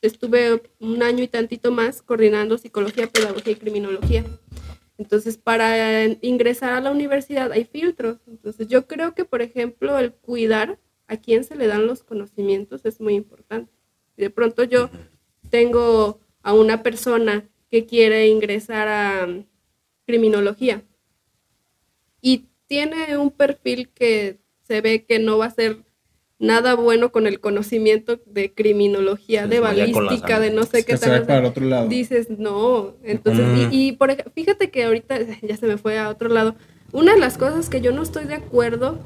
estuve 0.01 0.61
un 0.79 1.03
año 1.03 1.23
y 1.23 1.27
tantito 1.27 1.71
más 1.71 2.01
coordinando 2.01 2.57
psicología, 2.57 3.07
pedagogía 3.07 3.53
y 3.53 3.55
criminología. 3.57 4.23
Entonces, 4.97 5.37
para 5.37 6.05
ingresar 6.21 6.73
a 6.73 6.81
la 6.81 6.91
universidad 6.91 7.51
hay 7.53 7.63
filtros. 7.63 8.17
Entonces, 8.27 8.67
yo 8.67 8.85
creo 8.85 9.13
que, 9.13 9.23
por 9.23 9.41
ejemplo, 9.41 9.97
el 9.97 10.11
cuidar 10.11 10.77
a 11.09 11.17
quién 11.17 11.43
se 11.43 11.55
le 11.55 11.67
dan 11.67 11.87
los 11.87 12.03
conocimientos 12.03 12.85
es 12.85 13.01
muy 13.01 13.15
importante. 13.15 13.71
De 14.15 14.29
pronto 14.29 14.63
yo 14.63 14.89
tengo 15.49 16.19
a 16.43 16.53
una 16.53 16.83
persona 16.83 17.43
que 17.69 17.85
quiere 17.85 18.27
ingresar 18.27 18.87
a 18.87 19.25
um, 19.27 19.43
criminología 20.05 20.83
y 22.21 22.45
tiene 22.67 23.17
un 23.17 23.31
perfil 23.31 23.89
que 23.89 24.39
se 24.63 24.81
ve 24.81 25.03
que 25.05 25.19
no 25.19 25.37
va 25.37 25.45
a 25.45 25.51
ser 25.51 25.77
nada 26.37 26.75
bueno 26.75 27.11
con 27.11 27.27
el 27.27 27.39
conocimiento 27.39 28.19
de 28.25 28.53
criminología, 28.53 29.43
Se 29.43 29.47
de 29.49 29.59
balística, 29.59 30.39
de 30.39 30.51
no 30.51 30.63
sé 30.63 30.85
qué 30.85 30.93
que 30.93 30.97
se 30.97 31.09
va 31.09 31.17
tal. 31.17 31.25
para 31.25 31.39
el 31.39 31.45
otro 31.47 31.65
lado. 31.65 31.87
Dices, 31.89 32.29
no. 32.29 32.93
Entonces, 33.03 33.45
Mm. 33.45 33.73
y, 33.73 33.87
y 33.87 33.91
por 33.93 34.15
fíjate 34.33 34.69
que 34.71 34.83
ahorita 34.85 35.17
ya 35.41 35.57
se 35.57 35.65
me 35.67 35.77
fue 35.77 35.97
a 35.99 36.09
otro 36.09 36.29
lado. 36.29 36.55
Una 36.91 37.13
de 37.13 37.19
las 37.19 37.37
cosas 37.37 37.69
que 37.69 37.81
yo 37.81 37.91
no 37.91 38.01
estoy 38.03 38.25
de 38.25 38.35
acuerdo 38.35 38.99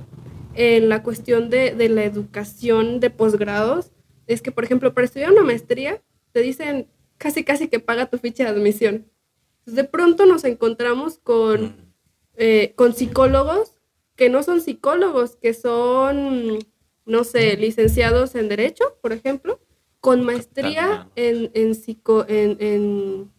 en 0.55 0.89
la 0.89 1.03
cuestión 1.03 1.49
de, 1.49 1.73
de 1.73 1.89
la 1.89 2.03
educación 2.03 2.99
de 2.99 3.09
posgrados 3.09 3.91
es 4.27 4.41
que, 4.41 4.51
por 4.51 4.63
ejemplo, 4.63 4.93
para 4.93 5.05
estudiar 5.05 5.31
una 5.31 5.43
maestría, 5.43 6.01
te 6.31 6.41
dicen 6.41 6.87
casi, 7.17 7.43
casi 7.43 7.67
que 7.67 7.79
paga 7.79 8.09
tu 8.09 8.17
ficha 8.17 8.43
de 8.43 8.49
admisión. 8.49 9.11
Entonces, 9.59 9.75
de 9.75 9.83
pronto 9.85 10.25
nos 10.25 10.43
encontramos 10.43 11.19
con, 11.19 11.93
eh, 12.35 12.73
con 12.75 12.93
psicólogos 12.93 13.77
que 14.15 14.29
no 14.29 14.43
son 14.43 14.61
psicólogos, 14.61 15.35
que 15.35 15.53
son, 15.53 16.59
no 17.05 17.23
sé, 17.23 17.57
licenciados 17.57 18.35
en 18.35 18.49
Derecho, 18.49 18.97
por 19.01 19.11
ejemplo, 19.11 19.59
con 19.99 20.23
maestría 20.23 21.09
en, 21.15 21.49
en, 21.53 21.75
psico, 21.75 22.25
en, 22.27 22.57
en, 22.59 23.31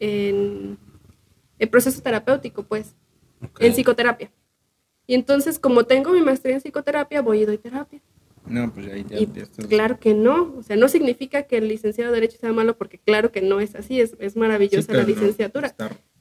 en 0.00 0.78
el 1.58 1.68
proceso 1.68 2.02
terapéutico, 2.02 2.64
pues, 2.64 2.96
en 3.58 3.72
psicoterapia. 3.72 4.32
Y 5.10 5.14
entonces, 5.14 5.58
como 5.58 5.86
tengo 5.86 6.12
mi 6.12 6.20
maestría 6.20 6.54
en 6.54 6.60
psicoterapia, 6.60 7.20
voy 7.20 7.40
y 7.40 7.44
doy 7.44 7.58
terapia. 7.58 8.00
No, 8.46 8.72
pues 8.72 8.86
ahí 8.86 9.04
ya, 9.08 9.18
Y 9.18 9.26
ya 9.32 9.42
estás. 9.42 9.66
claro 9.66 9.98
que 9.98 10.14
no, 10.14 10.54
o 10.56 10.62
sea, 10.62 10.76
no 10.76 10.88
significa 10.88 11.42
que 11.48 11.56
el 11.56 11.66
licenciado 11.66 12.12
de 12.12 12.20
Derecho 12.20 12.38
sea 12.38 12.52
malo, 12.52 12.78
porque 12.78 13.00
claro 13.00 13.32
que 13.32 13.40
no 13.42 13.58
es 13.58 13.74
así, 13.74 14.00
es, 14.00 14.14
es 14.20 14.34
Sí, 14.34 14.38
maravillosa 14.38 14.92
la 14.94 15.02
no, 15.02 15.08
licenciatura. 15.08 15.74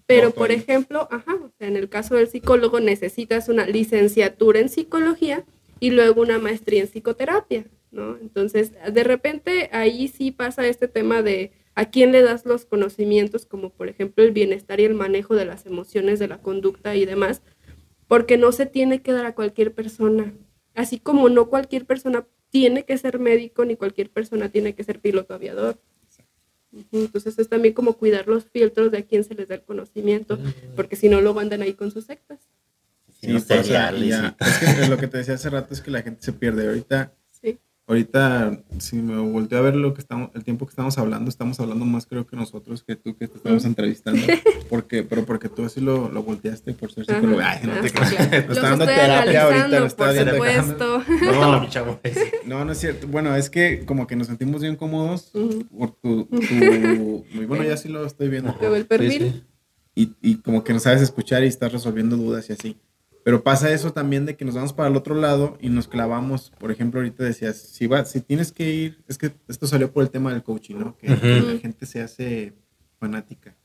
Pero, 0.08 0.32
por 0.32 0.50
ejemplo, 0.52 1.08
ajá, 1.12 1.36
o 1.36 1.52
sea, 1.60 1.68
en 1.68 1.76
el 1.76 1.88
caso 1.88 2.16
del 2.16 2.30
psicólogo 2.30 2.80
necesitas 2.80 3.48
una 3.48 3.68
licenciatura 3.68 4.60
en 4.60 4.70
psicología 4.70 5.46
y 5.80 5.92
luego 5.92 6.24
una 6.24 6.40
maestría 6.40 6.82
en 6.82 6.88
psicoterapia, 6.88 7.66
¿no? 7.92 8.18
Entonces, 8.18 8.72
de 8.92 9.04
repente 9.04 9.70
ahí 9.72 10.08
sí 10.08 10.32
pasa 10.32 10.66
este 10.66 10.88
tema 10.88 11.22
de 11.22 11.52
a 11.76 11.92
quién 11.92 12.12
le 12.12 12.24
das 12.24 12.44
los 12.48 12.66
conocimientos, 12.66 13.46
como 13.46 13.70
por 13.70 13.88
ejemplo 13.88 14.24
el 14.24 14.32
bienestar 14.32 14.80
y 14.80 14.86
el 14.86 14.96
manejo 14.96 15.36
de 15.36 15.46
las 15.46 15.68
emociones, 15.68 16.18
de 16.18 16.28
la 16.28 16.42
conducta 16.42 16.96
y 16.96 17.06
demás, 17.06 17.44
porque 18.10 18.38
no 18.38 18.52
se 18.52 18.66
tiene 18.66 19.02
que 19.02 19.14
dar 19.14 19.26
a 19.26 19.36
cualquier 19.36 19.74
persona. 19.74 20.34
Así 20.74 21.00
como 21.00 21.30
no 21.30 21.48
cualquier 21.48 21.86
persona 21.86 22.28
tiene 22.50 22.84
que 22.84 22.98
ser 22.98 23.20
médico, 23.20 23.64
ni 23.66 23.76
cualquier 23.76 24.10
persona 24.10 24.50
tiene 24.50 24.74
que 24.74 24.84
ser 24.84 25.00
piloto 25.00 25.36
aviador. 25.36 25.80
Entonces 26.92 27.38
es 27.38 27.48
también 27.48 27.76
como 27.76 27.94
cuidar 27.94 28.28
los 28.28 28.46
filtros 28.46 28.92
de 28.92 28.98
a 28.98 29.04
quién 29.04 29.24
se 29.24 29.36
les 29.36 29.48
da 29.48 29.56
el 29.56 29.64
conocimiento, 29.64 30.40
porque 30.76 30.96
si 30.96 31.08
no 31.08 31.22
luego 31.22 31.40
andan 31.40 31.62
ahí 31.62 31.74
con 31.74 31.92
sus 31.92 32.06
sectas. 32.06 32.40
Sí, 33.22 33.28
ya. 33.68 34.36
Es 34.40 34.58
que 34.58 34.88
lo 34.88 34.98
que 34.98 35.08
te 35.08 35.20
decía 35.20 35.36
hace 35.36 35.50
rato 35.52 35.74
es 35.74 35.82
que 35.82 35.92
la 35.92 36.02
gente 36.02 36.24
se 36.24 36.34
pierde. 36.34 36.68
Ahorita. 36.68 37.14
Ahorita, 37.90 38.62
si 38.78 38.96
me 38.98 39.18
volteo 39.20 39.60
a 39.60 39.62
ver 39.62 39.76
lo 39.76 39.94
que 39.94 40.00
estamos, 40.02 40.30
el 40.36 40.44
tiempo 40.44 40.66
que 40.66 40.70
estamos 40.70 40.98
hablando, 40.98 41.28
estamos 41.30 41.60
hablando 41.60 41.84
más 41.86 42.06
creo 42.06 42.26
que 42.26 42.36
nosotros 42.38 42.84
que 42.84 42.96
tú 42.96 43.18
que 43.18 43.28
te 43.28 43.38
estamos 43.38 43.66
entrevistando. 43.66 44.22
Porque, 44.70 45.02
pero 45.02 45.26
porque 45.26 45.50
tú 45.50 45.66
así 45.66 45.82
lo, 45.82 46.10
lo 46.12 46.22
volteaste 46.22 46.74
por 46.74 46.92
ser 46.92 47.04
psicólogo. 47.04 47.42
Ay, 47.44 47.62
no 47.64 47.74
te 47.82 47.90
creas. 47.90 48.14
claro. 48.14 48.48
Los 48.48 48.58
está 48.58 48.70
dando 48.70 48.86
terapia 48.86 49.44
ahorita, 49.44 49.80
lo 49.80 49.86
está 49.88 50.06
por 50.06 50.14
viendo. 50.14 50.32
supuesto. 50.36 51.04
No. 51.26 51.68
No, 52.46 52.66
no 52.66 52.72
es 52.72 52.78
cierto. 52.78 53.08
Bueno, 53.08 53.36
es 53.36 53.50
que 53.50 53.84
como 53.86 54.06
que 54.06 54.16
nos 54.16 54.28
sentimos 54.28 54.62
bien 54.62 54.76
cómodos 54.76 55.32
por 55.76 55.92
tu, 55.96 56.26
tu- 56.26 57.26
muy 57.34 57.46
bueno, 57.48 57.64
ya 57.64 57.78
sí 57.78 57.90
lo 57.90 58.06
estoy 58.06 58.30
viendo. 58.30 58.56
Pero 58.60 58.76
el 58.76 58.86
perfil. 58.86 59.12
Sí, 59.12 59.30
sí. 59.96 60.16
y, 60.22 60.32
y 60.32 60.36
como 60.36 60.64
que 60.64 60.74
no 60.74 60.80
sabes 60.80 61.02
escuchar 61.02 61.44
y 61.44 61.48
estás 61.48 61.72
resolviendo 61.72 62.16
dudas 62.16 62.48
y 62.50 62.54
así. 62.54 62.78
Pero 63.30 63.44
pasa 63.44 63.72
eso 63.72 63.94
también 63.94 64.26
de 64.26 64.36
que 64.36 64.44
nos 64.44 64.56
vamos 64.56 64.74
para 64.74 64.90
el 64.90 64.96
otro 64.96 65.14
lado 65.14 65.56
y 65.62 65.70
nos 65.70 65.88
clavamos. 65.88 66.52
Por 66.58 66.72
ejemplo, 66.72 67.00
ahorita 67.00 67.24
decías, 67.24 67.58
si, 67.58 67.86
va, 67.86 68.04
si 68.06 68.22
tienes 68.22 68.52
que 68.52 68.74
ir, 68.74 69.04
es 69.08 69.20
que 69.20 69.32
esto 69.48 69.68
salió 69.68 69.92
por 69.92 70.02
el 70.02 70.10
tema 70.10 70.34
del 70.34 70.42
coaching, 70.42 70.78
¿no? 70.78 70.98
Que, 70.98 71.10
la 71.10 71.60
gente 71.60 71.86
se 71.86 72.02
hace 72.02 72.56
fanática. 73.00 73.56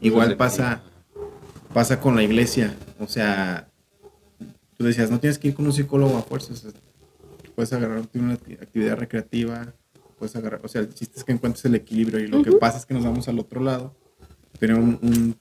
Igual 0.00 0.38
pasa, 0.38 0.82
pasa 1.74 2.00
con 2.00 2.16
la 2.16 2.22
iglesia. 2.22 2.74
O 2.98 3.06
sea, 3.06 3.68
tú 4.78 4.84
decías, 4.84 5.10
no 5.10 5.20
tienes 5.20 5.38
que 5.38 5.48
ir 5.48 5.54
con 5.54 5.66
un 5.66 5.74
psicólogo 5.74 6.16
a 6.16 6.22
fuerzas. 6.22 6.64
Puedes 7.54 7.74
agarrarte 7.74 8.18
una 8.18 8.38
acti- 8.38 8.58
actividad 8.58 8.96
recreativa, 8.96 9.74
puedes 10.18 10.34
agarrar, 10.34 10.62
o 10.64 10.68
sea, 10.68 10.80
el 10.80 10.94
chiste 10.94 11.18
es 11.18 11.24
que 11.24 11.32
encuentres 11.32 11.62
el 11.66 11.74
equilibrio 11.74 12.20
y 12.20 12.26
lo 12.26 12.42
que 12.42 12.52
pasa 12.52 12.78
es 12.78 12.86
que 12.86 12.94
nos 12.94 13.04
vamos 13.04 13.28
al 13.28 13.38
otro 13.38 13.60
lado. 13.60 13.94
Tenía 14.58 14.76
un, 14.76 15.36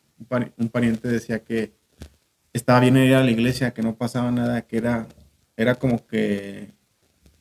un 0.57 0.69
pariente 0.69 1.07
decía 1.07 1.45
que 1.45 1.81
estaba 2.53 2.79
bien 2.79 2.97
ir 2.97 3.15
a 3.15 3.23
la 3.23 3.31
iglesia, 3.31 3.73
que 3.73 3.81
no 3.81 3.95
pasaba 3.95 4.31
nada, 4.31 4.61
que 4.61 4.77
era, 4.77 5.07
era 5.57 5.75
como 5.75 6.05
que, 6.07 6.71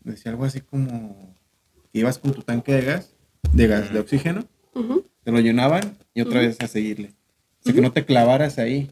decía 0.02 0.32
algo 0.32 0.44
así 0.44 0.60
como 0.60 1.36
que 1.92 2.00
ibas 2.00 2.18
con 2.18 2.32
tu 2.32 2.42
tanque 2.42 2.72
de 2.72 2.82
gas, 2.82 3.14
de 3.52 3.66
gas, 3.66 3.92
de 3.92 4.00
oxígeno, 4.00 4.46
te 5.22 5.30
lo 5.30 5.38
llenaban 5.40 5.98
y 6.14 6.22
otra 6.22 6.40
vez 6.40 6.58
a 6.60 6.66
seguirle. 6.66 7.14
O 7.60 7.64
sea, 7.64 7.74
que 7.74 7.80
no 7.80 7.92
te 7.92 8.04
clavaras 8.04 8.58
ahí. 8.58 8.90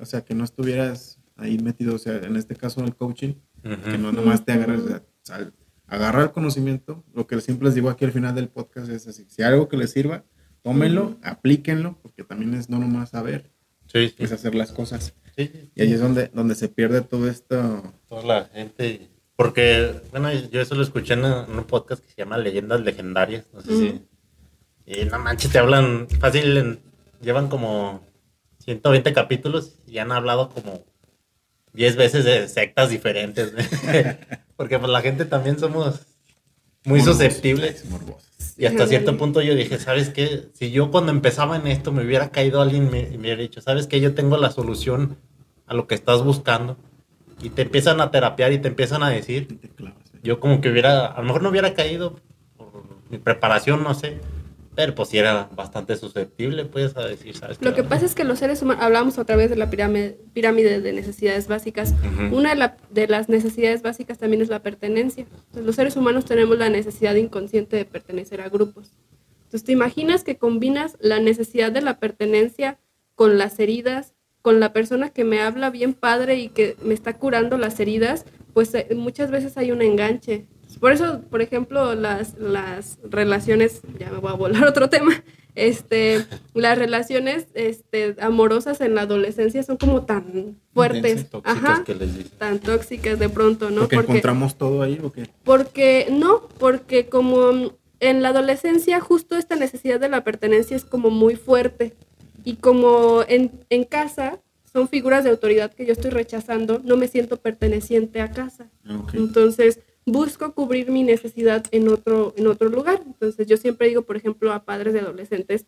O 0.00 0.06
sea, 0.06 0.22
que 0.24 0.34
no 0.34 0.44
estuvieras 0.44 1.18
ahí 1.36 1.58
metido, 1.58 1.94
o 1.94 1.98
sea, 1.98 2.16
en 2.16 2.36
este 2.36 2.56
caso 2.56 2.82
el 2.84 2.94
coaching, 2.94 3.34
que 3.62 3.98
no 3.98 4.12
nomás 4.12 4.44
te 4.44 4.52
agarras, 4.52 4.80
o 4.80 5.00
sea, 5.22 5.50
agarra 5.86 6.22
el 6.22 6.30
conocimiento. 6.30 7.04
Lo 7.12 7.26
que 7.26 7.40
siempre 7.40 7.66
les 7.66 7.74
digo 7.74 7.90
aquí 7.90 8.04
al 8.04 8.12
final 8.12 8.34
del 8.34 8.48
podcast 8.48 8.88
es 8.88 9.06
así, 9.08 9.26
si 9.28 9.42
hay 9.42 9.48
algo 9.52 9.68
que 9.68 9.76
les 9.76 9.90
sirva, 9.90 10.24
tómenlo, 10.62 11.18
aplíquenlo, 11.22 11.98
porque 12.00 12.24
también 12.24 12.54
es 12.54 12.70
no 12.70 12.78
nomás 12.78 13.10
saber, 13.10 13.50
Sí, 13.86 14.08
sí. 14.08 14.14
es 14.18 14.32
hacer 14.32 14.54
las 14.54 14.72
cosas. 14.72 15.14
Sí, 15.38 15.70
Y 15.76 15.82
ahí 15.82 15.92
es 15.92 16.00
donde, 16.00 16.30
donde 16.34 16.54
se 16.56 16.68
pierde 16.68 17.00
todo 17.00 17.28
esto. 17.30 17.82
toda 18.08 18.22
la 18.24 18.44
gente. 18.46 19.08
Porque, 19.36 19.94
bueno, 20.10 20.32
yo 20.32 20.60
eso 20.60 20.74
lo 20.74 20.82
escuché 20.82 21.14
en 21.14 21.24
un 21.24 21.64
podcast 21.64 22.02
que 22.02 22.10
se 22.10 22.16
llama 22.16 22.38
Leyendas 22.38 22.80
Legendarias. 22.80 23.44
No 23.52 23.60
sé 23.60 23.68
si. 23.78 24.02
Y 24.84 25.04
no 25.04 25.20
manches, 25.20 25.52
te 25.52 25.58
hablan 25.60 26.08
fácil, 26.18 26.56
en- 26.56 26.80
llevan 27.22 27.48
como 27.48 28.04
120 28.64 29.12
capítulos 29.12 29.76
y 29.86 29.98
han 29.98 30.10
hablado 30.10 30.48
como 30.48 30.84
10 31.72 31.94
veces 31.94 32.24
de 32.24 32.48
sectas 32.48 32.90
diferentes. 32.90 33.52
Porque 34.56 34.78
pues 34.80 34.90
la 34.90 35.02
gente 35.02 35.24
también 35.24 35.56
somos 35.60 36.00
muy 36.84 37.00
Morbosos, 37.00 37.16
susceptibles. 37.16 37.84
morbosos. 37.90 38.28
Y 38.56 38.66
hasta 38.66 38.86
cierto 38.86 39.16
punto 39.16 39.40
yo 39.40 39.54
dije, 39.54 39.78
¿sabes 39.78 40.10
qué? 40.10 40.48
Si 40.54 40.70
yo 40.70 40.90
cuando 40.90 41.12
empezaba 41.12 41.56
en 41.56 41.66
esto 41.68 41.92
me 41.92 42.04
hubiera 42.04 42.30
caído 42.30 42.60
alguien 42.60 42.86
y 42.88 42.90
me, 42.90 43.02
me 43.10 43.18
hubiera 43.18 43.42
dicho, 43.42 43.60
¿sabes 43.60 43.86
qué? 43.86 44.00
Yo 44.00 44.14
tengo 44.14 44.36
la 44.36 44.50
solución 44.50 45.16
a 45.66 45.74
lo 45.74 45.86
que 45.86 45.94
estás 45.94 46.24
buscando. 46.24 46.76
Y 47.40 47.50
te 47.50 47.62
empiezan 47.62 48.00
a 48.00 48.10
terapiar 48.10 48.52
y 48.52 48.58
te 48.58 48.66
empiezan 48.68 49.02
a 49.04 49.10
decir, 49.10 49.60
ahí. 49.78 49.92
yo 50.24 50.40
como 50.40 50.60
que 50.60 50.70
hubiera, 50.70 51.06
a 51.06 51.20
lo 51.20 51.26
mejor 51.26 51.42
no 51.42 51.50
hubiera 51.50 51.72
caído 51.74 52.16
por 52.56 52.72
mi 53.10 53.18
preparación, 53.18 53.84
no 53.84 53.94
sé. 53.94 54.18
Pero 54.78 54.94
pues 54.94 55.08
sí 55.08 55.18
era 55.18 55.48
bastante 55.56 55.96
susceptible, 55.96 56.64
pues, 56.64 56.96
a 56.96 57.04
decir, 57.04 57.34
¿sabes? 57.36 57.58
Lo 57.60 57.74
que 57.74 57.82
pasa 57.82 58.06
es 58.06 58.14
que 58.14 58.22
los 58.22 58.38
seres 58.38 58.62
humanos, 58.62 58.84
hablamos 58.84 59.18
otra 59.18 59.34
vez 59.34 59.50
de 59.50 59.56
la 59.56 59.68
pirámide, 59.70 60.20
pirámide 60.34 60.80
de 60.80 60.92
necesidades 60.92 61.48
básicas. 61.48 61.94
Una 62.30 62.50
de, 62.50 62.54
la- 62.56 62.76
de 62.88 63.08
las 63.08 63.28
necesidades 63.28 63.82
básicas 63.82 64.18
también 64.18 64.40
es 64.40 64.48
la 64.50 64.62
pertenencia. 64.62 65.24
Entonces, 65.46 65.64
los 65.66 65.74
seres 65.74 65.96
humanos 65.96 66.26
tenemos 66.26 66.56
la 66.58 66.68
necesidad 66.68 67.16
inconsciente 67.16 67.74
de 67.76 67.86
pertenecer 67.86 68.40
a 68.40 68.48
grupos. 68.50 68.92
Entonces, 69.46 69.64
te 69.64 69.72
imaginas 69.72 70.22
que 70.22 70.36
combinas 70.36 70.96
la 71.00 71.18
necesidad 71.18 71.72
de 71.72 71.80
la 71.80 71.98
pertenencia 71.98 72.78
con 73.16 73.36
las 73.36 73.58
heridas, 73.58 74.14
con 74.42 74.60
la 74.60 74.72
persona 74.72 75.10
que 75.10 75.24
me 75.24 75.40
habla 75.40 75.70
bien 75.70 75.92
padre 75.92 76.36
y 76.36 76.50
que 76.50 76.76
me 76.84 76.94
está 76.94 77.14
curando 77.14 77.58
las 77.58 77.80
heridas, 77.80 78.26
pues 78.54 78.72
eh, 78.74 78.86
muchas 78.94 79.32
veces 79.32 79.56
hay 79.56 79.72
un 79.72 79.82
enganche. 79.82 80.46
Por 80.80 80.92
eso, 80.92 81.22
por 81.30 81.42
ejemplo, 81.42 81.94
las, 81.94 82.38
las 82.38 82.98
relaciones, 83.02 83.82
ya 83.98 84.10
me 84.10 84.18
voy 84.18 84.30
a 84.30 84.34
volar 84.34 84.64
otro 84.64 84.88
tema, 84.88 85.22
este, 85.54 86.24
las 86.54 86.78
relaciones 86.78 87.46
este, 87.54 88.14
amorosas 88.20 88.80
en 88.80 88.94
la 88.94 89.02
adolescencia 89.02 89.62
son 89.64 89.76
como 89.76 90.02
tan 90.02 90.56
fuertes, 90.72 91.26
ajá, 91.42 91.82
que 91.84 91.94
les 91.94 92.16
dicen. 92.16 92.38
tan 92.38 92.58
tóxicas 92.60 93.18
de 93.18 93.28
pronto, 93.28 93.70
¿no? 93.70 93.82
Porque 93.82 93.96
encontramos 93.96 94.56
todo 94.56 94.82
ahí 94.82 95.00
o 95.02 95.10
qué? 95.10 95.28
Porque 95.42 96.06
no, 96.10 96.42
porque 96.58 97.08
como 97.08 97.72
en 98.00 98.22
la 98.22 98.28
adolescencia 98.28 99.00
justo 99.00 99.36
esta 99.36 99.56
necesidad 99.56 99.98
de 99.98 100.08
la 100.08 100.22
pertenencia 100.22 100.76
es 100.76 100.84
como 100.84 101.10
muy 101.10 101.34
fuerte 101.34 101.94
y 102.44 102.54
como 102.54 103.22
en, 103.26 103.50
en 103.68 103.82
casa 103.82 104.38
son 104.72 104.86
figuras 104.86 105.24
de 105.24 105.30
autoridad 105.30 105.72
que 105.72 105.86
yo 105.86 105.92
estoy 105.92 106.10
rechazando, 106.10 106.80
no 106.84 106.96
me 106.96 107.08
siento 107.08 107.38
perteneciente 107.38 108.20
a 108.20 108.30
casa. 108.30 108.68
Ah, 108.84 108.98
ok. 108.98 109.14
Entonces 109.14 109.80
busco 110.12 110.54
cubrir 110.54 110.90
mi 110.90 111.02
necesidad 111.02 111.64
en 111.70 111.88
otro, 111.88 112.34
en 112.36 112.46
otro 112.46 112.68
lugar. 112.68 113.02
Entonces 113.06 113.46
yo 113.46 113.56
siempre 113.56 113.88
digo, 113.88 114.02
por 114.02 114.16
ejemplo, 114.16 114.52
a 114.52 114.64
padres 114.64 114.92
de 114.92 115.00
adolescentes, 115.00 115.66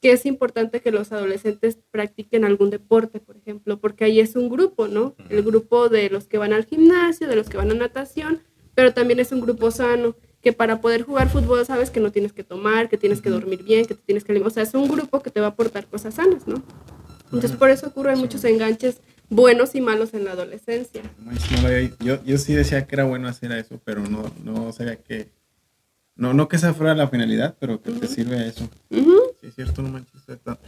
que 0.00 0.12
es 0.12 0.26
importante 0.26 0.80
que 0.80 0.90
los 0.90 1.12
adolescentes 1.12 1.78
practiquen 1.90 2.44
algún 2.44 2.70
deporte, 2.70 3.20
por 3.20 3.36
ejemplo, 3.36 3.78
porque 3.78 4.04
ahí 4.04 4.20
es 4.20 4.36
un 4.36 4.48
grupo, 4.48 4.88
¿no? 4.88 5.14
El 5.30 5.42
grupo 5.42 5.88
de 5.88 6.10
los 6.10 6.26
que 6.26 6.38
van 6.38 6.52
al 6.52 6.66
gimnasio, 6.66 7.28
de 7.28 7.36
los 7.36 7.48
que 7.48 7.56
van 7.56 7.70
a 7.70 7.74
natación, 7.74 8.42
pero 8.74 8.92
también 8.92 9.20
es 9.20 9.32
un 9.32 9.40
grupo 9.40 9.70
sano, 9.70 10.14
que 10.42 10.52
para 10.52 10.80
poder 10.80 11.02
jugar 11.02 11.28
fútbol 11.28 11.64
sabes 11.64 11.90
que 11.90 11.98
no 11.98 12.12
tienes 12.12 12.32
que 12.32 12.44
tomar, 12.44 12.88
que 12.88 12.98
tienes 12.98 13.20
que 13.20 13.30
dormir 13.30 13.64
bien, 13.64 13.84
que 13.86 13.94
te 13.94 14.02
tienes 14.02 14.22
que 14.22 14.36
o 14.38 14.50
sea, 14.50 14.62
es 14.62 14.74
un 14.74 14.86
grupo 14.86 15.20
que 15.20 15.30
te 15.30 15.40
va 15.40 15.46
a 15.46 15.50
aportar 15.50 15.86
cosas 15.86 16.14
sanas, 16.14 16.46
¿no? 16.46 16.62
Entonces 17.24 17.52
por 17.52 17.70
eso 17.70 17.88
ocurren 17.88 18.18
muchos 18.18 18.44
enganches 18.44 19.00
buenos 19.28 19.74
y 19.74 19.80
malos 19.80 20.14
en 20.14 20.24
la 20.24 20.32
adolescencia. 20.32 21.02
No 21.18 21.26
manches, 21.32 21.50
no 21.52 21.62
lo 21.62 21.74
había- 21.74 21.90
yo, 22.00 22.24
yo 22.24 22.38
sí 22.38 22.54
decía 22.54 22.86
que 22.86 22.94
era 22.94 23.04
bueno 23.04 23.28
hacer 23.28 23.52
eso, 23.52 23.80
pero 23.84 24.02
no, 24.06 24.32
no 24.44 24.72
sabía 24.72 24.96
que. 24.96 25.28
No, 26.14 26.32
no 26.32 26.48
que 26.48 26.56
esa 26.56 26.72
fuera 26.72 26.94
la 26.94 27.08
finalidad, 27.08 27.56
pero 27.60 27.80
que 27.82 27.90
te 27.90 28.06
Ujú. 28.06 28.14
sirve 28.14 28.36
a 28.38 28.46
eso. 28.46 28.68
Ujú. 28.90 29.16
Sí, 29.40 29.48
es 29.48 29.54
cierto, 29.54 29.82
no 29.82 29.88
manches. 29.90 30.26
está 30.28 30.58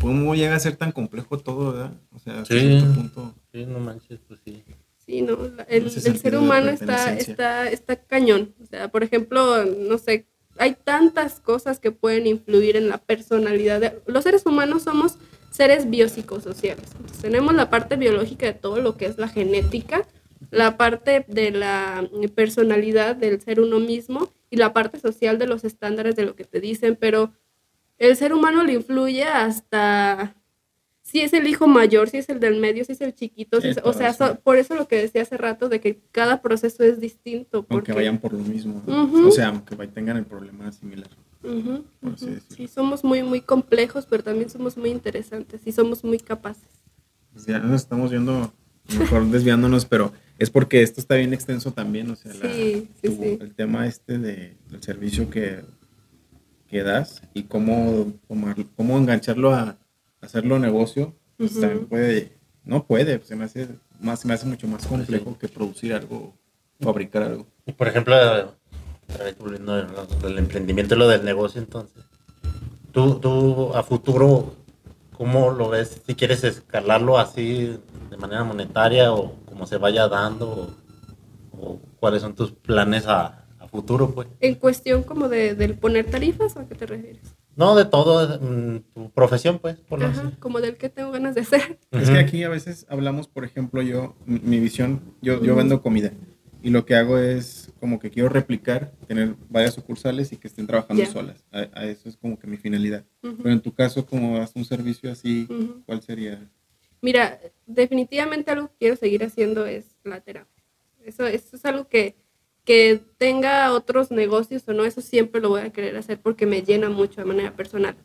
¿Cómo 0.00 0.34
llega 0.34 0.54
a 0.54 0.60
ser 0.60 0.76
tan 0.76 0.92
complejo 0.92 1.38
todo, 1.38 1.72
verdad? 1.72 1.92
O 2.12 2.18
sea, 2.18 2.40
hasta 2.40 2.54
Sí. 2.54 2.60
cierto 2.60 2.92
punto. 2.94 3.34
Sí, 3.52 3.66
no 3.66 3.78
manches, 3.80 4.20
pues 4.26 4.40
sí. 4.44 4.62
Sí, 5.04 5.20
no, 5.22 5.34
el, 5.68 5.86
Ese 5.86 6.08
el 6.08 6.18
ser 6.18 6.36
humano 6.36 6.70
está, 6.70 7.14
está, 7.16 7.68
está 7.70 7.96
cañón. 7.96 8.54
O 8.62 8.66
sea, 8.66 8.88
por 8.88 9.02
ejemplo, 9.04 9.64
no 9.64 9.98
sé, 9.98 10.26
hay 10.56 10.74
tantas 10.82 11.40
cosas 11.40 11.78
que 11.80 11.90
pueden 11.90 12.26
influir 12.26 12.76
en 12.76 12.88
la 12.88 12.98
personalidad. 12.98 13.80
de- 13.80 14.00
los 14.06 14.24
seres 14.24 14.44
humanos 14.46 14.82
somos 14.84 15.18
seres 15.54 15.88
biopsicosociales. 15.88 16.86
Entonces, 16.96 17.18
tenemos 17.22 17.54
la 17.54 17.70
parte 17.70 17.96
biológica 17.96 18.46
de 18.46 18.54
todo 18.54 18.80
lo 18.80 18.96
que 18.96 19.06
es 19.06 19.18
la 19.18 19.28
genética, 19.28 20.04
la 20.50 20.76
parte 20.76 21.24
de 21.28 21.50
la 21.52 22.08
personalidad 22.34 23.14
del 23.14 23.40
ser 23.40 23.60
uno 23.60 23.78
mismo 23.78 24.28
y 24.50 24.56
la 24.56 24.72
parte 24.72 24.98
social 24.98 25.38
de 25.38 25.46
los 25.46 25.62
estándares 25.64 26.16
de 26.16 26.24
lo 26.24 26.34
que 26.34 26.44
te 26.44 26.60
dicen, 26.60 26.96
pero 27.00 27.32
el 27.98 28.16
ser 28.16 28.32
humano 28.32 28.64
le 28.64 28.72
influye 28.74 29.24
hasta 29.24 30.34
si 31.02 31.20
es 31.20 31.32
el 31.34 31.46
hijo 31.46 31.68
mayor, 31.68 32.08
si 32.08 32.16
es 32.16 32.28
el 32.30 32.40
del 32.40 32.58
medio, 32.60 32.84
si 32.84 32.92
es 32.92 33.00
el 33.00 33.14
chiquito, 33.14 33.60
si 33.60 33.68
Sí, 33.72 33.78
es- 33.78 33.80
o 33.84 33.92
sea, 33.92 34.12
so- 34.12 34.40
por 34.40 34.56
eso 34.56 34.74
lo 34.74 34.88
que 34.88 34.96
decía 34.96 35.22
hace 35.22 35.36
rato 35.36 35.68
de 35.68 35.78
que 35.80 36.00
cada 36.10 36.42
proceso 36.42 36.82
es 36.82 36.98
distinto. 36.98 37.64
Aunque 37.68 37.92
vayan 37.92 38.18
por 38.18 38.32
lo 38.32 38.40
mismo. 38.40 38.82
O 38.88 39.30
sea, 39.30 39.48
aunque 39.48 39.76
tengan 39.88 40.16
el 40.16 40.24
problema 40.24 40.72
similar. 40.72 41.08
Ujú. 41.44 41.84
decirlo. 42.02 42.40
Sí, 42.56 42.68
somos 42.68 43.04
muy, 43.04 43.22
muy 43.22 43.40
complejos, 43.40 44.06
pero 44.08 44.22
también 44.22 44.50
somos 44.50 44.76
muy 44.76 44.90
interesantes 44.90 45.60
y 45.66 45.72
somos 45.72 46.02
muy 46.04 46.18
capaces. 46.18 46.68
Pues 47.32 47.46
ya 47.46 47.58
nos 47.58 47.82
estamos 47.82 48.10
viendo, 48.10 48.52
mejor 48.98 49.26
desviándonos, 49.26 49.84
pero 49.84 50.12
es 50.38 50.50
porque 50.50 50.82
esto 50.82 51.00
está 51.00 51.16
bien 51.16 51.32
extenso 51.32 51.72
también. 51.72 52.10
O 52.10 52.16
sea, 52.16 52.32
la- 52.34 52.52
Sí, 52.52 52.88
sí, 53.02 53.08
tu- 53.08 53.22
sí. 53.22 53.38
el 53.40 53.54
tema 53.54 53.86
este 53.86 54.18
de, 54.18 54.56
del 54.70 54.82
servicio 54.82 55.28
que, 55.30 55.62
que 56.68 56.82
das 56.82 57.22
y 57.34 57.44
cómo, 57.44 58.12
tomar, 58.28 58.56
cómo 58.76 58.98
engancharlo 58.98 59.52
a 59.54 59.76
hacerlo 60.20 60.58
negocio, 60.58 61.14
pues 61.36 61.52
Ujú. 61.52 61.60
también 61.60 61.86
puede, 61.86 62.32
no 62.64 62.84
puede, 62.86 63.20
se 63.24 63.36
me 63.36 63.44
hace, 63.44 63.68
más, 64.00 64.20
se 64.20 64.28
me 64.28 64.34
hace 64.34 64.46
mucho 64.46 64.66
más 64.68 64.86
complejo 64.86 65.36
que 65.38 65.48
producir 65.48 65.92
algo, 65.92 66.34
fabricar 66.80 67.22
algo. 67.24 67.46
Y 67.66 67.72
por 67.72 67.88
ejemplo, 67.88 68.14
volviendo 69.38 69.74
del 70.22 70.38
emprendimiento 70.38 70.94
y 70.94 70.98
lo 70.98 71.08
del 71.08 71.24
negocio, 71.24 71.60
entonces, 71.60 72.04
tú, 72.92 73.16
tú 73.16 73.72
a 73.74 73.82
futuro, 73.82 74.54
¿cómo 75.16 75.50
lo 75.50 75.68
ves? 75.68 76.00
Si 76.06 76.14
quieres 76.14 76.44
escalarlo 76.44 77.18
así 77.18 77.78
de 78.10 78.16
manera 78.16 78.44
monetaria 78.44 79.12
o 79.12 79.34
como 79.44 79.66
se 79.66 79.76
vaya 79.76 80.08
dando, 80.08 80.74
o, 81.52 81.56
o 81.58 81.80
cuáles 82.00 82.22
son 82.22 82.34
tus 82.34 82.52
planes 82.52 83.06
a, 83.06 83.44
a 83.58 83.68
futuro, 83.68 84.10
pues. 84.10 84.28
En 84.40 84.54
cuestión 84.54 85.02
como 85.02 85.28
de, 85.28 85.54
del 85.54 85.76
poner 85.78 86.10
tarifas, 86.10 86.56
¿o 86.56 86.60
a 86.60 86.68
qué 86.68 86.74
te 86.74 86.86
refieres? 86.86 87.34
No, 87.56 87.76
de 87.76 87.84
todo, 87.84 88.40
mm, 88.40 88.78
tu 88.94 89.10
profesión, 89.10 89.60
pues, 89.60 89.76
por 89.76 90.00
lo 90.00 90.06
Ajá, 90.06 90.32
como 90.40 90.60
del 90.60 90.76
que 90.76 90.88
tengo 90.88 91.12
ganas 91.12 91.36
de 91.36 91.42
hacer. 91.42 91.78
Es 91.92 92.10
que 92.10 92.18
aquí 92.18 92.42
a 92.42 92.48
veces 92.48 92.84
hablamos, 92.88 93.28
por 93.28 93.44
ejemplo, 93.44 93.80
yo, 93.82 94.16
mi, 94.26 94.40
mi 94.40 94.58
visión, 94.58 95.00
yo, 95.22 95.42
yo 95.42 95.54
vendo 95.54 95.80
comida 95.80 96.12
y 96.64 96.70
lo 96.70 96.86
que 96.86 96.96
hago 96.96 97.18
es 97.18 97.63
como 97.84 97.98
que 98.00 98.10
quiero 98.10 98.30
replicar, 98.30 98.92
tener 99.06 99.34
varias 99.50 99.74
sucursales 99.74 100.32
y 100.32 100.38
que 100.38 100.48
estén 100.48 100.66
trabajando 100.66 101.02
Ya. 101.02 101.10
solas. 101.10 101.44
A, 101.52 101.68
a 101.74 101.84
eso 101.84 102.08
es 102.08 102.16
como 102.16 102.38
que 102.38 102.46
mi 102.46 102.56
finalidad. 102.56 103.04
Ujú. 103.22 103.36
Pero 103.42 103.50
en 103.50 103.60
tu 103.60 103.74
caso, 103.74 104.06
como 104.06 104.38
das 104.38 104.52
un 104.54 104.64
servicio 104.64 105.12
así, 105.12 105.46
Ujú. 105.50 105.82
¿cuál 105.84 106.00
sería? 106.00 106.50
Mira, 107.02 107.38
definitivamente 107.66 108.50
algo 108.50 108.68
que 108.68 108.74
quiero 108.78 108.96
seguir 108.96 109.22
haciendo 109.22 109.66
es 109.66 109.84
la 110.02 110.22
terapia. 110.22 110.64
Eso, 111.04 111.26
eso 111.26 111.56
es 111.56 111.64
algo 111.66 111.86
que, 111.86 112.16
que 112.64 113.02
tenga 113.18 113.70
otros 113.74 114.10
negocios 114.10 114.66
o 114.66 114.72
no, 114.72 114.86
eso 114.86 115.02
siempre 115.02 115.42
lo 115.42 115.50
voy 115.50 115.60
a 115.60 115.70
querer 115.70 115.94
hacer 115.98 116.18
porque 116.18 116.46
me 116.46 116.62
llena 116.62 116.88
mucho 116.88 117.20
de 117.20 117.26
manera 117.26 117.54
personal. 117.54 117.96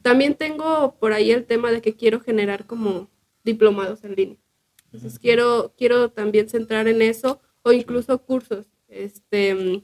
También 0.00 0.36
tengo 0.36 0.94
por 0.98 1.12
ahí 1.12 1.32
el 1.32 1.44
tema 1.44 1.70
de 1.70 1.82
que 1.82 1.94
quiero 1.96 2.20
generar 2.20 2.64
como 2.64 3.10
diplomados 3.44 4.04
en 4.04 4.14
línea. 4.14 4.38
Entonces 4.86 5.18
quiero, 5.18 5.74
quiero 5.76 6.08
también 6.12 6.48
centrar 6.48 6.88
en 6.88 7.02
eso 7.02 7.42
o 7.60 7.72
incluso 7.72 8.16
cursos 8.22 8.68
este, 9.04 9.82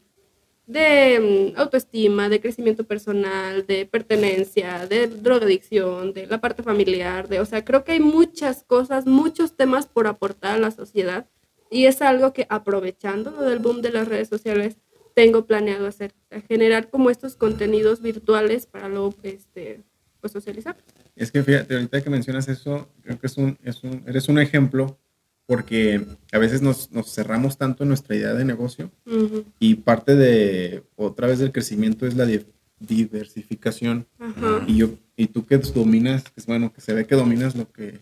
de 0.66 1.52
mm, 1.54 1.58
autoestima, 1.58 2.28
de 2.28 2.40
crecimiento 2.40 2.84
personal, 2.84 3.66
de 3.66 3.86
pertenencia, 3.86 4.86
de 4.86 5.08
drogadicción, 5.08 6.12
de 6.12 6.26
la 6.26 6.40
parte 6.40 6.62
familiar, 6.62 7.28
de, 7.28 7.40
o 7.40 7.44
sea, 7.44 7.64
creo 7.64 7.84
que 7.84 7.92
hay 7.92 8.00
muchas 8.00 8.64
cosas, 8.64 9.06
muchos 9.06 9.56
temas 9.56 9.86
por 9.86 10.06
aportar 10.06 10.56
a 10.56 10.58
la 10.58 10.70
sociedad 10.70 11.26
y 11.70 11.86
es 11.86 12.02
algo 12.02 12.32
que 12.32 12.46
aprovechando 12.48 13.30
lo 13.30 13.42
del 13.42 13.58
boom 13.58 13.82
de 13.82 13.90
las 13.90 14.08
redes 14.08 14.28
sociales 14.28 14.76
tengo 15.14 15.46
planeado 15.46 15.86
hacer, 15.86 16.12
generar 16.48 16.90
como 16.90 17.10
estos 17.10 17.36
contenidos 17.36 18.02
virtuales 18.02 18.66
para 18.66 18.88
luego 18.88 19.14
este, 19.22 19.82
pues 20.20 20.32
socializar. 20.32 20.76
Es 21.14 21.30
que 21.30 21.42
fíjate, 21.42 21.74
ahorita 21.74 22.02
que 22.02 22.10
mencionas 22.10 22.48
eso, 22.48 22.88
creo 23.02 23.18
que 23.20 23.26
es 23.26 23.36
un, 23.36 23.58
es 23.62 23.84
un, 23.84 24.02
eres 24.06 24.28
un 24.28 24.38
ejemplo 24.38 24.98
porque 25.46 26.04
a 26.32 26.38
veces 26.38 26.62
nos, 26.62 26.90
nos 26.92 27.12
cerramos 27.14 27.58
tanto 27.58 27.82
en 27.84 27.88
nuestra 27.88 28.16
idea 28.16 28.32
de 28.34 28.44
negocio 28.44 28.90
y 29.58 29.74
parte 29.76 30.14
de, 30.16 30.82
otra 30.96 31.26
vez 31.26 31.38
del 31.38 31.52
crecimiento 31.52 32.06
es 32.06 32.14
la 32.16 32.24
di- 32.26 32.46
diversificación. 32.80 34.06
Y 34.66 34.76
yo, 34.78 34.90
y 35.16 35.26
tú 35.28 35.44
que 35.46 35.58
dominas, 35.58 36.24
es 36.36 36.46
bueno, 36.46 36.72
que 36.72 36.80
se 36.80 36.92
ve 36.94 37.06
que 37.06 37.14
dominas 37.14 37.54
lo 37.54 37.70
que, 37.70 38.00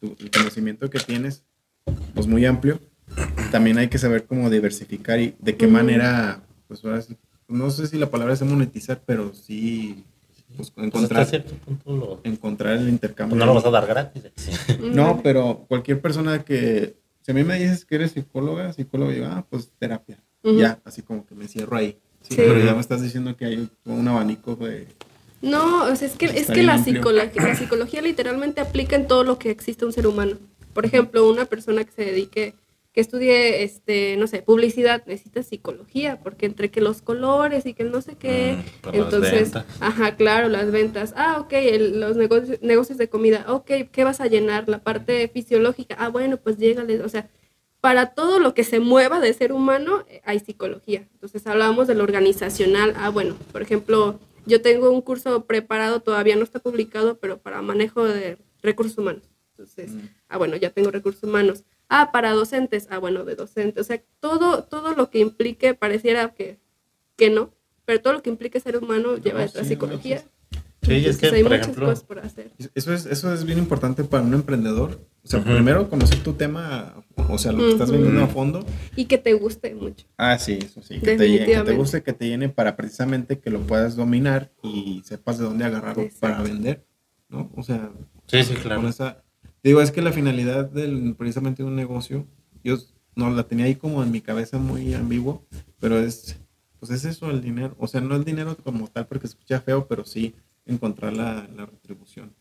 tu- 0.00 0.16
el 0.18 0.30
conocimiento 0.30 0.88
que 0.90 1.00
tienes, 1.00 1.44
pues 2.14 2.26
muy 2.26 2.46
amplio, 2.46 2.80
también 3.50 3.78
hay 3.78 3.88
que 3.88 3.98
saber 3.98 4.24
cómo 4.26 4.48
diversificar 4.50 5.18
y 5.20 5.34
de 5.40 5.56
qué 5.56 5.66
manera, 5.66 6.42
pues 6.68 6.84
ahora 6.84 7.02
sí, 7.02 7.16
no 7.48 7.70
sé 7.70 7.88
si 7.88 7.98
la 7.98 8.10
palabra 8.10 8.34
es 8.34 8.42
monetizar, 8.42 9.02
pero 9.04 9.34
sí, 9.34 10.04
pues, 10.56 10.70
Pues 10.70 10.86
encontrar, 10.86 11.22
hasta 11.22 11.30
cierto 11.38 11.54
punto 11.64 11.96
lo- 11.96 12.20
encontrar 12.24 12.76
el 12.76 12.88
intercambio. 12.88 13.36
pues 13.36 13.38
no 13.40 13.46
lo 13.46 13.54
vas 13.54 13.64
a 13.66 13.70
dar 13.70 13.86
gratis. 13.86 14.22
Sí. 14.36 14.50
No, 14.80 15.20
pero 15.22 15.64
cualquier 15.68 16.00
persona 16.00 16.42
que, 16.44 16.96
si 17.22 17.30
a 17.30 17.34
mí 17.34 17.44
me 17.44 17.58
dices 17.58 17.84
que 17.84 17.94
eres 17.96 18.12
psicóloga, 18.12 18.72
psicólogo, 18.72 19.10
digo, 19.12 19.26
ah, 19.26 19.44
pues 19.48 19.70
terapia. 19.78 20.18
Ya, 20.42 20.80
así 20.84 21.02
como 21.02 21.26
que 21.26 21.34
me 21.34 21.46
cierro 21.48 21.76
ahí. 21.76 21.98
Sí, 22.22 22.34
Sí. 22.34 22.36
Pero 22.36 22.58
ya 22.58 22.74
me 22.74 22.80
estás 22.80 23.02
diciendo 23.02 23.36
que 23.36 23.44
hay 23.46 23.68
un 23.86 24.08
abanico 24.08 24.54
de... 24.56 24.86
No, 25.42 25.84
o 25.84 25.96
sea, 25.96 26.06
es 26.06 26.16
que, 26.16 26.26
Está 26.26 26.38
es 26.38 26.46
que 26.50 26.62
la, 26.62 26.76
psicología, 26.82 27.42
la 27.42 27.54
psicología 27.54 28.02
literalmente 28.02 28.60
aplica 28.60 28.94
en 28.96 29.06
todo 29.06 29.24
lo 29.24 29.38
que 29.38 29.50
existe 29.50 29.84
un 29.86 29.92
ser 29.92 30.06
humano. 30.06 30.36
Por 30.74 30.84
ejemplo, 30.86 31.28
una 31.30 31.46
persona 31.46 31.82
que 31.84 31.92
se 31.92 32.04
dedique, 32.04 32.54
que 32.92 33.00
estudie, 33.00 33.62
este, 33.62 34.16
no 34.16 34.26
sé, 34.26 34.42
publicidad, 34.42 35.04
necesita 35.06 35.42
psicología, 35.44 36.18
porque 36.22 36.46
entre 36.46 36.70
que 36.72 36.80
los 36.80 37.02
colores 37.02 37.64
y 37.66 37.72
que 37.74 37.84
el 37.84 37.92
no 37.92 38.00
sé 38.02 38.16
qué, 38.16 38.56
Mm, 38.56 38.94
entonces, 38.96 39.52
ajá, 39.80 40.16
claro, 40.16 40.48
las 40.48 40.72
ventas. 40.72 41.14
Ah, 41.16 41.38
ok, 41.40 41.52
el- 41.52 42.00
los 42.00 42.16
negocios, 42.16 42.58
negocios 42.62 42.98
de 42.98 43.08
comida, 43.08 43.44
ok, 43.48 43.70
¿qué 43.92 44.02
vas 44.04 44.20
a 44.20 44.26
llenar? 44.26 44.68
La 44.68 44.82
parte 44.82 45.28
fisiológica, 45.28 45.94
ah, 46.00 46.08
bueno, 46.08 46.36
pues 46.38 46.56
llégale, 46.58 47.00
o 47.02 47.08
sea, 47.08 47.28
para 47.80 48.12
todo 48.14 48.40
lo 48.40 48.54
que 48.54 48.64
se 48.64 48.80
mueva 48.80 49.20
de 49.20 49.32
ser 49.34 49.52
humano 49.52 50.04
eh, 50.08 50.20
hay 50.24 50.40
psicología. 50.40 51.08
Entonces 51.14 51.46
hablábamos 51.46 51.86
de 51.86 51.94
lo 51.94 52.02
organizacional. 52.02 52.92
Ah, 52.96 53.08
bueno, 53.08 53.36
por 53.52 53.62
ejemplo, 53.62 54.18
yo 54.46 54.60
tengo 54.62 54.90
un 54.90 55.00
curso 55.00 55.46
preparado, 55.46 56.00
todavía 56.00 56.34
no 56.36 56.42
está 56.42 56.58
publicado, 56.58 57.18
pero 57.18 57.38
para 57.38 57.62
manejo 57.62 58.04
de 58.04 58.36
recursos 58.62 58.98
humanos. 58.98 59.22
Entonces, 59.52 59.92
ah, 60.28 60.36
bueno, 60.38 60.56
ya 60.56 60.70
tengo 60.70 60.90
recursos 60.90 61.22
humanos. 61.22 61.64
Ah, 61.90 62.10
para 62.12 62.30
docentes. 62.30 62.86
Ah, 62.88 62.98
bueno, 62.98 63.24
de 63.24 63.34
docentes. 63.34 63.80
O 63.80 63.84
sea, 63.84 64.00
todo, 64.20 64.62
todo 64.64 64.94
lo 64.94 65.10
que 65.10 65.18
implique, 65.18 65.74
pareciera 65.74 66.32
que, 66.32 66.58
que 67.16 67.30
no, 67.30 67.52
pero 67.84 68.00
todo 68.00 68.12
lo 68.14 68.22
que 68.22 68.30
implique 68.30 68.60
ser 68.60 68.76
humano 68.78 69.16
lleva 69.16 69.40
No, 69.40 69.44
detrás 69.46 69.66
sí, 69.66 69.74
psicología. 69.74 70.22
Sí, 70.82 70.92
es 70.92 70.98
Entonces, 70.98 71.18
que, 71.30 71.36
hay 71.36 71.42
por 71.42 71.50
muchas 71.52 71.66
ejemplo, 71.66 71.86
cosas 71.86 72.04
por 72.04 72.18
hacer. 72.20 72.52
Eso 72.74 72.94
es, 72.94 73.04
eso 73.06 73.34
es 73.34 73.44
bien 73.44 73.58
importante 73.58 74.04
para 74.04 74.22
un 74.22 74.32
emprendedor. 74.32 75.00
O 75.22 75.28
sea, 75.28 75.40
Ujú. 75.40 75.50
primero 75.52 75.90
conocer 75.90 76.22
tu 76.22 76.32
tema, 76.34 76.94
o 77.28 77.36
sea, 77.36 77.52
lo 77.52 77.58
que 77.58 77.72
estás 77.72 77.90
Ujú. 77.90 77.98
vendiendo 77.98 78.22
a 78.24 78.28
fondo. 78.28 78.64
Y 78.96 79.04
que 79.06 79.18
te 79.18 79.34
guste 79.34 79.74
mucho. 79.74 80.06
Ah, 80.16 80.38
sí, 80.38 80.58
eso 80.62 80.80
sí. 80.82 81.00
Que 81.00 81.16
te, 81.16 81.28
llene, 81.28 81.46
que 81.46 81.60
te 81.60 81.72
guste, 81.76 82.02
que 82.02 82.12
te 82.14 82.28
llene 82.28 82.48
para 82.48 82.76
precisamente 82.76 83.40
que 83.40 83.50
lo 83.50 83.60
puedas 83.60 83.96
dominar 83.96 84.52
y 84.62 85.02
sepas 85.04 85.38
de 85.38 85.44
dónde 85.44 85.64
agarrarlo 85.64 86.04
Exacto. 86.04 86.20
para 86.20 86.42
vender, 86.42 86.86
¿no? 87.28 87.50
O 87.56 87.62
sea, 87.62 87.90
Sí, 88.26 88.42
sí, 88.44 88.54
con 88.54 88.62
claro. 88.62 88.88
esa... 88.88 89.24
Digo, 89.62 89.82
es 89.82 89.90
que 89.90 90.02
la 90.02 90.12
finalidad 90.12 90.66
del 90.70 91.14
precisamente 91.16 91.62
de 91.62 91.68
un 91.68 91.76
negocio, 91.76 92.26
yo 92.64 92.76
no 93.14 93.30
la 93.30 93.42
tenía 93.44 93.66
ahí 93.66 93.74
como 93.74 94.02
en 94.02 94.10
mi 94.10 94.20
cabeza 94.20 94.58
muy 94.58 94.94
ambiguo, 94.94 95.44
pero 95.80 95.98
es, 95.98 96.38
pues 96.78 96.90
es 96.92 97.04
eso, 97.04 97.30
el 97.30 97.42
dinero. 97.42 97.74
O 97.78 97.86
sea, 97.86 98.00
no 98.00 98.16
el 98.16 98.24
dinero 98.24 98.56
como 98.56 98.88
tal 98.88 99.06
porque 99.06 99.26
se 99.26 99.32
escucha 99.34 99.60
feo, 99.60 99.86
pero 99.86 100.04
sí 100.04 100.34
encontrar 100.66 101.12
la, 101.12 101.46
la 101.56 101.66
retribución. 101.66 102.32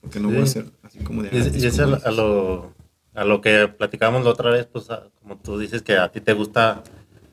Porque 0.00 0.18
no 0.20 0.30
Sí. 0.30 0.36
va 0.36 0.42
a 0.42 0.46
ser 0.46 0.64
así 0.82 0.98
como 1.00 1.22
de... 1.22 1.30
Y 1.32 1.38
es, 1.38 1.46
y 1.64 1.70
como 1.70 1.82
a, 1.82 1.86
lo- 1.98 2.06
a 2.06 2.10
lo, 2.10 2.72
a 3.14 3.24
lo 3.24 3.40
que 3.40 3.68
platicamos 3.68 4.24
la 4.24 4.30
otra 4.30 4.50
vez, 4.50 4.66
pues 4.66 4.90
a- 4.90 5.08
como 5.20 5.36
tú 5.36 5.58
dices 5.58 5.82
que 5.82 5.96
a 5.96 6.10
ti 6.10 6.20
te 6.20 6.32
gusta 6.32 6.82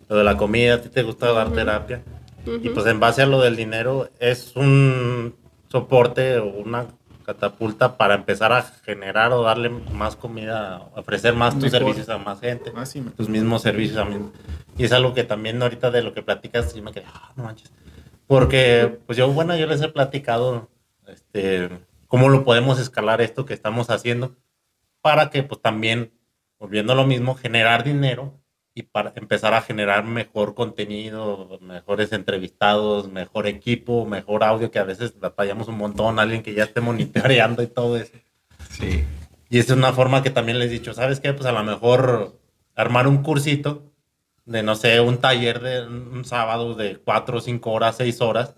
lo 0.09 0.17
de 0.17 0.23
la 0.23 0.37
comida, 0.37 0.75
a 0.75 0.81
ti 0.81 0.89
te 0.89 1.01
gusta 1.03 1.31
dar 1.31 1.47
Ujú. 1.47 1.55
terapia. 1.55 2.03
Y 2.45 2.49
Ujú. 2.49 2.73
pues 2.73 2.85
en 2.85 2.99
base 2.99 3.21
a 3.23 3.25
lo 3.25 3.41
del 3.41 3.55
dinero 3.55 4.09
es 4.19 4.55
un 4.55 5.33
soporte 5.69 6.37
o 6.37 6.45
una 6.47 6.85
catapulta 7.25 7.97
para 7.97 8.15
empezar 8.15 8.53
a 8.53 8.61
generar 8.61 9.31
o 9.33 9.43
darle 9.43 9.69
más 9.69 10.15
comida, 10.15 10.89
ofrecer 10.95 11.33
más 11.33 11.57
tus 11.57 11.71
servicios 11.71 12.07
a 12.09 12.17
más 12.17 12.39
gente, 12.39 12.71
Ah, 12.75 12.85
sí, 12.85 13.01
tus 13.17 13.27
mismos 13.29 13.61
servicios 13.61 14.07
mí. 14.07 14.17
Y 14.77 14.83
es 14.83 14.91
algo 14.91 15.13
que 15.13 15.23
también 15.23 15.61
ahorita 15.61 15.91
de 15.91 16.03
lo 16.03 16.13
que 16.13 16.21
platicas, 16.21 16.71
sí 16.71 16.81
me 16.81 16.91
quedé, 16.91 17.05
ah, 17.13 17.31
no 17.35 17.43
manches. 17.43 17.71
Porque, 18.27 18.99
pues 19.05 19.17
yo, 19.17 19.31
bueno, 19.31 19.55
yo 19.57 19.67
les 19.67 19.81
he 19.81 19.87
platicado, 19.89 20.69
este, 21.07 21.69
cómo 22.07 22.29
lo 22.29 22.43
podemos 22.43 22.79
escalar 22.79 23.21
esto 23.21 23.45
que 23.45 23.53
estamos 23.53 23.89
haciendo 23.89 24.35
para 25.01 25.29
que, 25.29 25.43
pues 25.43 25.61
también, 25.61 26.11
volviendo 26.59 26.93
a 26.93 26.95
lo 26.95 27.05
mismo, 27.05 27.35
generar 27.35 27.83
dinero 27.83 28.33
y 28.77 28.83
para 28.83 29.13
empezar 29.15 29.53
a 29.53 29.61
generar 29.61 30.03
mejor 30.03 30.53
contenido, 30.53 31.57
mejores 31.61 32.11
entrevistados, 32.11 33.09
mejor 33.09 33.47
equipo, 33.47 34.05
mejor 34.05 34.43
audio, 34.43 34.69
que 34.69 34.79
a 34.79 34.83
veces 34.83 35.17
batallamos 35.17 35.69
un 35.69 35.77
montón, 35.77 36.19
alguien 36.19 36.43
que 36.43 36.53
ya 36.53 36.65
esté 36.65 36.81
monitoreando 36.81 37.63
y 37.63 37.67
todo 37.67 37.95
eso. 37.95 38.11
Sí. 38.69 39.05
Y 39.49 39.59
es 39.59 39.69
una 39.69 39.93
forma 39.93 40.23
que 40.23 40.29
también 40.29 40.59
les 40.59 40.67
he 40.67 40.73
dicho, 40.73 40.93
¿sabes 40.93 41.21
qué? 41.21 41.31
Pues 41.31 41.45
a 41.45 41.53
lo 41.53 41.63
mejor 41.63 42.37
armar 42.75 43.07
un 43.07 43.23
cursito 43.23 43.93
de, 44.43 44.61
no 44.61 44.75
sé, 44.75 44.99
un 44.99 45.19
taller 45.19 45.61
de 45.61 45.87
un 45.87 46.25
sábado 46.25 46.75
de 46.75 46.97
cuatro, 46.97 47.39
cinco 47.39 47.71
horas, 47.71 47.95
seis 47.95 48.19
horas, 48.19 48.55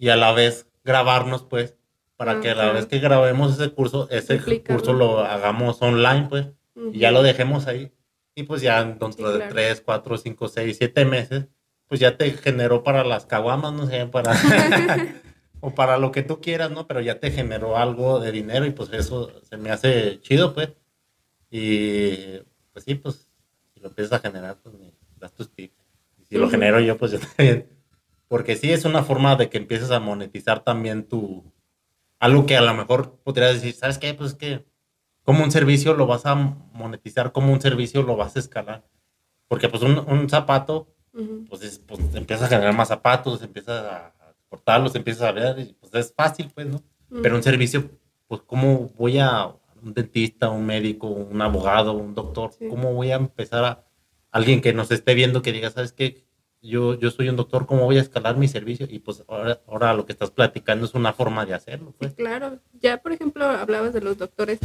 y 0.00 0.08
a 0.08 0.16
la 0.16 0.32
vez 0.32 0.66
grabarnos, 0.82 1.44
pues, 1.44 1.76
para 2.16 2.40
que 2.40 2.50
a 2.50 2.54
la 2.56 2.72
vez 2.72 2.86
que 2.86 2.98
grabemos 2.98 3.54
ese 3.54 3.70
curso, 3.70 4.08
ese 4.10 4.40
curso 4.62 4.92
lo 4.92 5.20
hagamos 5.20 5.80
online, 5.80 6.26
pues, 6.28 6.48
y 6.92 6.98
ya 6.98 7.12
lo 7.12 7.22
dejemos 7.22 7.68
ahí. 7.68 7.92
Y 8.34 8.42
pues 8.44 8.62
ya 8.62 8.82
dentro 8.84 9.12
Sí, 9.12 9.22
de 9.22 9.36
claro. 9.36 9.52
tres, 9.54 9.80
cuatro, 9.80 10.16
cinco, 10.18 10.48
seis, 10.48 10.76
siete 10.78 11.04
meses, 11.04 11.46
pues 11.86 12.00
ya 12.00 12.16
te 12.16 12.30
generó 12.32 12.82
para 12.82 13.04
las 13.04 13.26
caguamas, 13.26 13.72
no 13.72 13.86
sé, 13.86 14.06
para... 14.06 14.32
o 15.60 15.74
para 15.74 15.96
lo 15.96 16.12
que 16.12 16.22
tú 16.22 16.40
quieras, 16.40 16.70
¿no? 16.70 16.86
Pero 16.86 17.00
ya 17.00 17.20
te 17.20 17.30
generó 17.30 17.76
algo 17.78 18.20
de 18.20 18.32
dinero 18.32 18.66
y 18.66 18.70
pues 18.70 18.92
eso 18.92 19.32
se 19.48 19.56
me 19.56 19.70
hace 19.70 20.20
chido, 20.20 20.52
pues. 20.54 20.70
Y 21.50 22.40
pues 22.72 22.84
sí, 22.84 22.96
pues 22.96 23.28
si 23.72 23.80
lo 23.80 23.88
empiezas 23.88 24.12
a 24.14 24.18
generar, 24.18 24.58
pues 24.62 24.74
me 24.74 24.92
das 25.16 25.32
tus 25.32 25.50
tips. 25.54 25.74
Y 26.18 26.24
si 26.26 26.36
lo 26.36 26.50
genero 26.50 26.80
yo, 26.80 26.98
pues 26.98 27.12
yo 27.12 27.18
también. 27.36 27.68
Porque 28.28 28.56
sí 28.56 28.72
es 28.72 28.84
una 28.84 29.04
forma 29.04 29.36
de 29.36 29.48
que 29.48 29.58
empieces 29.58 29.90
a 29.90 30.00
monetizar 30.00 30.64
también 30.64 31.04
tu... 31.08 31.50
Algo 32.18 32.46
que 32.46 32.56
a 32.56 32.62
lo 32.62 32.74
mejor 32.74 33.18
podrías 33.22 33.54
decir, 33.54 33.74
¿sabes 33.74 33.98
qué? 33.98 34.12
Pues 34.14 34.32
es 34.32 34.36
que 34.36 34.64
como 35.24 35.42
un 35.42 35.50
servicio 35.50 35.94
lo 35.94 36.06
vas 36.06 36.26
a 36.26 36.34
monetizar, 36.36 37.32
como 37.32 37.52
un 37.52 37.60
servicio 37.60 38.02
lo 38.02 38.16
vas 38.16 38.36
a 38.36 38.38
escalar. 38.38 38.84
Porque 39.48 39.68
pues 39.68 39.82
un, 39.82 39.98
un 39.98 40.28
zapato 40.28 40.88
Ujú. 41.12 41.46
pues, 41.48 41.62
es- 41.62 41.78
pues, 41.80 42.00
empiezas 42.14 42.46
a 42.46 42.48
generar 42.54 42.74
más 42.74 42.88
zapatos, 42.88 43.42
empiezas 43.42 43.84
a 43.84 44.06
a 44.08 44.34
cortarlos, 44.48 44.94
empiezas 44.94 45.22
a 45.22 45.32
ver, 45.32 45.58
y 45.58 45.72
pues 45.80 45.92
es 45.94 46.14
fácil, 46.14 46.48
pues, 46.54 46.66
¿no? 46.68 46.80
Pero 47.22 47.34
un 47.34 47.42
servicio, 47.42 47.90
pues, 48.28 48.42
¿cómo 48.46 48.90
voy 48.96 49.18
a 49.18 49.46
un 49.82 49.92
dentista, 49.94 50.48
un 50.50 50.64
médico, 50.64 51.08
un 51.08 51.42
abogado, 51.42 51.92
un 51.94 52.14
doctor? 52.14 52.52
Sí. 52.56 52.68
¿Cómo 52.68 52.94
voy 52.94 53.10
a 53.10 53.16
empezar 53.16 53.64
a 53.64 53.84
alguien 54.30 54.60
que 54.60 54.72
nos 54.72 54.90
esté 54.92 55.14
viendo 55.14 55.42
que 55.42 55.50
diga, 55.52 55.70
¿sabes 55.70 55.92
qué? 55.92 56.23
Yo, 56.64 56.98
yo 56.98 57.10
soy 57.10 57.28
un 57.28 57.36
doctor, 57.36 57.66
¿cómo 57.66 57.84
voy 57.84 57.98
a 57.98 58.00
escalar 58.00 58.38
mi 58.38 58.48
servicio? 58.48 58.86
Y 58.88 58.98
pues 58.98 59.22
ahora, 59.28 59.60
ahora 59.66 59.92
lo 59.92 60.06
que 60.06 60.12
estás 60.12 60.30
platicando 60.30 60.86
es 60.86 60.94
una 60.94 61.12
forma 61.12 61.44
de 61.44 61.52
hacerlo, 61.52 61.94
pues. 61.98 62.14
claro. 62.14 62.58
Ya, 62.80 63.02
por 63.02 63.12
ejemplo, 63.12 63.44
hablabas 63.44 63.92
de 63.92 64.00
los 64.00 64.16
doctores. 64.16 64.58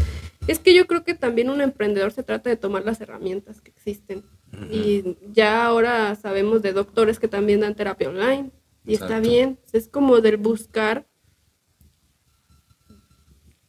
Es 0.48 0.60
que 0.60 0.74
yo 0.74 0.88
creo 0.88 1.04
que 1.04 1.14
también 1.14 1.50
un 1.50 1.60
emprendedor 1.60 2.14
se 2.14 2.24
trata 2.24 2.50
de 2.50 2.56
tomar 2.56 2.86
las 2.86 3.02
herramientas 3.02 3.60
que 3.60 3.72
existen. 3.72 4.24
Y 4.72 5.18
ya 5.32 5.66
ahora 5.66 6.16
sabemos 6.16 6.62
de 6.62 6.74
doctores 6.74 7.20
que 7.20 7.28
también 7.28 7.60
dan 7.60 7.76
terapia 7.76 8.10
online. 8.10 8.52
Y 8.86 8.94
está 8.94 9.20
bien. 9.20 9.60
Es 9.74 9.90
como 9.90 10.22
del 10.22 10.38
buscar 10.38 11.06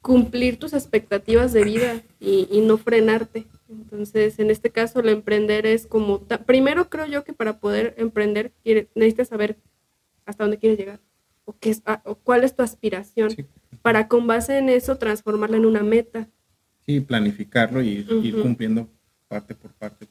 cumplir 0.01 0.57
tus 0.57 0.73
expectativas 0.73 1.52
de 1.52 1.65
vida 1.65 2.02
y, 2.20 2.48
y 2.51 2.61
no 2.61 2.78
frenarte. 2.78 3.47
Entonces, 3.71 4.39
en 4.39 4.51
este 4.51 4.71
caso, 4.71 5.01
el 5.01 5.09
emprender 5.09 5.65
es 5.67 5.87
como... 5.87 6.21
ta- 6.21 6.43
Primero 6.45 6.91
creo 6.91 7.07
yo 7.07 7.25
que 7.25 7.33
para 7.33 7.61
poder 7.61 7.95
emprender 7.99 8.53
quiere- 8.65 8.89
necesitas 8.95 9.29
saber 9.29 9.57
hasta 10.27 10.45
dónde 10.45 10.59
quieres 10.59 10.79
llegar 10.79 11.01
o, 11.45 11.57
qué 11.59 11.71
es, 11.71 11.83
o 12.05 12.15
cuál 12.17 12.45
es 12.45 12.55
tu 12.55 12.63
aspiración 12.63 13.31
Sí. 13.31 13.45
para 13.83 14.09
con 14.09 14.27
base 14.27 14.59
en 14.59 14.69
eso 14.69 14.99
transformarla 14.99 15.57
en 15.57 15.67
una 15.67 15.83
meta. 15.83 16.29
Sí, 16.85 17.01
planificarlo 17.01 17.81
y 17.83 18.07
ir 18.23 18.41
cumpliendo 18.43 18.89
parte 19.29 19.55
por 19.55 19.73
parte. 19.73 20.07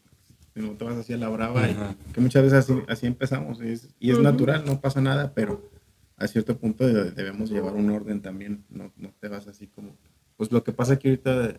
Si 0.54 0.62
no 0.62 0.72
te 0.72 0.84
vas 0.86 0.96
así 0.98 1.14
a 1.14 1.18
la 1.18 1.30
brava, 1.30 1.70
y 1.70 1.76
que 2.14 2.22
muchas 2.22 2.44
veces 2.44 2.60
así, 2.60 2.74
así 2.88 3.08
empezamos. 3.08 3.62
Y 3.62 3.70
es, 3.70 3.90
y 4.00 4.12
es 4.12 4.20
natural, 4.20 4.64
no 4.66 4.80
pasa 4.82 5.00
nada, 5.02 5.34
pero 5.34 5.70
a 6.18 6.28
cierto 6.28 6.58
punto 6.58 6.86
de- 6.88 7.12
debemos 7.12 7.50
llevar 7.52 7.74
un 7.76 7.90
orden 7.92 8.22
también. 8.22 8.64
No, 8.70 8.92
no 8.98 9.12
te 9.20 9.28
vas 9.28 9.48
así 9.48 9.68
como. 9.68 9.96
Pues 10.38 10.52
lo 10.52 10.64
que 10.64 10.72
pasa 10.74 10.94
aquí 10.94 11.10
ahorita, 11.10 11.56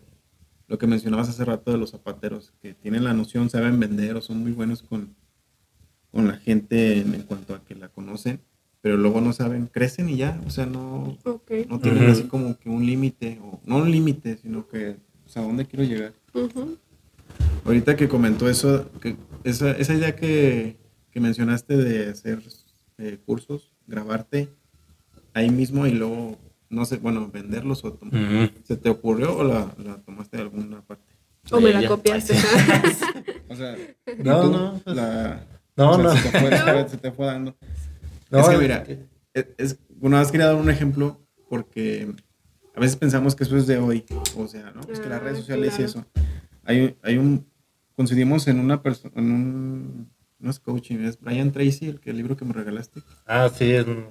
lo 0.71 0.77
que 0.77 0.87
mencionabas 0.87 1.27
hace 1.27 1.43
rato 1.43 1.69
de 1.69 1.77
los 1.77 1.91
zapateros, 1.91 2.53
que 2.61 2.73
tienen 2.73 3.03
la 3.03 3.13
noción, 3.13 3.49
saben 3.49 3.77
vender 3.77 4.15
o 4.15 4.21
son 4.21 4.37
muy 4.37 4.53
buenos 4.53 4.81
con, 4.81 5.13
con 6.11 6.29
la 6.29 6.37
gente 6.37 7.01
en, 7.01 7.13
en 7.13 7.23
cuanto 7.23 7.53
a 7.53 7.61
que 7.65 7.75
la 7.75 7.89
conocen, 7.89 8.39
pero 8.79 8.95
luego 8.95 9.19
no 9.19 9.33
saben, 9.33 9.67
crecen 9.67 10.07
y 10.07 10.15
ya, 10.15 10.39
o 10.47 10.49
sea, 10.49 10.65
no, 10.65 11.17
no 11.67 11.79
tienen 11.81 12.09
así 12.09 12.23
como 12.23 12.57
que 12.57 12.69
un 12.69 12.85
límite, 12.85 13.37
o 13.43 13.59
no 13.65 13.79
un 13.79 13.91
límite, 13.91 14.37
sino 14.37 14.65
que, 14.69 14.95
o 15.25 15.29
sea, 15.29 15.41
¿a 15.41 15.45
dónde 15.45 15.65
quiero 15.65 15.83
llegar? 15.83 16.13
Ahorita 17.65 17.97
que 17.97 18.07
comentó 18.07 18.49
eso, 18.49 18.89
que 19.01 19.17
esa, 19.43 19.71
esa 19.71 19.93
idea 19.93 20.15
que, 20.15 20.77
que 21.11 21.19
mencionaste 21.19 21.75
de 21.75 22.11
hacer 22.11 22.41
eh, 22.97 23.19
cursos, 23.25 23.73
grabarte 23.87 24.47
ahí 25.33 25.49
mismo 25.49 25.85
y 25.85 25.91
luego, 25.91 26.37
no 26.71 26.85
sé, 26.85 26.97
bueno, 26.97 27.29
venderlos 27.31 27.83
o 27.85 27.93
tom- 27.93 28.09
Ujú. 28.09 28.51
¿se 28.63 28.77
te 28.77 28.89
ocurrió 28.89 29.37
o 29.37 29.43
la, 29.43 29.73
la 29.77 29.97
tomaste 30.01 30.37
de 30.37 30.43
alguna 30.43 30.81
parte? 30.81 31.05
O 31.51 31.59
me 31.61 31.71
la 31.73 31.87
copiaste. 31.87 32.33
O 33.49 33.55
sea, 33.55 33.75
No, 34.23 34.41
tú 34.43 34.51
no, 34.51 34.81
pues, 34.83 34.95
la- 34.95 35.45
no, 35.75 35.91
o 35.91 35.95
sea, 35.95 36.03
no. 36.03 36.15
Se, 36.15 36.29
te 36.29 36.39
fue, 36.39 36.89
se 36.89 36.97
te 36.97 37.11
fue 37.11 37.25
dando. 37.25 37.55
No, 38.29 38.39
es 38.39 38.47
que 38.47 38.55
es 38.55 38.61
mira, 38.61 38.83
que- 38.83 39.05
es, 39.33 39.47
es- 39.57 39.79
bueno, 39.97 40.17
más 40.17 40.31
quería 40.31 40.47
dar 40.47 40.55
un 40.55 40.69
ejemplo 40.69 41.19
porque 41.49 42.13
a 42.73 42.79
veces 42.79 42.95
pensamos 42.95 43.35
que 43.35 43.43
eso 43.43 43.57
es 43.57 43.67
de 43.67 43.77
hoy, 43.77 44.05
o 44.37 44.47
sea, 44.47 44.71
¿no? 44.71 44.81
Pues 44.81 44.99
que 45.01 45.09
las 45.09 45.19
Ah, 45.19 45.23
redes 45.25 45.39
sociales 45.39 45.73
y 45.73 45.83
claro. 45.83 45.89
eso. 45.89 46.05
Hay, 46.63 46.95
hay 47.03 47.17
un, 47.17 47.45
coincidimos 47.95 48.47
en 48.47 48.59
una 48.59 48.81
persona, 48.81 49.13
en 49.17 49.31
un, 49.31 50.09
no 50.39 50.49
es 50.49 50.59
coaching, 50.59 50.99
es 50.99 51.19
Brian 51.19 51.51
Tracy, 51.51 51.87
el, 51.89 51.99
que, 51.99 52.11
el 52.11 52.17
libro 52.17 52.37
que 52.37 52.45
me 52.45 52.53
regalaste. 52.53 53.01
Ah, 53.27 53.49
sí, 53.53 53.69
es 53.71 53.85
un, 53.85 54.05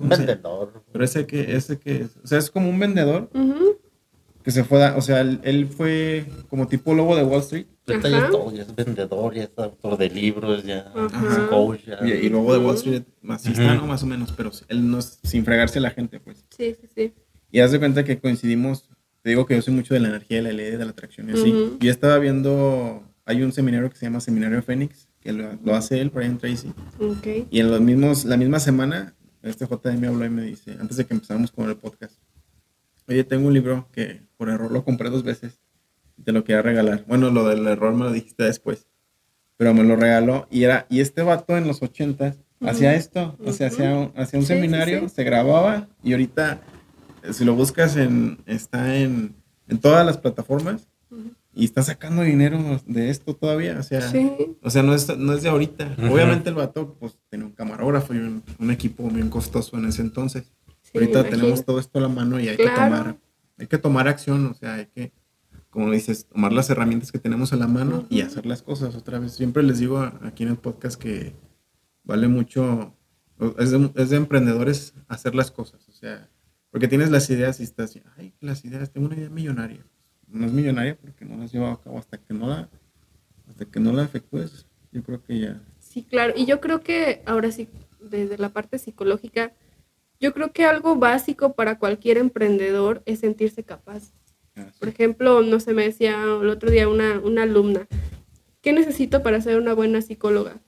un 0.00 0.08
¿Cómo 0.08 0.16
se- 0.16 0.26
vendedor. 0.26 0.84
Pero 0.92 1.04
ese 1.04 1.26
que, 1.26 1.54
ese 1.56 1.78
que, 1.78 2.02
es- 2.02 2.16
o 2.22 2.26
sea, 2.26 2.38
es 2.38 2.50
como 2.50 2.68
un 2.70 2.78
vendedor 2.78 3.30
Ujú. 3.34 3.78
que 4.42 4.50
se 4.50 4.64
fue, 4.64 4.84
a- 4.84 4.96
o 4.96 5.00
sea, 5.02 5.20
él, 5.20 5.40
él 5.44 5.66
fue 5.68 6.24
como 6.48 6.66
tipo 6.66 6.94
lobo 6.94 7.16
de 7.16 7.22
Wall 7.24 7.40
Street 7.40 7.66
Ahorita 7.86 8.08
ya 8.08 8.18
es 8.26 8.30
todo, 8.30 8.52
ya 8.52 8.62
es 8.62 8.74
vendedor, 8.76 9.34
ya 9.34 9.42
es 9.44 9.50
autor 9.56 9.98
de 9.98 10.10
libros, 10.10 10.62
ya 10.64 10.92
es 10.94 11.38
coach. 11.48 11.80
Ya. 11.86 11.98
y, 12.06 12.12
y 12.26 12.28
lobo 12.28 12.52
de 12.52 12.60
Wall 12.60 12.76
Street, 12.76 13.02
más 13.20 13.42
sí 13.42 13.50
está, 13.50 13.64
Ujú. 13.66 13.74
¿no? 13.82 13.86
Más 13.88 14.02
o 14.02 14.06
menos, 14.06 14.32
pero 14.36 14.50
él 14.68 14.88
no 14.90 14.98
es 15.00 15.18
sin 15.24 15.44
fregarse 15.44 15.80
a 15.80 15.82
la 15.82 15.90
gente, 15.90 16.20
pues. 16.20 16.44
Sí, 16.56 16.74
sí, 16.80 16.86
sí. 16.94 17.14
Y 17.50 17.58
haz 17.60 17.72
de 17.72 17.80
cuenta 17.80 18.04
que 18.04 18.20
coincidimos, 18.20 18.88
te 19.22 19.30
digo 19.30 19.44
que 19.44 19.56
yo 19.56 19.62
soy 19.62 19.74
mucho 19.74 19.92
de 19.94 20.00
la 20.00 20.08
energía, 20.08 20.36
de 20.36 20.42
la 20.44 20.52
ley, 20.52 20.70
de 20.70 20.84
la 20.84 20.92
atracción 20.92 21.28
y 21.30 21.32
así. 21.32 21.50
Ujú. 21.52 21.78
Y 21.80 21.88
estaba 21.88 22.18
viendo, 22.18 23.02
hay 23.24 23.42
un 23.42 23.50
seminario 23.52 23.90
que 23.90 23.96
se 23.96 24.06
llama 24.06 24.20
Seminario 24.20 24.62
Fénix, 24.62 25.08
que 25.20 25.32
lo, 25.32 25.58
lo 25.64 25.74
hace 25.74 26.00
él, 26.00 26.10
Brian 26.10 26.38
Tracy. 26.38 26.72
Ok. 27.00 27.26
Y 27.50 27.58
en 27.58 27.72
los 27.72 27.80
mismos, 27.80 28.24
la 28.24 28.36
misma 28.36 28.60
semana, 28.60 29.14
este 29.42 29.66
JD 29.66 29.98
me 29.98 30.06
habló 30.08 30.24
y 30.24 30.30
me 30.30 30.42
dice, 30.42 30.76
antes 30.80 30.96
de 30.96 31.06
que 31.06 31.14
empezáramos 31.14 31.50
con 31.52 31.68
el 31.68 31.76
podcast, 31.76 32.14
oye, 33.08 33.24
tengo 33.24 33.48
un 33.48 33.54
libro 33.54 33.88
que 33.92 34.22
por 34.36 34.48
error 34.48 34.70
lo 34.70 34.84
compré 34.84 35.10
dos 35.10 35.22
veces 35.22 35.60
y 36.16 36.22
te 36.22 36.32
lo 36.32 36.44
quería 36.44 36.62
regalar. 36.62 37.04
Bueno, 37.06 37.30
lo 37.30 37.46
del 37.48 37.66
error 37.66 37.94
me 37.94 38.04
lo 38.04 38.12
dijiste 38.12 38.44
después, 38.44 38.86
pero 39.56 39.74
me 39.74 39.82
lo 39.84 39.96
regaló 39.96 40.46
y 40.50 40.64
era, 40.64 40.86
y 40.88 41.00
este 41.00 41.22
vato 41.22 41.56
en 41.56 41.66
los 41.66 41.82
ochentas 41.82 42.38
hacía 42.60 42.94
esto, 42.94 43.36
o 43.44 43.52
sea, 43.52 43.68
hacía 43.68 43.94
un, 43.96 44.12
hacía 44.16 44.38
un 44.38 44.44
Sí, 44.46 44.54
seminario, 44.54 45.00
sí. 45.08 45.14
se 45.16 45.24
grababa 45.24 45.88
y 46.02 46.12
ahorita, 46.12 46.60
eh, 47.22 47.32
si 47.32 47.44
lo 47.44 47.54
buscas 47.54 47.96
en, 47.96 48.38
está 48.46 48.96
en, 48.96 49.34
en 49.68 49.78
todas 49.78 50.04
las 50.04 50.18
plataformas. 50.18 50.86
Y 51.54 51.64
está 51.64 51.82
sacando 51.82 52.22
dinero 52.22 52.80
de 52.86 53.10
esto 53.10 53.34
todavía, 53.34 53.78
o 53.78 53.82
sea... 53.82 54.02
Sí. 54.02 54.30
O 54.62 54.70
sea, 54.70 54.82
no 54.82 54.94
es, 54.94 55.16
no 55.18 55.32
es 55.32 55.42
de 55.42 55.48
ahorita. 55.48 55.96
Obviamente 56.10 56.48
el 56.48 56.54
vato 56.54 56.94
pues 56.98 57.18
tenía 57.28 57.46
un 57.46 57.52
camarógrafo 57.52 58.14
y 58.14 58.18
un, 58.18 58.42
un 58.58 58.70
equipo 58.70 59.08
bien 59.10 59.28
costoso 59.30 59.76
en 59.78 59.86
ese 59.86 60.02
entonces. 60.02 60.44
sí, 60.82 60.90
ahorita 60.94 61.20
imagino. 61.20 61.36
tenemos 61.38 61.64
todo 61.64 61.78
esto 61.80 61.98
a 61.98 62.02
la 62.02 62.08
mano 62.08 62.38
y 62.38 62.48
hay 62.48 62.56
que 62.56 62.68
tomar, 62.68 63.16
hay 63.58 63.66
que 63.66 63.78
tomar 63.78 64.06
acción, 64.08 64.46
o 64.46 64.54
sea, 64.54 64.74
hay 64.74 64.86
que, 64.86 65.12
como 65.70 65.90
dices, 65.90 66.26
tomar 66.26 66.52
las 66.52 66.70
herramientas 66.70 67.10
que 67.12 67.18
tenemos 67.18 67.52
a 67.52 67.56
la 67.56 67.66
mano 67.66 68.06
y 68.10 68.20
hacer 68.20 68.46
las 68.46 68.62
cosas 68.62 68.94
otra 68.94 69.18
vez. 69.18 69.32
Siempre 69.32 69.62
les 69.62 69.78
digo 69.80 69.98
a- 69.98 70.18
aquí 70.22 70.44
en 70.44 70.50
el 70.50 70.56
podcast 70.56 71.00
que 71.00 71.34
vale 72.04 72.28
mucho, 72.28 72.94
es 73.58 73.70
de, 73.70 73.90
es 73.96 74.10
de 74.10 74.16
emprendedores 74.16 74.94
hacer 75.08 75.34
las 75.34 75.50
cosas, 75.50 75.88
o 75.88 75.92
sea, 75.92 76.28
porque 76.70 76.86
tienes 76.88 77.10
las 77.10 77.28
ideas 77.30 77.58
y 77.60 77.64
estás, 77.64 77.98
ay, 78.16 78.34
las 78.40 78.64
ideas, 78.64 78.92
tengo 78.92 79.06
una 79.08 79.16
idea 79.16 79.30
millonaria. 79.30 79.84
No 80.32 80.46
es 80.46 80.52
millonaria 80.52 80.96
porque 81.00 81.24
no 81.24 81.36
las 81.36 81.52
llevo 81.52 81.66
a 81.66 81.80
cabo 81.82 81.98
hasta 81.98 82.18
que 82.18 82.32
no 82.34 82.46
la, 82.48 82.68
hasta 83.48 83.64
que 83.64 83.80
no 83.80 83.92
la 83.92 84.04
efectúes. 84.04 84.66
Yo 84.92 85.02
creo 85.02 85.22
que 85.22 85.38
ya. 85.40 85.60
Sí, 85.78 86.02
claro. 86.04 86.34
Y 86.36 86.46
yo 86.46 86.60
creo 86.60 86.80
que 86.80 87.22
ahora 87.26 87.50
sí, 87.50 87.68
desde 88.00 88.38
la 88.38 88.48
parte 88.50 88.78
psicológica, 88.78 89.52
yo 90.20 90.32
creo 90.34 90.52
que 90.52 90.64
algo 90.64 90.96
básico 90.96 91.54
para 91.54 91.78
cualquier 91.78 92.18
emprendedor 92.18 93.02
es 93.06 93.20
sentirse 93.20 93.64
capaz. 93.64 94.12
ya, 94.54 94.70
Por 94.78 94.88
ejemplo, 94.88 95.42
no 95.42 95.58
sé, 95.60 95.74
me 95.74 95.84
decía 95.84 96.22
el 96.22 96.48
otro 96.48 96.70
día 96.70 96.88
una, 96.88 97.18
una 97.20 97.42
alumna, 97.44 97.86
¿qué 98.60 98.72
necesito 98.72 99.22
para 99.22 99.40
ser 99.40 99.58
una 99.58 99.72
buena 99.74 100.02
psicóloga? 100.02 100.60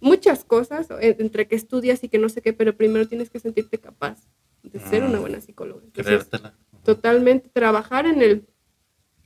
Muchas 0.00 0.44
cosas, 0.44 0.88
en- 1.00 1.16
entre 1.18 1.48
que 1.48 1.56
estudias 1.56 2.04
y 2.04 2.08
que 2.08 2.18
no 2.18 2.28
sé 2.28 2.40
qué, 2.40 2.52
pero 2.52 2.76
primero 2.76 3.08
tienes 3.08 3.30
que 3.30 3.40
sentirte 3.40 3.78
capaz 3.78 4.28
de 4.62 4.78
ser 4.78 5.02
una 5.02 5.16
Ah, 5.18 5.20
buena 5.20 5.40
psicóloga. 5.40 5.82
Entonces, 5.84 6.24
Creértela. 6.28 6.54
totalmente 6.84 7.48
trabajar 7.48 8.06
en 8.06 8.22
el 8.22 8.46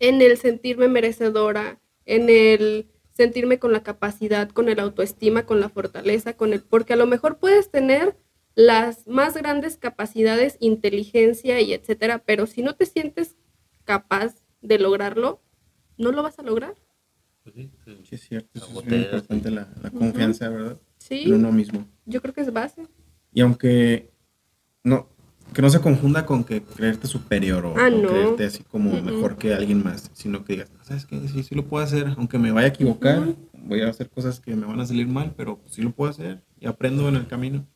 en 0.03 0.21
el 0.21 0.37
sentirme 0.37 0.89
merecedora, 0.89 1.81
en 2.07 2.29
el 2.29 2.89
sentirme 3.15 3.59
con 3.61 3.73
la 3.73 3.85
capacidad, 3.85 4.51
con 4.51 4.69
el 4.69 4.81
autoestima, 4.81 5.47
con 5.47 5.61
la 5.61 5.69
fortaleza, 5.69 6.37
con 6.37 6.53
el 6.53 6.61
porque 6.61 6.95
a 6.95 6.97
lo 6.97 7.07
mejor 7.07 7.39
puedes 7.39 7.71
tener 7.71 8.17
las 8.57 9.07
más 9.07 9.35
grandes 9.37 9.77
capacidades, 9.77 10.57
inteligencia 10.59 11.61
y 11.61 11.73
etcétera, 11.73 12.19
pero 12.27 12.47
si 12.47 12.63
no 12.63 12.75
te 12.75 12.85
sientes 12.85 13.37
capaz 13.85 14.43
de 14.61 14.79
lograrlo, 14.81 15.41
no 15.97 16.11
lo 16.11 16.23
vas 16.25 16.39
a 16.41 16.43
lograr. 16.43 16.75
Pues 17.45 17.55
sí, 17.55 17.71
sí. 17.85 17.99
Sí, 18.03 18.15
es 18.17 18.21
cierto. 18.23 18.51
Eso 18.55 18.67
es 18.81 18.87
muy 18.87 18.97
importante, 18.99 19.51
la, 19.53 19.69
la 19.83 19.91
confianza, 19.91 20.49
¿verdad? 20.49 20.81
Sí, 20.99 21.23
En 21.27 21.35
uno 21.35 21.53
mismo. 21.53 21.87
yo 22.07 22.21
creo 22.21 22.35
que 22.35 22.41
es 22.41 22.53
base. 22.53 22.87
Y 23.33 23.41
aunque 23.41 24.11
no, 24.83 25.09
que 25.55 25.63
no 25.63 25.71
se 25.71 25.81
confunda 25.81 26.25
con 26.27 26.45
que 26.45 26.63
creerte 26.63 27.07
superior 27.07 27.65
o, 27.67 27.75
Ah, 27.77 27.89
o 27.89 27.91
no. 28.03 28.09
creerte 28.09 28.45
así 28.45 28.63
como 28.65 29.01
mejor 29.03 29.37
que 29.37 29.53
alguien 29.55 29.83
más, 29.83 30.11
sino 30.15 30.45
que 30.45 30.55
digas, 30.55 30.71
¿sabes 30.83 31.07
qué? 31.07 31.21
Sí, 31.29 31.43
sí 31.43 31.55
lo 31.55 31.65
puedo 31.67 31.85
hacer, 31.85 32.07
aunque 32.17 32.39
me 32.39 32.51
vaya 32.53 32.67
a 32.67 32.71
equivocar, 32.71 33.35
voy 33.53 33.83
a 33.83 33.89
hacer 33.89 34.09
cosas 34.11 34.41
que 34.41 34.55
me 34.55 34.67
van 34.67 34.81
a 34.81 34.87
salir 34.87 35.07
mal, 35.07 35.35
pero 35.37 35.61
sí 35.67 35.83
lo 35.83 35.91
puedo 35.93 36.11
hacer 36.11 36.43
y 36.59 36.67
aprendo 36.67 37.09
en 37.09 37.17
el 37.17 37.27
camino. 37.27 37.67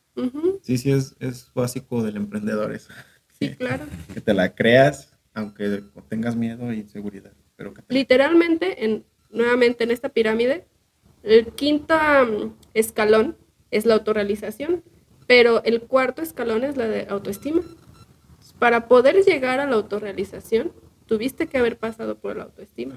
Sí, 0.62 0.78
sí, 0.78 0.90
es, 0.90 1.15
es 1.20 1.51
básico 1.55 2.03
del 2.03 2.16
emprendedor 2.16 2.73
eso. 2.73 2.93
Sí, 3.39 3.51
claro. 3.55 3.85
Que 4.15 4.20
te 4.20 4.32
la 4.35 4.55
creas, 4.55 5.12
aunque 5.35 5.82
tengas 6.09 6.35
miedo 6.35 6.70
e 6.70 6.77
inseguridad. 6.77 7.32
Pero 7.57 7.74
que 7.74 7.82
te 7.82 7.93
la- 7.93 7.98
literalmente, 8.01 8.85
en, 8.85 9.05
nuevamente 9.31 9.85
en 9.85 9.90
esta 9.90 10.09
pirámide, 10.09 10.66
el 11.23 11.48
quinto 11.48 11.94
mm, 11.94 12.53
escalón 12.74 13.36
es 13.70 13.85
la 13.85 13.94
autorrealización, 13.94 14.82
pero 15.27 15.62
el 15.65 15.82
cuarto 15.82 16.23
escalón 16.23 16.65
es 16.65 16.77
la 16.77 16.86
de 16.89 17.07
autoestima. 17.09 17.62
Para 18.59 18.89
poder 18.89 19.23
llegar 19.24 19.61
a 19.61 19.66
la 19.66 19.77
autorrealización, 19.77 20.73
tuviste 21.07 21.47
que 21.47 21.59
haber 21.59 21.78
pasado 21.78 22.19
por 22.19 22.36
la 22.36 22.44
autoestima. 22.44 22.94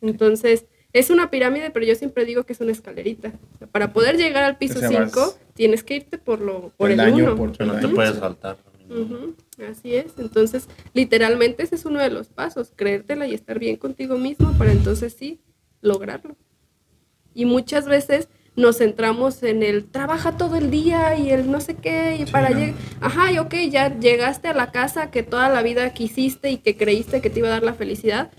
Entonces, 0.00 0.66
es 0.92 1.10
una 1.10 1.30
pirámide, 1.30 1.70
pero 1.70 1.84
yo 1.84 1.94
siempre 1.94 2.24
digo 2.24 2.44
que 2.44 2.52
es 2.52 2.60
una 2.60 2.72
escalerita. 2.72 3.32
Para 3.72 3.92
poder 3.92 4.16
llegar 4.16 4.44
al 4.44 4.58
piso 4.58 4.78
O 4.78 4.80
sea, 4.80 4.90
vas 4.90 5.12
5, 5.12 5.38
tienes 5.54 5.82
que 5.82 5.96
irte 5.96 6.18
por 6.18 6.40
lo 6.40 6.70
por 6.76 6.90
el 6.90 6.96
peldaño 6.96 7.24
1. 7.24 7.36
por 7.36 7.50
O 7.50 7.54
sea, 7.54 7.66
no 7.66 7.78
te 7.78 7.88
puedes 7.88 8.16
saltar. 8.16 8.56
Así 9.68 9.94
es. 9.94 10.12
Entonces, 10.18 10.68
literalmente 10.94 11.62
ese 11.64 11.74
es 11.74 11.84
uno 11.84 12.00
de 12.00 12.10
los 12.10 12.28
pasos, 12.28 12.72
creértela 12.74 13.26
y 13.26 13.34
estar 13.34 13.58
bien 13.58 13.76
contigo 13.76 14.16
mismo 14.16 14.52
para 14.52 14.72
entonces 14.72 15.12
sí 15.12 15.40
lograrlo. 15.80 16.36
Y 17.34 17.44
muchas 17.44 17.86
veces 17.86 18.28
nos 18.56 18.78
centramos 18.78 19.42
en 19.42 19.62
el 19.62 19.84
trabaja 19.84 20.36
todo 20.36 20.56
el 20.56 20.70
día 20.70 21.16
y 21.16 21.30
el 21.30 21.50
no 21.50 21.60
sé 21.60 21.74
qué 21.74 22.16
y 22.20 22.26
Sí, 22.26 22.32
para 22.32 22.50
¿no? 22.50 22.58
llegar, 22.58 22.74
ajá, 23.00 23.30
y 23.32 23.38
ok, 23.38 23.54
ya 23.70 23.98
llegaste 23.98 24.48
a 24.48 24.54
la 24.54 24.72
casa 24.72 25.10
que 25.10 25.22
toda 25.22 25.48
la 25.48 25.62
vida 25.62 25.92
quisiste 25.92 26.50
y 26.50 26.56
que 26.58 26.76
creíste 26.76 27.20
que 27.20 27.30
te 27.30 27.38
iba 27.40 27.48
a 27.48 27.52
dar 27.52 27.62
la 27.62 27.74
felicidad, 27.74 28.30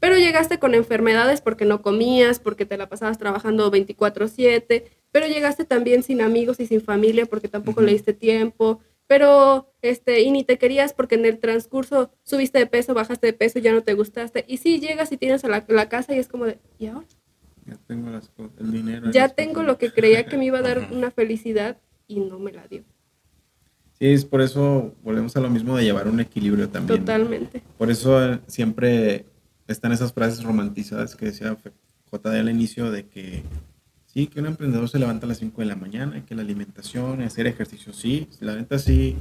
pero 0.00 0.16
llegaste 0.16 0.58
con 0.58 0.74
enfermedades 0.74 1.40
porque 1.40 1.64
no 1.64 1.82
comías, 1.82 2.38
porque 2.38 2.66
te 2.66 2.76
la 2.76 2.88
pasabas 2.88 3.18
trabajando 3.18 3.70
24/7, 3.70 4.84
pero 5.10 5.26
llegaste 5.26 5.64
también 5.64 6.02
sin 6.02 6.20
amigos 6.20 6.60
y 6.60 6.66
sin 6.66 6.80
familia 6.80 7.26
porque 7.26 7.48
tampoco 7.48 7.80
le 7.80 7.92
diste 7.92 8.12
tiempo, 8.12 8.80
pero 9.06 9.72
este 9.82 10.22
y 10.22 10.30
ni 10.30 10.44
te 10.44 10.56
querías 10.58 10.92
porque 10.92 11.14
en 11.16 11.24
el 11.26 11.38
transcurso 11.38 12.10
subiste 12.22 12.58
de 12.58 12.66
peso, 12.66 12.94
bajaste 12.94 13.26
de 13.28 13.32
peso, 13.32 13.58
ya 13.58 13.72
no 13.72 13.82
te 13.82 13.94
gustaste. 13.94 14.44
Y 14.48 14.58
sí 14.58 14.78
llegas 14.80 15.10
y 15.12 15.16
tienes 15.16 15.44
a 15.44 15.48
la, 15.48 15.64
la 15.68 15.88
casa 15.88 16.14
y 16.14 16.18
es 16.18 16.28
como 16.28 16.44
de, 16.46 16.58
¿y 16.78 16.86
ahora? 16.86 17.06
Ya 17.66 17.76
tengo 17.86 18.10
las 18.10 18.30
el 18.58 18.72
dinero. 18.72 19.10
Ya 19.10 19.28
tengo 19.28 19.54
cosas. 19.54 19.66
lo 19.66 19.78
que 19.78 19.90
creía 19.90 20.26
que 20.26 20.36
me 20.36 20.46
iba 20.46 20.58
a 20.58 20.62
dar 20.62 20.88
una 20.92 21.10
felicidad 21.10 21.78
y 22.06 22.20
no 22.20 22.38
me 22.38 22.52
la 22.52 22.66
dio. 22.66 22.84
Sí, 23.98 24.06
es 24.06 24.24
por 24.24 24.40
eso 24.40 24.94
volvemos 25.02 25.36
a 25.36 25.40
lo 25.40 25.48
mismo 25.48 25.76
de 25.76 25.84
llevar 25.84 26.08
un 26.08 26.20
equilibrio 26.20 26.68
también. 26.68 27.00
Totalmente. 27.00 27.62
Por 27.78 27.90
eso 27.90 28.22
eh, 28.24 28.40
siempre 28.46 29.24
están 29.68 29.92
esas 29.92 30.12
frases 30.12 30.42
romantizadas 30.42 31.14
que 31.14 31.26
decía 31.26 31.56
JD 32.12 32.26
al 32.26 32.50
inicio 32.50 32.90
de 32.90 33.06
que 33.06 33.42
sí, 34.06 34.26
que 34.28 34.40
un 34.40 34.46
emprendedor 34.46 34.88
se 34.88 34.98
levanta 34.98 35.26
a 35.26 35.28
las 35.28 35.38
5 35.38 35.60
de 35.60 35.66
la 35.66 35.76
mañana, 35.76 36.18
y 36.18 36.22
que 36.22 36.34
la 36.34 36.42
alimentación, 36.42 37.20
hacer 37.22 37.46
ejercicio, 37.46 37.92
sí, 37.92 38.28
la 38.40 38.54
neta 38.54 38.78
sí, 38.78 39.16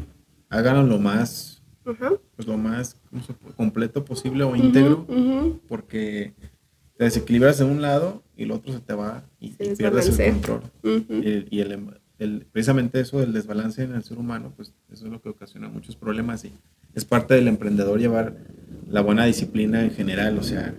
háganlo 0.49 0.84
lo 0.84 0.99
más, 0.99 1.64
pues 1.84 2.48
lo 2.48 2.57
más 2.57 2.98
completo 3.57 4.06
posible 4.06 4.44
o 4.44 4.56
íntegro, 4.56 5.07
porque 5.68 6.34
te 6.98 7.03
desequilibras 7.06 7.57
de 7.57 7.65
un 7.65 7.82
lado 7.82 8.24
y 8.38 8.44
el 8.44 8.52
otro 8.52 8.72
se 8.74 8.80
te 8.80 8.94
va 8.94 9.24
y, 9.40 9.49
pierdes 9.49 10.18
el 10.20 10.32
control. 10.34 10.61
Ujú. 10.84 11.14
Y, 11.24 11.48
y 11.49 11.60
el, 11.61 11.80
el- 12.20 12.45
precisamente 12.52 12.99
eso 12.99 13.20
del 13.20 13.34
desbalance 13.34 13.84
en 13.84 13.94
el 13.95 14.03
ser 14.03 14.18
humano, 14.18 14.53
pues 14.56 14.74
eso 14.91 15.06
es 15.06 15.11
lo 15.11 15.22
que 15.22 15.30
ocasiona 15.30 15.68
muchos 15.70 15.95
problemas 15.95 16.45
y 16.45 16.52
es 16.94 17.06
parte 17.06 17.34
del 17.34 17.48
emprendedor 17.48 17.99
llevar 17.99 18.38
la 18.90 19.02
buena 19.02 19.26
disciplina 19.26 19.84
en 19.84 19.91
general, 19.91 20.38
o 20.38 20.44
sea, 20.44 20.74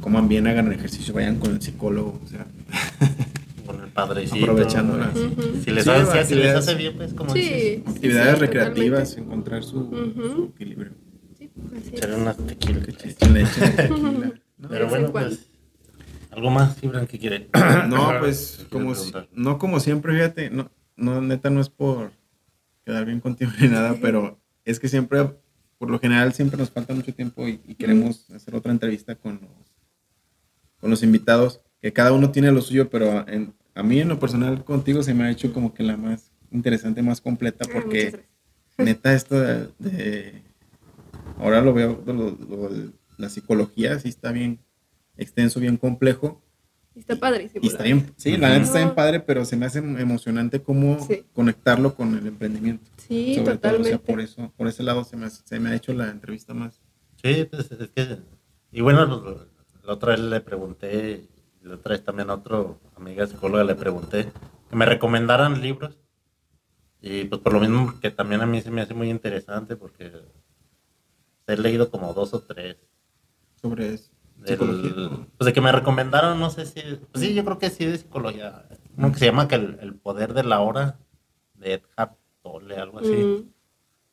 coman 0.00 0.28
bien, 0.28 0.46
hagan 0.48 0.72
ejercicio, 0.72 1.14
vayan 1.14 1.38
con 1.38 1.52
el 1.52 1.62
psicólogo, 1.62 2.20
o 2.24 2.28
sea, 2.28 2.46
Con 3.66 3.80
el 3.82 3.88
padrecito. 3.90 4.44
Aprovechándola. 4.44 5.10
Si 5.64 5.70
les, 5.72 5.82
Sí, 5.84 5.90
hace, 5.90 6.24
si 6.24 6.34
les 6.36 6.46
actividades- 6.46 6.56
hace 6.58 6.74
bien, 6.76 6.96
pues 6.96 7.14
como 7.14 7.32
Sí. 7.32 7.40
dices, 7.40 7.80
actividades 7.88 8.34
sí, 8.34 8.40
recreativas, 8.40 9.08
totalmente. 9.10 9.20
encontrar 9.20 9.64
su, 9.64 10.50
equilibrio. 10.54 10.92
Sí, 11.36 11.50
así 11.76 11.88
echar 11.92 12.14
unas 12.14 12.36
échenle 12.48 12.80
tequila. 12.80 14.30
¿no? 14.66 14.70
Pero 14.70 14.88
bueno, 14.88 15.12
pues, 15.12 15.48
algo 16.30 16.50
más, 16.50 16.78
Gibran, 16.78 17.06
que 17.06 17.18
quiere. 17.18 17.48
No, 17.88 18.18
pues 18.20 18.66
como 18.70 18.94
si- 18.94 19.12
no 19.32 19.58
como 19.58 19.80
siempre, 19.80 20.12
fíjate, 20.14 20.50
no, 20.50 20.70
no 20.96 21.20
neta 21.20 21.50
no 21.50 21.60
es 21.60 21.68
por 21.70 22.12
quedar 22.84 23.04
bien 23.06 23.20
contigo 23.20 23.50
ni 23.60 23.68
nada, 23.68 23.96
pero 24.00 24.38
es 24.64 24.78
que 24.80 24.88
siempre, 24.88 25.30
por 25.78 25.90
lo 25.90 25.98
general, 25.98 26.32
siempre 26.34 26.58
nos 26.58 26.70
falta 26.70 26.94
mucho 26.94 27.14
tiempo 27.14 27.46
y, 27.48 27.60
y 27.66 27.74
queremos 27.74 28.28
hacer 28.30 28.54
otra 28.54 28.72
entrevista 28.72 29.14
con 29.14 29.34
los, 29.40 29.72
con 30.80 30.90
los 30.90 31.02
invitados, 31.02 31.60
que 31.80 31.92
cada 31.92 32.12
uno 32.12 32.30
tiene 32.30 32.50
lo 32.52 32.60
suyo, 32.62 32.90
pero 32.90 33.26
en- 33.28 33.54
a 33.74 33.82
mí 33.82 34.00
en 34.00 34.08
lo 34.08 34.18
personal 34.18 34.64
contigo 34.64 35.02
se 35.02 35.12
me 35.14 35.24
ha 35.24 35.30
hecho 35.30 35.52
como 35.52 35.74
que 35.74 35.82
la 35.82 35.96
más 35.98 36.32
interesante, 36.50 37.02
más 37.02 37.20
completa, 37.20 37.64
Ah, 37.68 37.70
porque 37.72 38.24
neta 38.78 39.12
esto 39.12 39.38
de, 39.40 39.68
de- 39.78 40.42
ahora 41.38 41.60
lo 41.60 41.74
veo, 41.74 42.02
lo- 42.06 42.14
lo- 42.14 42.92
la 43.16 43.28
psicología 43.28 43.98
sí 43.98 44.08
está 44.08 44.32
bien 44.32 44.60
extenso, 45.16 45.60
bien 45.60 45.76
complejo. 45.76 46.42
Y 46.94 47.00
Está 47.00 47.16
padrísimo. 47.16 47.60
Y 47.62 47.68
está 47.68 47.82
bien, 47.84 48.12
sí, 48.16 48.36
la 48.38 48.48
neta 48.50 48.62
está 48.64 48.78
bien 48.78 48.94
padre, 48.94 49.20
pero 49.20 49.44
se 49.44 49.56
me 49.56 49.66
hace 49.66 49.78
emocionante 49.80 50.62
cómo 50.62 50.98
Sí. 51.06 51.24
conectarlo 51.34 51.94
con 51.94 52.16
el 52.16 52.26
emprendimiento. 52.26 52.90
Sí, 52.96 53.34
Sobre 53.34 53.44
todo, 53.44 53.52
o 53.52 53.56
totalmente. 53.56 53.88
sea, 53.90 53.98
por 53.98 54.20
eso, 54.20 54.52
por 54.56 54.66
ese 54.68 54.82
lado 54.82 55.04
se 55.04 55.16
me, 55.16 55.26
hace- 55.26 55.42
se 55.46 55.60
me 55.60 55.70
ha 55.70 55.74
hecho 55.74 55.92
la 55.92 56.10
entrevista 56.10 56.54
más. 56.54 56.80
Sí, 57.22 57.44
pues 57.50 57.70
es 57.70 57.88
que. 57.90 58.18
Y 58.72 58.80
bueno, 58.80 59.46
la 59.84 59.92
otra 59.92 60.12
vez 60.12 60.20
le 60.20 60.40
pregunté, 60.40 61.28
y 61.62 61.66
la 61.68 61.74
otra 61.74 61.92
vez 61.92 62.02
también 62.04 62.30
a 62.30 62.34
otro 62.34 62.80
amiga 62.96 63.26
psicóloga 63.26 63.64
le 63.64 63.74
pregunté 63.74 64.30
que 64.70 64.76
me 64.76 64.86
recomendaran 64.86 65.60
libros. 65.60 65.98
Y 67.02 67.24
pues 67.24 67.40
por 67.42 67.52
lo 67.52 67.60
mismo 67.60 68.00
que 68.00 68.10
también 68.10 68.40
a 68.40 68.46
mí 68.46 68.60
se 68.62 68.70
me 68.70 68.80
hace 68.80 68.94
muy 68.94 69.10
interesante 69.10 69.76
porque 69.76 70.10
he 71.46 71.56
leído 71.56 71.90
como 71.90 72.12
dos 72.14 72.32
o 72.34 72.40
tres. 72.42 72.76
Sobre 73.70 73.98
pues 75.36 75.46
de 75.46 75.52
que 75.52 75.60
me 75.60 75.72
recomendaron, 75.72 76.38
no 76.38 76.50
sé 76.50 76.66
si. 76.66 76.80
Pues 77.12 77.24
sí, 77.24 77.34
yo 77.34 77.44
creo 77.44 77.58
que 77.58 77.70
sí 77.70 77.84
de 77.84 77.98
psicología. 77.98 78.66
Uno 78.96 79.12
que 79.12 79.18
se 79.18 79.26
llama 79.26 79.48
que 79.48 79.56
el, 79.56 79.78
el 79.80 79.94
poder 79.94 80.34
de 80.34 80.44
la 80.44 80.60
hora 80.60 80.98
de 81.54 81.74
Eckhart 81.74 82.16
Tolle, 82.42 82.76
algo 82.76 83.00
así. 83.00 83.16
Mm, 83.16 83.50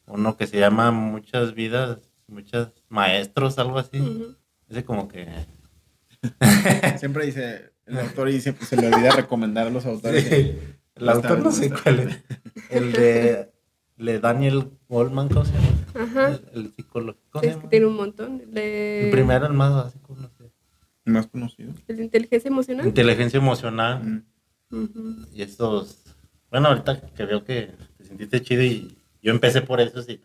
Uno 0.08 0.36
que 0.38 0.48
se 0.48 0.60
llama 0.60 0.92
Muchas 0.92 1.54
vidas, 1.54 2.00
muchos 2.28 2.70
maestros, 2.90 3.60
algo 3.60 3.78
así. 3.80 4.00
ujú. 4.00 4.36
Ese 4.70 4.84
como 4.84 5.08
que. 5.08 5.28
Siempre 6.98 7.26
dice 7.26 7.74
el 7.86 8.00
autor 8.00 8.30
y 8.30 8.40
siempre 8.40 8.66
se 8.66 8.78
le 8.78 8.88
olvida 8.88 9.12
recomendar 9.12 9.68
a 9.68 9.70
los 9.70 9.86
autores. 9.86 10.26
El 10.96 11.10
autor 11.10 11.40
no 11.40 11.52
sé 11.52 11.70
cuál 11.70 12.00
es. 12.00 12.24
El 12.70 12.92
de, 12.94 13.53
de 13.98 14.20
Daniel 14.20 14.72
Goldman, 14.90 15.30
¿cómo 15.30 15.46
se 15.46 15.54
llama? 15.54 15.68
Ajá. 16.06 16.28
El, 16.54 16.62
el 16.66 16.74
psicólogo. 16.74 17.20
¿Cómo 17.30 17.42
se 17.44 17.50
Es 17.50 17.56
que 17.56 17.60
llama? 17.60 17.70
tiene 17.70 17.86
un 17.86 17.96
montón. 17.96 18.42
El 18.56 19.12
primero, 19.12 19.46
el 19.46 19.54
más 19.54 19.74
básico, 19.74 20.16
no 20.20 20.30
sé. 20.38 20.52
Más 21.06 21.28
conocido. 21.28 21.74
¿El 21.88 21.98
de 21.98 22.04
inteligencia 22.06 22.48
emocional? 22.50 22.88
Inteligencia 22.88 23.38
emocional. 23.38 24.24
Mm. 24.70 25.26
Y 25.34 25.42
estos. 25.42 26.04
Bueno, 26.50 26.70
ahorita 26.70 27.02
que 27.10 27.26
veo 27.26 27.44
que 27.44 27.72
te 27.98 28.04
sentiste 28.06 28.42
chido 28.42 28.64
y 28.64 28.98
yo 29.22 29.32
empecé 29.32 29.62
por 29.62 29.82
eso, 29.82 30.02
sí. 30.02 30.22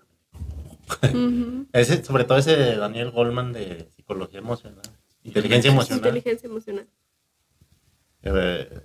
Ese, 1.73 2.03
sobre 2.03 2.24
todo 2.24 2.39
ese 2.39 2.57
de 2.57 2.77
Daniel 2.77 3.11
Goldman 3.11 3.53
de 3.53 3.90
psicología 3.97 4.39
emocional. 4.39 4.82
Inteligencia 5.23 5.70
emocional. 5.70 5.99
Inteligencia 5.99 6.47
emocional. 6.49 6.89
Eh, 8.23 8.81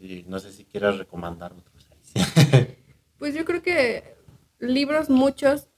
y 0.00 0.24
no 0.28 0.38
sé 0.38 0.52
si 0.52 0.64
quieras 0.64 0.96
recomendar 0.98 1.52
otros. 1.52 1.88
Pues 3.18 3.34
yo 3.34 3.44
creo 3.44 3.62
que 3.62 4.02
libros 4.58 5.10
muchos. 5.10 5.68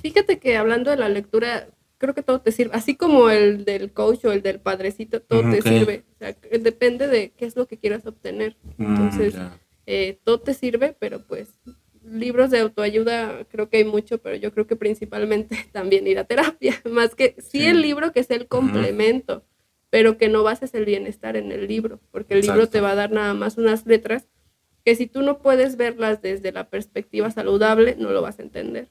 Fíjate 0.00 0.38
que 0.38 0.56
hablando 0.56 0.90
de 0.90 0.96
la 0.96 1.08
lectura, 1.08 1.68
creo 1.98 2.14
que 2.14 2.22
todo 2.22 2.40
te 2.40 2.52
sirve. 2.52 2.74
Así 2.74 2.96
como 2.96 3.30
el 3.30 3.64
del 3.64 3.92
coach 3.92 4.24
o 4.24 4.32
el 4.32 4.42
del 4.42 4.58
padrecito, 4.60 5.20
todo 5.22 5.42
te 5.50 5.62
sirve. 5.62 6.04
O 6.14 6.18
sea, 6.18 6.36
depende 6.60 7.06
de 7.08 7.30
qué 7.36 7.46
es 7.46 7.56
lo 7.56 7.66
que 7.66 7.78
quieras 7.78 8.06
obtener. 8.06 8.56
Entonces, 8.78 9.34
Mm, 9.34 9.38
ya. 9.38 9.58
eh, 9.86 10.18
todo 10.24 10.40
te 10.40 10.54
sirve, 10.54 10.96
pero 10.98 11.24
pues 11.26 11.48
libros 12.04 12.50
de 12.50 12.58
autoayuda 12.58 13.44
creo 13.48 13.68
que 13.68 13.76
hay 13.76 13.84
mucho, 13.84 14.18
pero 14.18 14.34
yo 14.34 14.52
creo 14.52 14.66
que 14.66 14.74
principalmente 14.74 15.56
también 15.72 16.06
ir 16.06 16.18
a 16.18 16.24
terapia. 16.24 16.74
Más 16.90 17.14
que 17.14 17.36
sí, 17.38 17.60
Sí. 17.60 17.66
el 17.66 17.80
libro 17.80 18.12
que 18.12 18.20
es 18.20 18.30
el 18.30 18.48
complemento, 18.48 19.44
pero 19.90 20.16
que 20.18 20.28
no 20.28 20.42
bases 20.42 20.74
el 20.74 20.84
bienestar 20.84 21.36
en 21.36 21.52
el 21.52 21.68
libro, 21.68 22.00
porque 22.10 22.34
el 22.34 22.40
libro 22.40 22.68
te 22.68 22.80
va 22.80 22.92
a 22.92 22.94
dar 22.96 23.12
nada 23.12 23.34
más 23.34 23.56
unas 23.58 23.86
letras 23.86 24.26
que 24.84 24.94
si 24.96 25.06
tú 25.06 25.22
no 25.22 25.38
puedes 25.38 25.76
verlas 25.76 26.22
desde 26.22 26.52
la 26.52 26.68
perspectiva 26.68 27.30
saludable, 27.30 27.96
no 27.98 28.10
lo 28.10 28.22
vas 28.22 28.38
a 28.38 28.42
entender. 28.42 28.88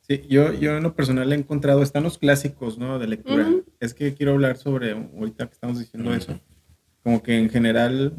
Sí, 0.00 0.22
yo, 0.28 0.52
yo 0.52 0.76
en 0.76 0.82
lo 0.82 0.94
personal 0.94 1.32
he 1.32 1.36
encontrado, 1.36 1.82
están 1.82 2.02
los 2.02 2.18
clásicos, 2.18 2.76
¿no? 2.78 2.98
De 2.98 3.06
lectura. 3.06 3.46
Ujú. 3.48 3.64
Es 3.78 3.94
que 3.94 4.14
quiero 4.14 4.32
hablar 4.32 4.56
sobre, 4.56 4.92
ahorita 4.92 5.46
que 5.46 5.52
estamos 5.52 5.78
diciendo 5.78 6.10
Ujú. 6.10 6.18
eso, 6.18 6.40
como 7.02 7.22
que 7.22 7.38
en 7.38 7.50
general 7.50 8.12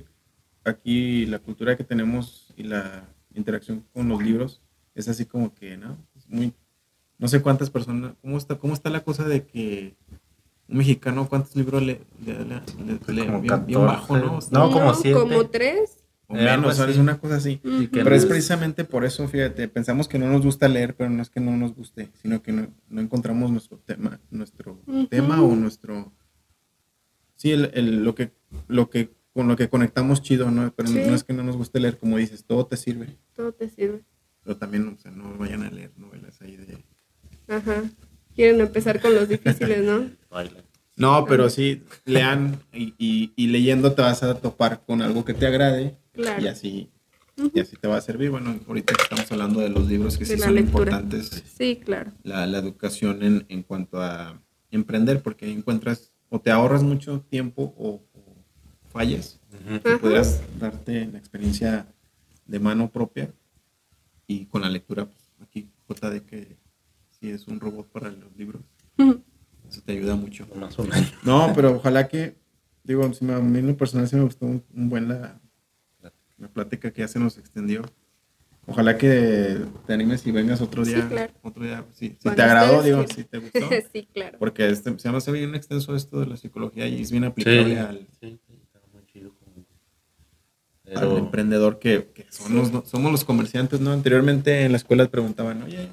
aquí 0.63 1.25
la 1.25 1.39
cultura 1.39 1.75
que 1.75 1.83
tenemos 1.83 2.53
y 2.55 2.63
la 2.63 3.07
interacción 3.33 3.83
con 3.93 4.07
los 4.07 4.21
libros 4.23 4.61
es 4.95 5.07
así 5.09 5.25
como 5.25 5.53
que, 5.53 5.75
¿no? 5.75 5.97
Es 6.15 6.29
muy, 6.29 6.53
no 7.17 7.27
sé 7.27 7.41
cuántas 7.41 7.69
personas, 7.69 8.13
¿cómo 8.21 8.37
está, 8.37 8.55
cómo 8.57 8.73
está 8.73 8.89
la 8.89 9.03
cosa 9.03 9.25
de 9.27 9.45
que 9.45 9.95
un 10.69 10.77
mexicano 10.77 11.27
cuántos 11.27 11.55
libros 11.55 11.81
le, 11.83 11.99
le, 12.25 12.33
le- 12.45 12.45
le- 12.85 12.95
Pues 12.97 13.07
bien, 13.15 13.41
bien 13.41 13.49
14. 13.49 13.75
bajo, 13.85 14.17
¿no? 14.17 14.39
No, 14.51 14.71
como 14.71 14.93
siete. 14.93 15.19
Como 15.19 15.49
tres. 15.49 16.02
O 16.27 16.37
Eh, 16.37 16.43
menos, 16.45 16.77
¿sabes? 16.77 16.93
así. 16.95 17.01
Una 17.01 17.17
cosa 17.19 17.35
así. 17.35 17.59
Pero 17.91 18.15
es 18.15 18.23
no- 18.23 18.29
precisamente 18.29 18.85
por 18.85 19.03
eso, 19.05 19.27
fíjate, 19.27 19.67
pensamos 19.67 20.07
que 20.07 20.17
no 20.19 20.27
nos 20.29 20.43
gusta 20.43 20.67
leer, 20.67 20.95
pero 20.95 21.09
no 21.09 21.21
es 21.21 21.29
que 21.29 21.39
no 21.39 21.55
nos 21.57 21.75
guste, 21.75 22.09
sino 22.21 22.41
que 22.41 22.51
no, 22.53 22.67
no 22.89 23.01
encontramos 23.01 23.51
nuestro 23.51 23.77
tema, 23.79 24.19
nuestro 24.31 24.79
tema 25.09 25.41
o 25.43 25.55
nuestro, 25.55 26.13
sí, 27.35 27.51
el, 27.51 27.71
el- 27.73 28.03
lo 28.03 28.15
que, 28.15 28.31
lo 28.67 28.89
que, 28.89 29.11
con 29.33 29.47
lo 29.47 29.55
que 29.55 29.67
conectamos 29.69 30.21
chido, 30.21 30.49
¿no? 30.51 30.73
Pero 30.75 30.89
Sí. 30.89 31.01
no 31.05 31.13
es 31.13 31.23
que 31.23 31.33
no 31.33 31.43
nos 31.43 31.57
guste 31.57 31.79
leer, 31.79 31.97
como 31.97 32.17
dices, 32.17 32.45
todo 32.45 32.65
te 32.65 32.77
sirve, 32.77 33.17
Todo 33.35 33.51
te 33.51 33.69
sirve. 33.69 34.03
pero 34.43 34.57
también, 34.57 34.87
o 34.87 34.97
sea, 34.97 35.11
no 35.11 35.37
vayan 35.37 35.63
a 35.63 35.71
leer 35.71 35.91
novelas 35.97 36.41
ahí 36.41 36.55
de... 36.57 36.77
Ajá. 37.47 37.83
Quieren 38.35 38.61
empezar 38.61 38.99
con 39.01 39.13
los 39.13 39.27
difíciles, 39.29 39.83
¿no? 39.83 40.09
Baila. 40.29 40.63
No, 40.95 41.25
pero 41.25 41.49
sí, 41.49 41.81
lean 42.05 42.59
y, 42.71 42.93
y- 42.99 43.33
y 43.35 43.47
leyendo 43.47 43.93
te 43.93 44.03
vas 44.03 44.21
a 44.21 44.35
topar 44.39 44.83
con 44.85 45.01
algo 45.01 45.25
que 45.25 45.33
te 45.33 45.47
agrade 45.47 45.97
Claro. 46.13 46.41
y 46.43 46.47
así, 46.47 46.89
y 47.53 47.59
así 47.59 47.75
te 47.75 47.87
va 47.87 47.97
a 47.97 48.01
servir. 48.01 48.29
Bueno, 48.29 48.59
ahorita 48.67 48.93
estamos 49.01 49.31
hablando 49.31 49.59
de 49.61 49.69
los 49.69 49.87
libros 49.87 50.17
que 50.17 50.25
De 50.25 50.35
sí 50.37 50.41
son 50.41 50.55
lectura. 50.55 50.91
importantes. 50.91 51.43
Sí, 51.57 51.79
claro. 51.83 52.11
la, 52.23 52.45
la 52.45 52.59
educación 52.59 53.23
en, 53.23 53.45
en 53.49 53.63
cuanto 53.63 54.01
a 54.01 54.39
emprender, 54.71 55.21
porque 55.21 55.51
encuentras 55.51 56.11
o 56.29 56.39
te 56.39 56.51
ahorras 56.51 56.83
mucho 56.83 57.21
tiempo 57.29 57.73
o, 57.77 58.03
o 58.13 58.35
fallas. 58.89 59.39
Que 59.83 59.89
Ajá. 59.89 59.97
Podrás 59.99 60.41
darte 60.59 61.05
la 61.07 61.17
experiencia 61.19 61.87
de 62.45 62.59
mano 62.59 62.89
propia 62.89 63.31
y 64.27 64.45
con 64.45 64.61
la 64.61 64.69
lectura, 64.69 65.05
pues 65.05 65.17
aquí 65.41 65.69
JD 65.87 66.21
que 66.25 66.57
sí 67.19 67.29
es 67.29 67.47
un 67.47 67.59
robot 67.59 67.87
para 67.89 68.09
los 68.09 68.35
libros, 68.35 68.61
eso 68.97 69.81
te 69.85 69.93
ayuda 69.93 70.15
mucho. 70.15 70.47
Más 70.55 70.77
o 70.79 70.83
menos. 70.83 71.13
No, 71.23 71.51
pero 71.55 71.75
ojalá 71.77 72.07
que, 72.07 72.35
digo, 72.83 73.11
sí 73.13 73.23
me- 73.25 73.33
a 73.33 73.39
mí 73.39 73.59
en 73.59 73.67
lo 73.67 73.77
personal 73.77 74.07
sí 74.07 74.15
me 74.15 74.23
gustó 74.23 74.45
un, 74.45 74.63
un 74.75 74.89
buen 74.89 75.07
la, 75.07 75.39
la 76.43 76.47
plática 76.49 76.91
que 76.91 77.01
ya 77.01 77.07
se 77.07 77.19
nos 77.19 77.37
extendió. 77.37 77.81
Ojalá 78.65 78.97
que 78.97 79.65
te 79.85 79.93
animes 79.93 80.25
y 80.25 80.31
vengas 80.31 80.61
otro 80.61 80.85
Sí, 80.85 80.93
día. 80.93 81.07
claro. 81.09 81.33
Otro 81.41 81.63
día, 81.65 81.83
sí. 81.91 82.09
Si 82.11 82.15
Cuando 82.23 82.35
te 82.37 82.41
agradó, 82.43 82.81
digo, 82.81 83.05
si 83.07 83.23
te 83.25 83.37
gustó. 83.39 83.69
sí, 83.91 84.07
claro. 84.13 84.37
Porque 84.39 84.69
este, 84.69 84.97
se 84.99 85.11
me 85.11 85.17
hace 85.17 85.31
bien 85.33 85.53
extenso 85.55 85.95
esto 85.95 86.19
de 86.21 86.27
la 86.27 86.37
psicología 86.37 86.87
y 86.87 87.01
es 87.01 87.11
bien 87.11 87.25
aplicable 87.25 87.77
al, 87.79 88.07
sí, 88.21 88.39
sí, 88.47 88.53
está 88.63 88.79
muy 88.93 89.05
chido. 89.07 89.33
como- 89.33 89.65
al 90.85 90.93
Pero, 90.93 91.17
emprendedor 91.17 91.79
que, 91.79 92.09
que 92.13 92.25
son 92.29 92.55
los- 92.55 92.71
no- 92.71 92.85
somos 92.85 93.11
los 93.11 93.23
comerciantes, 93.25 93.79
¿no? 93.81 93.91
Anteriormente 93.91 94.63
en 94.63 94.71
la 94.71 94.77
escuela 94.77 95.03
te 95.05 95.09
preguntaban, 95.09 95.63
oye, 95.63 95.89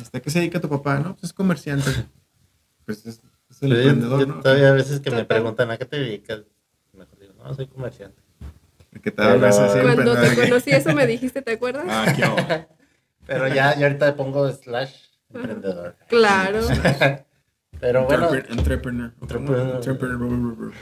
¿hasta 0.00 0.20
qué 0.20 0.30
se 0.30 0.38
dedica 0.38 0.60
tu 0.60 0.68
papá? 0.68 0.98
No, 1.00 1.12
pues 1.14 1.24
es 1.24 1.32
comerciante. 1.32 1.84
Pues 2.86 3.06
es, 3.06 3.20
es 3.50 3.62
el 3.62 3.72
emprendedor, 3.72 4.20
yo 4.20 4.26
¿no? 4.26 4.40
todavía 4.40 4.70
a 4.70 4.72
veces 4.72 5.00
que 5.00 5.10
me 5.12 5.24
preguntan 5.24 5.70
a 5.70 5.76
qué 5.76 5.84
te 5.84 5.96
dedicas, 6.00 6.40
mejor 6.92 7.18
digo, 7.20 7.34
no, 7.34 7.54
soy 7.54 7.66
comerciante. 7.68 8.19
Que 9.02 9.10
te 9.10 9.22
así, 9.22 9.78
Cuando 9.82 10.16
te 10.20 10.34
conocí 10.36 10.70
eso 10.72 10.92
me 10.94 11.06
dijiste, 11.06 11.42
¿te 11.42 11.52
acuerdas? 11.52 11.84
Ah, 11.88 12.12
qué. 12.14 12.66
Pero 13.26 13.46
ya, 13.48 13.76
ya 13.78 13.86
ahorita 13.86 14.16
pongo 14.16 14.50
slash 14.52 14.92
emprendedor. 15.32 15.96
Claro. 16.08 16.60
Pero 17.80 18.04
bueno, 18.04 18.30
Entrepre- 18.30 18.50
Entrepreneur. 18.50 19.12
Entrepreneur. 19.22 19.76
Entrepreneur. 19.76 20.72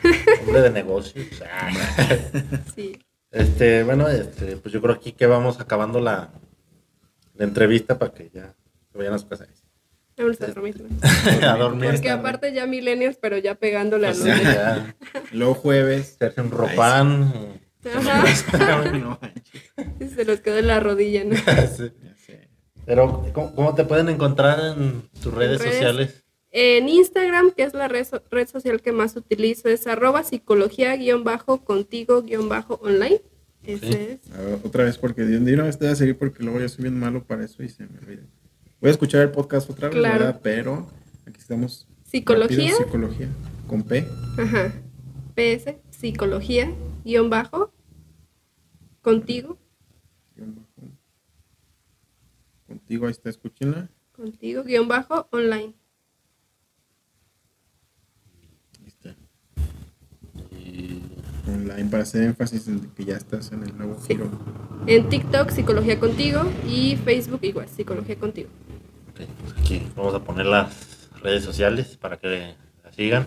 hombre 0.41 0.63
de 0.63 0.71
negocios. 0.71 1.27
Sí. 2.75 2.99
Este, 3.31 3.83
bueno, 3.85 4.09
este, 4.09 4.57
pues 4.57 4.73
yo 4.73 4.81
creo 4.81 4.95
aquí 4.95 5.13
que 5.13 5.27
vamos 5.27 5.61
acabando 5.61 6.01
la, 6.01 6.31
la 7.35 7.45
entrevista 7.45 7.99
para 7.99 8.13
que 8.15 8.31
ya 8.33 8.55
se 8.91 8.99
vayan 8.99 9.15
a 9.15 9.19
su 9.19 9.29
casa. 9.29 9.47
Vamos 10.17 10.41
a 10.41 10.47
dormir. 10.47 10.83
a 11.43 11.57
dormir. 11.57 11.91
Porque 11.93 12.11
aparte 12.11 12.53
ya 12.53 12.67
millennials, 12.67 13.19
pero 13.21 13.37
ya 13.39 13.55
pegándole 13.55 14.09
a 14.09 14.11
Pues 14.11 14.25
los 14.25 14.37
sí, 14.39 14.45
de- 14.45 14.53
ya, 14.55 14.97
Luego 15.33 15.55
jueves. 15.55 16.15
hacerse 16.15 16.41
un 16.41 16.51
ropán. 16.51 17.61
Ajá. 17.85 18.25
No 18.99 19.19
manches. 19.21 20.13
Se 20.15 20.25
los 20.25 20.41
quedó 20.41 20.59
en 20.59 20.67
la 20.67 20.81
rodilla, 20.81 21.25
¿no? 21.25 21.37
Sí. 21.77 21.91
Pero, 22.87 23.25
¿cómo, 23.35 23.55
cómo 23.55 23.75
te 23.75 23.85
pueden 23.85 24.09
encontrar 24.09 24.59
en 24.79 25.03
tus 25.23 25.35
redes 25.35 25.59
redes. 25.61 25.75
sociales? 25.75 26.25
En 26.51 26.89
Instagram, 26.89 27.51
que 27.51 27.65
es 27.65 27.75
la 27.75 27.89
red, 27.89 28.07
so- 28.07 28.23
red 28.31 28.49
social 28.49 28.81
que 28.81 28.93
más 28.93 29.15
utilizo, 29.17 29.69
es 29.69 29.87
arroba 29.87 30.25
psicología-contigo-online. 30.25 33.21
Ese 33.65 34.13
es. 34.13 34.21
A 34.35 34.41
ver, 34.43 34.59
otra 34.65 34.85
vez, 34.85 34.97
porque 34.99 35.23
de 35.23 35.39
de 35.41 35.55
una 35.55 35.65
vez 35.65 35.79
te 35.79 35.85
voy 35.85 35.93
a 35.93 35.97
seguir 35.97 36.17
porque 36.17 36.43
luego 36.43 36.61
yo 36.61 36.69
soy 36.69 36.85
bien 36.85 36.99
malo 36.99 37.23
para 37.25 37.45
eso 37.45 37.63
y 37.63 37.69
se 37.69 37.85
me 37.87 37.99
olvida. 37.99 38.23
Voy 38.81 38.89
a 38.89 38.93
escuchar 38.93 39.21
el 39.23 39.31
podcast 39.31 39.69
otra 39.69 39.89
vez, 39.89 39.99
Claro. 39.99 40.19
¿verdad? 40.19 40.41
Pero 40.43 40.89
aquí 41.27 41.41
estamos. 41.41 41.87
Psicología. 42.05 42.57
rápido, 42.57 42.79
psicología. 42.79 43.29
Con 43.67 43.83
P. 43.83 44.07
Ajá. 44.39 44.73
PS, 45.35 45.75
psicología, 45.91 46.73
guion 47.09 47.31
bajo, 47.31 47.73
contigo, 49.01 49.57
guion 50.37 50.57
bajo. 50.57 50.89
Contigo, 52.67 53.07
ahí 53.07 53.13
está, 53.13 53.31
escúchenla. 53.31 53.89
contigo, 54.13 54.63
guion 54.63 54.87
bajo, 54.89 55.27
online. 55.33 55.73
Ahí 58.79 58.87
está. 58.89 59.17
Y 60.55 61.01
Online 61.47 61.89
para 61.91 62.03
hacer 62.03 62.25
énfasis 62.25 62.69
en 62.69 62.91
que 62.91 63.07
ya 63.07 63.17
estás 63.17 63.53
en 63.53 63.63
el 63.63 63.75
nuevo 63.79 63.99
Sí. 64.01 64.09
giro. 64.09 64.31
En 64.87 65.09
TikTok, 65.09 65.49
psicología 65.49 65.99
contigo, 65.99 66.43
y 66.67 66.97
Facebook 66.97 67.41
igual, 67.43 67.69
psicología 67.69 68.19
contigo. 68.19 68.51
ok, 69.13 69.27
pues 69.41 69.53
aquí 69.59 69.83
vamos 69.97 70.15
a 70.15 70.23
poner 70.23 70.45
las 70.45 71.09
redes 71.23 71.43
sociales 71.43 71.97
para 71.97 72.19
que 72.19 72.55
la 72.85 72.93
sigan. 72.93 73.25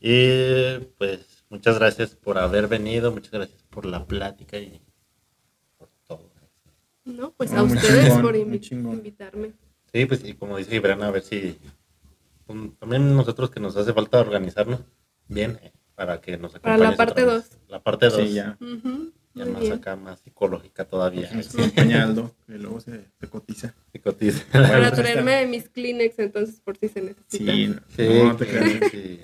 Y 0.00 0.78
pues 0.98 1.39
muchas 1.50 1.78
gracias 1.78 2.14
por 2.16 2.38
haber 2.38 2.66
venido, 2.68 3.12
muchas 3.12 3.32
gracias 3.32 3.62
por 3.64 3.84
la 3.84 4.06
plática 4.06 4.58
y 4.58 4.80
por 5.78 5.88
todo. 6.06 6.30
No, 7.04 7.32
pues 7.32 7.52
Ah, 7.52 7.60
a 7.60 7.64
muy 7.64 7.76
ustedes 7.76 8.04
chingón, 8.06 8.22
por 8.22 8.34
invi- 8.36 8.72
invitarme. 8.72 9.52
Sí, 9.92 10.06
pues 10.06 10.24
y 10.24 10.34
como 10.34 10.56
dice 10.56 10.70
Gibran, 10.70 11.02
a 11.02 11.10
ver 11.10 11.22
si 11.22 11.58
um, 12.46 12.70
también 12.76 13.14
nosotros 13.16 13.50
que 13.50 13.58
nos 13.60 13.76
hace 13.76 13.92
falta 13.92 14.20
organizarnos 14.20 14.80
bien 15.28 15.58
eh, 15.62 15.72
para 15.96 16.20
que 16.20 16.36
nos 16.38 16.52
Para 16.58 16.76
la 16.78 16.88
acompañes 16.90 16.96
parte 16.96 17.22
otra 17.22 17.34
vez. 17.34 17.50
dos. 17.50 17.58
La 17.68 17.82
parte 17.82 18.06
2. 18.08 18.14
Sí, 18.16 18.32
ya. 18.34 18.56
Ujú, 18.60 19.12
Ya 19.34 19.44
muy 19.44 19.52
más 19.52 19.62
bien. 19.62 19.72
acá, 19.74 19.96
más 19.96 20.20
psicológica 20.20 20.84
todavía. 20.84 21.30
Nos 21.32 21.52
acompaña 21.54 22.04
Aldo, 22.04 22.34
que 22.46 22.52
luego 22.58 22.80
se, 22.80 23.04
se 23.20 23.28
cotiza. 23.28 23.74
Psicotiza. 23.92 24.44
Para 24.52 24.68
Bueno, 24.68 24.88
pues, 24.90 25.00
traerme 25.02 25.46
mis 25.46 25.68
Kleenex, 25.68 26.18
entonces, 26.20 26.60
por 26.60 26.76
si 26.76 26.88
se 26.88 27.00
necesita. 27.02 27.52
Sí, 27.52 27.66
no, 27.68 27.80
Sí, 27.96 28.08
no, 28.08 28.24
no 28.24 28.36
te 28.36 28.46
creas. 28.46 28.90
sí. 28.92 29.20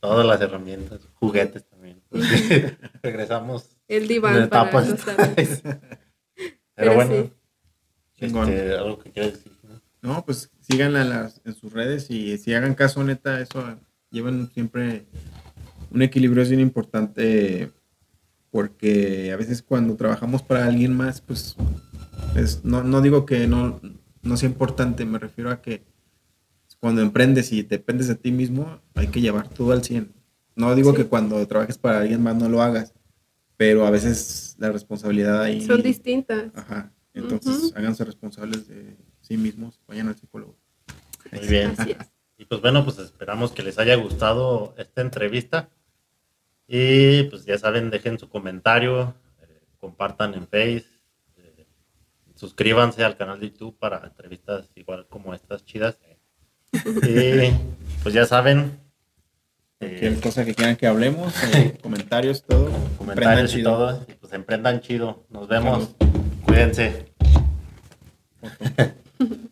Todas 0.00 0.26
las 0.26 0.40
herramientas, 0.40 1.00
juguetes 1.14 1.64
también. 1.68 2.00
Regresamos 3.02 3.76
El 3.88 4.08
diván 4.08 4.48
para 4.48 4.70
etapas. 4.70 4.88
los. 4.88 5.00
Pero, 5.60 6.92
Pero 6.92 6.94
bueno, 6.94 7.12
sí. 7.12 7.30
Este, 8.18 8.74
algo 8.76 8.98
que 8.98 9.10
quieras 9.12 9.32
decir. 9.34 9.52
¿no? 9.62 9.80
No, 10.14 10.24
pues 10.24 10.50
síganla 10.60 11.02
en, 11.02 11.10
las, 11.10 11.40
en 11.44 11.54
sus 11.54 11.72
redes 11.72 12.10
y 12.10 12.38
si 12.38 12.54
hagan 12.54 12.74
caso, 12.74 13.04
neta, 13.04 13.40
eso, 13.40 13.62
lleven 14.10 14.50
siempre 14.52 15.06
un 15.90 16.00
equilibrio 16.02 16.42
es 16.42 16.48
bien 16.48 16.60
importante 16.60 17.70
porque 18.50 19.30
a 19.32 19.36
veces 19.36 19.62
cuando 19.62 19.96
trabajamos 19.96 20.42
para 20.42 20.64
alguien 20.66 20.96
más, 20.96 21.20
pues 21.20 21.56
es- 22.36 22.64
no, 22.64 22.82
no 22.82 23.00
digo 23.02 23.26
que 23.26 23.46
no, 23.46 23.80
no 24.22 24.36
sea 24.36 24.48
importante, 24.48 25.04
me 25.04 25.18
refiero 25.18 25.50
a 25.50 25.60
que 25.60 25.84
cuando 26.80 27.02
emprendes 27.02 27.52
y 27.52 27.62
dependes 27.62 28.08
de 28.08 28.14
ti 28.16 28.32
mismo, 28.32 28.80
hay 28.94 29.08
que 29.08 29.20
llevar 29.20 29.48
todo 29.48 29.72
al 29.72 29.84
100. 29.84 30.12
No 30.56 30.74
digo 30.74 30.90
Sí. 30.90 30.96
que 30.98 31.06
cuando 31.06 31.46
trabajes 31.46 31.78
para 31.78 32.00
alguien 32.00 32.22
más 32.22 32.36
no 32.36 32.48
lo 32.48 32.62
hagas, 32.62 32.94
pero 33.56 33.86
a 33.86 33.90
veces 33.90 34.56
la 34.58 34.72
responsabilidad 34.72 35.42
ahí... 35.42 35.60
Son 35.60 35.82
distintas. 35.82 36.50
Ajá. 36.54 36.92
Entonces, 37.12 37.72
háganse 37.76 38.04
responsables 38.04 38.66
de 38.68 38.96
sí 39.20 39.36
mismos, 39.36 39.78
vayan 39.86 40.08
al 40.08 40.16
psicólogo. 40.16 40.56
Muy 41.32 41.46
bien. 41.46 41.74
Y 42.38 42.46
pues 42.46 42.60
bueno, 42.62 42.82
pues 42.84 42.98
esperamos 42.98 43.52
que 43.52 43.62
les 43.62 43.78
haya 43.78 43.94
gustado 43.96 44.74
esta 44.78 45.02
entrevista. 45.02 45.68
Y 46.66 47.24
pues 47.24 47.44
ya 47.44 47.58
saben, 47.58 47.90
dejen 47.90 48.18
su 48.18 48.28
comentario, 48.28 49.14
eh, 49.42 49.60
compartan 49.78 50.34
en 50.34 50.46
Face, 50.46 50.86
eh, 51.36 51.66
suscríbanse 52.34 53.04
al 53.04 53.16
canal 53.16 53.40
de 53.40 53.50
YouTube 53.50 53.76
para 53.78 54.06
entrevistas 54.06 54.70
igual 54.76 55.06
como 55.08 55.34
estas 55.34 55.64
chidas. 55.64 55.98
Y 56.72 57.52
pues 58.02 58.14
ya 58.14 58.26
saben, 58.26 58.78
eh, 59.80 59.86
Cualquier 59.88 60.20
cosa 60.20 60.44
que 60.44 60.54
quieran 60.54 60.76
que 60.76 60.86
hablemos, 60.86 61.32
eh, 61.54 61.78
comentarios, 61.82 62.44
todo. 62.44 62.70
comentarios 62.98 63.52
y 63.52 63.56
chido. 63.56 63.70
todo. 63.72 64.06
Y 64.08 64.12
pues 64.12 64.32
emprendan 64.32 64.80
chido. 64.80 65.24
Nos 65.30 65.48
vemos. 65.48 65.90
Cuídense. 66.44 67.06